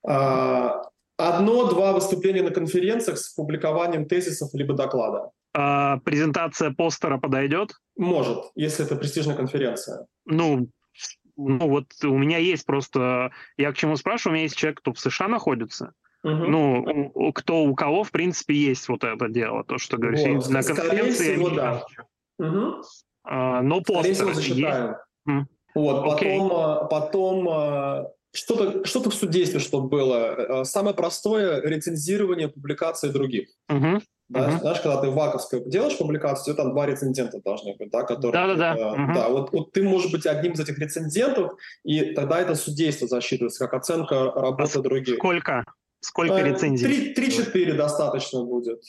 А, 0.05 0.81
Одно-два 1.17 1.93
выступления 1.93 2.41
на 2.41 2.51
конференциях 2.51 3.17
с 3.17 3.33
публикованием 3.33 4.07
тезисов 4.07 4.49
либо 4.53 4.73
доклада. 4.73 5.29
А 5.53 5.97
презентация 5.99 6.71
постера 6.71 7.17
подойдет? 7.17 7.73
Может, 7.95 8.45
если 8.55 8.85
это 8.85 8.95
престижная 8.95 9.35
конференция. 9.35 10.07
Ну, 10.25 10.69
ну 11.37 11.69
вот 11.69 11.85
у 12.03 12.17
меня 12.17 12.39
есть 12.39 12.65
просто... 12.65 13.31
Я 13.57 13.71
к 13.71 13.77
чему 13.77 13.95
спрашиваю? 13.95 14.31
У 14.31 14.35
меня 14.35 14.43
есть 14.43 14.55
человек, 14.55 14.79
кто 14.79 14.93
в 14.93 14.99
США 14.99 15.27
находится. 15.27 15.93
Угу. 16.23 16.31
Ну, 16.33 17.11
у, 17.13 17.33
кто 17.33 17.63
у 17.63 17.75
кого, 17.75 18.03
в 18.03 18.11
принципе, 18.11 18.55
есть 18.55 18.87
вот 18.87 19.03
это 19.03 19.27
дело, 19.27 19.63
то, 19.63 19.77
что 19.77 19.97
говоришь. 19.97 20.21
Вот. 20.25 20.49
На 20.49 20.63
конференции 20.63 21.35
всего, 21.35 21.49
да. 21.49 21.85
Угу. 22.39 22.81
А, 23.25 23.61
но 23.61 23.81
постер 23.81 24.29
есть. 24.29 24.97
Вот, 25.75 26.03
потом, 26.05 26.51
okay. 26.51 26.87
потом 26.87 27.49
а, 27.49 28.11
что-то 28.33 28.85
что 28.85 29.09
в 29.09 29.13
судействе, 29.13 29.59
чтобы 29.59 29.87
было. 29.87 30.61
Э, 30.61 30.65
самое 30.65 30.95
простое— 30.95 31.61
рецензирование 31.63 32.49
публикаций 32.49 33.11
других. 33.11 33.49
Uh-huh. 33.71 34.01
Да, 34.29 34.49
uh-huh. 34.49 34.59
Знаешь, 34.59 34.79
когда 34.81 35.01
ты 35.01 35.09
в 35.09 35.13
ваковской 35.13 35.63
делаешь 35.69 35.97
публикацию, 35.97 36.55
там 36.55 36.71
два 36.71 36.87
рецензента 36.87 37.39
должны 37.43 37.75
быть, 37.75 37.91
да, 37.91 38.03
которые... 38.03 38.31
Да-да-да. 38.31 38.75
Э, 38.75 38.81
uh-huh. 38.81 39.13
Да, 39.13 39.29
вот, 39.29 39.51
вот 39.51 39.71
ты 39.71 39.83
можешь 39.83 40.11
быть 40.11 40.25
одним 40.25 40.53
из 40.53 40.59
этих 40.59 40.79
рецензентов, 40.79 41.51
и 41.83 42.13
тогда 42.13 42.39
это 42.39 42.55
судейство 42.55 43.07
засчитывается 43.07 43.65
как 43.65 43.75
оценка 43.75 44.31
работы 44.31 44.79
а 44.79 44.81
других. 44.81 45.15
Сколько? 45.17 45.63
Сколько 45.99 46.35
э, 46.35 46.49
рецензий? 46.49 47.13
Три-четыре 47.13 47.73
достаточно 47.73 48.43
будет. 48.43 48.81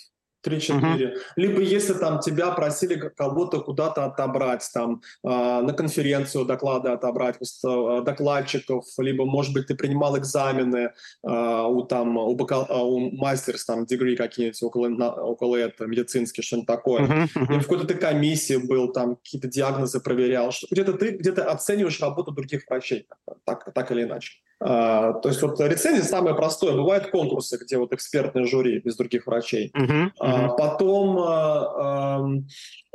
3-4. 0.44 0.80
Uh-huh. 0.80 1.10
Либо 1.36 1.60
если 1.60 1.94
там 1.94 2.20
тебя 2.20 2.50
просили 2.50 2.96
кого-то 2.96 3.60
куда-то 3.60 4.04
отобрать, 4.04 4.68
там 4.72 5.02
э, 5.22 5.28
на 5.28 5.72
конференцию 5.72 6.44
доклады 6.44 6.90
отобрать 6.90 7.36
э, 7.36 8.02
докладчиков, 8.04 8.84
либо, 8.98 9.24
может 9.24 9.52
быть, 9.52 9.66
ты 9.66 9.74
принимал 9.74 10.16
экзамены 10.18 10.92
э, 11.22 11.62
у 11.66 11.82
там 11.82 12.16
у, 12.16 12.34
бакал, 12.34 12.66
у 12.70 13.10
мастерс, 13.16 13.64
там, 13.64 13.86
дегри 13.86 14.16
какие-нибудь 14.16 14.62
около, 14.62 14.88
на, 14.88 15.10
около 15.12 15.56
этого, 15.56 15.86
медицинские, 15.86 16.44
что-нибудь 16.44 16.66
такое. 16.66 17.02
Uh-huh. 17.02 17.28
Uh-huh. 17.34 17.58
в 17.60 17.62
какой-то 17.62 17.86
ты 17.86 17.94
комиссии 17.94 18.56
был, 18.56 18.92
там 18.92 19.16
какие-то 19.16 19.48
диагнозы 19.48 20.00
проверял. 20.00 20.50
Где-то 20.70 20.92
ты 20.94 21.10
где-то 21.10 21.50
оцениваешь 21.50 22.00
работу 22.00 22.32
других 22.32 22.62
врачей, 22.68 23.06
так, 23.44 23.72
так 23.72 23.90
или 23.92 24.02
иначе. 24.02 24.34
А, 24.53 24.53
то 24.64 25.28
есть 25.28 25.42
вот 25.42 25.60
рецензия 25.60 26.02
самое 26.02 26.34
простое. 26.34 26.72
Бывают 26.72 27.08
конкурсы, 27.08 27.58
где 27.60 27.76
вот 27.76 27.92
экспертное 27.92 28.46
жюри 28.46 28.78
без 28.78 28.96
других 28.96 29.26
врачей. 29.26 29.70
Uh-huh, 29.76 29.86
uh-huh. 29.86 30.10
А, 30.20 30.48
потом 30.48 31.18
а, 31.18 32.24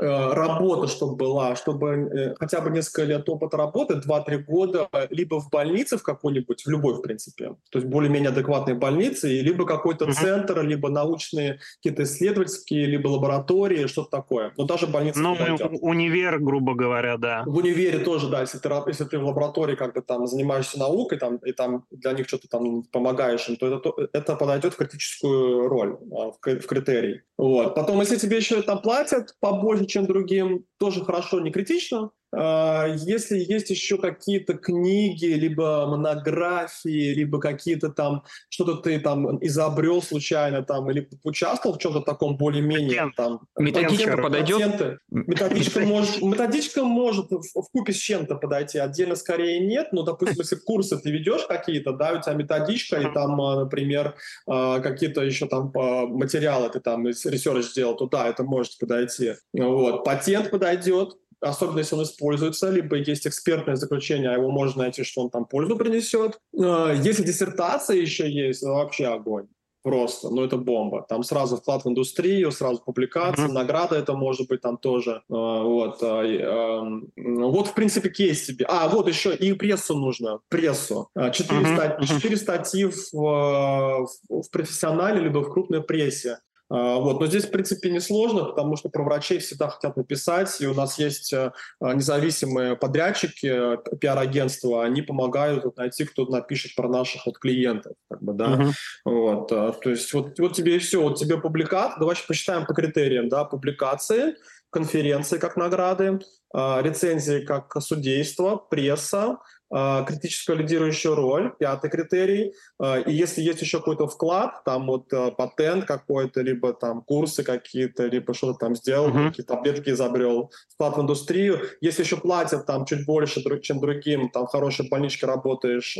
а, 0.01 0.33
работа, 0.33 0.87
чтобы 0.87 1.15
была, 1.15 1.55
чтобы 1.55 1.89
э, 1.89 2.35
хотя 2.39 2.61
бы 2.61 2.71
несколько 2.71 3.03
лет 3.03 3.29
опыта 3.29 3.57
работы, 3.57 3.95
2-3 3.95 4.37
года, 4.39 4.89
либо 5.11 5.39
в 5.39 5.49
больнице 5.51 5.97
в 5.97 6.03
какой-нибудь, 6.03 6.63
в 6.65 6.69
любой, 6.69 6.95
в 6.95 7.01
принципе, 7.01 7.55
то 7.69 7.79
есть 7.79 7.87
более-менее 7.87 8.29
адекватной 8.29 8.73
больнице, 8.73 9.27
либо 9.27 9.65
какой-то 9.65 10.05
uh-huh. 10.05 10.13
центр, 10.13 10.63
либо 10.63 10.89
научные 10.89 11.59
какие-то 11.77 12.03
исследовательские, 12.03 12.85
либо 12.87 13.09
лаборатории, 13.09 13.87
что-то 13.87 14.09
такое. 14.09 14.53
Но 14.57 14.65
даже 14.65 14.87
больница 14.87 15.19
Ну, 15.19 15.37
универ, 15.81 16.39
грубо 16.39 16.73
говоря, 16.73 17.17
да. 17.17 17.43
В 17.45 17.57
универе 17.57 17.99
тоже, 17.99 18.29
да, 18.29 18.41
если 18.41 18.57
ты, 18.57 18.69
если 18.87 19.03
ты 19.03 19.19
в 19.19 19.25
лаборатории 19.25 19.75
как-то 19.75 20.01
там 20.01 20.25
занимаешься 20.25 20.79
наукой, 20.79 21.19
там 21.19 21.37
и 21.37 21.51
там 21.59 21.83
для 21.91 22.13
них 22.13 22.27
что-то 22.27 22.47
там 22.47 22.83
помогаешь 22.83 23.49
им, 23.49 23.57
то 23.57 23.67
это, 23.67 23.91
это 24.13 24.35
подойдет 24.37 24.73
в 24.73 24.77
критическую 24.77 25.67
роль, 25.67 25.97
а, 26.11 26.31
в, 26.31 26.37
в 26.41 26.65
критерий. 26.65 27.21
Вот. 27.37 27.75
Потом, 27.75 27.99
если 27.99 28.15
тебе 28.15 28.37
еще 28.37 28.61
там 28.61 28.81
платят 28.81 29.35
побольше, 29.41 29.85
чем 29.85 30.05
другим, 30.05 30.65
тоже 30.79 31.03
хорошо, 31.03 31.41
не 31.41 31.51
критично. 31.51 32.11
А, 32.31 32.85
если 32.87 33.37
есть 33.37 33.69
еще 33.69 33.97
какие-то 33.97 34.53
книги, 34.53 35.25
либо 35.25 35.85
монографии, 35.87 37.13
либо 37.13 37.39
какие-то 37.39 37.89
там, 37.89 38.23
что-то 38.49 38.75
ты 38.75 38.99
там 38.99 39.43
изобрел 39.43 40.01
случайно, 40.01 40.63
там, 40.63 40.89
или 40.91 41.09
участвовал 41.23 41.75
в 41.75 41.79
чем-то 41.79 42.01
таком 42.01 42.37
более-менее 42.37 43.11
там... 43.15 43.41
Методичка 43.57 44.17
подойдет? 44.17 44.59
Патенты. 44.59 44.99
Методичка 45.09 45.79
может, 45.81 46.21
методичка 46.21 46.83
может 46.83 47.31
в, 47.31 47.41
в 47.41 47.71
купе 47.71 47.93
с 47.93 47.97
чем-то 47.97 48.35
подойти, 48.35 48.77
отдельно 48.77 49.15
скорее 49.15 49.59
нет, 49.59 49.91
но, 49.91 50.03
допустим, 50.03 50.39
если 50.39 50.55
курсы 50.55 50.97
ты 50.97 51.11
ведешь 51.11 51.45
какие-то, 51.47 51.93
да, 51.93 52.13
у 52.13 52.21
тебя 52.21 52.33
методичка, 52.33 52.97
и 52.97 53.11
там, 53.13 53.41
а, 53.41 53.63
например, 53.63 54.15
а, 54.47 54.79
какие-то 54.79 55.21
еще 55.21 55.47
там 55.47 55.71
материалы 55.73 56.69
ты 56.69 56.79
там 56.79 57.07
research 57.07 57.65
сделал, 57.65 57.95
то 57.95 58.07
да, 58.07 58.27
это 58.27 58.43
может 58.43 58.77
подойти. 58.77 59.33
Вот. 59.53 60.03
Патент 60.03 60.51
подойдет, 60.51 61.15
особенно 61.41 61.79
если 61.79 61.95
он 61.95 62.03
используется, 62.03 62.69
либо 62.69 62.97
есть 62.97 63.27
экспертное 63.27 63.75
заключение, 63.75 64.29
а 64.29 64.33
его 64.33 64.49
можно 64.49 64.83
найти, 64.83 65.03
что 65.03 65.21
он 65.21 65.29
там 65.29 65.45
пользу 65.45 65.75
принесет. 65.75 66.39
Э, 66.53 66.95
если 67.03 67.23
диссертация 67.23 67.97
еще 67.97 68.29
есть, 68.29 68.63
ну, 68.63 68.73
вообще 68.73 69.07
огонь. 69.07 69.47
Просто, 69.81 70.29
ну 70.29 70.43
это 70.43 70.57
бомба. 70.57 71.05
Там 71.07 71.23
сразу 71.23 71.55
вклад 71.55 71.85
в 71.85 71.89
индустрию, 71.89 72.51
сразу 72.51 72.81
публикация, 72.83 73.47
mm-hmm. 73.47 73.53
награда 73.53 73.95
это 73.95 74.13
может 74.13 74.49
быть 74.49 74.59
там 74.59 74.77
тоже. 74.77 75.21
Э, 75.29 75.33
вот, 75.33 76.03
э, 76.03 77.01
вот 77.15 77.67
в 77.67 77.73
принципе 77.73 78.09
кейс 78.09 78.45
себе. 78.45 78.65
А, 78.67 78.89
вот 78.89 79.07
еще 79.07 79.33
и 79.33 79.53
прессу 79.53 79.95
нужно, 79.95 80.41
прессу. 80.49 81.09
Четыре, 81.31 81.61
mm-hmm. 81.61 81.75
статьи, 81.75 82.07
четыре 82.07 82.37
статьи 82.37 82.85
в, 82.85 83.13
в, 83.13 84.07
в 84.29 84.51
профессионале 84.51 85.21
либо 85.21 85.39
в 85.39 85.49
крупной 85.49 85.81
прессе. 85.81 86.39
А, 86.69 86.97
вот. 86.97 87.19
Но 87.19 87.27
здесь, 87.27 87.45
в 87.45 87.51
принципе, 87.51 87.89
не 87.89 87.99
сложно, 87.99 88.45
потому 88.45 88.75
что 88.75 88.89
про 88.89 89.03
врачей 89.03 89.39
всегда 89.39 89.69
хотят 89.69 89.97
написать, 89.97 90.61
и 90.61 90.67
у 90.67 90.73
нас 90.73 90.99
есть 90.99 91.33
э, 91.33 91.51
независимые 91.81 92.75
подрядчики, 92.75 93.47
э, 93.47 93.77
пиар-агентства, 93.99 94.83
они 94.83 95.01
помогают 95.01 95.75
найти, 95.77 96.05
кто 96.05 96.25
напишет 96.25 96.75
про 96.75 96.87
наших 96.87 97.25
вот 97.25 97.39
клиентов. 97.39 97.93
Как 98.09 98.21
бы, 98.21 98.33
да? 98.33 98.55
uh-huh. 98.55 98.71
вот. 99.05 99.51
Э, 99.51 99.73
то 99.81 99.89
есть 99.89 100.13
вот, 100.13 100.37
вот 100.39 100.53
тебе 100.53 100.75
и 100.75 100.79
все, 100.79 101.01
вот 101.01 101.17
тебе 101.17 101.39
публикат, 101.39 101.95
давайте 101.99 102.23
посчитаем 102.27 102.65
по 102.65 102.73
критериям, 102.73 103.29
да, 103.29 103.45
публикации, 103.45 104.35
конференции 104.69 105.39
как 105.39 105.57
награды, 105.57 106.19
рецензии 106.53 107.43
как 107.43 107.75
судейство, 107.81 108.55
пресса, 108.55 109.37
э, 109.71 110.05
критическая 110.07 110.55
лидирующая 110.55 111.15
роль, 111.15 111.53
пятый 111.59 111.89
критерий. 111.89 112.53
Э, 112.81 113.01
и 113.03 113.13
если 113.13 113.41
есть 113.41 113.61
еще 113.61 113.79
какой-то 113.79 114.07
вклад, 114.07 114.63
там 114.63 114.87
вот 114.87 115.11
э, 115.13 115.31
патент 115.31 115.85
какой-то, 115.85 116.41
либо 116.41 116.73
там 116.73 117.01
курсы 117.01 117.43
какие-то, 117.43 118.05
либо 118.05 118.33
что-то 118.33 118.59
там 118.59 118.75
сделал, 118.75 119.09
uh-huh. 119.09 119.29
какие-то 119.29 119.55
таблетки 119.55 119.89
изобрел, 119.89 120.51
вклад 120.73 120.97
в 120.97 121.01
индустрию. 121.01 121.61
Если 121.81 122.03
еще 122.03 122.17
платят 122.17 122.65
там 122.65 122.85
чуть 122.85 123.05
больше, 123.05 123.41
чем 123.61 123.79
другим, 123.79 124.29
там 124.29 124.47
в 124.47 124.51
хорошей 124.51 124.87
больничке 124.89 125.25
работаешь, 125.25 125.97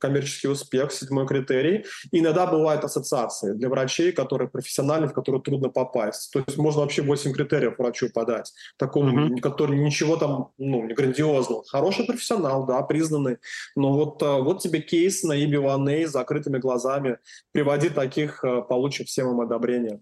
коммерческий 0.00 0.48
успех, 0.48 0.92
седьмой 0.92 1.26
критерий. 1.26 1.84
И 2.10 2.20
иногда 2.20 2.46
бывают 2.46 2.84
ассоциации 2.84 3.52
для 3.52 3.68
врачей, 3.68 4.12
которые 4.12 4.48
профессиональны, 4.48 5.08
в 5.08 5.12
которые 5.12 5.42
трудно 5.42 5.68
попасть. 5.68 6.30
То 6.32 6.42
есть 6.46 6.58
можно 6.58 6.82
вообще 6.82 7.02
8 7.02 7.32
критериев 7.32 7.78
врачу 7.78 8.08
подать, 8.12 8.52
такому, 8.76 9.28
uh-huh. 9.28 9.40
который 9.40 9.78
ничего 9.78 10.16
там, 10.16 10.50
ну, 10.58 10.84
не 10.84 10.94
грандиозного. 10.94 11.64
Хороший 11.68 12.04
профессионал, 12.04 12.66
да, 12.66 12.82
признанный. 12.88 13.38
Но 13.76 13.92
вот, 13.92 14.22
э, 14.22 14.40
вот 14.40 14.60
тебе 14.60 14.80
кейс 14.80 15.22
на 15.22 15.32
EB1A 15.32 16.06
с 16.06 16.12
закрытыми 16.12 16.58
глазами. 16.58 17.18
Приводи 17.52 17.90
таких, 17.90 18.42
э, 18.44 18.62
получишь 18.62 19.06
всем 19.06 19.30
им 19.30 19.40
одобрение. 19.40 20.00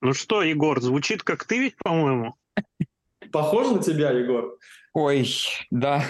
Ну 0.00 0.12
что, 0.12 0.42
Егор, 0.42 0.80
звучит 0.80 1.22
как 1.22 1.44
ты 1.44 1.58
ведь, 1.58 1.76
по-моему? 1.76 2.34
Похож 3.32 3.70
на 3.70 3.82
тебя, 3.82 4.10
Егор? 4.10 4.58
Ой, 4.96 5.26
да, 5.72 6.04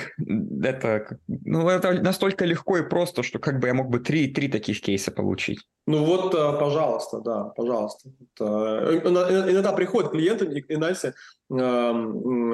это, 0.62 1.18
ну, 1.26 1.66
это 1.70 1.94
настолько 2.02 2.44
легко 2.44 2.76
и 2.76 2.86
просто, 2.86 3.22
что 3.22 3.38
как 3.38 3.58
бы 3.58 3.68
я 3.68 3.74
мог 3.74 3.88
бы 3.88 3.98
три, 3.98 4.28
три 4.28 4.48
таких 4.48 4.82
кейса 4.82 5.10
получить. 5.10 5.60
Ну 5.86 6.04
вот, 6.04 6.34
э, 6.34 6.58
пожалуйста, 6.58 7.20
да, 7.20 7.44
пожалуйста. 7.44 8.10
Иногда 8.38 9.72
приходят 9.72 10.10
клиенты, 10.10 10.44
и, 10.68 10.74
знаете, 10.74 11.14
эм, 11.50 12.52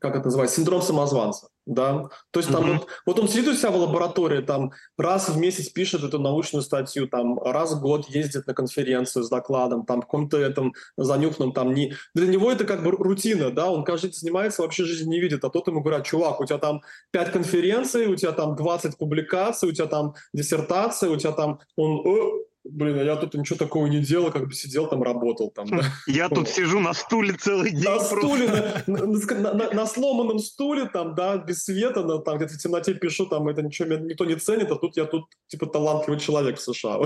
как 0.00 0.16
это 0.16 0.24
называется, 0.24 0.56
синдром 0.56 0.82
самозванца, 0.82 1.48
да, 1.64 2.08
то 2.30 2.40
есть 2.40 2.50
там 2.50 2.64
mm-hmm. 2.64 2.78
вот, 2.78 2.88
вот 3.06 3.18
он 3.20 3.28
сидит 3.28 3.48
у 3.48 3.54
себя 3.54 3.70
в 3.70 3.76
лаборатории, 3.76 4.42
там 4.42 4.72
раз 4.98 5.28
в 5.28 5.38
месяц 5.38 5.68
пишет 5.68 6.02
эту 6.02 6.18
научную 6.18 6.62
статью, 6.62 7.08
там 7.08 7.38
раз 7.38 7.74
в 7.74 7.80
год 7.80 8.08
ездит 8.08 8.46
на 8.46 8.54
конференцию 8.54 9.24
с 9.24 9.28
докладом, 9.28 9.86
там 9.86 10.00
каком-то 10.00 10.38
этом 10.38 10.74
занюхном 10.96 11.52
там 11.52 11.72
не... 11.72 11.94
Для 12.14 12.26
него 12.26 12.50
это 12.50 12.64
как 12.64 12.82
бы 12.82 12.90
рутина, 12.90 13.50
да, 13.50 13.70
он 13.70 13.84
каждый 13.84 14.10
день 14.10 14.20
занимается, 14.20 14.62
вообще 14.62 14.84
жизни 14.84 15.10
не 15.10 15.20
видит, 15.20 15.44
а 15.44 15.50
тот 15.50 15.66
ему 15.68 15.80
говорят, 15.80 16.04
чувак, 16.04 16.40
у 16.40 16.44
тебя 16.44 16.58
там 16.58 16.82
5 17.12 17.32
конференций, 17.32 18.06
у 18.06 18.16
тебя 18.16 18.32
там 18.32 18.56
20 18.56 18.98
публикаций, 18.98 19.68
у 19.68 19.72
тебя 19.72 19.86
там 19.86 20.14
диссертация, 20.32 21.10
у 21.10 21.16
тебя 21.16 21.32
там... 21.32 21.60
Он, 21.76 22.44
блин, 22.70 22.98
а 22.98 23.02
я 23.02 23.16
тут 23.16 23.34
ничего 23.34 23.56
такого 23.56 23.86
не 23.86 24.00
делал, 24.00 24.30
как 24.30 24.46
бы 24.46 24.54
сидел 24.54 24.88
там, 24.88 25.02
работал 25.02 25.50
там. 25.50 25.66
Да? 25.66 25.82
Я 26.06 26.28
тут 26.28 26.48
сижу 26.48 26.80
на 26.80 26.94
стуле 26.94 27.34
целый 27.34 27.70
день. 27.70 27.84
На 27.84 28.00
стуле, 28.00 28.48
на, 28.86 29.06
на, 29.06 29.54
на, 29.54 29.70
на 29.72 29.86
сломанном 29.86 30.38
стуле, 30.38 30.86
там, 30.86 31.14
да, 31.14 31.36
без 31.36 31.64
света, 31.64 32.02
на, 32.02 32.18
там 32.18 32.36
где-то 32.36 32.54
в 32.54 32.58
темноте 32.58 32.94
пишу, 32.94 33.26
там, 33.26 33.48
это 33.48 33.62
ничего 33.62 33.94
никто 33.96 34.24
не 34.24 34.36
ценит, 34.36 34.70
а 34.70 34.76
тут 34.76 34.96
я 34.96 35.04
тут, 35.04 35.24
типа, 35.48 35.66
талантливый 35.66 36.20
человек 36.20 36.58
в 36.58 36.62
США. 36.62 37.00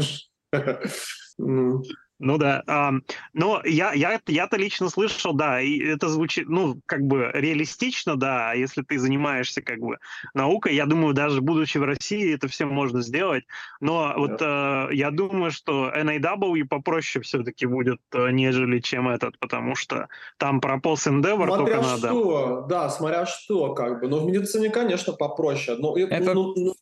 Ну 2.21 2.37
да. 2.37 2.63
А, 2.67 2.93
но 3.33 3.63
я, 3.65 3.93
я, 3.95 4.21
я-то 4.27 4.57
лично 4.59 4.91
слышал, 4.91 5.33
да, 5.33 5.61
и 5.61 5.79
это 5.79 6.09
звучит, 6.09 6.49
ну, 6.49 6.79
как 6.85 7.01
бы 7.01 7.31
реалистично, 7.33 8.17
да, 8.17 8.53
если 8.53 8.83
ты 8.83 8.99
занимаешься 8.99 9.63
как 9.63 9.81
бы 9.81 9.99
наукой, 10.35 10.75
я 10.75 10.85
думаю, 10.85 11.15
даже 11.15 11.41
будучи 11.41 11.79
в 11.79 11.85
России, 11.85 12.35
это 12.35 12.47
все 12.47 12.67
можно 12.67 13.01
сделать. 13.01 13.45
Но 13.81 14.09
да. 14.09 14.15
вот 14.19 14.43
э, 14.43 14.95
я 14.95 15.11
думаю, 15.11 15.51
что 15.51 15.91
NAW 15.97 16.65
попроще 16.67 17.23
все-таки 17.23 17.65
будет, 17.65 18.01
э, 18.13 18.31
нежели 18.31 18.81
чем 18.81 19.09
этот, 19.09 19.39
потому 19.39 19.75
что 19.75 20.09
там 20.37 20.61
про 20.61 20.77
Pulse 20.77 21.11
Endeavor 21.11 21.47
смотря 21.47 21.57
только 21.57 21.77
надо. 21.83 22.09
что, 22.09 22.67
да, 22.69 22.91
смотря 22.91 23.25
что, 23.25 23.73
как 23.73 24.01
бы. 24.01 24.09
Но 24.09 24.19
в 24.19 24.27
медицине, 24.27 24.69
конечно, 24.69 25.15
попроще. 25.15 25.79
Но, 25.81 25.97
это... 25.97 26.35
ну, 26.35 26.53
ну, 26.55 26.75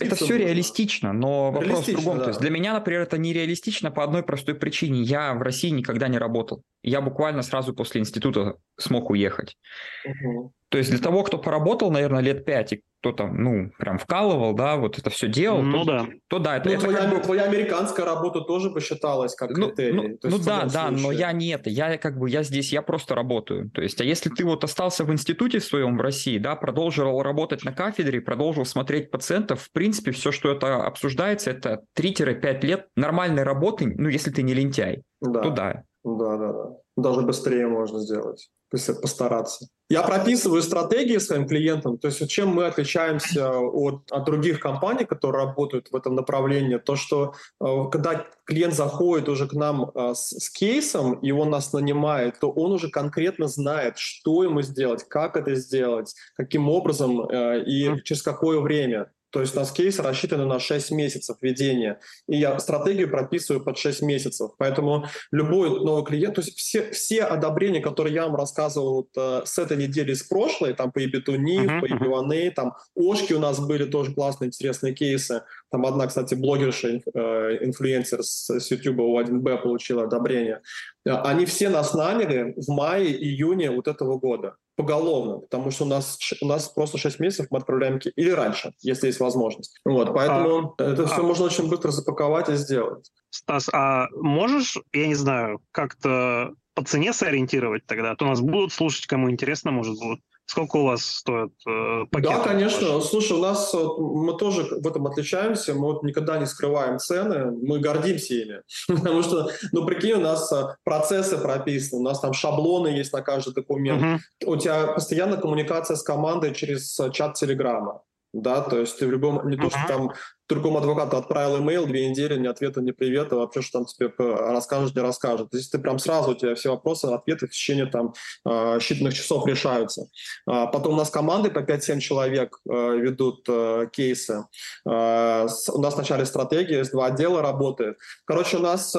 это 0.00 0.14
все 0.14 0.36
реалистично, 0.36 1.12
но 1.12 1.50
вопрос 1.50 1.64
реалистично, 1.64 1.92
в 1.92 2.02
другом. 2.02 2.18
Да. 2.18 2.24
То 2.24 2.30
есть 2.30 2.40
для 2.40 2.50
меня, 2.50 2.72
например, 2.74 3.02
это 3.02 3.18
нереалистично 3.18 3.90
по 3.90 4.04
одной 4.04 4.22
простой 4.22 4.54
причине. 4.54 4.83
Я 4.84 5.34
в 5.34 5.42
России 5.42 5.70
никогда 5.70 6.08
не 6.08 6.18
работал. 6.18 6.62
Я 6.82 7.00
буквально 7.00 7.42
сразу 7.42 7.74
после 7.74 8.00
института 8.00 8.56
смог 8.78 9.10
уехать. 9.10 9.56
Угу. 10.04 10.52
То 10.74 10.78
есть 10.78 10.90
для 10.90 10.98
того, 10.98 11.22
кто 11.22 11.38
поработал, 11.38 11.92
наверное, 11.92 12.20
лет 12.20 12.44
пять, 12.44 12.72
и 12.72 12.82
кто 12.98 13.12
там, 13.12 13.40
ну, 13.40 13.70
прям 13.78 13.96
вкалывал, 13.96 14.54
да, 14.54 14.74
вот 14.74 14.98
это 14.98 15.08
все 15.08 15.28
делал, 15.28 15.62
ну, 15.62 15.84
то, 15.84 15.84
да. 15.84 16.06
то 16.26 16.38
да, 16.40 16.56
это, 16.56 16.68
ну, 16.68 16.74
это 16.74 16.82
твоя, 16.82 16.98
как 16.98 17.10
бы... 17.14 17.20
твоя 17.20 17.44
американская 17.44 18.04
работа 18.04 18.40
тоже 18.40 18.70
бы 18.70 18.80
считалась 18.80 19.36
как 19.36 19.50
ну, 19.50 19.68
критерий. 19.68 19.92
Ну, 19.92 20.30
ну 20.30 20.38
да, 20.40 20.64
да, 20.64 20.90
но 20.90 21.12
я 21.12 21.30
не 21.30 21.50
это, 21.50 21.70
я 21.70 21.96
как 21.96 22.18
бы, 22.18 22.28
я 22.28 22.42
здесь, 22.42 22.72
я 22.72 22.82
просто 22.82 23.14
работаю. 23.14 23.70
То 23.70 23.82
есть, 23.82 24.00
а 24.00 24.04
если 24.04 24.30
ты 24.30 24.44
вот 24.44 24.64
остался 24.64 25.04
в 25.04 25.12
институте 25.12 25.60
своем 25.60 25.96
в 25.96 26.00
России, 26.00 26.38
да, 26.38 26.56
продолжил 26.56 27.22
работать 27.22 27.64
на 27.64 27.72
кафедре, 27.72 28.20
продолжил 28.20 28.64
смотреть 28.64 29.12
пациентов, 29.12 29.62
в 29.62 29.70
принципе, 29.70 30.10
все, 30.10 30.32
что 30.32 30.50
это 30.50 30.84
обсуждается, 30.84 31.52
это 31.52 31.84
3-5 31.96 32.66
лет 32.66 32.88
нормальной 32.96 33.44
работы, 33.44 33.94
ну, 33.96 34.08
если 34.08 34.32
ты 34.32 34.42
не 34.42 34.54
лентяй, 34.54 35.04
да. 35.20 35.40
то 35.40 35.50
да. 35.50 35.82
Да, 36.02 36.36
да, 36.36 36.52
да. 36.52 36.83
Даже 36.96 37.22
быстрее 37.22 37.66
можно 37.66 38.00
сделать 38.00 38.50
если 38.74 38.92
постараться. 38.92 39.68
Я 39.90 40.02
прописываю 40.02 40.62
стратегии 40.62 41.18
своим 41.18 41.46
клиентам, 41.46 41.98
то 41.98 42.08
есть 42.08 42.28
чем 42.30 42.48
мы 42.48 42.66
отличаемся 42.66 43.50
от, 43.58 44.10
от 44.10 44.24
других 44.24 44.58
компаний, 44.58 45.04
которые 45.04 45.44
работают 45.44 45.88
в 45.90 45.96
этом 45.96 46.14
направлении, 46.14 46.78
то 46.78 46.96
что 46.96 47.34
э, 47.60 47.66
когда 47.92 48.26
клиент 48.44 48.74
заходит 48.74 49.28
уже 49.28 49.46
к 49.46 49.52
нам 49.52 49.90
э, 49.94 50.14
с, 50.14 50.30
с 50.30 50.50
кейсом, 50.50 51.14
и 51.14 51.30
он 51.32 51.50
нас 51.50 51.72
нанимает, 51.72 52.40
то 52.40 52.50
он 52.50 52.72
уже 52.72 52.88
конкретно 52.88 53.46
знает, 53.46 53.98
что 53.98 54.42
ему 54.42 54.62
сделать, 54.62 55.04
как 55.06 55.36
это 55.36 55.54
сделать, 55.54 56.14
каким 56.34 56.68
образом 56.68 57.28
э, 57.28 57.62
и 57.64 58.02
через 58.04 58.22
какое 58.22 58.60
время. 58.60 59.10
То 59.34 59.40
есть 59.40 59.56
у 59.56 59.58
нас 59.58 59.72
кейс 59.72 59.98
рассчитан 59.98 60.46
на 60.46 60.60
6 60.60 60.92
месяцев 60.92 61.38
ведения. 61.40 61.98
И 62.28 62.36
я 62.36 62.56
стратегию 62.60 63.10
прописываю 63.10 63.64
под 63.64 63.76
6 63.76 64.02
месяцев. 64.02 64.52
Поэтому 64.58 65.06
любой 65.32 65.70
новый 65.70 66.04
клиент, 66.04 66.36
то 66.36 66.40
есть 66.40 66.56
все, 66.56 66.92
все 66.92 67.24
одобрения, 67.24 67.80
которые 67.80 68.14
я 68.14 68.26
вам 68.26 68.36
рассказывал 68.36 68.94
вот, 68.94 69.08
э, 69.16 69.42
с 69.44 69.58
этой 69.58 69.76
недели, 69.76 70.14
с 70.14 70.22
прошлой, 70.22 70.72
там 70.72 70.92
по 70.92 71.00
Ебетуни, 71.00 71.66
uh-huh, 71.66 71.80
по 71.80 71.84
Ебиване, 71.84 72.52
там 72.52 72.76
Ошки 72.94 73.32
у 73.32 73.40
нас 73.40 73.58
были 73.58 73.86
тоже 73.86 74.14
классные, 74.14 74.50
интересные 74.50 74.94
кейсы. 74.94 75.42
Там 75.72 75.84
одна, 75.84 76.06
кстати, 76.06 76.36
блогерша, 76.36 77.00
э, 77.12 77.58
инфлюенсер 77.60 78.22
с, 78.22 78.48
с 78.48 78.70
YouTube 78.70 79.00
у 79.00 79.18
1Б 79.18 79.62
получила 79.62 80.04
одобрение. 80.04 80.60
Э, 81.04 81.10
они 81.24 81.44
все 81.44 81.70
нас 81.70 81.92
наняли 81.92 82.54
в 82.56 82.70
мае-июне 82.70 83.72
вот 83.72 83.88
этого 83.88 84.16
года 84.16 84.54
поголовно, 84.76 85.38
потому 85.38 85.70
что 85.70 85.84
у 85.84 85.88
нас, 85.88 86.18
у 86.40 86.46
нас 86.46 86.68
просто 86.68 86.98
6 86.98 87.20
месяцев 87.20 87.46
мы 87.50 87.58
отправляем 87.58 87.98
или 88.16 88.30
раньше, 88.30 88.72
если 88.80 89.06
есть 89.06 89.20
возможность. 89.20 89.80
Вот, 89.84 90.12
поэтому 90.14 90.74
а, 90.78 90.82
это 90.82 91.06
все 91.06 91.20
а, 91.20 91.22
можно 91.22 91.44
очень 91.44 91.68
быстро 91.68 91.90
запаковать 91.90 92.48
и 92.48 92.54
сделать. 92.54 93.10
Стас, 93.30 93.68
а 93.72 94.08
можешь, 94.12 94.78
я 94.92 95.06
не 95.06 95.14
знаю, 95.14 95.60
как-то 95.72 96.54
по 96.74 96.84
цене 96.84 97.12
сориентировать 97.12 97.86
тогда? 97.86 98.12
А 98.12 98.16
то 98.16 98.24
нас 98.26 98.40
будут 98.40 98.72
слушать, 98.72 99.06
кому 99.06 99.30
интересно, 99.30 99.70
может, 99.70 99.96
будут. 99.98 100.20
Сколько 100.46 100.76
у 100.76 100.84
вас 100.84 101.04
стоит 101.04 101.52
э, 101.66 102.04
пакет? 102.10 102.30
Да, 102.30 102.38
конечно. 102.40 102.94
Ваш? 102.94 103.04
Слушай, 103.04 103.38
у 103.38 103.40
нас 103.40 103.74
мы 103.74 104.36
тоже 104.36 104.64
в 104.80 104.86
этом 104.86 105.06
отличаемся. 105.06 105.74
Мы 105.74 105.92
вот 105.92 106.02
никогда 106.02 106.38
не 106.38 106.46
скрываем 106.46 106.98
цены, 106.98 107.50
мы 107.50 107.80
гордимся 107.80 108.34
ими. 108.34 108.60
Потому 108.88 109.22
что, 109.22 109.50
ну, 109.72 109.86
прикинь, 109.86 110.14
у 110.14 110.20
нас 110.20 110.52
э, 110.52 110.76
процессы 110.84 111.38
прописаны, 111.38 112.00
у 112.00 112.04
нас 112.04 112.20
там 112.20 112.32
шаблоны 112.32 112.88
есть 112.88 113.12
на 113.12 113.22
каждый 113.22 113.54
документ. 113.54 114.20
Угу. 114.42 114.52
У 114.52 114.56
тебя 114.56 114.88
постоянно 114.88 115.38
коммуникация 115.38 115.96
с 115.96 116.02
командой 116.02 116.54
через 116.54 116.98
э, 117.00 117.10
чат 117.10 117.34
Телеграма 117.34 118.02
да, 118.34 118.60
то 118.60 118.80
есть 118.80 118.98
ты 118.98 119.06
в 119.06 119.10
любом, 119.10 119.48
не 119.48 119.56
то, 119.56 119.70
что 119.70 119.78
там 119.86 120.12
другому 120.48 120.78
адвокату 120.78 121.16
отправил 121.16 121.58
имейл, 121.58 121.86
две 121.86 122.08
недели, 122.08 122.38
ни 122.38 122.46
ответа, 122.46 122.80
ни 122.80 122.90
привета, 122.90 123.36
вообще, 123.36 123.62
что 123.62 123.78
там 123.78 123.86
тебе 123.86 124.12
расскажет, 124.18 124.94
не 124.94 125.02
расскажет. 125.02 125.48
Здесь 125.52 125.68
ты 125.68 125.78
прям 125.78 125.98
сразу, 125.98 126.32
у 126.32 126.34
тебя 126.34 126.54
все 126.54 126.70
вопросы, 126.70 127.06
ответы 127.06 127.46
в 127.46 127.50
течение 127.50 127.86
там 127.86 128.14
а, 128.44 128.78
считанных 128.78 129.12
часов 129.12 129.46
решаются. 129.46 130.08
А, 130.46 130.66
потом 130.66 130.94
у 130.94 130.96
нас 130.96 131.10
команды 131.10 131.50
по 131.50 131.60
5-7 131.60 132.00
человек 132.00 132.58
а, 132.68 132.94
ведут 132.94 133.46
кейсы. 133.92 134.44
У 134.84 134.90
нас 134.90 135.68
в 135.68 135.96
начале 135.96 136.26
стратегии 136.26 136.76
есть 136.76 136.92
два 136.92 137.06
отдела 137.06 137.42
работает. 137.42 137.98
Короче, 138.24 138.58
у 138.58 138.60
нас 138.60 138.92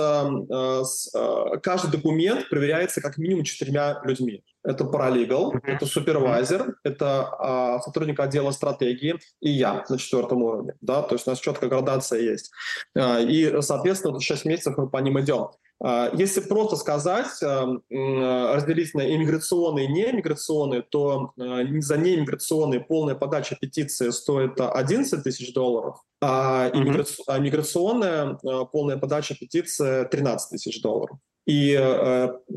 каждый 1.61 1.91
документ 1.91 2.49
проверяется 2.49 3.01
как 3.01 3.17
минимум 3.17 3.43
четырьмя 3.43 4.01
людьми. 4.03 4.43
Это 4.63 4.83
паралегал, 4.85 5.53
это 5.63 5.85
супервайзер, 5.85 6.75
это 6.83 7.79
сотрудник 7.83 8.19
отдела 8.19 8.51
стратегии 8.51 9.19
и 9.39 9.51
я 9.51 9.85
на 9.87 9.97
четвертом 9.97 10.41
уровне. 10.41 10.73
Да? 10.81 11.03
То 11.03 11.15
есть 11.15 11.27
у 11.27 11.29
нас 11.35 11.39
четкая 11.41 11.69
градация 11.69 12.21
есть. 12.21 12.51
А, 12.95 13.19
и, 13.19 13.61
соответственно, 13.61 14.19
6 14.19 14.45
месяцев 14.45 14.77
мы 14.77 14.89
по 14.89 14.97
ним 14.97 15.19
идем. 15.19 15.49
А, 15.83 16.09
если 16.13 16.39
просто 16.39 16.75
сказать, 16.77 17.41
а, 17.43 18.55
разделить 18.55 18.93
на 18.93 19.15
иммиграционные 19.15 19.85
и 19.85 19.91
неиммиграционные, 19.91 20.81
то 20.81 21.33
за 21.35 21.97
неиммиграционные 21.97 22.79
полная 22.79 23.15
подача 23.15 23.55
петиции 23.59 24.09
стоит 24.09 24.59
11 24.59 25.23
тысяч 25.23 25.53
долларов, 25.53 25.97
а 26.21 26.69
иммиграционная 26.73 28.35
полная 28.71 28.97
подача 28.97 29.35
петиции 29.35 30.05
13 30.05 30.49
тысяч 30.49 30.81
долларов. 30.81 31.17
И 31.45 31.77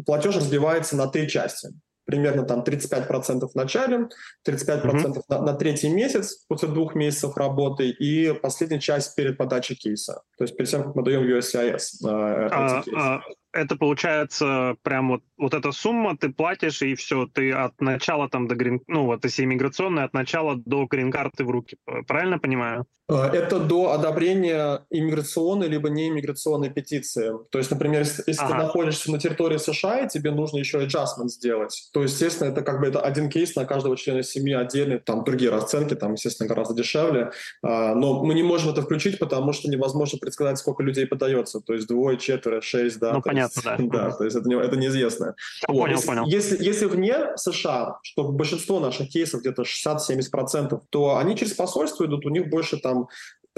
платеж 0.07 0.37
разбивается 0.37 0.97
на 0.97 1.09
три 1.09 1.29
части. 1.29 1.69
Примерно 2.09 2.43
там 2.43 2.63
35% 2.63 3.49
в 3.49 3.55
начале, 3.55 4.09
35% 4.49 4.83
mm-hmm. 4.83 5.23
на, 5.29 5.43
на 5.43 5.53
третий 5.53 5.91
месяц 5.91 6.43
после 6.49 6.69
двух 6.69 6.95
месяцев 6.95 7.37
работы 7.37 7.91
и 7.91 8.33
последняя 8.33 8.81
часть 8.81 9.15
перед 9.15 9.37
подачей 9.37 9.77
кейса. 9.77 10.23
То 10.39 10.45
есть 10.45 10.57
перед 10.57 10.71
тем, 10.71 10.85
как 10.85 10.95
мы 10.95 11.03
даем 11.05 11.23
USCIS. 11.23 11.79
Э, 12.09 12.49
а, 12.51 12.83
а, 12.97 13.21
это 13.53 13.77
получается 13.77 14.77
прям 14.83 15.09
вот, 15.09 15.23
вот 15.37 15.55
эта 15.55 15.73
сумма, 15.73 16.17
ты 16.17 16.31
платишь, 16.31 16.83
и 16.83 16.95
все, 16.95 17.27
ты 17.27 17.53
от 17.53 17.81
начала 17.81 18.29
там 18.29 18.49
до 18.49 18.55
грин... 18.55 18.81
Ну, 18.87 19.07
вот 19.07 19.25
если 19.25 19.45
иммиграционная, 19.45 20.05
от 20.05 20.13
начала 20.13 20.57
до 20.57 20.87
грин-карты 20.87 21.45
в 21.45 21.51
руки. 21.51 21.77
Правильно 22.07 22.39
понимаю? 22.39 22.87
Э, 23.11 23.31
это 23.33 23.59
до 23.59 23.93
одобрения 23.93 24.85
иммиграционной 24.91 25.69
либо 25.69 25.89
неиммиграционной 25.89 26.71
петиции. 26.71 27.33
То 27.51 27.59
есть, 27.59 27.71
например, 27.71 28.01
если, 28.01 28.23
если 28.27 28.45
ага. 28.45 28.53
ты 28.53 28.63
находишься 28.65 29.11
на 29.11 29.19
территории 29.19 29.57
США, 29.57 30.01
и 30.01 30.09
тебе 30.09 30.31
нужно 30.31 30.59
еще 30.59 30.79
adjustment 30.85 31.29
сделать, 31.29 31.89
то, 31.93 32.03
естественно, 32.03 32.49
это 32.49 32.63
как 32.63 32.81
бы 32.81 32.87
это 32.87 33.01
один 33.01 33.31
кейс 33.31 33.57
на 33.57 33.65
каждого 33.65 33.97
члена 33.97 34.23
семьи 34.23 34.55
отдельный, 34.55 34.99
там 34.99 35.25
другие 35.25 35.51
расценки, 35.51 35.95
там, 35.95 36.15
естественно, 36.15 36.49
гораздо 36.49 36.75
дешевле. 36.75 37.31
А, 37.63 37.95
но 37.95 38.23
мы 38.23 38.35
не 38.35 38.43
можем 38.43 38.73
это 38.73 38.83
включить, 38.83 39.19
потому 39.19 39.53
что 39.53 39.71
невозможно 39.71 40.19
предсказать, 40.19 40.59
сколько 40.59 40.83
людей 40.83 41.07
подается. 41.07 41.61
То 41.61 41.73
есть 41.73 41.89
двое, 41.89 42.19
четверо, 42.19 42.61
шесть, 42.61 42.99
да. 42.99 43.15
Ну, 43.15 43.23
понятно, 43.39 43.63
да. 43.63 43.99
Да, 44.09 44.11
то 44.17 44.25
есть 44.25 44.37
это, 44.37 44.49
не, 44.49 44.57
это 44.57 44.77
неизвестно. 44.77 45.35
Вот. 45.67 45.79
Понял, 45.79 45.97
если, 45.97 46.07
понял. 46.07 46.27
Если, 46.27 46.65
если 46.65 46.85
вне 46.87 47.37
США, 47.37 47.99
что 48.03 48.25
большинство 48.25 48.81
наших 48.81 49.09
кейсов, 49.09 49.41
где-то 49.41 49.63
60-70%, 49.63 50.81
то 50.91 51.17
они 51.17 51.37
через 51.37 51.53
посольство 51.55 52.05
идут, 52.05 52.27
у 52.27 52.31
них 52.31 52.49
больше 52.49 52.79
там 52.79 53.09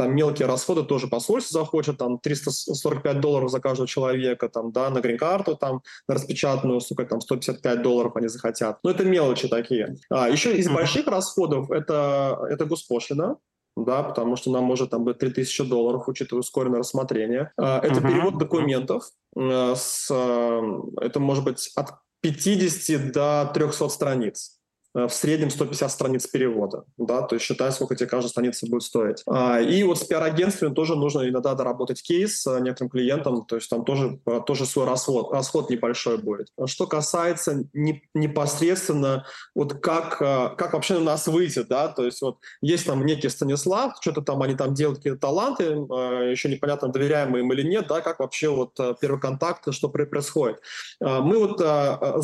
там 0.00 0.16
мелкие 0.16 0.48
расходы 0.48 0.82
тоже 0.82 1.08
посольство 1.08 1.60
захочет, 1.60 1.98
там 1.98 2.18
345 2.18 3.20
долларов 3.20 3.50
за 3.50 3.60
каждого 3.60 3.86
человека, 3.86 4.48
там, 4.48 4.72
да, 4.72 4.88
на 4.88 5.00
грин-карту, 5.00 5.56
там, 5.56 5.82
на 6.08 6.14
распечатанную, 6.14 6.80
сука, 6.80 7.04
там, 7.04 7.20
155 7.20 7.82
долларов 7.82 8.16
они 8.16 8.28
захотят. 8.28 8.78
Но 8.82 8.90
это 8.90 9.04
мелочи 9.04 9.46
такие. 9.48 9.96
А, 10.08 10.30
еще 10.30 10.56
из 10.56 10.70
больших 10.70 11.06
расходов 11.06 11.70
это, 11.70 12.38
это 12.48 12.64
госпошлина, 12.64 13.36
да, 13.76 14.02
потому 14.02 14.36
что 14.36 14.50
нам 14.50 14.64
может 14.64 14.90
там 14.90 15.04
быть 15.04 15.18
3000 15.18 15.64
долларов, 15.64 16.08
учитывая 16.08 16.40
ускоренное 16.40 16.80
рассмотрение. 16.80 17.52
А, 17.56 17.78
это 17.80 18.00
uh-huh. 18.00 18.08
перевод 18.08 18.38
документов. 18.38 19.04
Э, 19.36 19.74
с, 19.76 20.08
э, 20.10 20.60
это 21.00 21.20
может 21.20 21.44
быть 21.44 21.70
от 21.76 21.94
50 22.20 23.12
до 23.12 23.50
300 23.54 23.88
страниц. 23.88 24.59
Э, 24.92 25.06
в 25.06 25.12
среднем 25.12 25.50
150 25.50 25.90
страниц 25.90 26.26
перевода, 26.26 26.82
да, 26.96 27.22
то 27.22 27.36
есть 27.36 27.46
считай, 27.46 27.70
сколько 27.70 27.94
тебе 27.94 28.08
каждая 28.08 28.30
страница 28.30 28.66
будет 28.66 28.82
стоить. 28.82 29.22
А, 29.26 29.60
и 29.60 29.84
вот 29.84 29.98
с 29.98 30.04
пиар-агентствами 30.04 30.74
тоже 30.74 30.96
нужно 30.96 31.28
иногда 31.28 31.54
доработать 31.54 32.02
кейс 32.02 32.44
некоторым 32.46 32.90
клиентам, 32.90 33.44
то 33.44 33.54
есть 33.54 33.70
там 33.70 33.84
тоже, 33.84 34.18
э, 34.26 34.40
тоже 34.44 34.66
свой 34.66 34.86
расход, 34.86 35.32
расход 35.32 35.70
небольшой 35.70 36.18
будет. 36.18 36.48
Что 36.66 36.88
касается 36.88 37.64
не, 37.72 38.02
непосредственно 38.14 39.26
вот 39.54 39.74
как, 39.74 40.20
э, 40.20 40.56
как 40.58 40.72
вообще 40.72 40.94
на 40.94 41.04
нас 41.04 41.28
выйти, 41.28 41.60
да, 41.62 41.86
то 41.86 42.04
есть 42.04 42.20
вот 42.20 42.38
есть 42.60 42.86
там 42.86 43.06
некий 43.06 43.28
Станислав, 43.28 43.94
что-то 44.00 44.22
там 44.22 44.42
они 44.42 44.56
там 44.56 44.74
делают 44.74 44.98
какие-то 44.98 45.20
таланты, 45.20 45.64
еще 45.64 46.48
непонятно, 46.48 46.88
доверяем 46.88 47.30
мы 47.30 47.40
им 47.40 47.52
или 47.52 47.62
нет, 47.62 47.86
да, 47.86 48.00
как 48.00 48.18
вообще 48.18 48.48
вот 48.48 48.76
первый 49.00 49.20
контакт, 49.20 49.72
что 49.72 49.88
происходит. 49.88 50.60
Мы 51.00 51.38
вот, 51.38 51.60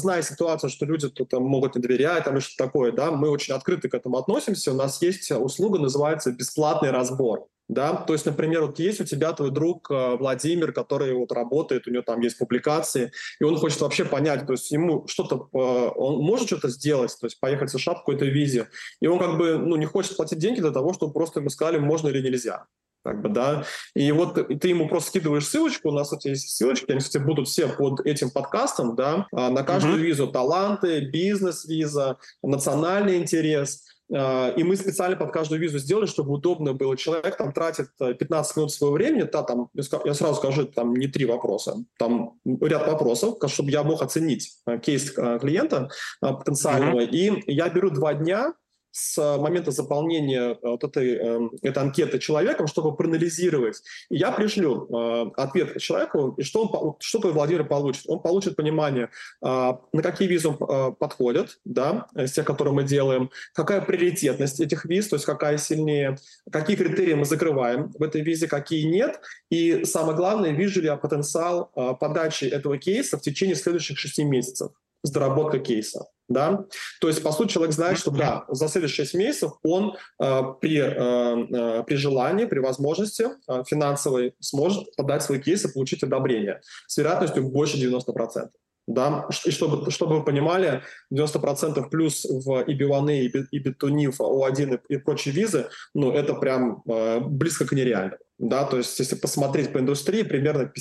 зная 0.01 0.23
ситуацию, 0.23 0.71
что 0.71 0.85
люди 0.85 1.09
тут 1.09 1.33
могут 1.35 1.77
не 1.77 1.83
доверять, 1.83 2.25
там, 2.25 2.37
такое, 2.57 2.93
да, 2.93 3.11
мы 3.11 3.31
очень 3.31 3.55
открыто 3.55 3.89
к 3.89 3.95
этому 3.95 4.19
относимся. 4.19 4.73
У 4.73 4.74
нас 4.74 5.01
есть 5.03 5.31
услуга, 5.31 5.78
называется 5.78 6.33
бесплатный 6.33 6.91
разбор. 6.91 7.47
Да, 7.69 7.95
то 7.95 8.12
есть, 8.12 8.24
например, 8.24 8.66
вот 8.66 8.78
есть 8.78 9.01
у 9.01 9.05
тебя 9.05 9.33
твой 9.33 9.51
друг 9.51 9.91
э, 9.91 10.16
Владимир, 10.16 10.73
который 10.73 11.12
вот 11.15 11.33
работает, 11.33 11.89
у 11.89 11.91
него 11.91 12.05
там 12.05 12.20
есть 12.20 12.39
публикации, 12.39 13.11
и 13.41 13.45
он 13.45 13.57
хочет 13.57 13.81
вообще 13.81 14.05
понять, 14.05 14.47
то 14.47 14.53
есть 14.53 14.70
ему 14.70 15.05
что-то, 15.09 15.49
э, 15.53 15.59
он 15.97 16.23
может 16.23 16.47
что-то 16.47 16.69
сделать, 16.69 17.11
то 17.20 17.27
есть 17.27 17.41
поехать 17.41 17.70
в 17.70 17.73
США 17.77 17.95
по 17.95 17.99
какой-то 18.01 18.24
визе, 18.24 18.69
и 19.01 19.09
он 19.09 19.19
как 19.19 19.37
бы, 19.37 19.59
ну, 19.59 19.74
не 19.74 19.87
хочет 19.87 20.16
платить 20.16 20.39
деньги 20.39 20.61
для 20.61 20.70
того, 20.70 20.93
чтобы 20.93 21.12
просто 21.12 21.41
ему 21.41 21.51
сказали, 21.51 21.78
можно 21.78 22.07
или 22.07 22.23
нельзя 22.23 22.66
как 23.07 23.23
бы, 23.23 23.28
да, 23.28 23.65
и 23.95 24.11
вот 24.11 24.35
ты 24.35 24.69
ему 24.69 24.89
просто 24.89 25.11
скидываешь 25.11 25.47
ссылочку, 25.47 25.91
у 25.91 25.93
нас, 25.93 26.09
кстати, 26.09 26.28
есть 26.28 26.51
ссылочки, 26.51 26.91
они, 26.91 26.99
кстати, 26.99 27.23
будут 27.23 27.47
все 27.47 27.69
под 27.69 28.01
этим 28.01 28.31
подкастом, 28.31 28.97
да, 28.97 29.28
а, 29.33 29.49
на 29.49 29.62
каждую 29.62 29.99
uh-huh. 29.99 30.07
визу 30.07 30.27
таланты, 30.27 31.01
бизнес-виза, 31.01 32.19
национальный 32.43 33.19
интерес, 33.19 33.85
а, 34.12 34.51
и 34.57 34.65
мы 34.65 34.74
специально 34.77 35.16
под 35.16 35.33
каждую 35.33 35.61
визу 35.61 35.78
сделали, 35.78 36.07
чтобы 36.07 36.33
удобно 36.33 36.73
было. 36.73 36.97
Человек 36.97 37.37
там 37.37 37.53
тратит 37.53 37.91
15 37.99 38.57
э, 38.57 38.61
минут 38.61 38.73
своего 38.73 38.95
времени, 38.95 39.23
да, 39.23 39.45
там, 39.45 39.69
я 39.73 40.15
сразу 40.15 40.35
скажу, 40.35 40.65
там 40.66 40.95
не 40.95 41.07
три 41.07 41.27
вопроса, 41.27 41.77
там 41.99 42.41
ряд 42.45 42.89
вопросов, 42.89 43.37
чтобы 43.47 43.70
я 43.70 43.85
мог 43.85 44.03
оценить 44.03 44.59
э, 44.66 44.78
кейс 44.78 45.12
э, 45.16 45.39
клиента 45.41 45.91
потенциального. 46.20 47.03
Uh-huh. 47.03 47.45
И 47.47 47.53
я 47.53 47.69
беру 47.69 47.91
два 47.91 48.15
дня, 48.15 48.55
с 48.97 49.39
момента 49.39 49.73
заполнения 49.73 50.52
э, 50.52 50.56
вот 50.62 50.82
этой, 50.82 51.16
эм, 51.16 51.52
этой 51.60 51.82
анкеты 51.82 52.18
человеком, 52.18 52.66
чтобы 52.66 52.97
проанализировать. 52.97 53.82
И 54.09 54.16
я 54.16 54.32
пришлю 54.32 54.89
э, 54.89 55.31
ответ 55.36 55.78
человеку, 55.82 56.35
и 56.39 56.43
что, 56.43 56.64
он, 56.64 56.94
что 57.01 57.18
Владимир 57.31 57.64
получит? 57.64 58.05
Он 58.06 58.20
получит 58.20 58.56
понимание, 58.56 59.10
э, 59.44 59.73
на 59.93 60.02
какие 60.02 60.27
визы 60.27 60.48
он 60.48 60.94
подходит, 60.94 61.59
да, 61.66 62.06
из 62.16 62.32
тех, 62.32 62.47
которые 62.47 62.73
мы 62.73 62.85
делаем, 62.85 63.31
какая 63.52 63.82
приоритетность 63.82 64.60
этих 64.60 64.86
виз, 64.86 65.09
то 65.09 65.16
есть 65.16 65.27
какая 65.27 65.59
сильнее, 65.59 66.16
какие 66.51 66.77
критерии 66.77 67.14
мы 67.14 67.27
закрываем 67.27 67.93
в 67.98 68.02
этой 68.02 68.23
визе, 68.23 68.48
какие 68.48 68.86
нет, 68.86 69.20
и 69.51 69.85
самое 69.85 70.16
главное, 70.16 70.52
вижу 70.52 70.81
ли 70.81 70.86
я 70.86 70.97
потенциал 70.97 71.70
подачи 72.01 72.44
этого 72.44 72.78
кейса 72.78 73.18
в 73.18 73.20
течение 73.20 73.56
следующих 73.56 73.98
шести 73.98 74.24
месяцев 74.24 74.70
с 75.02 75.10
доработкой 75.10 75.60
кейса 75.60 76.06
да, 76.28 76.65
то 77.01 77.09
есть, 77.09 77.23
по 77.23 77.31
сути, 77.31 77.53
человек 77.53 77.73
знает, 77.73 77.98
что, 77.98 78.11
да, 78.11 78.44
за 78.48 78.69
следующие 78.69 79.05
6 79.05 79.15
месяцев 79.15 79.53
он 79.62 79.97
э, 80.20 80.43
при, 80.61 80.78
э, 80.78 81.81
э, 81.81 81.85
при 81.85 81.94
желании, 81.94 82.47
при 82.47 82.59
возможности 82.59 83.28
э, 83.48 83.62
финансовой 83.66 84.35
сможет 84.40 84.94
подать 84.97 85.23
свой 85.23 85.40
кейс 85.40 85.65
и 85.65 85.73
получить 85.73 86.03
одобрение 86.03 86.61
с 86.89 86.97
вероятностью 86.97 87.48
больше 87.48 87.77
90%. 87.77 88.48
Да? 88.89 89.28
И 89.44 89.51
чтобы, 89.51 89.90
чтобы 89.90 90.19
вы 90.19 90.24
понимали, 90.24 90.82
90% 91.12 91.89
плюс 91.90 92.24
в 92.24 92.65
EB1, 92.65 93.47
EB2NIF, 93.53 94.16
O1 94.19 94.81
и, 94.89 94.94
и 94.94 94.97
прочие 94.98 95.35
визы, 95.35 95.69
ну, 95.94 96.12
это 96.12 96.35
прям 96.35 96.82
э, 96.89 97.20
близко 97.20 97.66
к 97.66 97.73
нереальному. 97.73 98.19
Да? 98.39 98.65
То 98.65 98.78
есть, 98.78 98.98
если 98.98 99.15
посмотреть 99.15 99.73
по 99.73 99.78
индустрии, 99.78 100.23
примерно 100.23 100.73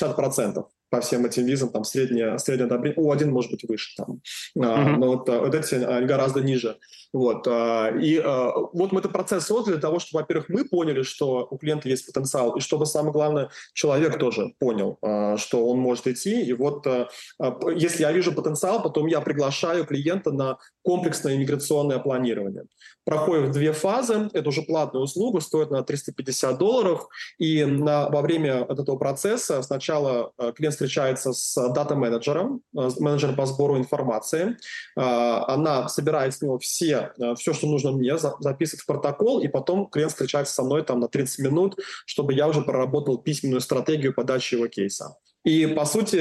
55-60% 0.00 0.64
по 0.90 1.00
всем 1.00 1.24
этим 1.24 1.46
визам, 1.46 1.70
там 1.70 1.84
средняя, 1.84 2.36
средняя 2.38 2.66
одобрение, 2.66 3.00
у 3.00 3.12
один 3.12 3.30
может 3.30 3.50
быть 3.50 3.64
выше, 3.68 3.94
там, 3.96 4.20
mm-hmm. 4.58 4.64
а, 4.64 4.96
но 4.96 5.06
вот, 5.06 5.28
а, 5.28 5.40
вот 5.40 5.54
эти 5.54 5.76
они 5.76 6.06
гораздо 6.06 6.40
ниже. 6.40 6.76
Вот, 7.12 7.46
а, 7.48 7.90
и 7.90 8.18
а, 8.18 8.52
вот 8.72 8.92
мы 8.92 9.00
этот 9.00 9.12
процесс 9.12 9.46
создали 9.46 9.74
для 9.74 9.80
того, 9.80 9.98
чтобы, 9.98 10.22
во-первых, 10.22 10.48
мы 10.48 10.64
поняли, 10.64 11.02
что 11.02 11.46
у 11.50 11.58
клиента 11.58 11.88
есть 11.88 12.06
потенциал, 12.06 12.56
и 12.56 12.60
чтобы, 12.60 12.86
самое 12.86 13.12
главное, 13.12 13.50
человек 13.72 14.18
тоже 14.18 14.52
понял, 14.58 14.98
а, 15.02 15.36
что 15.36 15.66
он 15.66 15.78
может 15.78 16.06
идти, 16.06 16.42
и 16.42 16.52
вот 16.52 16.86
а, 16.86 17.08
а, 17.40 17.58
если 17.74 18.02
я 18.02 18.12
вижу 18.12 18.32
потенциал, 18.32 18.82
потом 18.82 19.06
я 19.06 19.20
приглашаю 19.20 19.84
клиента 19.84 20.30
на 20.32 20.58
комплексное 20.82 21.36
иммиграционное 21.36 21.98
планирование. 21.98 22.64
Проходит 23.04 23.52
две 23.52 23.72
фазы, 23.72 24.30
это 24.32 24.48
уже 24.48 24.62
платная 24.62 25.02
услуга, 25.02 25.40
стоит 25.40 25.70
на 25.70 25.82
350 25.82 26.58
долларов, 26.58 27.08
и 27.38 27.64
на, 27.64 28.08
во 28.08 28.22
время 28.22 28.66
этого 28.68 28.96
процесса 28.96 29.62
сначала 29.62 30.32
клиент 30.56 30.74
встречается 30.80 31.32
с 31.32 31.54
дата-менеджером, 31.74 32.62
э, 32.74 32.88
менеджером 32.98 33.36
по 33.36 33.44
сбору 33.44 33.76
информации. 33.76 34.56
Э, 34.96 35.02
она 35.46 35.88
собирает 35.88 36.34
с 36.34 36.40
него 36.40 36.58
все, 36.58 37.12
э, 37.18 37.34
все, 37.34 37.52
что 37.52 37.66
нужно 37.66 37.92
мне, 37.92 38.16
записывает 38.16 38.80
в 38.82 38.86
протокол, 38.86 39.40
и 39.40 39.48
потом 39.48 39.86
клиент 39.86 40.12
встречается 40.12 40.54
со 40.54 40.62
мной 40.62 40.82
там 40.82 41.00
на 41.00 41.08
30 41.08 41.40
минут, 41.40 41.78
чтобы 42.06 42.32
я 42.32 42.48
уже 42.48 42.62
проработал 42.62 43.18
письменную 43.18 43.60
стратегию 43.60 44.14
подачи 44.14 44.54
его 44.54 44.68
кейса. 44.68 45.16
И, 45.44 45.66
по 45.66 45.84
сути, 45.84 46.18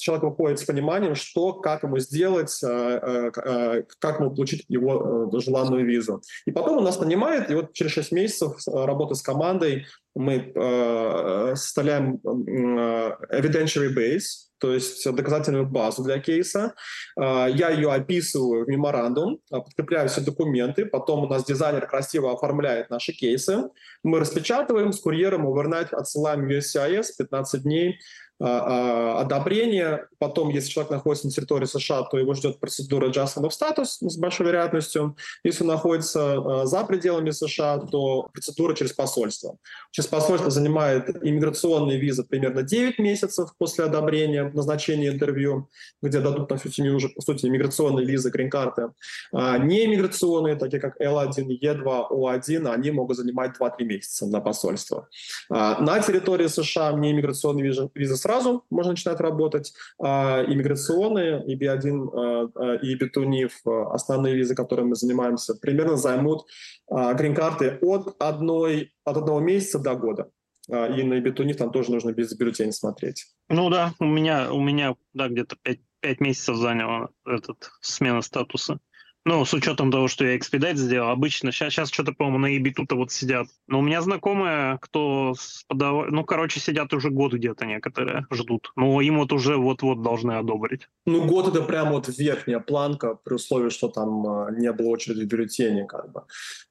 человек 0.00 0.24
выходит 0.24 0.58
с 0.58 0.64
пониманием, 0.64 1.14
что, 1.14 1.54
как 1.54 1.82
ему 1.82 1.98
сделать, 1.98 2.58
как 2.60 4.20
ему 4.20 4.30
получить 4.30 4.64
его 4.68 5.30
желанную 5.32 5.86
визу. 5.86 6.22
И 6.46 6.50
потом 6.50 6.78
он 6.78 6.84
нас 6.84 6.96
понимает, 6.96 7.50
и 7.50 7.54
вот 7.54 7.72
через 7.72 7.92
6 7.92 8.12
месяцев 8.12 8.56
работы 8.66 9.14
с 9.14 9.22
командой 9.22 9.86
мы 10.14 10.52
э, 10.54 11.52
составляем 11.54 12.20
э, 12.24 13.16
evidentiary 13.30 13.94
base, 13.94 14.48
то 14.58 14.74
есть 14.74 15.10
доказательную 15.10 15.66
базу 15.66 16.02
для 16.02 16.18
кейса. 16.18 16.74
Э, 17.16 17.46
я 17.48 17.70
ее 17.70 17.92
описываю 17.92 18.64
в 18.64 18.68
меморандум, 18.68 19.38
э, 19.50 19.56
подкрепляю 19.56 20.08
все 20.08 20.20
документы, 20.20 20.84
потом 20.84 21.24
у 21.24 21.28
нас 21.28 21.44
дизайнер 21.44 21.86
красиво 21.86 22.32
оформляет 22.32 22.90
наши 22.90 23.12
кейсы. 23.12 23.70
Мы 24.02 24.18
распечатываем, 24.18 24.92
с 24.92 25.00
курьером 25.00 25.46
overnight 25.46 25.90
отсылаем 25.92 26.48
USCIS 26.48 27.06
15 27.16 27.62
дней 27.62 28.00
одобрение. 28.40 30.06
Потом, 30.18 30.48
если 30.48 30.70
человек 30.70 30.90
находится 30.90 31.26
на 31.26 31.32
территории 31.32 31.66
США, 31.66 32.02
то 32.02 32.18
его 32.18 32.34
ждет 32.34 32.58
процедура 32.58 33.08
adjustment 33.08 33.48
of 33.48 33.50
status 33.50 33.98
с 34.00 34.16
большой 34.16 34.46
вероятностью. 34.46 35.16
Если 35.44 35.62
он 35.62 35.68
находится 35.68 36.32
а, 36.34 36.66
за 36.66 36.84
пределами 36.84 37.30
США, 37.30 37.78
то 37.78 38.28
процедура 38.32 38.74
через 38.74 38.92
посольство. 38.92 39.56
Через 39.90 40.08
посольство 40.08 40.50
занимает 40.50 41.10
иммиграционная 41.22 41.96
виза 41.96 42.24
примерно 42.24 42.62
9 42.62 42.98
месяцев 42.98 43.50
после 43.58 43.84
одобрения, 43.84 44.50
назначения 44.54 45.08
интервью, 45.08 45.68
где 46.02 46.20
дадут 46.20 46.50
на 46.50 46.56
всю 46.56 46.70
семью 46.70 46.96
уже, 46.96 47.10
по 47.10 47.20
сути, 47.20 47.46
иммиграционные 47.46 48.06
визы, 48.06 48.30
грин-карты. 48.30 48.90
А 49.32 49.58
неиммиграционные, 49.58 50.56
такие 50.56 50.80
как 50.80 51.00
L1, 51.00 51.46
E2, 51.62 52.10
O1, 52.10 52.72
они 52.72 52.90
могут 52.90 53.16
занимать 53.16 53.52
2-3 53.60 53.84
месяца 53.84 54.26
на 54.26 54.40
посольство. 54.40 55.08
А 55.50 55.80
на 55.80 56.00
территории 56.00 56.46
США 56.46 56.92
неиммиграционные 56.92 57.64
визы, 57.64 57.90
визы 57.94 58.16
сразу 58.16 58.29
можно 58.70 58.92
начинать 58.92 59.20
работать, 59.20 59.72
а 60.00 60.44
иммиграционные, 60.46 61.44
EB1 61.46 62.08
а, 62.12 62.50
а, 62.54 62.74
и 62.76 62.96
EB2 62.96 63.24
NIF, 63.26 63.50
а, 63.66 63.94
основные 63.94 64.34
визы, 64.34 64.54
которыми 64.54 64.88
мы 64.88 64.94
занимаемся, 64.94 65.54
примерно 65.54 65.96
займут 65.96 66.46
грин-карты 66.88 67.78
от, 67.82 68.16
одной, 68.18 68.92
от 69.04 69.16
одного 69.16 69.40
месяца 69.40 69.78
до 69.78 69.94
года. 69.94 70.30
И 70.68 70.72
на 71.02 71.20
EB2 71.20 71.54
там 71.54 71.72
тоже 71.72 71.90
нужно 71.90 72.12
без 72.12 72.36
бюллетень 72.36 72.72
смотреть. 72.72 73.26
Ну 73.48 73.70
да, 73.70 73.94
у 73.98 74.04
меня, 74.04 74.52
у 74.52 74.60
меня 74.60 74.94
да, 75.12 75.28
где-то 75.28 75.56
5, 75.62 75.78
5 76.00 76.20
месяцев 76.20 76.56
заняло 76.56 77.10
этот 77.24 77.70
смена 77.80 78.22
статуса. 78.22 78.78
Ну, 79.26 79.44
с 79.44 79.52
учетом 79.52 79.90
того, 79.90 80.08
что 80.08 80.24
я 80.24 80.36
экспедайт 80.36 80.78
сделал, 80.78 81.10
обычно, 81.10 81.52
сейчас, 81.52 81.74
сейчас 81.74 81.90
что-то, 81.90 82.12
по-моему, 82.12 82.38
на 82.38 82.46
ебиту-то 82.46 82.96
вот 82.96 83.12
сидят. 83.12 83.48
Но 83.66 83.80
у 83.80 83.82
меня 83.82 84.00
знакомые, 84.00 84.78
кто, 84.80 85.34
подав... 85.68 86.08
ну, 86.10 86.24
короче, 86.24 86.58
сидят 86.58 86.92
уже 86.94 87.10
год 87.10 87.34
где-то 87.34 87.66
некоторые, 87.66 88.26
ждут. 88.30 88.72
Но 88.76 89.00
им 89.02 89.18
вот 89.18 89.32
уже 89.32 89.56
вот-вот 89.56 90.02
должны 90.02 90.32
одобрить. 90.32 90.88
Ну, 91.04 91.26
год 91.26 91.48
это 91.48 91.62
прям 91.62 91.90
вот 91.90 92.08
верхняя 92.08 92.60
планка, 92.60 93.14
при 93.14 93.34
условии, 93.34 93.68
что 93.68 93.88
там 93.88 94.26
э, 94.26 94.56
не 94.58 94.72
было 94.72 94.88
очереди 94.88 95.24
в 95.24 95.28
бюллетене, 95.28 95.84
как 95.84 96.10
бы. 96.12 96.22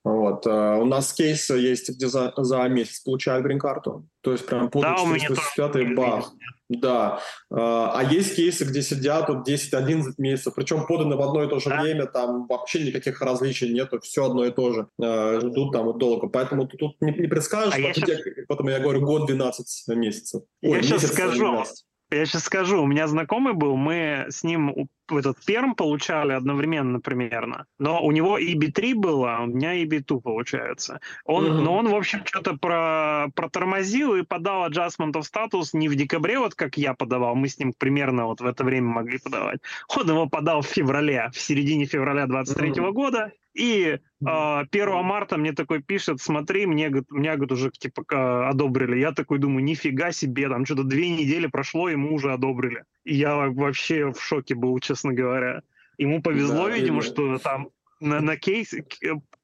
Вот. 0.03 0.47
Э, 0.47 0.77
у 0.81 0.85
нас 0.85 1.13
кейсы 1.13 1.53
есть, 1.53 1.89
где 1.89 2.07
за, 2.07 2.33
за 2.35 2.67
месяц 2.67 3.01
получают 3.01 3.45
грин-карту. 3.45 4.07
То 4.21 4.31
есть 4.31 4.47
прям 4.47 4.71
под 4.71 4.81
да, 4.81 4.95
485 4.95 5.95
бах. 5.95 6.33
Да. 6.69 7.19
А, 7.49 7.93
а 7.95 8.03
есть 8.03 8.35
кейсы, 8.35 8.63
где 8.63 8.81
сидят 8.81 9.27
вот 9.27 9.47
10-11 9.47 10.13
месяцев, 10.19 10.53
причем 10.55 10.85
поданы 10.85 11.15
в 11.15 11.21
одно 11.21 11.43
и 11.43 11.49
то 11.49 11.59
же 11.59 11.69
да. 11.69 11.81
время, 11.81 12.05
там 12.05 12.45
вообще 12.47 12.85
никаких 12.85 13.19
различий 13.21 13.73
нету, 13.73 13.99
все 14.01 14.25
одно 14.25 14.45
и 14.45 14.51
то 14.51 14.71
же. 14.71 14.87
А, 15.01 15.39
ждут 15.39 15.73
там 15.73 15.85
вот 15.85 15.97
долго. 15.97 16.27
Поэтому 16.27 16.67
ты 16.67 16.77
тут 16.77 17.01
не, 17.01 17.11
не 17.11 17.27
предскажешь, 17.27 17.73
а 17.73 17.77
потом, 17.77 17.93
сейчас... 17.93 18.09
я, 18.09 18.31
потом 18.47 18.69
я 18.69 18.79
говорю 18.79 19.01
год 19.01 19.27
12 19.27 19.87
месяцев. 19.95 20.43
Я 20.61 20.77
Ой, 20.77 20.83
сейчас 20.83 21.07
скажу. 21.07 21.39
12. 21.39 21.85
Я 22.11 22.25
сейчас 22.25 22.43
скажу, 22.43 22.81
у 22.81 22.87
меня 22.87 23.07
знакомый 23.07 23.53
был, 23.53 23.75
мы 23.75 24.25
с 24.29 24.43
ним 24.43 24.89
этот 25.17 25.43
перм 25.45 25.75
получали 25.75 26.33
одновременно 26.33 26.99
примерно, 26.99 27.65
но 27.79 28.03
у 28.03 28.11
него 28.11 28.39
EB3 28.39 28.95
было, 28.95 29.37
а 29.37 29.43
у 29.43 29.47
меня 29.47 29.83
EB2 29.83 30.21
получается. 30.21 30.99
Он, 31.25 31.45
mm-hmm. 31.45 31.61
Но 31.61 31.77
он, 31.77 31.87
в 31.89 31.95
общем, 31.95 32.21
что-то 32.25 32.57
про, 32.57 33.27
протормозил 33.35 34.15
и 34.15 34.23
подал 34.23 34.69
adjustment 34.69 35.13
of 35.13 35.23
status 35.23 35.69
не 35.73 35.89
в 35.89 35.95
декабре, 35.95 36.39
вот 36.39 36.55
как 36.55 36.77
я 36.77 36.93
подавал, 36.93 37.35
мы 37.35 37.47
с 37.47 37.57
ним 37.59 37.73
примерно 37.77 38.25
вот 38.25 38.41
в 38.41 38.45
это 38.45 38.63
время 38.63 38.87
могли 38.87 39.19
подавать. 39.19 39.59
Он 39.95 40.07
его 40.07 40.27
подал 40.27 40.61
в 40.61 40.67
феврале, 40.67 41.29
в 41.33 41.39
середине 41.39 41.85
февраля 41.85 42.27
23 42.27 42.69
mm-hmm. 42.69 42.91
года, 42.91 43.31
и 43.53 43.99
э, 44.25 44.63
1 44.71 45.03
марта 45.03 45.37
мне 45.37 45.53
такой 45.53 45.81
пишет, 45.81 46.21
смотри, 46.21 46.65
мне, 46.65 46.89
меня 47.09 47.35
говорит, 47.35 47.51
уже 47.51 47.71
типа 47.71 48.47
одобрили. 48.47 48.99
Я 48.99 49.11
такой 49.11 49.39
думаю, 49.39 49.63
нифига 49.63 50.11
себе, 50.11 50.47
там 50.49 50.65
что-то 50.65 50.83
две 50.83 51.09
недели 51.09 51.47
прошло, 51.47 51.89
ему 51.89 52.13
уже 52.13 52.31
одобрили. 52.31 52.83
Я 53.09 53.35
вообще 53.35 54.11
в 54.11 54.21
шоке 54.21 54.55
был, 54.55 54.77
честно 54.79 55.13
говоря. 55.13 55.63
Ему 55.97 56.21
повезло, 56.21 56.67
да, 56.67 56.75
видимо, 56.75 57.01
или... 57.01 57.07
что 57.07 57.37
там 57.39 57.69
на, 57.99 58.21
на 58.21 58.37
кейс 58.37 58.73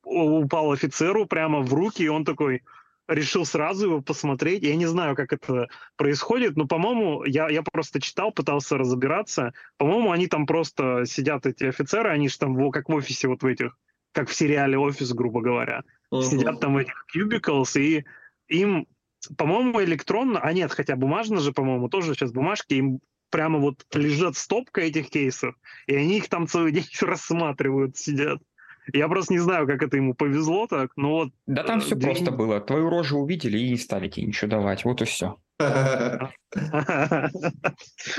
упал 0.03 0.71
офицеру 0.71 1.25
прямо 1.25 1.61
в 1.61 1.73
руки, 1.73 2.03
и 2.03 2.07
он 2.07 2.25
такой 2.25 2.61
решил 3.07 3.45
сразу 3.45 3.87
его 3.87 4.01
посмотреть. 4.01 4.63
Я 4.63 4.75
не 4.75 4.85
знаю, 4.85 5.15
как 5.15 5.33
это 5.33 5.67
происходит, 5.95 6.55
но, 6.55 6.65
по-моему, 6.65 7.23
я, 7.25 7.49
я 7.49 7.61
просто 7.61 8.01
читал, 8.01 8.31
пытался 8.31 8.77
разобираться. 8.77 9.53
По-моему, 9.77 10.11
они 10.11 10.27
там 10.27 10.45
просто 10.45 11.05
сидят, 11.05 11.45
эти 11.45 11.65
офицеры, 11.65 12.09
они 12.09 12.29
же 12.29 12.37
там 12.37 12.71
как 12.71 12.89
в 12.89 12.93
офисе 12.93 13.27
вот 13.27 13.43
в 13.43 13.45
этих 13.45 13.77
как 14.11 14.29
в 14.29 14.33
сериале 14.33 14.77
«Офис», 14.77 15.11
грубо 15.11 15.41
говоря. 15.41 15.83
Uh-huh. 16.09 16.23
Сидят 16.23 16.61
там 16.61 16.75
в 16.75 16.77
этих 16.77 17.05
cubicles, 17.13 17.77
и 17.77 18.05
им, 18.47 18.87
по-моему, 19.37 19.83
электронно, 19.83 20.39
а 20.39 20.53
нет, 20.53 20.71
хотя 20.71 20.95
бумажно 20.95 21.41
же, 21.41 21.51
по-моему, 21.51 21.89
тоже 21.89 22.13
сейчас 22.13 22.31
бумажки, 22.31 22.75
им 22.75 23.01
прямо 23.35 23.59
вот 23.59 23.83
лежат 23.93 24.37
стопка 24.37 24.79
этих 24.79 25.09
кейсов, 25.09 25.55
и 25.87 25.95
они 25.95 26.19
их 26.19 26.29
там 26.29 26.47
целый 26.47 26.71
день 26.71 26.87
рассматривают, 27.01 27.97
сидят. 27.97 28.39
Я 28.93 29.09
просто 29.09 29.33
не 29.33 29.39
знаю, 29.39 29.67
как 29.67 29.83
это 29.83 29.97
ему 29.97 30.13
повезло 30.13 30.67
так, 30.67 30.91
но 30.95 31.09
вот... 31.09 31.29
Да 31.45 31.63
там 31.63 31.81
все 31.81 31.95
день... 31.95 32.11
просто 32.11 32.31
было. 32.31 32.61
Твою 32.61 32.89
рожу 32.89 33.19
увидели 33.19 33.57
и 33.57 33.71
не 33.71 33.77
стали 33.77 34.07
тебе 34.07 34.27
ничего 34.27 34.51
давать. 34.51 34.85
Вот 34.85 35.01
и 35.01 35.05
все. 35.05 35.35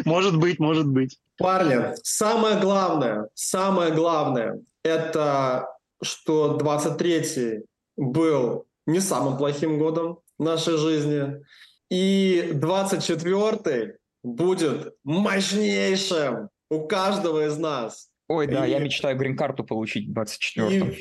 Может 0.04 0.38
быть, 0.38 0.58
может 0.58 0.86
быть. 0.88 1.18
Парни, 1.38 1.94
самое 2.02 2.60
главное, 2.60 3.28
самое 3.34 3.94
главное, 3.94 4.60
это 4.82 5.66
что 6.02 6.58
23-й 6.60 7.64
был 7.96 8.66
не 8.86 9.00
самым 9.00 9.38
плохим 9.38 9.78
годом 9.78 10.18
в 10.38 10.42
нашей 10.42 10.76
жизни, 10.76 11.42
и 11.90 12.50
24-й 12.52 13.96
будет 14.26 14.94
мощнейшим 15.04 16.50
у 16.68 16.86
каждого 16.86 17.46
из 17.46 17.56
нас. 17.58 18.08
Ой, 18.28 18.46
да, 18.48 18.66
и... 18.66 18.70
я 18.70 18.80
мечтаю 18.80 19.16
грин-карту 19.16 19.64
получить 19.64 20.08
в 20.08 20.18
24-м. 20.18 20.94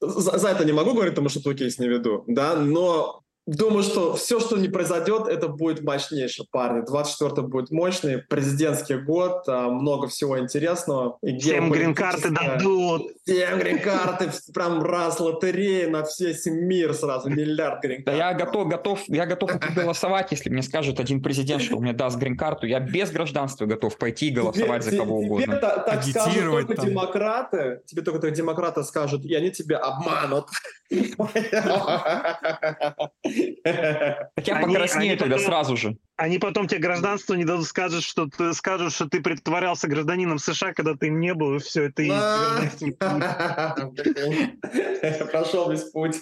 За, 0.00 0.38
за 0.38 0.48
это 0.48 0.64
не 0.64 0.72
могу 0.72 0.94
говорить, 0.94 1.12
потому 1.12 1.28
что 1.28 1.42
твой 1.42 1.56
кейс 1.56 1.78
не 1.78 1.88
веду, 1.88 2.22
да, 2.28 2.54
но 2.54 3.22
Думаю, 3.48 3.82
что 3.82 4.14
все, 4.14 4.40
что 4.40 4.58
не 4.58 4.68
произойдет, 4.68 5.26
это 5.26 5.48
будет 5.48 5.82
мощнейшее, 5.82 6.46
парни. 6.50 6.84
24 6.84 7.46
будет 7.46 7.70
мощный, 7.70 8.18
президентский 8.18 8.96
год, 8.96 9.44
а, 9.48 9.70
много 9.70 10.06
всего 10.08 10.38
интересного. 10.38 11.16
И 11.22 11.38
Всем 11.38 11.70
грин-карты 11.70 12.28
дадут. 12.28 13.10
Всем 13.24 13.58
грин-карты, 13.58 14.30
прям 14.52 14.82
раз 14.82 15.18
лотерея 15.18 15.88
на 15.88 16.04
все 16.04 16.36
мир 16.44 16.92
сразу, 16.92 17.30
миллиард 17.30 17.82
грин-карт. 17.82 18.04
Да 18.04 18.12
я 18.12 18.34
готов, 18.34 18.68
готов, 18.68 19.00
я 19.08 19.24
готов 19.24 19.50
голосовать, 19.74 20.30
если 20.30 20.50
мне 20.50 20.60
скажет 20.60 21.00
один 21.00 21.22
президент, 21.22 21.62
что 21.62 21.78
мне 21.78 21.94
даст 21.94 22.18
грин-карту. 22.18 22.66
Я 22.66 22.80
без 22.80 23.10
гражданства 23.10 23.64
готов 23.64 23.96
пойти 23.96 24.28
и 24.28 24.30
голосовать 24.30 24.84
за 24.84 24.94
кого 24.94 25.20
угодно. 25.20 25.46
Тебе 25.46 25.56
так 25.56 26.04
скажут 26.04 26.44
только 26.44 26.82
демократы, 26.82 27.80
тебе 27.86 28.02
только 28.02 28.30
демократы 28.30 28.82
скажут, 28.82 29.24
и 29.24 29.34
они 29.34 29.50
тебя 29.50 29.78
обманут. 29.78 30.48
Так 33.64 34.46
я 34.46 34.60
покраснею 34.60 35.18
тогда 35.18 35.38
сразу 35.38 35.76
же. 35.76 35.96
Они 36.16 36.38
потом 36.38 36.66
тебе 36.66 36.80
гражданство 36.80 37.34
не 37.34 37.44
дадут, 37.44 37.66
скажут, 37.66 38.02
что 38.02 38.26
ты 38.26 38.52
скажут, 38.52 38.92
что 38.92 39.08
ты 39.08 39.20
притворялся 39.20 39.88
гражданином 39.88 40.38
США, 40.38 40.72
когда 40.72 40.94
ты 40.94 41.08
им 41.08 41.20
не 41.20 41.34
был, 41.34 41.56
и 41.56 41.58
все, 41.58 41.84
это 41.84 42.02
и 42.02 42.08
Прошел 45.30 45.70
весь 45.70 45.84
путь. 45.84 46.16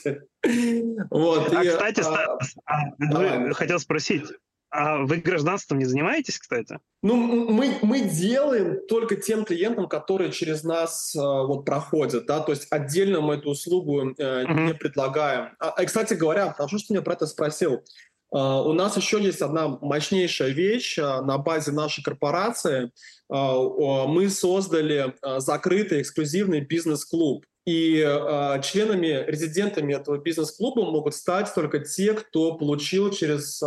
Вот. 1.11 1.53
А, 1.53 1.65
кстати, 1.65 2.03
а, 2.03 2.39
а, 2.67 3.55
хотел 3.55 3.79
спросить, 3.79 4.25
а 4.77 5.05
вы 5.05 5.17
гражданством 5.17 5.79
не 5.79 5.87
занимаетесь, 5.87 6.39
кстати? 6.39 6.79
Ну, 7.03 7.17
мы, 7.17 7.79
мы 7.83 8.01
делаем 8.01 8.87
только 8.89 9.17
тем 9.17 9.45
клиентам, 9.45 9.89
которые 9.89 10.33
через 10.33 10.65
нас 10.65 11.15
э, 11.15 11.19
вот 11.19 11.65
проходят, 11.65 12.27
да, 12.27 12.41
то 12.41 12.53
есть 12.53 12.67
отдельно 12.71 13.21
мы 13.21 13.37
эту 13.37 13.51
услугу 13.51 14.11
э, 14.11 14.13
uh-huh. 14.19 14.67
не 14.67 14.75
предлагаем. 14.75 15.51
А, 15.59 15.83
и, 15.83 15.87
кстати 15.87 16.15
говоря, 16.15 16.53
хорошо, 16.53 16.79
что 16.79 16.93
меня 16.93 17.03
про 17.03 17.15
это 17.15 17.27
спросил. 17.27 17.83
Uh, 18.35 18.65
у 18.65 18.73
нас 18.73 18.97
еще 18.97 19.23
есть 19.23 19.41
одна 19.41 19.69
мощнейшая 19.69 20.51
вещь 20.51 20.99
uh, 20.99 21.21
на 21.23 21.39
базе 21.39 21.71
нашей 21.71 22.03
корпорации. 22.03 22.91
Uh, 23.33 24.09
мы 24.09 24.29
создали 24.29 25.15
закрытый 25.39 26.03
эксклюзивный 26.03 26.61
бизнес-клуб. 26.61 27.47
И 27.67 28.01
э, 28.01 28.63
членами, 28.63 29.25
резидентами 29.27 29.93
этого 29.93 30.19
бизнес-клуба 30.19 30.89
могут 30.89 31.17
стать 31.17 31.53
только 31.53 31.81
те, 31.81 32.13
кто 32.13 32.55
получил 32.55 33.11
через 33.11 33.61
э, 33.61 33.67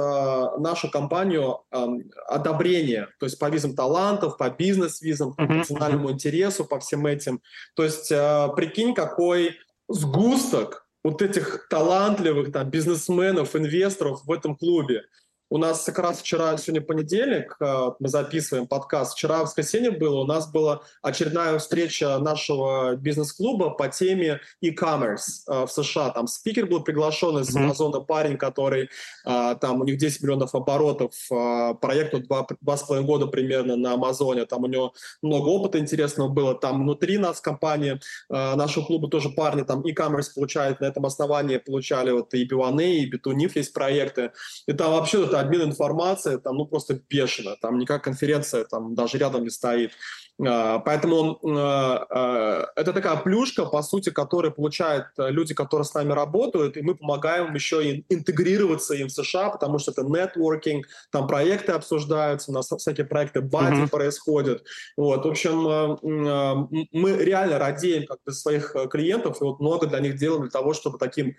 нашу 0.57 0.89
компанию 0.89 1.63
э, 1.69 1.85
одобрение, 2.27 3.09
то 3.19 3.25
есть 3.25 3.37
по 3.37 3.49
визам 3.49 3.75
талантов, 3.75 4.37
по 4.37 4.49
бизнес-визам, 4.49 5.33
по 5.33 5.43
национальному 5.43 6.11
интересу, 6.11 6.63
по 6.63 6.79
всем 6.79 7.05
этим. 7.07 7.41
То 7.75 7.83
есть 7.83 8.09
э, 8.09 8.47
прикинь, 8.55 8.93
какой 8.93 9.57
сгусток 9.89 10.87
вот 11.03 11.21
этих 11.21 11.67
талантливых 11.69 12.53
там 12.53 12.69
бизнесменов, 12.69 13.53
инвесторов 13.57 14.23
в 14.23 14.31
этом 14.31 14.55
клубе. 14.55 15.03
У 15.51 15.57
нас 15.57 15.83
как 15.83 15.97
раз 15.97 16.19
вчера, 16.19 16.55
сегодня 16.57 16.85
понедельник, 16.85 17.57
э, 17.59 17.91
мы 17.97 18.07
записываем 18.07 18.67
подкаст. 18.67 19.13
Вчера 19.13 19.39
в 19.39 19.41
воскресенье 19.45 19.89
было, 19.89 20.19
у 20.19 20.25
нас 20.25 20.51
была 20.51 20.81
очередная 21.01 21.57
встреча 21.57 22.19
нашего 22.19 22.95
бизнес-клуба 22.95 23.71
по 23.71 23.87
теме 23.87 24.41
e-commerce 24.61 25.41
э, 25.47 25.65
в 25.65 25.71
США. 25.71 26.11
Там 26.11 26.27
спикер 26.27 26.67
был 26.67 26.83
приглашен 26.83 27.39
из 27.39 27.55
Амазона, 27.55 27.99
парень, 28.01 28.37
который 28.37 28.89
э, 29.25 29.55
там 29.59 29.81
у 29.81 29.85
них 29.85 29.97
10 29.97 30.21
миллионов 30.21 30.53
оборотов, 30.53 31.13
проекту 31.81 32.19
2,5 32.19 33.01
года 33.01 33.25
примерно 33.25 33.75
на 33.75 33.93
Амазоне. 33.93 34.45
Там 34.45 34.65
у 34.65 34.67
него 34.67 34.93
много 35.23 35.47
опыта 35.47 35.79
интересного 35.79 36.29
было. 36.29 36.53
Там 36.53 36.83
внутри 36.83 37.17
нас 37.17 37.41
компании, 37.41 37.99
нашего 38.29 38.85
клуба 38.85 39.09
тоже 39.09 39.29
парни 39.29 39.63
там 39.63 39.83
e-commerce 39.83 40.27
получают, 40.35 40.79
на 40.79 40.85
этом 40.85 41.05
основании 41.07 41.57
получали 41.57 42.11
вот 42.11 42.33
и 42.35 42.47
B1A, 42.47 42.85
и 42.85 43.11
B2NIF 43.11 43.53
есть 43.55 43.73
проекты. 43.73 44.31
И 44.67 44.73
там 44.73 44.91
вообще 44.91 45.38
обмен 45.39 45.63
информацией, 45.63 46.37
там, 46.37 46.57
ну, 46.57 46.65
просто 46.65 46.99
бешено. 47.09 47.55
Там 47.61 47.77
никак 47.77 48.03
конференция 48.03 48.65
там 48.65 48.95
даже 48.95 49.17
рядом 49.17 49.43
не 49.43 49.49
стоит. 49.49 49.91
А, 50.45 50.79
поэтому 50.79 51.37
а, 51.43 52.05
а, 52.09 52.67
это 52.75 52.93
такая 52.93 53.17
плюшка, 53.17 53.65
по 53.65 53.81
сути, 53.81 54.09
которую 54.09 54.53
получают 54.53 55.07
люди, 55.17 55.53
которые 55.53 55.85
с 55.85 55.93
нами 55.93 56.13
работают, 56.13 56.77
и 56.77 56.81
мы 56.81 56.95
помогаем 56.95 57.47
им 57.47 57.55
еще 57.55 58.03
интегрироваться 58.09 58.93
им 58.93 59.07
в 59.07 59.11
США, 59.11 59.49
потому 59.49 59.79
что 59.79 59.91
это 59.91 60.03
нетворкинг, 60.03 60.87
там 61.11 61.27
проекты 61.27 61.73
обсуждаются, 61.73 62.51
у 62.51 62.53
нас 62.53 62.69
всякие 62.69 63.05
проекты 63.05 63.41
бади 63.41 63.81
mm-hmm. 63.81 63.89
происходят. 63.89 64.63
Вот, 64.95 65.25
в 65.25 65.27
общем, 65.27 65.97
мы 66.01 67.17
реально 67.17 67.59
радеем 67.59 68.05
как 68.05 68.19
бы 68.25 68.31
своих 68.31 68.75
клиентов, 68.89 69.41
и 69.41 69.43
вот 69.43 69.59
много 69.59 69.87
для 69.87 69.99
них 69.99 70.15
делаем 70.15 70.43
для 70.43 70.51
того, 70.51 70.73
чтобы 70.73 70.97
таким 70.97 71.35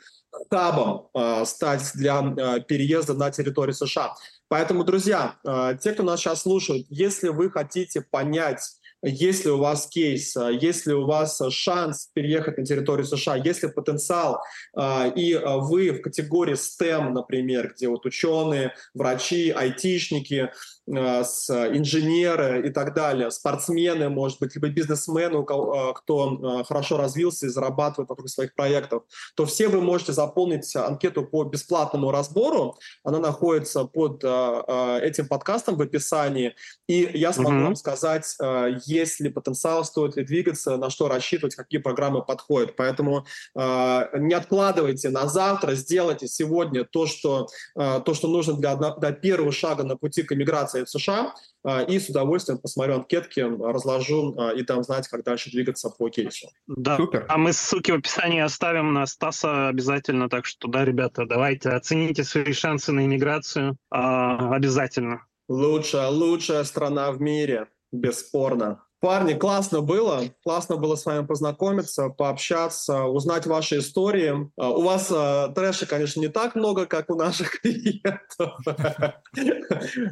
хабом 0.51 1.09
стать 1.47 1.91
для 1.95 2.23
переезда 2.69 3.15
на 3.15 3.31
территорию 3.31 3.75
США. 3.75 4.15
Поэтому, 4.49 4.85
друзья, 4.85 5.37
те, 5.81 5.93
кто 5.93 6.03
нас 6.03 6.21
сейчас 6.21 6.43
слушает, 6.43 6.87
если 6.89 7.29
вы 7.29 7.51
хотите 7.51 8.01
понять, 8.01 8.80
если 9.03 9.49
у 9.49 9.59
вас 9.59 9.87
кейс, 9.87 10.37
а, 10.37 10.51
если 10.51 10.93
у 10.93 11.07
вас 11.07 11.41
шанс 11.51 12.11
переехать 12.13 12.59
на 12.59 12.65
территорию 12.65 13.07
США, 13.07 13.37
если 13.37 13.69
потенциал, 13.69 14.41
а, 14.77 15.07
и 15.09 15.33
а, 15.33 15.57
вы 15.59 15.91
в 15.91 16.03
категории 16.03 16.55
STEM, 16.55 17.11
например, 17.11 17.73
где 17.75 17.89
вот 17.89 18.05
ученые, 18.05 18.75
врачи, 18.95 19.51
айтишники, 19.51 20.51
с 20.91 21.51
инженеры 21.51 22.67
и 22.67 22.71
так 22.71 22.95
далее, 22.95 23.31
спортсмены, 23.31 24.09
может 24.09 24.41
быть, 24.41 24.55
либо 24.57 24.69
бизнесмены, 24.69 25.45
кто 25.45 26.61
э, 26.61 26.65
хорошо 26.65 26.97
развился 26.97 27.47
и 27.47 27.49
зарабатывает 27.49 28.09
вокруг 28.09 28.29
своих 28.29 28.55
проектов, 28.55 29.05
то 29.37 29.47
все 29.47 29.69
вы 29.69 29.81
можете 29.81 30.13
заполнить 30.13 30.75
анкету 30.75 31.25
по 31.25 31.45
бесплатному 31.45 32.11
разбору. 32.11 32.79
Она 33.05 33.19
находится 33.19 33.85
под 33.85 34.25
этим 34.25 35.29
подкастом 35.29 35.77
в 35.77 35.83
описании. 35.83 36.55
И 36.89 37.09
я 37.15 37.33
смогу 37.33 37.57
mm-hmm. 37.57 37.65
вам 37.65 37.77
сказать, 37.77 38.37
есть 38.85 39.21
ли 39.21 39.31
потенциал, 39.31 39.85
стоит 39.85 40.17
ли 40.17 40.25
двигаться, 40.25 40.77
на 40.77 40.91
что 40.91 41.09
рассчитывать, 41.09 41.55
какие 41.55 41.81
программы 41.81 42.25
подходят. 42.25 42.77
Поэтому 42.77 43.27
не 43.55 44.35
откладывайте 44.35 45.11
на 45.11 45.27
завтра, 45.27 45.75
сделайте 45.75 46.27
сегодня 46.27 46.85
то, 46.85 47.07
что, 47.07 47.49
то, 47.75 48.15
что 48.15 48.29
нужно 48.29 48.55
для, 48.55 48.75
для 48.75 49.13
первого 49.13 49.53
шага 49.53 49.85
на 49.85 49.97
пути 49.97 50.23
к 50.23 50.33
эмиграции 50.33 50.80
в 50.85 50.91
США, 50.91 51.35
а, 51.63 51.83
и 51.83 51.99
с 51.99 52.09
удовольствием 52.09 52.59
посмотрю 52.59 52.97
анкетки, 52.97 53.41
разложу 53.41 54.35
а, 54.39 54.53
и 54.53 54.63
там 54.63 54.83
знать, 54.83 55.09
как 55.09 55.25
дальше 55.25 55.51
двигаться 55.51 55.91
по 55.91 56.09
кейсу. 56.09 56.49
Да, 56.67 56.97
Супер. 56.97 57.27
а 57.29 57.37
мы 57.37 57.53
ссылки 57.53 57.91
в 57.91 57.97
описании 57.97 58.41
оставим 58.41 58.93
на 58.93 59.07
Стаса 59.07 59.69
обязательно, 59.69 60.29
так 60.29 60.47
что 60.47 60.69
да, 60.69 60.85
ребята, 60.85 61.27
давайте 61.27 61.71
оцените 61.71 62.25
свои 62.25 62.53
шансы 62.53 62.93
на 62.93 63.05
иммиграцию 63.05 63.77
а, 63.91 64.55
обязательно. 64.55 65.27
Лучшая, 65.49 66.09
лучшая 66.09 66.65
страна 66.65 67.11
в 67.13 67.21
мире, 67.21 67.69
бесспорно. 67.93 68.85
Парни, 69.01 69.33
классно 69.33 69.81
было. 69.81 70.25
Классно 70.43 70.77
было 70.77 70.95
с 70.95 71.07
вами 71.07 71.25
познакомиться, 71.25 72.11
пообщаться, 72.11 73.05
узнать 73.05 73.47
ваши 73.47 73.79
истории. 73.79 74.51
А, 74.59 74.71
у 74.71 74.83
вас 74.83 75.11
а, 75.11 75.49
трэша, 75.49 75.87
конечно, 75.87 76.21
не 76.21 76.29
так 76.29 76.55
много, 76.55 76.85
как 76.85 77.09
у 77.09 77.15
наших 77.15 77.61
клиентов. 77.63 78.59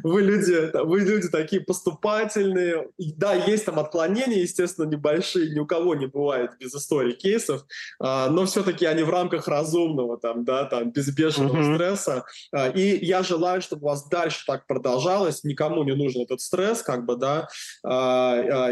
Вы 0.01 0.21
люди, 0.23 0.75
вы 0.83 1.01
люди 1.01 1.27
такие 1.27 1.61
поступательные. 1.61 2.87
Да, 2.97 3.35
есть 3.35 3.65
там 3.65 3.77
отклонения, 3.77 4.41
естественно, 4.41 4.87
небольшие. 4.87 5.53
Ни 5.53 5.59
у 5.59 5.67
кого 5.67 5.93
не 5.93 6.07
бывает 6.07 6.53
без 6.59 6.73
истории 6.73 7.13
кейсов. 7.13 7.65
А, 7.99 8.27
но 8.31 8.47
все-таки 8.47 8.87
они 8.87 9.03
в 9.03 9.11
рамках 9.11 9.47
разумного, 9.47 10.17
там, 10.17 10.43
да, 10.43 10.65
там, 10.65 10.91
без 10.91 11.15
бешеного 11.15 11.75
стресса. 11.75 12.25
И 12.73 12.97
я 13.03 13.21
желаю, 13.21 13.61
чтобы 13.61 13.83
у 13.83 13.89
вас 13.89 14.07
дальше 14.09 14.45
так 14.47 14.65
продолжалось. 14.65 15.43
Никому 15.43 15.83
не 15.83 15.93
нужен 15.93 16.23
этот 16.23 16.41
стресс, 16.41 16.81
как 16.81 17.05
бы, 17.05 17.15
да 17.15 17.47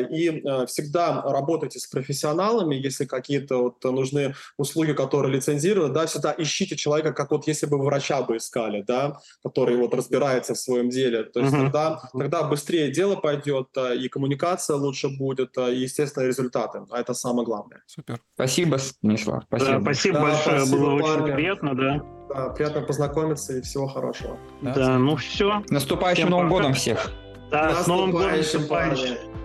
и 0.09 0.29
э, 0.29 0.65
всегда 0.65 1.21
работайте 1.23 1.79
с 1.79 1.87
профессионалами, 1.87 2.75
если 2.75 3.05
какие-то 3.05 3.57
вот 3.57 3.83
нужны 3.83 4.35
услуги, 4.57 4.93
которые 4.93 5.33
лицензируют, 5.33 5.93
да, 5.93 6.05
всегда 6.05 6.33
ищите 6.37 6.75
человека, 6.75 7.13
как 7.13 7.31
вот 7.31 7.47
если 7.47 7.65
бы 7.65 7.77
врача 7.77 8.21
бы 8.21 8.37
искали, 8.37 8.83
да, 8.87 9.19
который 9.43 9.77
вот 9.77 9.93
разбирается 9.93 10.53
в 10.53 10.59
своем 10.59 10.89
деле, 10.89 11.23
то 11.23 11.39
есть 11.39 11.53
uh-huh. 11.53 11.63
тогда, 11.63 12.01
тогда 12.13 12.43
быстрее 12.43 12.91
дело 12.91 13.15
пойдет, 13.15 13.67
э, 13.75 13.95
и 13.97 14.09
коммуникация 14.09 14.75
лучше 14.75 15.09
будет, 15.09 15.57
э, 15.57 15.73
и, 15.73 15.81
естественно, 15.81 16.25
результаты, 16.25 16.81
а 16.89 16.99
это 16.99 17.13
самое 17.13 17.45
главное. 17.45 17.81
Супер. 17.87 18.19
Спасибо, 18.35 18.77
Станислав. 18.77 19.43
Спасибо, 19.47 19.71
да, 19.71 19.81
спасибо 19.81 20.15
да, 20.15 20.21
большое, 20.23 20.59
спасибо, 20.59 20.77
было 20.77 20.99
парни. 20.99 21.23
очень 21.23 21.33
приятно, 21.35 21.75
да. 21.75 22.17
Да, 22.29 22.49
приятно 22.49 22.81
познакомиться 22.81 23.57
и 23.57 23.61
всего 23.61 23.87
хорошего. 23.87 24.37
Да, 24.61 24.73
да 24.73 24.97
ну 24.97 25.15
все. 25.15 25.63
Наступающим 25.69 26.23
Всем 26.23 26.31
Новым 26.31 26.49
пока. 26.49 26.61
годом 26.61 26.73
всех! 26.73 27.11
Да, 27.49 27.81
с 27.81 27.87
Новым 27.87 28.11
годом, 28.11 28.31